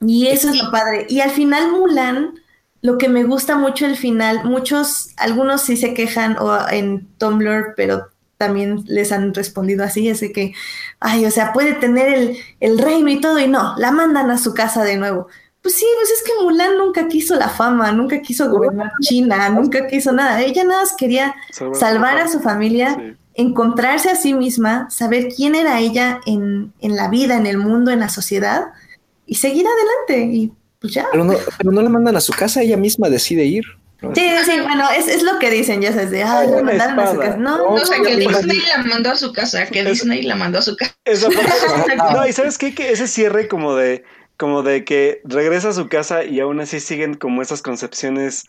Y 0.06 0.28
eso 0.28 0.50
es 0.50 0.62
lo 0.62 0.70
padre. 0.70 1.06
Y 1.08 1.20
al 1.20 1.30
final 1.30 1.70
Mulan, 1.70 2.34
lo 2.82 2.98
que 2.98 3.08
me 3.08 3.24
gusta 3.24 3.56
mucho 3.56 3.86
el 3.86 3.96
final, 3.96 4.44
muchos, 4.44 5.10
algunos 5.16 5.62
sí 5.62 5.76
se 5.76 5.94
quejan 5.94 6.36
o 6.38 6.68
en 6.70 7.06
Tumblr, 7.18 7.74
pero 7.76 8.08
también 8.36 8.82
les 8.86 9.12
han 9.12 9.32
respondido 9.32 9.84
así, 9.84 10.08
es 10.08 10.20
de 10.20 10.32
que, 10.32 10.52
ay, 11.00 11.24
o 11.24 11.30
sea, 11.30 11.52
puede 11.52 11.72
tener 11.74 12.12
el, 12.12 12.36
el 12.60 12.78
reino 12.78 13.08
y 13.08 13.20
todo 13.20 13.38
y 13.38 13.46
no, 13.48 13.74
la 13.78 13.90
mandan 13.92 14.30
a 14.30 14.38
su 14.38 14.52
casa 14.54 14.82
de 14.84 14.96
nuevo. 14.96 15.28
Pues 15.62 15.76
sí, 15.76 15.86
pues 15.98 16.10
es 16.10 16.22
que 16.24 16.32
Mulan 16.42 16.76
nunca 16.76 17.08
quiso 17.08 17.36
la 17.36 17.48
fama, 17.48 17.90
nunca 17.92 18.20
quiso 18.20 18.50
gobernar 18.50 18.90
China, 19.00 19.48
nunca 19.48 19.86
quiso 19.86 20.12
nada. 20.12 20.42
Ella 20.42 20.64
nada 20.64 20.82
más 20.82 20.92
quería 20.94 21.34
Salvar 21.50 21.72
a 21.72 21.74
su 21.74 21.80
salvar 21.80 22.16
a 22.18 22.20
papá. 22.24 22.32
su 22.32 22.40
familia, 22.40 22.94
Sí. 22.96 23.16
encontrarse 23.34 24.10
a 24.10 24.16
sí 24.16 24.34
misma, 24.34 24.90
saber 24.90 25.28
quién 25.34 25.54
era 25.54 25.80
ella 25.80 26.20
en, 26.26 26.72
en 26.80 26.96
la 26.96 27.08
vida, 27.08 27.36
en 27.36 27.46
el 27.46 27.56
mundo, 27.56 27.90
en 27.92 28.00
la 28.00 28.08
sociedad 28.10 28.66
y 29.26 29.34
seguir 29.36 29.66
adelante. 29.66 30.34
Y 30.36 30.52
pues 30.80 30.92
ya. 30.94 31.06
Pero 31.12 31.24
no, 31.24 31.34
pero 31.58 31.72
no 31.72 31.82
la 31.82 31.88
mandan 31.88 32.16
a 32.16 32.20
su 32.20 32.32
casa, 32.32 32.62
ella 32.62 32.76
misma 32.76 33.08
decide 33.08 33.44
ir. 33.44 33.64
¿no? 34.02 34.14
Sí, 34.14 34.28
sí, 34.44 34.60
bueno, 34.60 34.84
es, 34.94 35.08
es 35.08 35.22
lo 35.22 35.38
que 35.38 35.50
dicen, 35.50 35.80
ya 35.80 35.92
sabes, 35.92 36.10
de, 36.10 36.22
ay, 36.22 36.48
la 36.50 36.62
mandaron 36.62 36.98
a 37.00 37.10
su 37.10 37.18
casa. 37.18 37.36
No, 37.38 37.56
No, 37.56 37.64
O 37.68 37.78
no, 37.78 37.86
sea, 37.86 38.02
que 38.02 38.16
Disney 38.16 38.60
la 38.68 38.82
mandó 38.84 39.10
a 39.12 39.16
su 39.16 39.32
casa, 39.32 39.64
que 39.66 39.80
Es- 39.80 39.86
Disney 39.88 40.22
la 40.22 40.34
mandó 40.36 40.58
a 40.58 40.62
su 40.62 40.76
casa. 40.76 40.94
No, 42.12 42.26
y 42.26 42.32
sabes 42.32 42.58
qué, 42.58 42.74
que 42.74 42.90
ese 42.92 43.06
cierre 43.06 43.48
como 43.48 43.74
de, 43.74 44.04
como 44.36 44.62
de 44.62 44.84
que 44.84 45.20
regresa 45.24 45.70
a 45.70 45.72
su 45.72 45.88
casa 45.88 46.24
y 46.24 46.40
aún 46.40 46.60
así 46.60 46.80
siguen 46.80 47.14
como 47.14 47.40
esas 47.40 47.62
concepciones 47.62 48.44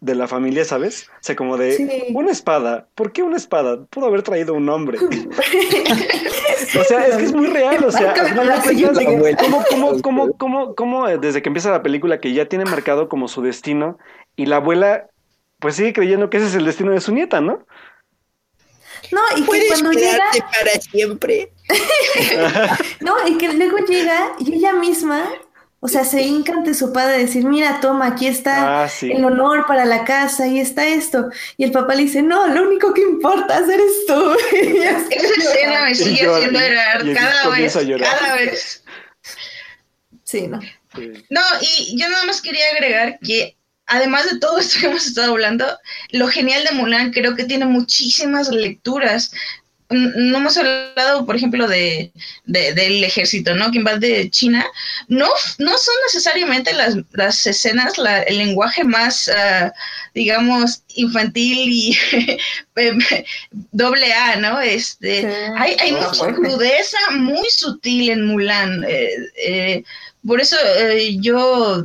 de 0.00 0.14
la 0.14 0.26
familia, 0.26 0.64
¿sabes? 0.64 1.08
O 1.12 1.18
sea, 1.20 1.36
como 1.36 1.56
de 1.56 1.72
Sí. 1.76 1.88
una 2.14 2.30
espada. 2.30 2.88
¿Por 2.94 3.12
qué 3.12 3.22
una 3.22 3.36
espada? 3.36 3.84
Pudo 3.84 4.06
haber 4.06 4.22
traído 4.22 4.54
un 4.54 4.68
hombre. 4.68 4.98
o 6.80 6.84
sea, 6.84 7.06
es 7.06 7.16
que 7.16 7.24
es 7.24 7.32
muy 7.32 7.46
real. 7.46 7.84
O 7.84 7.92
sea, 7.92 8.14
¿cómo, 8.14 9.64
cómo, 9.68 9.96
cómo, 10.02 10.32
cómo, 10.32 10.74
cómo, 10.74 11.08
eh, 11.08 11.18
desde 11.18 11.42
que 11.42 11.48
empieza 11.50 11.70
la 11.70 11.82
película 11.82 12.20
que 12.20 12.32
ya 12.32 12.46
tiene 12.46 12.64
marcado 12.64 13.08
como 13.08 13.28
su 13.28 13.42
destino 13.42 13.98
y 14.36 14.46
la 14.46 14.56
abuela 14.56 15.06
pues 15.58 15.76
sigue 15.76 15.92
creyendo 15.92 16.30
que 16.30 16.38
ese 16.38 16.46
es 16.46 16.54
el 16.54 16.64
destino 16.64 16.92
de 16.92 17.02
su 17.02 17.12
nieta, 17.12 17.42
¿no? 17.42 17.66
no, 19.12 19.20
y 19.36 19.42
que 19.42 19.66
cuando 19.68 19.92
llega, 19.92 20.24
para 20.32 20.80
siempre. 20.80 21.52
no, 23.00 23.14
y 23.28 23.36
que 23.36 23.52
luego 23.52 23.78
llega 23.78 24.32
y 24.38 24.54
ella 24.54 24.72
misma, 24.72 25.24
o 25.80 25.88
sea, 25.88 26.04
se 26.04 26.20
hinca 26.22 26.52
ante 26.52 26.74
su 26.74 26.92
padre 26.92 27.14
a 27.14 27.18
decir, 27.18 27.44
mira, 27.44 27.80
toma, 27.80 28.06
aquí 28.08 28.26
está 28.26 28.82
Ah, 28.82 28.88
sí. 28.88 29.10
el 29.12 29.24
honor 29.24 29.66
para 29.66 29.84
la 29.86 30.04
casa 30.04 30.46
y 30.46 30.60
está 30.60 30.86
esto. 30.86 31.30
Y 31.56 31.64
el 31.64 31.72
papá 31.72 31.94
le 31.94 32.02
dice, 32.02 32.22
no, 32.22 32.46
lo 32.48 32.68
único 32.68 32.92
que 32.92 33.00
importa 33.02 33.58
eres 33.58 34.06
tú. 34.06 34.36
Y 34.52 34.76
Esa 34.76 35.08
escena 35.08 35.84
me 35.84 35.90
Y 35.92 35.94
sigue 35.94 36.22
llora, 36.24 36.36
haciendo 36.36 36.58
y- 36.60 36.62
llorar 36.62 37.06
y 37.08 37.14
cada 37.14 37.48
vez, 37.48 37.74
llorar. 37.86 38.18
cada 38.18 38.34
vez. 38.36 38.84
Sí, 40.24 40.46
no. 40.46 40.60
Sí. 40.94 41.12
No, 41.30 41.40
y 41.60 41.98
yo 42.00 42.08
nada 42.08 42.24
más 42.24 42.40
quería 42.42 42.64
agregar 42.74 43.18
que 43.20 43.56
además 43.86 44.30
de 44.30 44.38
todo 44.38 44.58
esto 44.58 44.78
que 44.80 44.86
hemos 44.86 45.06
estado 45.06 45.32
hablando, 45.32 45.66
lo 46.10 46.28
genial 46.28 46.62
de 46.64 46.72
Mulan 46.76 47.12
creo 47.12 47.34
que 47.34 47.44
tiene 47.44 47.64
muchísimas 47.64 48.48
lecturas. 48.50 49.32
No 49.90 50.38
hemos 50.38 50.56
hablado, 50.56 51.26
por 51.26 51.34
ejemplo, 51.34 51.66
de, 51.66 52.12
del 52.44 53.02
ejército, 53.02 53.54
¿no? 53.54 53.70
Que 53.70 53.78
invade 53.78 54.30
China. 54.30 54.64
No, 55.08 55.28
no 55.58 55.78
son 55.78 55.94
necesariamente 56.06 56.72
las, 56.72 56.96
las 57.12 57.44
escenas, 57.46 57.94
el 58.26 58.38
lenguaje 58.38 58.84
más, 58.84 59.28
uh, 59.28 59.70
digamos, 60.14 60.82
infantil 60.94 61.68
y 61.72 61.98
doble 63.72 64.12
A, 64.12 64.36
¿no? 64.36 64.60
Este, 64.60 65.26
Hay, 65.56 65.76
hay 65.80 65.92
mucha 65.92 66.32
crudeza 66.34 66.98
muy 67.10 67.48
sutil 67.50 68.10
en 68.10 68.26
Mulan. 68.26 68.84
Eh, 68.88 69.10
eh, 69.44 69.84
por 70.26 70.40
eso 70.40 70.56
eh, 70.78 71.16
yo 71.18 71.84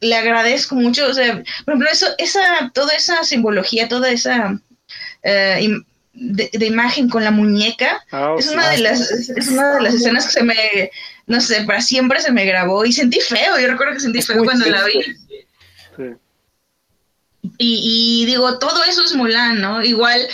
le 0.00 0.16
agradezco 0.16 0.74
mucho, 0.76 1.06
o 1.08 1.14
sea, 1.14 1.42
por 1.64 1.74
ejemplo, 1.74 1.88
eso, 1.90 2.06
esa, 2.18 2.70
toda 2.72 2.94
esa 2.94 3.24
simbología, 3.24 3.88
toda 3.88 4.10
esa 4.10 4.58
eh, 5.22 5.82
de, 6.14 6.66
imagen 6.66 7.08
con 7.08 7.24
la 7.24 7.30
muñeca, 7.30 8.04
ah, 8.12 8.34
es 8.38 8.48
una 8.48 8.70
de 8.70 8.78
las, 8.78 9.10
es 9.10 9.48
una 9.48 9.74
de 9.74 9.82
las 9.82 9.94
escenas 9.94 10.26
que 10.26 10.32
se 10.32 10.42
me, 10.42 10.90
no 11.26 11.40
sé, 11.40 11.64
para 11.64 11.80
siempre 11.80 12.20
se 12.20 12.32
me 12.32 12.44
grabó 12.44 12.84
y 12.84 12.92
sentí 12.92 13.20
feo, 13.20 13.58
yo 13.58 13.68
recuerdo 13.68 13.94
que 13.94 14.00
sentí 14.00 14.22
feo 14.22 14.44
cuando 14.44 14.66
la 14.66 14.84
vi. 14.84 15.02
Sí. 15.96 16.04
Y, 17.58 18.24
digo, 18.26 18.58
todo 18.58 18.84
eso 18.84 19.04
es 19.04 19.14
Mulan, 19.14 19.60
¿no? 19.60 19.82
Igual 19.82 20.26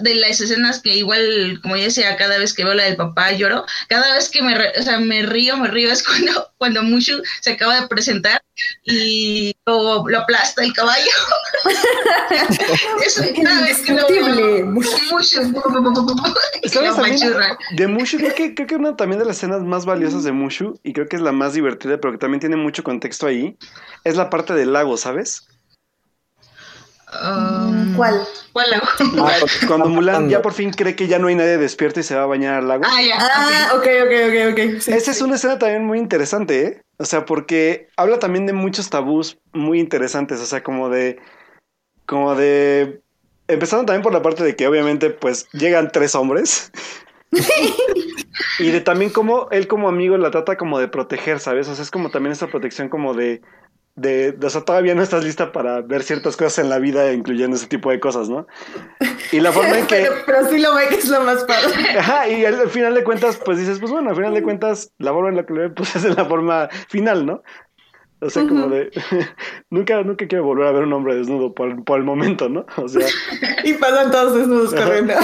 de 0.00 0.14
las 0.16 0.40
escenas 0.40 0.80
que 0.80 0.96
igual, 0.96 1.60
como 1.62 1.76
ya 1.76 1.84
decía, 1.84 2.16
cada 2.16 2.36
vez 2.36 2.52
que 2.52 2.64
veo 2.64 2.74
la 2.74 2.84
del 2.84 2.96
papá 2.96 3.30
lloro, 3.32 3.64
cada 3.88 4.14
vez 4.14 4.28
que 4.28 4.42
me, 4.42 4.56
o 4.56 4.82
sea, 4.82 4.98
me 4.98 5.22
río, 5.22 5.56
me 5.56 5.68
río, 5.68 5.88
es 5.92 6.02
cuando, 6.02 6.50
cuando 6.58 6.82
Mushu 6.82 7.22
se 7.40 7.52
acaba 7.52 7.80
de 7.80 7.86
presentar 7.86 8.42
y 8.84 9.54
lo, 9.66 10.08
lo 10.08 10.18
aplasta 10.18 10.64
el 10.64 10.72
caballo. 10.72 11.10
es 13.06 13.18
una 13.36 13.62
vez 13.62 13.78
que 13.82 13.92
lo 13.92 14.66
Mushu. 14.66 14.90
De 17.76 17.86
Mushu, 17.86 18.16
creo 18.18 18.34
que, 18.34 18.54
creo 18.54 18.66
que 18.66 18.76
una 18.76 18.96
también 18.96 19.20
de 19.20 19.26
las 19.26 19.36
escenas 19.36 19.62
más 19.62 19.86
valiosas 19.86 20.24
de 20.24 20.32
Mushu, 20.32 20.80
y 20.82 20.92
creo 20.92 21.06
que 21.06 21.16
es 21.16 21.22
la 21.22 21.30
más 21.30 21.52
divertida, 21.52 22.00
pero 22.00 22.12
que 22.12 22.18
también 22.18 22.40
tiene 22.40 22.56
mucho 22.56 22.82
contexto 22.82 23.28
ahí, 23.28 23.56
es 24.02 24.16
la 24.16 24.28
parte 24.28 24.54
del 24.54 24.72
lago, 24.72 24.96
¿sabes? 24.96 25.46
Um, 27.10 27.96
¿Cuál? 27.96 28.20
¿Cuál 28.52 28.70
lago? 28.70 28.86
Ah, 29.18 29.32
cuando 29.66 29.88
Mulan 29.88 30.28
ya 30.28 30.42
por 30.42 30.52
fin 30.52 30.70
cree 30.70 30.94
que 30.94 31.06
ya 31.06 31.18
no 31.18 31.28
hay 31.28 31.34
nadie 31.34 31.56
despierto 31.56 32.00
y 32.00 32.02
se 32.02 32.14
va 32.14 32.24
a 32.24 32.26
bañar 32.26 32.54
al 32.54 32.68
lago. 32.68 32.84
Ah, 32.86 33.02
ya. 33.02 33.16
Ah, 33.18 33.72
ok, 33.74 33.86
ok, 34.04 34.12
ok, 34.28 34.52
ok. 34.52 34.88
Esa 34.88 35.10
es 35.10 35.20
una 35.22 35.36
escena 35.36 35.58
también 35.58 35.84
muy 35.84 35.98
interesante, 35.98 36.62
¿eh? 36.62 36.82
O 36.98 37.04
sea, 37.04 37.24
porque 37.24 37.88
habla 37.96 38.18
también 38.18 38.46
de 38.46 38.52
muchos 38.52 38.90
tabús 38.90 39.38
muy 39.52 39.80
interesantes, 39.80 40.40
o 40.40 40.46
sea, 40.46 40.62
como 40.62 40.90
de... 40.90 41.18
Como 42.04 42.34
de... 42.34 43.00
Empezando 43.46 43.86
también 43.86 44.02
por 44.02 44.12
la 44.12 44.22
parte 44.22 44.44
de 44.44 44.54
que 44.54 44.66
obviamente 44.66 45.08
pues 45.08 45.48
llegan 45.52 45.90
tres 45.90 46.14
hombres. 46.14 46.70
y 48.58 48.70
de 48.70 48.80
también 48.80 49.10
como 49.10 49.48
él 49.50 49.66
como 49.68 49.88
amigo 49.88 50.18
la 50.18 50.30
trata 50.30 50.56
como 50.56 50.78
de 50.78 50.88
proteger, 50.88 51.40
¿sabes? 51.40 51.68
O 51.68 51.74
sea, 51.74 51.82
es 51.82 51.90
como 51.90 52.10
también 52.10 52.32
esa 52.32 52.48
protección 52.48 52.90
como 52.90 53.14
de 53.14 53.40
de, 53.98 54.38
o 54.42 54.50
sea, 54.50 54.60
todavía 54.62 54.94
no 54.94 55.02
estás 55.02 55.24
lista 55.24 55.50
para 55.52 55.80
ver 55.80 56.02
ciertas 56.02 56.36
cosas 56.36 56.60
en 56.60 56.70
la 56.70 56.78
vida, 56.78 57.12
incluyendo 57.12 57.56
ese 57.56 57.66
tipo 57.66 57.90
de 57.90 57.98
cosas, 57.98 58.28
¿no? 58.28 58.46
Y 59.32 59.40
la 59.40 59.52
forma 59.52 59.78
en 59.78 59.86
que... 59.86 60.08
pero, 60.24 60.48
sí 60.48 60.58
lo 60.58 60.74
ve 60.74 60.86
que 60.88 60.96
es 60.96 61.08
lo 61.08 61.20
más 61.22 61.44
padre. 61.44 61.74
Ajá, 61.98 62.28
y 62.28 62.44
al, 62.44 62.70
final 62.70 62.94
de 62.94 63.04
cuentas, 63.04 63.40
pues 63.44 63.58
dices, 63.58 63.78
pues 63.80 63.90
bueno, 63.90 64.10
al 64.10 64.16
final 64.16 64.34
de 64.34 64.42
cuentas, 64.42 64.92
la 64.98 65.12
forma 65.12 65.30
en 65.30 65.36
la 65.36 65.46
que 65.46 65.52
lo 65.52 65.60
ve, 65.62 65.70
pues 65.70 65.96
es 65.96 66.04
la 66.04 66.24
forma 66.24 66.68
final, 66.88 67.26
¿no? 67.26 67.42
O 68.20 68.30
sea, 68.30 68.46
como 68.46 68.68
de. 68.68 68.90
nunca, 69.70 70.02
nunca 70.02 70.26
quiero 70.26 70.44
volver 70.44 70.66
a 70.66 70.72
ver 70.72 70.82
un 70.82 70.92
hombre 70.92 71.14
desnudo 71.14 71.54
por, 71.54 71.84
por 71.84 71.98
el 71.98 72.04
momento, 72.04 72.48
¿no? 72.48 72.66
O 72.76 72.88
sea. 72.88 73.06
y 73.64 73.74
pasan 73.74 74.10
todos 74.10 74.34
desnudos 74.34 74.74
corriendo. 74.74 75.14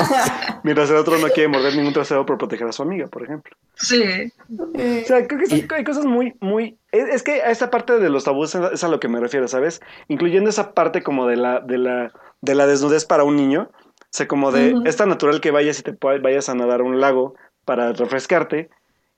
Mientras 0.62 0.90
el 0.90 0.96
otro 0.96 1.16
no 1.18 1.28
quiere 1.28 1.48
morder 1.48 1.74
ningún 1.74 1.94
trasero 1.94 2.26
por 2.26 2.36
proteger 2.36 2.66
a 2.66 2.72
su 2.72 2.82
amiga, 2.82 3.06
por 3.06 3.22
ejemplo. 3.22 3.56
Sí. 3.76 4.30
O 4.58 5.06
sea, 5.06 5.26
creo 5.26 5.40
que 5.48 5.74
hay 5.74 5.84
cosas 5.84 6.04
muy, 6.04 6.34
muy. 6.40 6.78
Es, 6.92 7.22
que 7.22 7.42
a 7.42 7.50
esta 7.50 7.70
parte 7.70 7.98
de 7.98 8.10
los 8.10 8.24
tabúes 8.24 8.54
es 8.54 8.84
a 8.84 8.88
lo 8.88 9.00
que 9.00 9.08
me 9.08 9.20
refiero, 9.20 9.48
¿sabes? 9.48 9.80
Incluyendo 10.08 10.50
esa 10.50 10.74
parte 10.74 11.02
como 11.02 11.26
de 11.26 11.36
la, 11.36 11.60
de 11.60 11.78
la, 11.78 12.12
de 12.42 12.54
la 12.54 12.66
desnudez 12.66 13.06
para 13.06 13.24
un 13.24 13.36
niño. 13.36 13.70
O 13.72 14.06
sea, 14.10 14.28
como 14.28 14.52
de. 14.52 14.74
Es 14.84 14.96
tan 14.96 15.08
natural 15.08 15.40
que 15.40 15.50
vayas 15.50 15.78
y 15.78 15.82
te 15.82 15.96
vayas 16.18 16.48
a 16.50 16.54
nadar 16.54 16.80
a 16.80 16.84
un 16.84 17.00
lago 17.00 17.34
para 17.64 17.92
refrescarte 17.94 18.68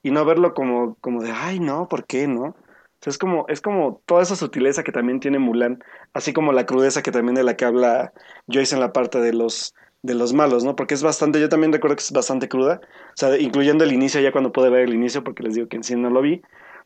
y 0.03 0.13
no 0.13 0.25
verlo 0.25 0.55
como, 0.55 0.97
como 1.01 1.21
de, 1.21 1.33
ay, 1.33 1.59
no, 1.59 1.89
¿por 1.89 2.07
qué, 2.07 2.29
no? 2.29 2.55
Es 3.11 3.19
como, 3.19 3.47
es 3.49 3.61
como 3.61 4.03
toda 4.07 4.23
esa 4.23 4.37
sutileza 4.37 4.83
que 4.83 4.93
también 4.93 5.21
tiene 5.21 5.39
Mulan, 5.39 5.83
así 6.13 6.33
como 6.33 6.53
la 6.53 6.67
crudeza 6.67 7.03
que 7.03 7.13
también 7.13 7.35
de 7.35 7.45
la 7.45 7.57
que 7.57 7.65
habla 7.65 8.13
Joyce 8.49 8.75
en 8.75 8.81
la 8.81 8.93
parte 8.93 9.21
de 9.21 9.33
los, 9.33 9.75
de 10.03 10.15
los 10.15 10.33
malos, 10.33 10.65
¿no? 10.65 10.77
Porque 10.77 10.95
es 10.95 11.03
bastante, 11.03 11.41
yo 11.41 11.49
también 11.49 11.73
recuerdo 11.73 11.97
que 11.97 12.03
es 12.03 12.13
bastante 12.13 12.49
cruda, 12.49 12.81
o 12.83 13.17
sea, 13.17 13.39
incluyendo 13.39 13.85
el 13.85 13.93
inicio, 13.93 14.21
ya 14.21 14.33
cuando 14.33 14.53
pude 14.53 14.71
ver 14.71 14.83
el 14.83 14.95
inicio, 14.95 15.25
porque 15.25 15.43
les 15.43 15.55
digo 15.55 15.69
que 15.69 15.77
en 15.77 15.85
sí 15.85 15.97
no 15.97 16.11
lo 16.11 16.23
vi, 16.23 16.43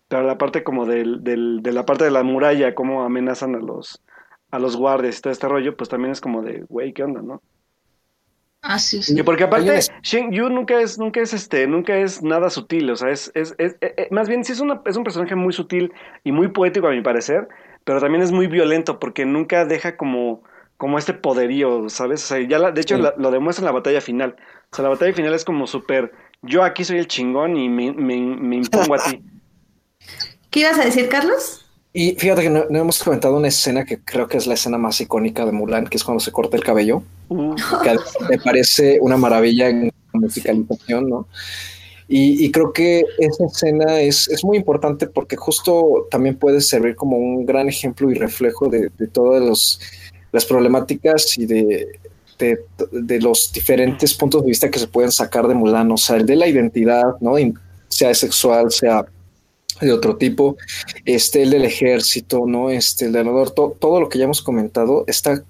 pero 0.08 0.22
la 0.24 0.38
parte 0.38 0.64
como 0.64 0.86
del, 0.86 1.22
del, 1.22 1.62
de 1.62 1.72
la 1.72 1.84
parte 1.86 2.04
de 2.04 2.10
la 2.10 2.22
muralla, 2.22 2.74
cómo 2.74 3.02
amenazan 3.04 3.54
a 3.54 3.58
los, 3.60 4.02
a 4.50 4.58
los 4.58 4.76
guardias 4.76 5.18
y 5.18 5.22
todo 5.22 5.32
este 5.32 5.48
rollo, 5.48 5.76
pues 5.76 5.88
también 5.88 6.12
es 6.12 6.20
como 6.20 6.42
de, 6.42 6.64
güey, 6.68 6.92
¿qué 6.92 7.04
onda, 7.04 7.22
no? 7.22 7.42
Ah, 8.62 8.78
sí, 8.78 9.02
sí. 9.02 9.18
Y 9.18 9.22
porque 9.22 9.44
aparte, 9.44 9.80
Shen 10.02 10.32
Yu 10.32 10.50
nunca 10.50 10.80
es, 10.80 10.98
nunca 10.98 11.20
es 11.20 11.32
este, 11.32 11.66
nunca 11.66 11.96
es 11.96 12.22
nada 12.22 12.50
sutil, 12.50 12.90
o 12.90 12.96
sea, 12.96 13.10
es, 13.10 13.32
es, 13.34 13.54
es, 13.56 13.72
eh, 13.80 13.94
eh, 13.96 14.08
más 14.10 14.28
bien 14.28 14.44
sí 14.44 14.52
es, 14.52 14.60
una, 14.60 14.82
es 14.84 14.96
un 14.96 15.04
personaje 15.04 15.34
muy 15.34 15.54
sutil 15.54 15.92
y 16.24 16.32
muy 16.32 16.48
poético 16.48 16.86
a 16.86 16.90
mi 16.90 17.00
parecer, 17.00 17.48
pero 17.84 18.00
también 18.00 18.22
es 18.22 18.32
muy 18.32 18.48
violento 18.48 19.00
porque 19.00 19.24
nunca 19.24 19.64
deja 19.64 19.96
como, 19.96 20.42
como 20.76 20.98
este 20.98 21.14
poderío, 21.14 21.88
¿sabes? 21.88 22.22
O 22.24 22.26
sea, 22.26 22.40
ya 22.40 22.58
la, 22.58 22.70
de 22.70 22.82
hecho 22.82 22.98
lo 22.98 23.30
demuestra 23.30 23.62
en 23.62 23.66
la 23.66 23.72
batalla 23.72 24.02
final. 24.02 24.36
O 24.70 24.76
sea, 24.76 24.82
la 24.82 24.90
batalla 24.90 25.14
final 25.14 25.32
es 25.32 25.44
como 25.44 25.66
súper, 25.66 26.12
yo 26.42 26.62
aquí 26.62 26.84
soy 26.84 26.98
el 26.98 27.06
chingón 27.08 27.56
y 27.56 27.68
me, 27.70 27.92
me, 27.92 28.20
me 28.20 28.56
impongo 28.56 28.94
a 28.94 28.98
ti. 28.98 29.22
¿Qué 30.50 30.60
ibas 30.60 30.78
a 30.78 30.84
decir, 30.84 31.08
Carlos? 31.08 31.69
Y 31.92 32.12
fíjate 32.12 32.42
que 32.42 32.50
no, 32.50 32.64
hemos 32.70 33.02
comentado 33.02 33.36
una 33.36 33.48
escena 33.48 33.84
que 33.84 33.98
creo 33.98 34.28
que 34.28 34.36
es 34.36 34.46
la 34.46 34.54
escena 34.54 34.78
más 34.78 35.00
icónica 35.00 35.44
de 35.44 35.52
Mulan, 35.52 35.86
que 35.86 35.96
es 35.96 36.04
cuando 36.04 36.20
se 36.20 36.30
corta 36.30 36.56
el 36.56 36.62
cabello, 36.62 37.02
uh. 37.28 37.54
que 37.82 37.96
me 38.30 38.38
parece 38.38 38.98
una 39.00 39.16
maravilla 39.16 39.68
en 39.68 39.90
musicalización, 40.12 41.08
¿no? 41.08 41.26
Y, 42.12 42.50
creo 42.50 42.72
que 42.72 43.04
esa 43.18 43.44
escena 43.44 44.00
es, 44.00 44.26
es, 44.26 44.42
muy 44.42 44.56
importante 44.56 45.06
porque 45.06 45.36
justo 45.36 46.08
también 46.10 46.36
puede 46.36 46.60
servir 46.60 46.96
como 46.96 47.16
un 47.16 47.46
gran 47.46 47.68
ejemplo 47.68 48.10
y 48.10 48.14
reflejo 48.14 48.68
de, 48.68 48.90
de 48.98 49.06
todas 49.06 49.40
los, 49.40 49.80
las 50.32 50.44
problemáticas 50.44 51.38
y 51.38 51.46
de, 51.46 51.86
de, 52.36 52.58
de, 52.90 53.20
los 53.20 53.52
diferentes 53.52 54.12
puntos 54.14 54.42
de 54.42 54.48
vista 54.48 54.68
que 54.68 54.80
se 54.80 54.88
pueden 54.88 55.12
sacar 55.12 55.46
de 55.46 55.54
Mulan, 55.54 55.92
o 55.92 55.96
sea, 55.96 56.16
el 56.16 56.26
de 56.26 56.34
la 56.34 56.48
identidad, 56.48 57.14
¿no? 57.20 57.36
Sea 57.86 58.12
sexual, 58.12 58.72
sea 58.72 59.06
de 59.80 59.92
otro 59.92 60.16
tipo, 60.16 60.56
este, 61.04 61.42
el 61.42 61.50
del 61.50 61.64
ejército, 61.64 62.44
¿no? 62.46 62.70
Este, 62.70 63.06
el 63.06 63.12
del 63.12 63.28
honor, 63.28 63.50
todo 63.50 64.00
lo 64.00 64.08
que 64.08 64.18
ya 64.18 64.24
hemos 64.24 64.42
comentado 64.42 65.04
está 65.06 65.42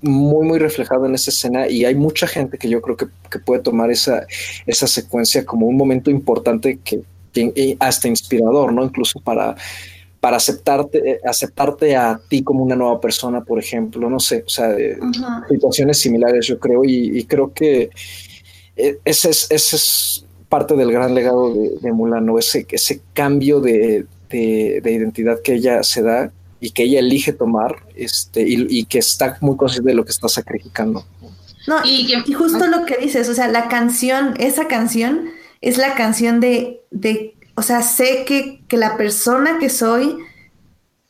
muy, 0.00 0.46
muy 0.46 0.58
reflejado 0.58 1.06
en 1.06 1.14
esa 1.14 1.30
escena 1.30 1.68
y 1.68 1.84
hay 1.84 1.94
mucha 1.94 2.26
gente 2.26 2.58
que 2.58 2.68
yo 2.68 2.80
creo 2.80 2.96
que, 2.96 3.06
puede 3.44 3.62
tomar 3.62 3.90
esa, 3.90 4.26
esa 4.66 4.86
secuencia 4.86 5.44
como 5.44 5.66
un 5.66 5.76
momento 5.76 6.10
importante 6.10 6.78
que, 6.82 7.02
hasta 7.78 8.08
inspirador, 8.08 8.72
¿no? 8.72 8.82
Incluso 8.84 9.20
para, 9.20 9.54
para 10.18 10.38
aceptarte, 10.38 11.10
eh, 11.10 11.20
aceptarte 11.24 11.94
a 11.94 12.20
ti 12.28 12.42
como 12.42 12.64
una 12.64 12.74
nueva 12.74 13.00
persona, 13.00 13.44
por 13.44 13.60
ejemplo, 13.60 14.10
no 14.10 14.18
sé, 14.18 14.42
o 14.44 14.48
sea, 14.48 14.74
situaciones 15.48 15.98
similares 15.98 16.46
yo 16.46 16.58
creo 16.58 16.82
y, 16.84 17.24
creo 17.24 17.52
que 17.52 17.90
eh, 18.76 18.98
ese 19.04 19.30
es, 19.30 19.46
ese 19.50 19.76
es 19.76 20.24
parte 20.48 20.74
del 20.74 20.92
gran 20.92 21.14
legado 21.14 21.52
de, 21.54 21.92
Mulano, 21.92 22.38
ese, 22.38 22.66
ese 22.70 23.00
cambio 23.14 23.60
de, 23.60 24.06
identidad 24.30 25.40
que 25.42 25.54
ella 25.54 25.82
se 25.82 26.02
da 26.02 26.30
y 26.60 26.70
que 26.70 26.84
ella 26.84 26.98
elige 26.98 27.32
tomar 27.32 27.76
este, 27.94 28.44
y, 28.46 28.84
que 28.86 28.98
está 28.98 29.38
muy 29.40 29.56
consciente 29.56 29.90
de 29.90 29.94
lo 29.94 30.04
que 30.04 30.10
está 30.10 30.28
sacrificando. 30.28 31.04
No, 31.66 31.76
y, 31.84 32.14
justo 32.32 32.66
lo 32.66 32.84
que 32.86 32.96
dices, 32.96 33.28
o 33.28 33.34
sea, 33.34 33.48
la 33.48 33.68
canción, 33.68 34.34
esa 34.38 34.68
canción 34.68 35.30
es 35.60 35.76
la 35.76 35.94
canción 35.94 36.40
de, 36.40 36.80
de 36.90 37.34
o 37.54 37.62
sea, 37.62 37.82
sé 37.82 38.24
que, 38.26 38.62
que, 38.68 38.76
la 38.76 38.96
persona 38.96 39.58
que 39.58 39.68
soy 39.68 40.16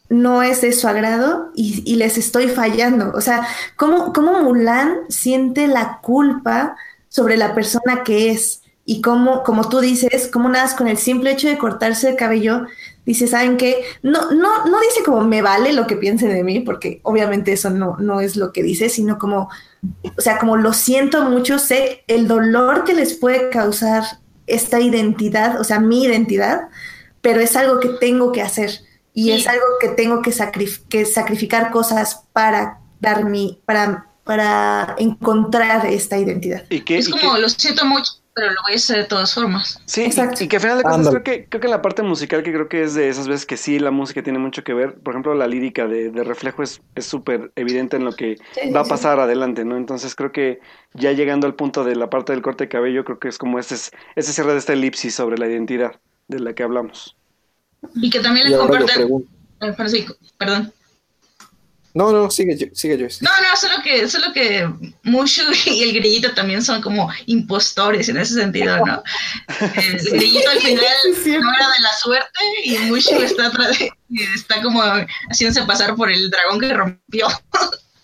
no 0.08 0.42
es 0.42 0.62
de 0.62 0.72
su 0.72 0.88
agrado 0.88 1.50
y, 1.54 1.96
les 1.96 2.18
estoy 2.18 2.48
fallando. 2.48 3.12
O 3.14 3.20
sea, 3.20 3.46
¿cómo, 3.76 4.12
¿cómo 4.12 4.42
Mulan 4.42 5.00
siente 5.08 5.66
la 5.68 6.00
culpa 6.02 6.76
sobre 7.08 7.36
la 7.36 7.54
persona 7.54 8.02
que 8.04 8.30
es? 8.30 8.62
Y 8.90 9.02
como, 9.02 9.42
como 9.42 9.68
tú 9.68 9.80
dices, 9.80 10.28
como 10.32 10.48
nada 10.48 10.74
con 10.76 10.88
el 10.88 10.96
simple 10.96 11.30
hecho 11.32 11.46
de 11.48 11.58
cortarse 11.58 12.08
el 12.08 12.16
cabello, 12.16 12.62
dice, 13.04 13.26
¿saben 13.26 13.58
qué? 13.58 13.82
No, 14.02 14.30
no, 14.32 14.64
no 14.64 14.80
dice 14.80 15.02
como 15.04 15.20
me 15.24 15.42
vale 15.42 15.74
lo 15.74 15.86
que 15.86 15.96
piensen 15.96 16.30
de 16.30 16.42
mí, 16.42 16.60
porque 16.60 17.00
obviamente 17.02 17.52
eso 17.52 17.68
no, 17.70 17.96
no 17.98 18.20
es 18.20 18.36
lo 18.36 18.50
que 18.52 18.62
dice, 18.62 18.88
sino 18.88 19.18
como, 19.18 19.50
o 20.16 20.20
sea, 20.20 20.38
como 20.38 20.56
lo 20.56 20.72
siento 20.72 21.22
mucho, 21.28 21.58
sé 21.58 22.02
el 22.06 22.26
dolor 22.28 22.84
que 22.84 22.94
les 22.94 23.12
puede 23.14 23.50
causar 23.50 24.04
esta 24.46 24.80
identidad, 24.80 25.60
o 25.60 25.64
sea, 25.64 25.80
mi 25.80 26.04
identidad, 26.04 26.68
pero 27.20 27.40
es 27.40 27.56
algo 27.56 27.80
que 27.80 27.90
tengo 28.00 28.32
que 28.32 28.42
hacer. 28.42 28.70
y 29.12 29.24
Sí. 29.24 29.32
es 29.32 29.48
algo 29.48 29.64
que 29.80 29.88
tengo 29.88 30.22
que, 30.22 30.30
sacrif- 30.30 30.82
que 30.88 31.04
sacrificar 31.04 31.70
cosas 31.72 32.22
para 32.32 32.78
dar 33.00 33.24
mi, 33.24 33.60
para, 33.66 34.06
para 34.24 34.94
encontrar 34.98 35.84
esta 35.86 36.16
identidad. 36.18 36.62
Y 36.70 36.80
que, 36.82 36.98
Es 36.98 37.08
y 37.08 37.10
como, 37.10 37.36
lo 37.36 37.48
siento 37.48 37.84
mucho, 37.84 38.12
pero 38.38 38.52
lo 38.52 38.62
voy 38.62 38.74
a 38.74 38.76
hacer 38.76 38.98
de 38.98 39.04
todas 39.04 39.34
formas. 39.34 39.80
sí, 39.84 40.04
Exacto. 40.04 40.44
y, 40.44 40.48
que 40.48 40.56
al 40.56 40.62
final 40.62 40.78
de 40.78 40.84
cuentas 40.84 41.08
creo 41.10 41.24
que, 41.24 41.48
creo 41.48 41.60
que 41.60 41.66
la 41.68 41.82
parte 41.82 42.02
musical 42.02 42.44
que 42.44 42.52
creo 42.52 42.68
que 42.68 42.82
es 42.82 42.94
de 42.94 43.08
esas 43.08 43.26
veces 43.26 43.46
que 43.46 43.56
sí 43.56 43.80
la 43.80 43.90
música 43.90 44.22
tiene 44.22 44.38
mucho 44.38 44.62
que 44.62 44.74
ver. 44.74 44.94
Por 45.00 45.14
ejemplo, 45.14 45.34
la 45.34 45.48
lírica 45.48 45.88
de, 45.88 46.10
de 46.10 46.22
reflejo 46.24 46.62
es 46.62 46.80
es 46.94 47.06
súper 47.06 47.50
evidente 47.56 47.96
en 47.96 48.04
lo 48.04 48.14
que 48.14 48.38
Sí, 48.54 48.70
va 48.70 48.82
a 48.82 48.84
sí. 48.84 48.90
pasar 48.90 49.18
adelante, 49.18 49.64
¿no? 49.64 49.76
Entonces 49.76 50.14
creo 50.14 50.30
que 50.30 50.60
ya 50.94 51.12
llegando 51.12 51.46
al 51.48 51.54
punto 51.56 51.82
de 51.84 51.96
la 51.96 52.10
parte 52.10 52.32
del 52.32 52.42
corte 52.42 52.64
de 52.64 52.68
cabello, 52.68 53.04
creo 53.04 53.18
que 53.18 53.28
es 53.28 53.38
como 53.38 53.58
ese, 53.58 53.74
ese 54.14 54.32
cierre 54.32 54.52
de 54.52 54.58
esta 54.58 54.72
elipsis 54.74 55.14
sobre 55.14 55.38
la 55.38 55.48
identidad 55.48 56.00
de 56.28 56.38
la 56.40 56.54
que 56.54 56.62
hablamos. 56.62 57.16
Y 57.96 58.10
que 58.10 58.20
también 58.20 58.50
le 58.50 58.56
comparten. 58.56 59.08
Eh, 59.60 60.06
perdón. 60.38 60.72
No, 61.94 62.12
no, 62.12 62.30
sigue, 62.30 62.56
yo- 62.56 62.66
sigue 62.74 62.96
Joyce. 62.98 63.24
No, 63.24 63.30
no, 63.30 63.56
solo 63.56 63.74
que, 63.82 64.06
solo 64.08 64.32
que 64.32 64.68
Mushu 65.04 65.42
y 65.66 65.82
el 65.82 65.94
grillito 65.94 66.32
también 66.34 66.62
son 66.62 66.80
como 66.82 67.10
impostores 67.26 68.08
en 68.08 68.18
ese 68.18 68.34
sentido, 68.34 68.84
¿no? 68.84 69.02
El 69.74 69.96
grillito 70.12 70.50
al 70.50 70.58
final 70.60 70.84
Sí, 71.24 71.30
no 71.30 71.50
era 71.54 71.68
de 71.68 71.82
la 71.82 71.92
suerte 72.00 72.38
y 72.64 72.78
Mushu 72.78 73.16
está, 73.22 73.50
está 74.34 74.62
como 74.62 74.82
haciéndose 75.30 75.64
pasar 75.66 75.94
por 75.96 76.10
el 76.10 76.30
dragón 76.30 76.60
que 76.60 76.72
rompió. 76.74 77.26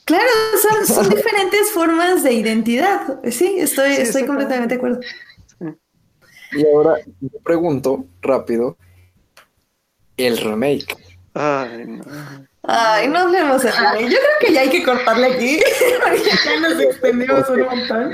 Claro, 0.07 0.29
son, 0.61 0.87
son 0.87 1.09
diferentes 1.09 1.71
formas 1.71 2.23
de 2.23 2.35
identidad. 2.35 3.01
Sí, 3.31 3.55
estoy, 3.59 3.95
Sí, 3.97 4.03
estoy 4.03 4.27
completamente 4.27 4.75
de 4.75 4.79
acuerdo. 4.79 5.01
Y 6.53 6.67
ahora 6.67 6.97
yo 7.21 7.39
pregunto 7.43 8.05
rápido 8.21 8.77
el 10.19 10.37
remake. 10.37 10.95
Ay, 11.33 11.85
no. 11.87 12.05
Ay, 12.67 13.09
no 13.09 13.19
hablemos 13.21 13.63
de. 13.63 13.69
Yo 13.69 13.75
creo 14.09 14.21
que 14.41 14.53
ya 14.55 14.63
hay 14.63 14.71
que 14.71 14.83
cortarle 14.83 15.27
aquí. 15.35 15.59
ya 16.47 16.61
nos 16.61 16.81
extendimos 16.81 17.47
un 17.51 17.61
montón. 17.61 18.11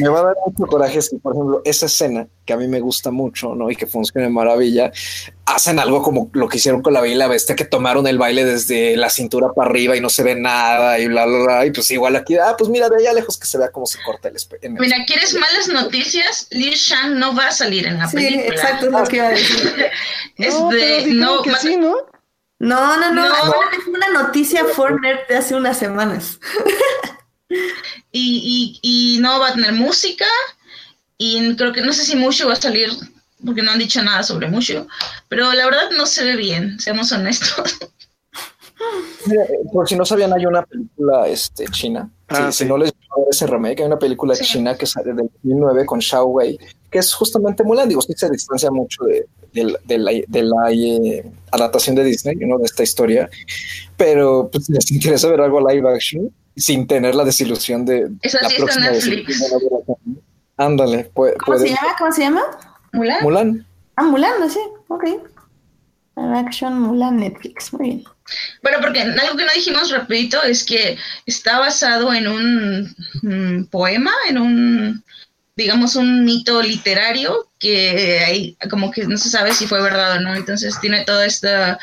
Me 0.00 0.08
va 0.08 0.20
a 0.20 0.22
dar 0.22 0.34
mucho 0.46 0.66
coraje 0.70 1.02
si, 1.02 1.18
por 1.18 1.34
ejemplo, 1.34 1.60
esa 1.66 1.86
escena 1.86 2.26
que 2.46 2.52
a 2.54 2.56
mí 2.56 2.66
me 2.66 2.80
gusta 2.80 3.10
mucho, 3.10 3.54
¿no? 3.54 3.70
Y 3.70 3.76
que 3.76 3.86
funciona 3.86 4.26
de 4.26 4.32
maravilla, 4.32 4.90
hacen 5.46 5.78
algo 5.78 6.02
como 6.02 6.30
lo 6.32 6.48
que 6.48 6.56
hicieron 6.56 6.80
con 6.80 6.94
la 6.94 7.00
Bella 7.02 7.14
y 7.14 7.18
la 7.18 7.26
Bestia, 7.26 7.56
que 7.56 7.64
tomaron 7.66 8.06
el 8.06 8.16
baile 8.16 8.44
desde 8.46 8.96
la 8.96 9.10
cintura 9.10 9.48
para 9.54 9.68
arriba 9.68 9.96
y 9.96 10.00
no 10.00 10.08
se 10.08 10.22
ve 10.22 10.34
nada 10.34 10.98
y 10.98 11.06
bla, 11.08 11.26
bla, 11.26 11.38
bla. 11.44 11.66
Y 11.66 11.70
pues 11.70 11.90
igual 11.90 12.16
aquí, 12.16 12.36
ah, 12.38 12.54
pues 12.56 12.70
mira, 12.70 12.88
de 12.88 12.96
allá 12.96 13.12
lejos 13.12 13.38
que 13.38 13.46
se 13.46 13.58
vea 13.58 13.70
cómo 13.70 13.84
se 13.84 13.98
corta 14.02 14.28
el 14.28 14.36
espe- 14.36 14.58
en 14.62 14.76
el- 14.76 14.80
Mira, 14.80 14.96
¿quieres 15.06 15.34
malas 15.34 15.68
noticias? 15.68 16.46
Liu 16.50 16.72
Shang 16.72 17.18
no 17.18 17.34
va 17.36 17.48
a 17.48 17.52
salir 17.52 17.86
en 17.86 17.98
la 17.98 18.08
Sí, 18.08 18.16
película. 18.16 18.46
exacto, 18.54 18.86
es 18.86 18.92
lo 18.92 19.04
que 19.04 19.16
iba 19.16 19.26
a 19.26 19.30
decir. 19.30 19.86
Es 20.38 20.54
No, 20.54 20.68
pero 20.70 21.06
no, 21.14 21.42
que 21.42 21.54
sí, 21.56 21.76
¿no? 21.76 21.96
No, 22.58 22.96
no, 22.96 23.12
no, 23.12 23.28
No. 23.28 23.54
Es 23.78 23.86
una 23.86 24.08
noticia 24.22 24.64
Fortnite 24.64 25.24
de 25.28 25.36
hace 25.36 25.54
unas 25.54 25.76
semanas. 25.78 26.38
y, 28.12 28.78
y, 28.82 29.16
y 29.16 29.20
no 29.20 29.38
va 29.40 29.48
a 29.48 29.54
tener 29.54 29.72
música 29.72 30.24
y 31.18 31.54
creo 31.56 31.72
que 31.72 31.80
no 31.82 31.92
sé 31.92 32.04
si 32.04 32.16
Mushu 32.16 32.46
va 32.48 32.54
a 32.54 32.56
salir 32.56 32.90
porque 33.44 33.62
no 33.62 33.72
han 33.72 33.78
dicho 33.78 34.02
nada 34.02 34.22
sobre 34.22 34.48
Mushu, 34.48 34.86
pero 35.28 35.52
la 35.52 35.64
verdad 35.66 35.90
no 35.96 36.06
se 36.06 36.24
ve 36.24 36.36
bien, 36.36 36.80
seamos 36.80 37.12
honestos. 37.12 37.76
Eh, 39.30 39.36
por 39.72 39.88
si 39.88 39.96
no 39.96 40.04
sabían, 40.04 40.32
hay 40.32 40.44
una 40.46 40.62
película 40.62 41.26
este, 41.28 41.66
china. 41.68 42.10
Ah, 42.28 42.36
Sí, 42.50 42.58
sí. 42.58 42.64
Si 42.64 42.68
no 42.68 42.76
les 42.76 42.92
ese 43.30 43.46
remake, 43.46 43.80
hay 43.80 43.86
una 43.86 43.98
película 43.98 44.34
Sí. 44.34 44.44
china 44.44 44.76
que 44.76 44.86
sale 44.86 45.12
del 45.14 45.28
2009 45.42 45.86
con 45.86 46.00
Xiao 46.02 46.26
Wei, 46.26 46.58
que 46.94 47.00
es 47.00 47.12
justamente 47.12 47.64
Mulan. 47.64 47.88
Digo, 47.88 48.00
sí 48.00 48.12
se 48.16 48.30
distancia 48.30 48.70
mucho 48.70 49.02
de, 49.04 49.26
de- 49.52 49.76
de 49.84 49.98
la, 49.98 50.12
de 50.12 50.42
la, 50.42 50.70
eh, 50.70 51.24
adaptación 51.50 51.96
de 51.96 52.04
Disney, 52.04 52.36
¿no? 52.36 52.56
de 52.58 52.66
esta 52.66 52.84
historia, 52.84 53.28
pero 53.96 54.48
pues, 54.50 54.66
si 54.66 54.72
les 54.72 54.90
interesa 54.92 55.28
ver 55.28 55.40
algo 55.40 55.58
live 55.68 55.88
action 55.92 56.32
sin 56.56 56.86
tener 56.86 57.16
la 57.16 57.24
desilusión 57.24 57.84
de 57.84 58.08
Esa 58.22 58.38
la 58.42 58.48
sí 58.48 58.54
está 58.54 58.64
próxima 58.66 58.90
Netflix. 58.92 59.40
ver 59.40 59.82
acá. 59.82 60.00
Ándale, 60.56 61.04
puede, 61.12 61.34
¿Cómo 61.38 61.58
se 61.58 61.66
llama? 61.68 61.96
¿Cómo 61.98 62.12
se 62.12 62.20
llama? 62.22 62.42
¿Mulan? 62.92 63.22
Mulan. 63.24 63.66
Ah, 63.96 64.04
Mulan, 64.04 64.38
no 64.38 64.48
sé. 64.48 64.60
Ok. 64.86 65.04
Live 66.16 66.38
Action 66.38 66.80
Mulan 66.80 67.16
Netflix. 67.16 67.72
Muy 67.72 67.86
bien. 67.88 68.04
Bueno, 68.62 68.78
porque 68.80 69.00
algo 69.00 69.36
que 69.36 69.44
no 69.44 69.52
dijimos 69.52 69.90
rapidito 69.90 70.40
es 70.44 70.62
que 70.64 70.96
está 71.26 71.58
basado 71.58 72.12
en 72.14 72.28
un 72.28 72.94
mm, 73.22 73.64
poema, 73.64 74.12
en 74.30 74.38
un, 74.38 75.04
digamos, 75.56 75.96
un 75.96 76.24
mito 76.24 76.62
literario 76.62 77.48
que 77.58 78.20
hay, 78.26 78.56
como 78.70 78.90
que 78.90 79.06
no 79.06 79.16
se 79.16 79.30
sabe 79.30 79.54
si 79.54 79.66
fue 79.66 79.80
verdad 79.82 80.16
o 80.16 80.20
no. 80.20 80.34
Entonces 80.34 80.78
tiene 80.80 81.04
toda 81.04 81.26
esta... 81.26 81.78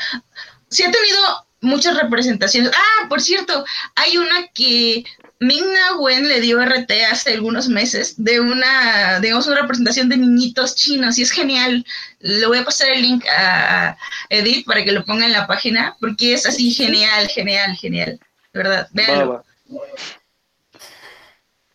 Sí 0.70 0.84
ha 0.84 0.92
tenido 0.92 1.20
muchas 1.62 1.98
representaciones. 1.98 2.72
Ah, 2.74 3.08
por 3.08 3.22
cierto, 3.22 3.64
hay 3.96 4.18
una 4.18 4.48
que 4.54 5.06
Ming-Na 5.40 5.98
Wen 5.98 6.28
le 6.28 6.42
dio 6.42 6.64
RT 6.64 6.92
hace 7.10 7.34
algunos 7.34 7.68
meses 7.68 8.16
de 8.18 8.40
una, 8.40 9.20
digamos, 9.20 9.48
una 9.48 9.62
representación 9.62 10.10
de 10.10 10.18
niñitos 10.18 10.76
chinos 10.76 11.18
y 11.18 11.24
es 11.24 11.32
genial. 11.32 11.86
Le 12.20 12.46
voy 12.46 12.58
a 12.58 12.66
pasar 12.66 12.90
el 12.90 13.02
link 13.02 13.26
a 13.28 13.98
Edith 14.30 14.66
para 14.66 14.84
que 14.84 14.92
lo 14.92 15.06
ponga 15.06 15.26
en 15.26 15.32
la 15.32 15.48
página 15.48 15.96
porque 16.00 16.34
es 16.34 16.46
así 16.46 16.72
genial, 16.74 17.28
genial, 17.28 17.76
genial. 17.76 18.20
De 18.54 18.60
verdad, 18.60 18.88
véanlo. 18.92 19.46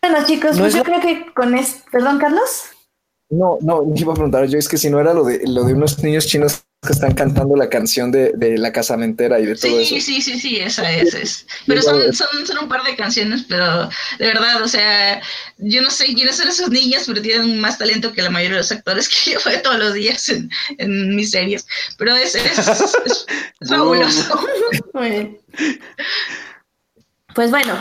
Bueno, 0.09 0.25
chicos, 0.25 0.55
No 0.55 0.63
pues 0.63 0.73
es 0.73 0.77
yo 0.77 0.83
creo 0.83 0.99
que 1.01 1.25
con 1.33 1.55
esto. 1.55 1.83
Perdón, 1.91 2.17
Carlos. 2.19 2.63
No, 3.29 3.57
no, 3.61 3.83
me 3.83 3.99
iba 3.99 4.13
a 4.13 4.15
preguntar 4.15 4.45
yo, 4.47 4.57
es 4.57 4.67
que 4.69 4.77
si 4.77 4.89
no 4.89 4.99
era 4.99 5.13
lo 5.13 5.23
de, 5.25 5.41
lo 5.47 5.63
de 5.65 5.73
unos 5.73 5.99
niños 6.03 6.27
chinos 6.27 6.63
que 6.85 6.93
están 6.93 7.13
cantando 7.15 7.55
la 7.55 7.67
canción 7.69 8.11
de, 8.11 8.31
de 8.35 8.57
la 8.57 8.71
casamentera 8.71 9.39
y 9.39 9.47
de 9.47 9.55
todo 9.55 9.71
Sí, 9.83 9.95
eso. 9.97 10.05
sí, 10.05 10.21
sí, 10.21 10.39
sí, 10.39 10.57
esa 10.57 10.89
es. 10.93 11.13
es. 11.15 11.47
Pero 11.65 11.81
son, 11.81 12.13
son, 12.13 12.27
son 12.45 12.57
un 12.59 12.69
par 12.69 12.83
de 12.83 12.95
canciones, 12.95 13.45
pero 13.49 13.89
de 14.19 14.25
verdad, 14.27 14.61
o 14.61 14.67
sea, 14.67 15.19
yo 15.57 15.81
no 15.81 15.89
sé 15.89 16.05
quiénes 16.13 16.37
son 16.37 16.47
esos 16.47 16.69
niños, 16.69 17.03
pero 17.07 17.21
tienen 17.21 17.59
más 17.59 17.77
talento 17.79 18.13
que 18.13 18.21
la 18.21 18.29
mayoría 18.29 18.57
de 18.57 18.61
los 18.61 18.71
actores 18.71 19.09
que 19.25 19.31
yo 19.31 19.39
veo 19.43 19.61
todos 19.61 19.79
los 19.79 19.93
días 19.95 20.29
en, 20.29 20.49
en 20.77 21.15
mis 21.15 21.31
series. 21.31 21.65
Pero 21.97 22.15
es, 22.15 22.35
es, 22.35 22.57
es- 22.57 22.95
es 23.09 23.25
fabuloso. 23.69 24.39
Pues 27.37 27.51
bueno, 27.51 27.75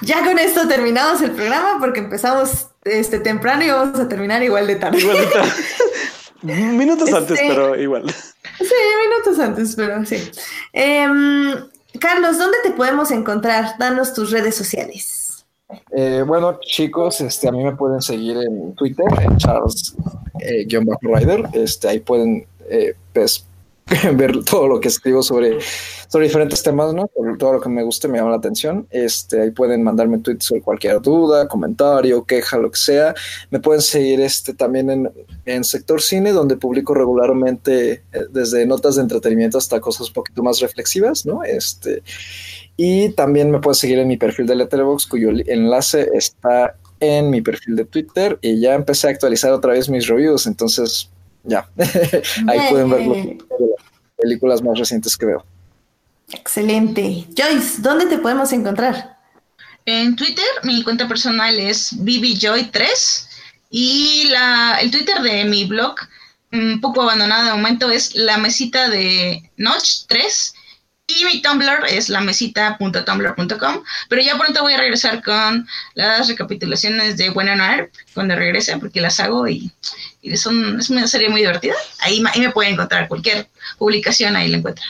ya 0.00 0.24
con 0.24 0.36
esto 0.40 0.66
terminamos 0.66 1.22
el 1.22 1.30
programa 1.30 1.76
porque 1.78 2.00
empezamos 2.00 2.66
este 2.82 3.20
temprano 3.20 3.62
y 3.62 3.70
vamos 3.70 4.00
a 4.00 4.08
terminar 4.08 4.42
igual 4.42 4.66
de 4.66 4.74
tarde. 4.74 4.98
Igualita. 4.98 5.44
Minutos 6.42 7.12
antes, 7.12 7.38
Este- 7.38 7.54
pero 7.54 7.80
igual. 7.80 8.12
Sí, 8.58 8.74
minutos 9.08 9.38
antes, 9.38 9.76
pero 9.76 10.04
sí. 10.04 10.16
Em, 10.72 11.52
Carlos, 12.00 12.36
¿dónde 12.36 12.58
te 12.64 12.72
podemos 12.72 13.12
encontrar? 13.12 13.78
Danos 13.78 14.12
tus 14.12 14.32
redes 14.32 14.56
sociales. 14.56 15.46
Eh, 15.92 16.24
bueno, 16.26 16.58
chicos, 16.60 17.20
este, 17.20 17.46
a 17.46 17.52
mí 17.52 17.62
me 17.62 17.76
pueden 17.76 18.02
seguir 18.02 18.38
en 18.38 18.74
Twitter, 18.74 19.06
en 19.20 19.36
Charles 19.36 19.94
eh. 20.40 20.66
Este, 21.52 21.88
ahí 21.88 22.00
pueden 22.00 22.44
eh, 22.68 22.94
pues, 23.12 23.46
ver 24.14 24.44
todo 24.44 24.68
lo 24.68 24.80
que 24.80 24.88
escribo 24.88 25.22
sobre, 25.22 25.58
sobre 26.08 26.26
diferentes 26.26 26.62
temas, 26.62 26.94
¿no? 26.94 27.10
Todo 27.38 27.54
lo 27.54 27.60
que 27.60 27.68
me 27.68 27.82
guste, 27.82 28.08
me 28.08 28.18
llama 28.18 28.30
la 28.30 28.36
atención. 28.36 28.86
Este, 28.90 29.40
ahí 29.42 29.50
pueden 29.50 29.82
mandarme 29.82 30.18
tweets 30.18 30.46
sobre 30.46 30.62
cualquier 30.62 31.00
duda, 31.00 31.48
comentario, 31.48 32.24
queja, 32.24 32.58
lo 32.58 32.70
que 32.70 32.78
sea. 32.78 33.14
Me 33.50 33.58
pueden 33.58 33.82
seguir 33.82 34.20
este, 34.20 34.54
también 34.54 34.90
en, 34.90 35.10
en 35.44 35.64
Sector 35.64 36.00
Cine, 36.00 36.32
donde 36.32 36.56
publico 36.56 36.94
regularmente 36.94 37.92
eh, 38.12 38.20
desde 38.30 38.64
notas 38.66 38.96
de 38.96 39.02
entretenimiento 39.02 39.58
hasta 39.58 39.80
cosas 39.80 40.08
un 40.08 40.14
poquito 40.14 40.42
más 40.42 40.60
reflexivas, 40.60 41.26
¿no? 41.26 41.42
Este, 41.42 42.02
y 42.76 43.10
también 43.10 43.50
me 43.50 43.58
pueden 43.58 43.74
seguir 43.74 43.98
en 43.98 44.08
mi 44.08 44.16
perfil 44.16 44.46
de 44.46 44.54
Letterboxd, 44.54 45.08
cuyo 45.08 45.30
enlace 45.46 46.08
está 46.14 46.76
en 47.00 47.30
mi 47.30 47.40
perfil 47.40 47.76
de 47.76 47.84
Twitter. 47.86 48.38
Y 48.40 48.60
ya 48.60 48.74
empecé 48.74 49.08
a 49.08 49.10
actualizar 49.10 49.52
otra 49.52 49.72
vez 49.72 49.88
mis 49.88 50.06
reviews, 50.06 50.46
entonces 50.46 51.10
ya. 51.44 51.68
Ahí 52.48 52.60
pueden 52.70 52.90
ver 52.90 53.06
las 53.06 53.36
películas 54.16 54.62
más 54.62 54.78
recientes 54.78 55.16
que 55.16 55.26
veo. 55.26 55.44
Excelente. 56.32 57.26
Joyce, 57.36 57.80
¿dónde 57.80 58.06
te 58.06 58.18
podemos 58.18 58.52
encontrar? 58.52 59.18
En 59.86 60.14
Twitter, 60.14 60.44
mi 60.62 60.82
cuenta 60.84 61.08
personal 61.08 61.58
es 61.58 61.92
BBJoy3 61.92 63.26
y 63.70 64.28
la, 64.30 64.78
el 64.80 64.90
Twitter 64.90 65.20
de 65.22 65.44
mi 65.44 65.64
blog, 65.64 65.96
un 66.52 66.80
poco 66.80 67.02
abandonado 67.02 67.46
de 67.46 67.52
momento, 67.52 67.90
es 67.90 68.14
la 68.14 68.36
mesita 68.38 68.88
de 68.88 69.50
Notch 69.56 70.06
3 70.06 70.54
y 71.18 71.24
mi 71.24 71.42
Tumblr 71.42 71.86
es 71.88 72.08
la 72.08 72.20
mesita.tumblr.com, 72.20 73.82
pero 74.08 74.22
ya 74.22 74.38
pronto 74.38 74.62
voy 74.62 74.74
a 74.74 74.78
regresar 74.78 75.22
con 75.22 75.66
las 75.94 76.28
recapitulaciones 76.28 77.16
de 77.16 77.30
Buena 77.30 77.56
Narp 77.56 77.92
cuando 78.14 78.36
regrese, 78.36 78.76
porque 78.78 79.00
las 79.00 79.20
hago 79.20 79.48
y, 79.48 79.70
y 80.22 80.36
son, 80.36 80.78
es 80.78 80.90
una 80.90 81.06
serie 81.06 81.28
muy 81.28 81.40
divertida. 81.40 81.74
Ahí, 82.00 82.22
ahí 82.32 82.40
me 82.40 82.50
pueden 82.50 82.74
encontrar 82.74 83.08
cualquier 83.08 83.48
publicación, 83.78 84.36
ahí 84.36 84.48
la 84.48 84.58
encuentran. 84.58 84.88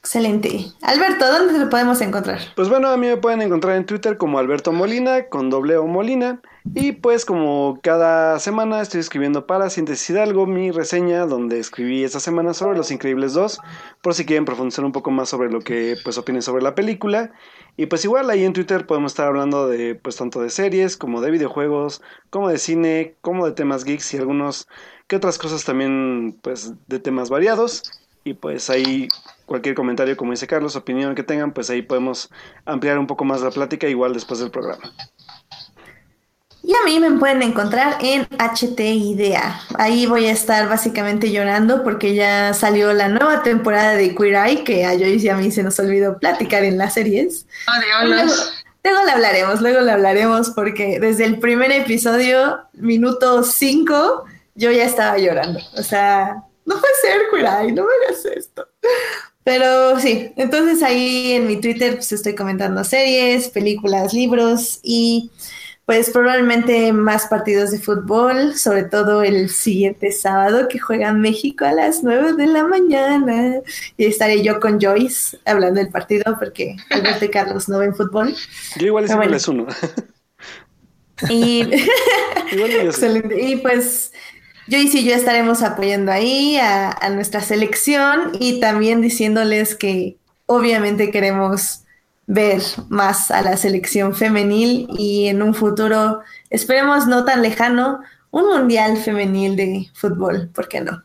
Excelente. 0.00 0.66
Alberto, 0.82 1.26
¿dónde 1.26 1.58
te 1.58 1.66
podemos 1.66 1.98
encontrar? 2.02 2.38
Pues 2.54 2.68
bueno, 2.68 2.88
a 2.88 2.96
mí 2.98 3.06
me 3.06 3.16
pueden 3.16 3.40
encontrar 3.40 3.76
en 3.76 3.86
Twitter 3.86 4.18
como 4.18 4.38
Alberto 4.38 4.70
Molina, 4.70 5.28
con 5.28 5.48
doble 5.48 5.78
O 5.78 5.86
Molina. 5.86 6.40
Y 6.72 6.92
pues 6.92 7.26
como 7.26 7.78
cada 7.82 8.38
semana 8.38 8.80
estoy 8.80 9.00
escribiendo 9.00 9.46
para 9.46 9.68
Síntesis 9.68 10.08
Hidalgo 10.08 10.46
mi 10.46 10.70
reseña 10.70 11.26
donde 11.26 11.58
escribí 11.58 12.02
esta 12.02 12.20
semana 12.20 12.54
sobre 12.54 12.78
Los 12.78 12.90
Increíbles 12.90 13.34
2, 13.34 13.60
por 14.02 14.14
si 14.14 14.24
quieren 14.24 14.46
profundizar 14.46 14.82
un 14.82 14.92
poco 14.92 15.10
más 15.10 15.28
sobre 15.28 15.50
lo 15.50 15.60
que 15.60 15.96
pues 16.02 16.16
opinen 16.16 16.40
sobre 16.40 16.62
la 16.62 16.74
película. 16.74 17.32
Y 17.76 17.84
pues 17.86 18.04
igual 18.06 18.30
ahí 18.30 18.44
en 18.44 18.54
Twitter 18.54 18.86
podemos 18.86 19.12
estar 19.12 19.26
hablando 19.26 19.68
de 19.68 19.94
pues 19.94 20.16
tanto 20.16 20.40
de 20.40 20.48
series 20.48 20.96
como 20.96 21.20
de 21.20 21.32
videojuegos, 21.32 22.00
como 22.30 22.48
de 22.48 22.56
cine, 22.56 23.16
como 23.20 23.44
de 23.44 23.52
temas 23.52 23.84
geeks 23.84 24.14
y 24.14 24.16
algunos 24.16 24.66
que 25.06 25.16
otras 25.16 25.36
cosas 25.36 25.64
también 25.64 26.38
pues 26.42 26.72
de 26.86 26.98
temas 26.98 27.28
variados. 27.28 27.82
Y 28.24 28.32
pues 28.32 28.70
ahí 28.70 29.08
cualquier 29.44 29.74
comentario, 29.74 30.16
como 30.16 30.30
dice 30.30 30.46
Carlos, 30.46 30.76
opinión 30.76 31.14
que 31.14 31.22
tengan, 31.22 31.52
pues 31.52 31.68
ahí 31.68 31.82
podemos 31.82 32.30
ampliar 32.64 32.98
un 32.98 33.06
poco 33.06 33.26
más 33.26 33.42
la 33.42 33.50
plática 33.50 33.86
igual 33.86 34.14
después 34.14 34.40
del 34.40 34.50
programa. 34.50 34.90
Y 36.66 36.72
a 36.72 36.84
mí 36.86 36.98
me 36.98 37.18
pueden 37.18 37.42
encontrar 37.42 37.98
en 38.00 38.26
HT 38.38 38.80
Idea. 38.80 39.60
Ahí 39.76 40.06
voy 40.06 40.26
a 40.26 40.32
estar 40.32 40.66
básicamente 40.66 41.30
llorando 41.30 41.84
porque 41.84 42.14
ya 42.14 42.54
salió 42.54 42.94
la 42.94 43.08
nueva 43.08 43.42
temporada 43.42 43.92
de 43.92 44.14
Queer 44.14 44.34
Eye, 44.34 44.64
que 44.64 44.86
a 44.86 44.92
Joyce 44.92 45.26
y 45.26 45.28
a 45.28 45.36
mí 45.36 45.50
se 45.50 45.62
nos 45.62 45.78
olvidó 45.78 46.18
platicar 46.18 46.64
en 46.64 46.78
las 46.78 46.94
series. 46.94 47.46
Luego, 48.06 48.32
luego 48.82 49.04
le 49.04 49.10
hablaremos, 49.12 49.60
luego 49.60 49.80
le 49.82 49.92
hablaremos 49.92 50.50
porque 50.50 50.98
desde 51.00 51.26
el 51.26 51.38
primer 51.38 51.70
episodio, 51.70 52.60
minuto 52.72 53.42
5, 53.42 54.24
yo 54.54 54.70
ya 54.70 54.84
estaba 54.84 55.18
llorando. 55.18 55.60
O 55.76 55.82
sea, 55.82 56.44
no 56.64 56.80
puede 56.80 56.94
ser 57.02 57.20
Queer 57.30 57.44
Eye, 57.44 57.72
no 57.72 57.82
me 57.82 58.06
hagas 58.06 58.24
esto. 58.24 58.66
Pero 59.44 60.00
sí, 60.00 60.32
entonces 60.36 60.82
ahí 60.82 61.32
en 61.32 61.46
mi 61.46 61.60
Twitter 61.60 61.96
pues 61.96 62.10
estoy 62.12 62.34
comentando 62.34 62.82
series, 62.82 63.48
películas, 63.48 64.14
libros 64.14 64.80
y 64.82 65.30
pues 65.86 66.10
probablemente 66.10 66.92
más 66.92 67.26
partidos 67.26 67.70
de 67.70 67.78
fútbol, 67.78 68.56
sobre 68.56 68.84
todo 68.84 69.22
el 69.22 69.50
siguiente 69.50 70.12
sábado 70.12 70.66
que 70.68 70.78
juega 70.78 71.12
México 71.12 71.66
a 71.66 71.72
las 71.72 72.02
9 72.02 72.34
de 72.34 72.46
la 72.46 72.64
mañana. 72.64 73.60
Y 73.98 74.06
estaré 74.06 74.42
yo 74.42 74.60
con 74.60 74.80
Joyce 74.80 75.38
hablando 75.44 75.80
del 75.80 75.90
partido 75.90 76.36
porque 76.38 76.76
Alberto 76.90 77.26
y 77.26 77.28
Carlos 77.28 77.68
no 77.68 77.78
ven 77.78 77.94
fútbol. 77.94 78.34
Yo 78.76 78.86
igual 78.86 79.04
Pero 79.06 79.16
bueno. 79.18 79.36
es 79.36 79.46
uno. 79.48 79.66
Y. 81.28 81.68
Excelente. 82.50 83.40
y 83.40 83.56
pues 83.56 84.12
Joyce 84.68 84.98
y 84.98 85.04
yo 85.04 85.14
estaremos 85.14 85.62
apoyando 85.62 86.10
ahí 86.12 86.56
a, 86.56 86.90
a 86.90 87.10
nuestra 87.10 87.40
selección 87.40 88.32
y 88.40 88.58
también 88.58 89.00
diciéndoles 89.00 89.74
que 89.74 90.16
obviamente 90.46 91.10
queremos 91.10 91.83
ver 92.26 92.62
más 92.88 93.30
a 93.30 93.42
la 93.42 93.56
selección 93.56 94.14
femenil 94.14 94.86
y 94.98 95.28
en 95.28 95.42
un 95.42 95.54
futuro, 95.54 96.20
esperemos 96.50 97.06
no 97.06 97.24
tan 97.24 97.42
lejano, 97.42 98.00
un 98.30 98.48
mundial 98.48 98.96
femenil 98.96 99.56
de 99.56 99.86
fútbol, 99.94 100.48
¿por 100.54 100.68
qué 100.68 100.80
no? 100.80 101.04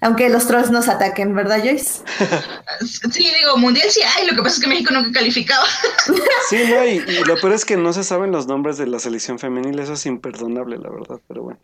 Aunque 0.00 0.28
los 0.28 0.46
trolls 0.46 0.70
nos 0.70 0.88
ataquen, 0.88 1.34
¿verdad, 1.34 1.60
Joyce? 1.62 2.02
Sí, 3.10 3.32
digo, 3.38 3.56
mundial 3.56 3.88
sí 3.90 4.00
hay, 4.02 4.26
lo 4.26 4.34
que 4.34 4.42
pasa 4.42 4.56
es 4.56 4.60
que 4.62 4.68
México 4.68 4.92
nunca 4.92 5.12
calificaba. 5.12 5.64
Sí, 6.48 6.58
no, 6.68 6.84
y, 6.84 7.02
y 7.06 7.24
lo 7.24 7.36
peor 7.36 7.54
es 7.54 7.64
que 7.64 7.76
no 7.76 7.92
se 7.92 8.04
saben 8.04 8.30
los 8.30 8.46
nombres 8.46 8.76
de 8.76 8.86
la 8.86 8.98
selección 8.98 9.38
femenil, 9.38 9.78
eso 9.78 9.94
es 9.94 10.04
imperdonable, 10.06 10.78
la 10.78 10.90
verdad, 10.90 11.20
pero 11.26 11.42
bueno. 11.42 11.60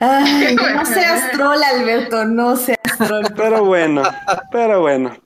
Ay, 0.00 0.56
no 0.74 0.84
seas 0.84 1.30
troll, 1.32 1.62
Alberto, 1.62 2.24
no 2.24 2.56
seas 2.56 2.78
troll. 2.98 3.26
Pero 3.36 3.64
bueno, 3.64 4.02
pero 4.50 4.80
bueno. 4.80 5.16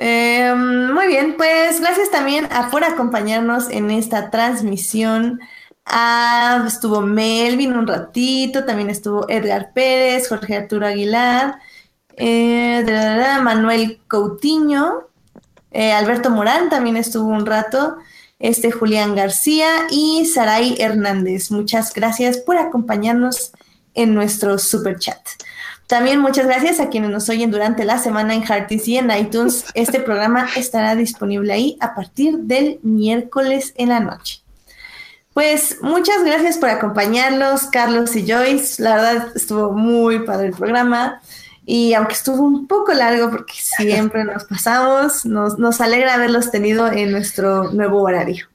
Eh, 0.00 0.54
muy 0.54 1.08
bien, 1.08 1.34
pues 1.36 1.80
gracias 1.80 2.08
también 2.10 2.46
a, 2.52 2.70
por 2.70 2.84
acompañarnos 2.84 3.68
en 3.68 3.90
esta 3.90 4.30
transmisión. 4.30 5.40
Ah, 5.84 6.62
estuvo 6.66 7.00
Melvin 7.00 7.72
un 7.72 7.86
ratito, 7.86 8.64
también 8.64 8.90
estuvo 8.90 9.28
Edgar 9.28 9.72
Pérez, 9.72 10.28
Jorge 10.28 10.56
Arturo 10.56 10.86
Aguilar, 10.86 11.58
eh, 12.16 12.84
Manuel 13.42 14.00
Coutinho, 14.06 15.08
eh, 15.72 15.92
Alberto 15.92 16.30
Morán 16.30 16.70
también 16.70 16.96
estuvo 16.96 17.28
un 17.28 17.44
rato, 17.44 17.96
este 18.38 18.70
Julián 18.70 19.16
García 19.16 19.88
y 19.90 20.26
Saray 20.26 20.76
Hernández. 20.78 21.50
Muchas 21.50 21.92
gracias 21.92 22.38
por 22.38 22.56
acompañarnos 22.56 23.52
en 23.94 24.14
nuestro 24.14 24.58
super 24.58 24.96
chat. 24.98 25.18
También 25.88 26.20
muchas 26.20 26.46
gracias 26.46 26.80
a 26.80 26.90
quienes 26.90 27.10
nos 27.10 27.30
oyen 27.30 27.50
durante 27.50 27.86
la 27.86 27.98
semana 27.98 28.34
en 28.34 28.44
Hearties 28.44 28.86
y 28.88 28.98
en 28.98 29.10
iTunes. 29.10 29.64
Este 29.72 30.00
programa 30.00 30.46
estará 30.56 30.94
disponible 30.94 31.50
ahí 31.50 31.78
a 31.80 31.94
partir 31.94 32.40
del 32.40 32.78
miércoles 32.82 33.72
en 33.74 33.88
la 33.88 33.98
noche. 33.98 34.42
Pues 35.32 35.78
muchas 35.80 36.24
gracias 36.24 36.58
por 36.58 36.68
acompañarnos, 36.68 37.62
Carlos 37.72 38.14
y 38.16 38.30
Joyce. 38.30 38.82
La 38.82 38.96
verdad 38.96 39.32
estuvo 39.34 39.72
muy 39.72 40.18
padre 40.26 40.48
el 40.48 40.52
programa. 40.52 41.22
Y 41.64 41.94
aunque 41.94 42.14
estuvo 42.14 42.42
un 42.42 42.66
poco 42.66 42.92
largo, 42.92 43.30
porque 43.30 43.54
siempre 43.56 44.24
nos 44.24 44.44
pasamos, 44.44 45.24
nos, 45.24 45.58
nos 45.58 45.80
alegra 45.80 46.14
haberlos 46.14 46.50
tenido 46.50 46.92
en 46.92 47.12
nuestro 47.12 47.72
nuevo 47.72 48.02
horario. 48.02 48.46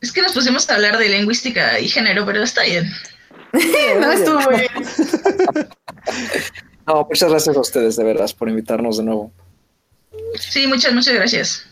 Es 0.00 0.12
que 0.12 0.22
nos 0.22 0.32
pusimos 0.32 0.70
a 0.70 0.76
hablar 0.76 0.98
de 0.98 1.08
lingüística 1.08 1.80
y 1.80 1.88
género, 1.88 2.24
pero 2.24 2.44
está 2.44 2.62
bien. 2.62 2.92
no 4.00 4.12
estuvo 4.12 4.40
muy 4.40 4.56
bien. 4.56 5.66
No, 6.86 7.06
muchas 7.08 7.30
gracias 7.30 7.56
a 7.56 7.60
ustedes, 7.60 7.94
de 7.94 8.02
veras, 8.02 8.34
por 8.34 8.48
invitarnos 8.48 8.96
de 8.96 9.04
nuevo. 9.04 9.30
Sí, 10.34 10.66
muchas, 10.66 10.92
muchas 10.92 11.14
gracias. 11.14 11.66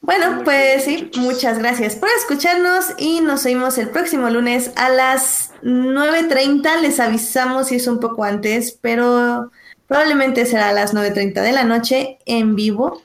Bueno, 0.00 0.40
pues 0.42 0.84
sí, 0.84 1.10
muchas 1.16 1.58
gracias 1.58 1.94
por 1.94 2.08
escucharnos 2.18 2.86
y 2.98 3.20
nos 3.20 3.44
oímos 3.44 3.76
el 3.78 3.90
próximo 3.90 4.30
lunes 4.30 4.72
a 4.76 4.88
las 4.88 5.52
9.30. 5.62 6.80
Les 6.80 6.98
avisamos 6.98 7.68
si 7.68 7.76
es 7.76 7.86
un 7.86 8.00
poco 8.00 8.24
antes, 8.24 8.76
pero 8.80 9.52
probablemente 9.86 10.46
será 10.46 10.70
a 10.70 10.72
las 10.72 10.94
9.30 10.94 11.42
de 11.42 11.52
la 11.52 11.64
noche 11.64 12.18
en 12.24 12.56
vivo. 12.56 13.02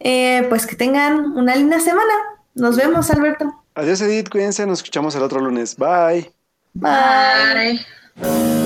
Eh, 0.00 0.46
pues 0.48 0.66
que 0.66 0.76
tengan 0.76 1.36
una 1.36 1.54
linda 1.54 1.78
semana. 1.78 2.12
Nos 2.54 2.76
vemos, 2.76 3.10
Alberto. 3.10 3.62
Adiós, 3.74 4.00
Edith, 4.00 4.30
cuídense, 4.30 4.66
nos 4.66 4.78
escuchamos 4.78 5.14
el 5.14 5.22
otro 5.22 5.40
lunes. 5.40 5.76
Bye. 5.76 6.33
Bye. 6.74 7.78
Bye. 8.16 8.63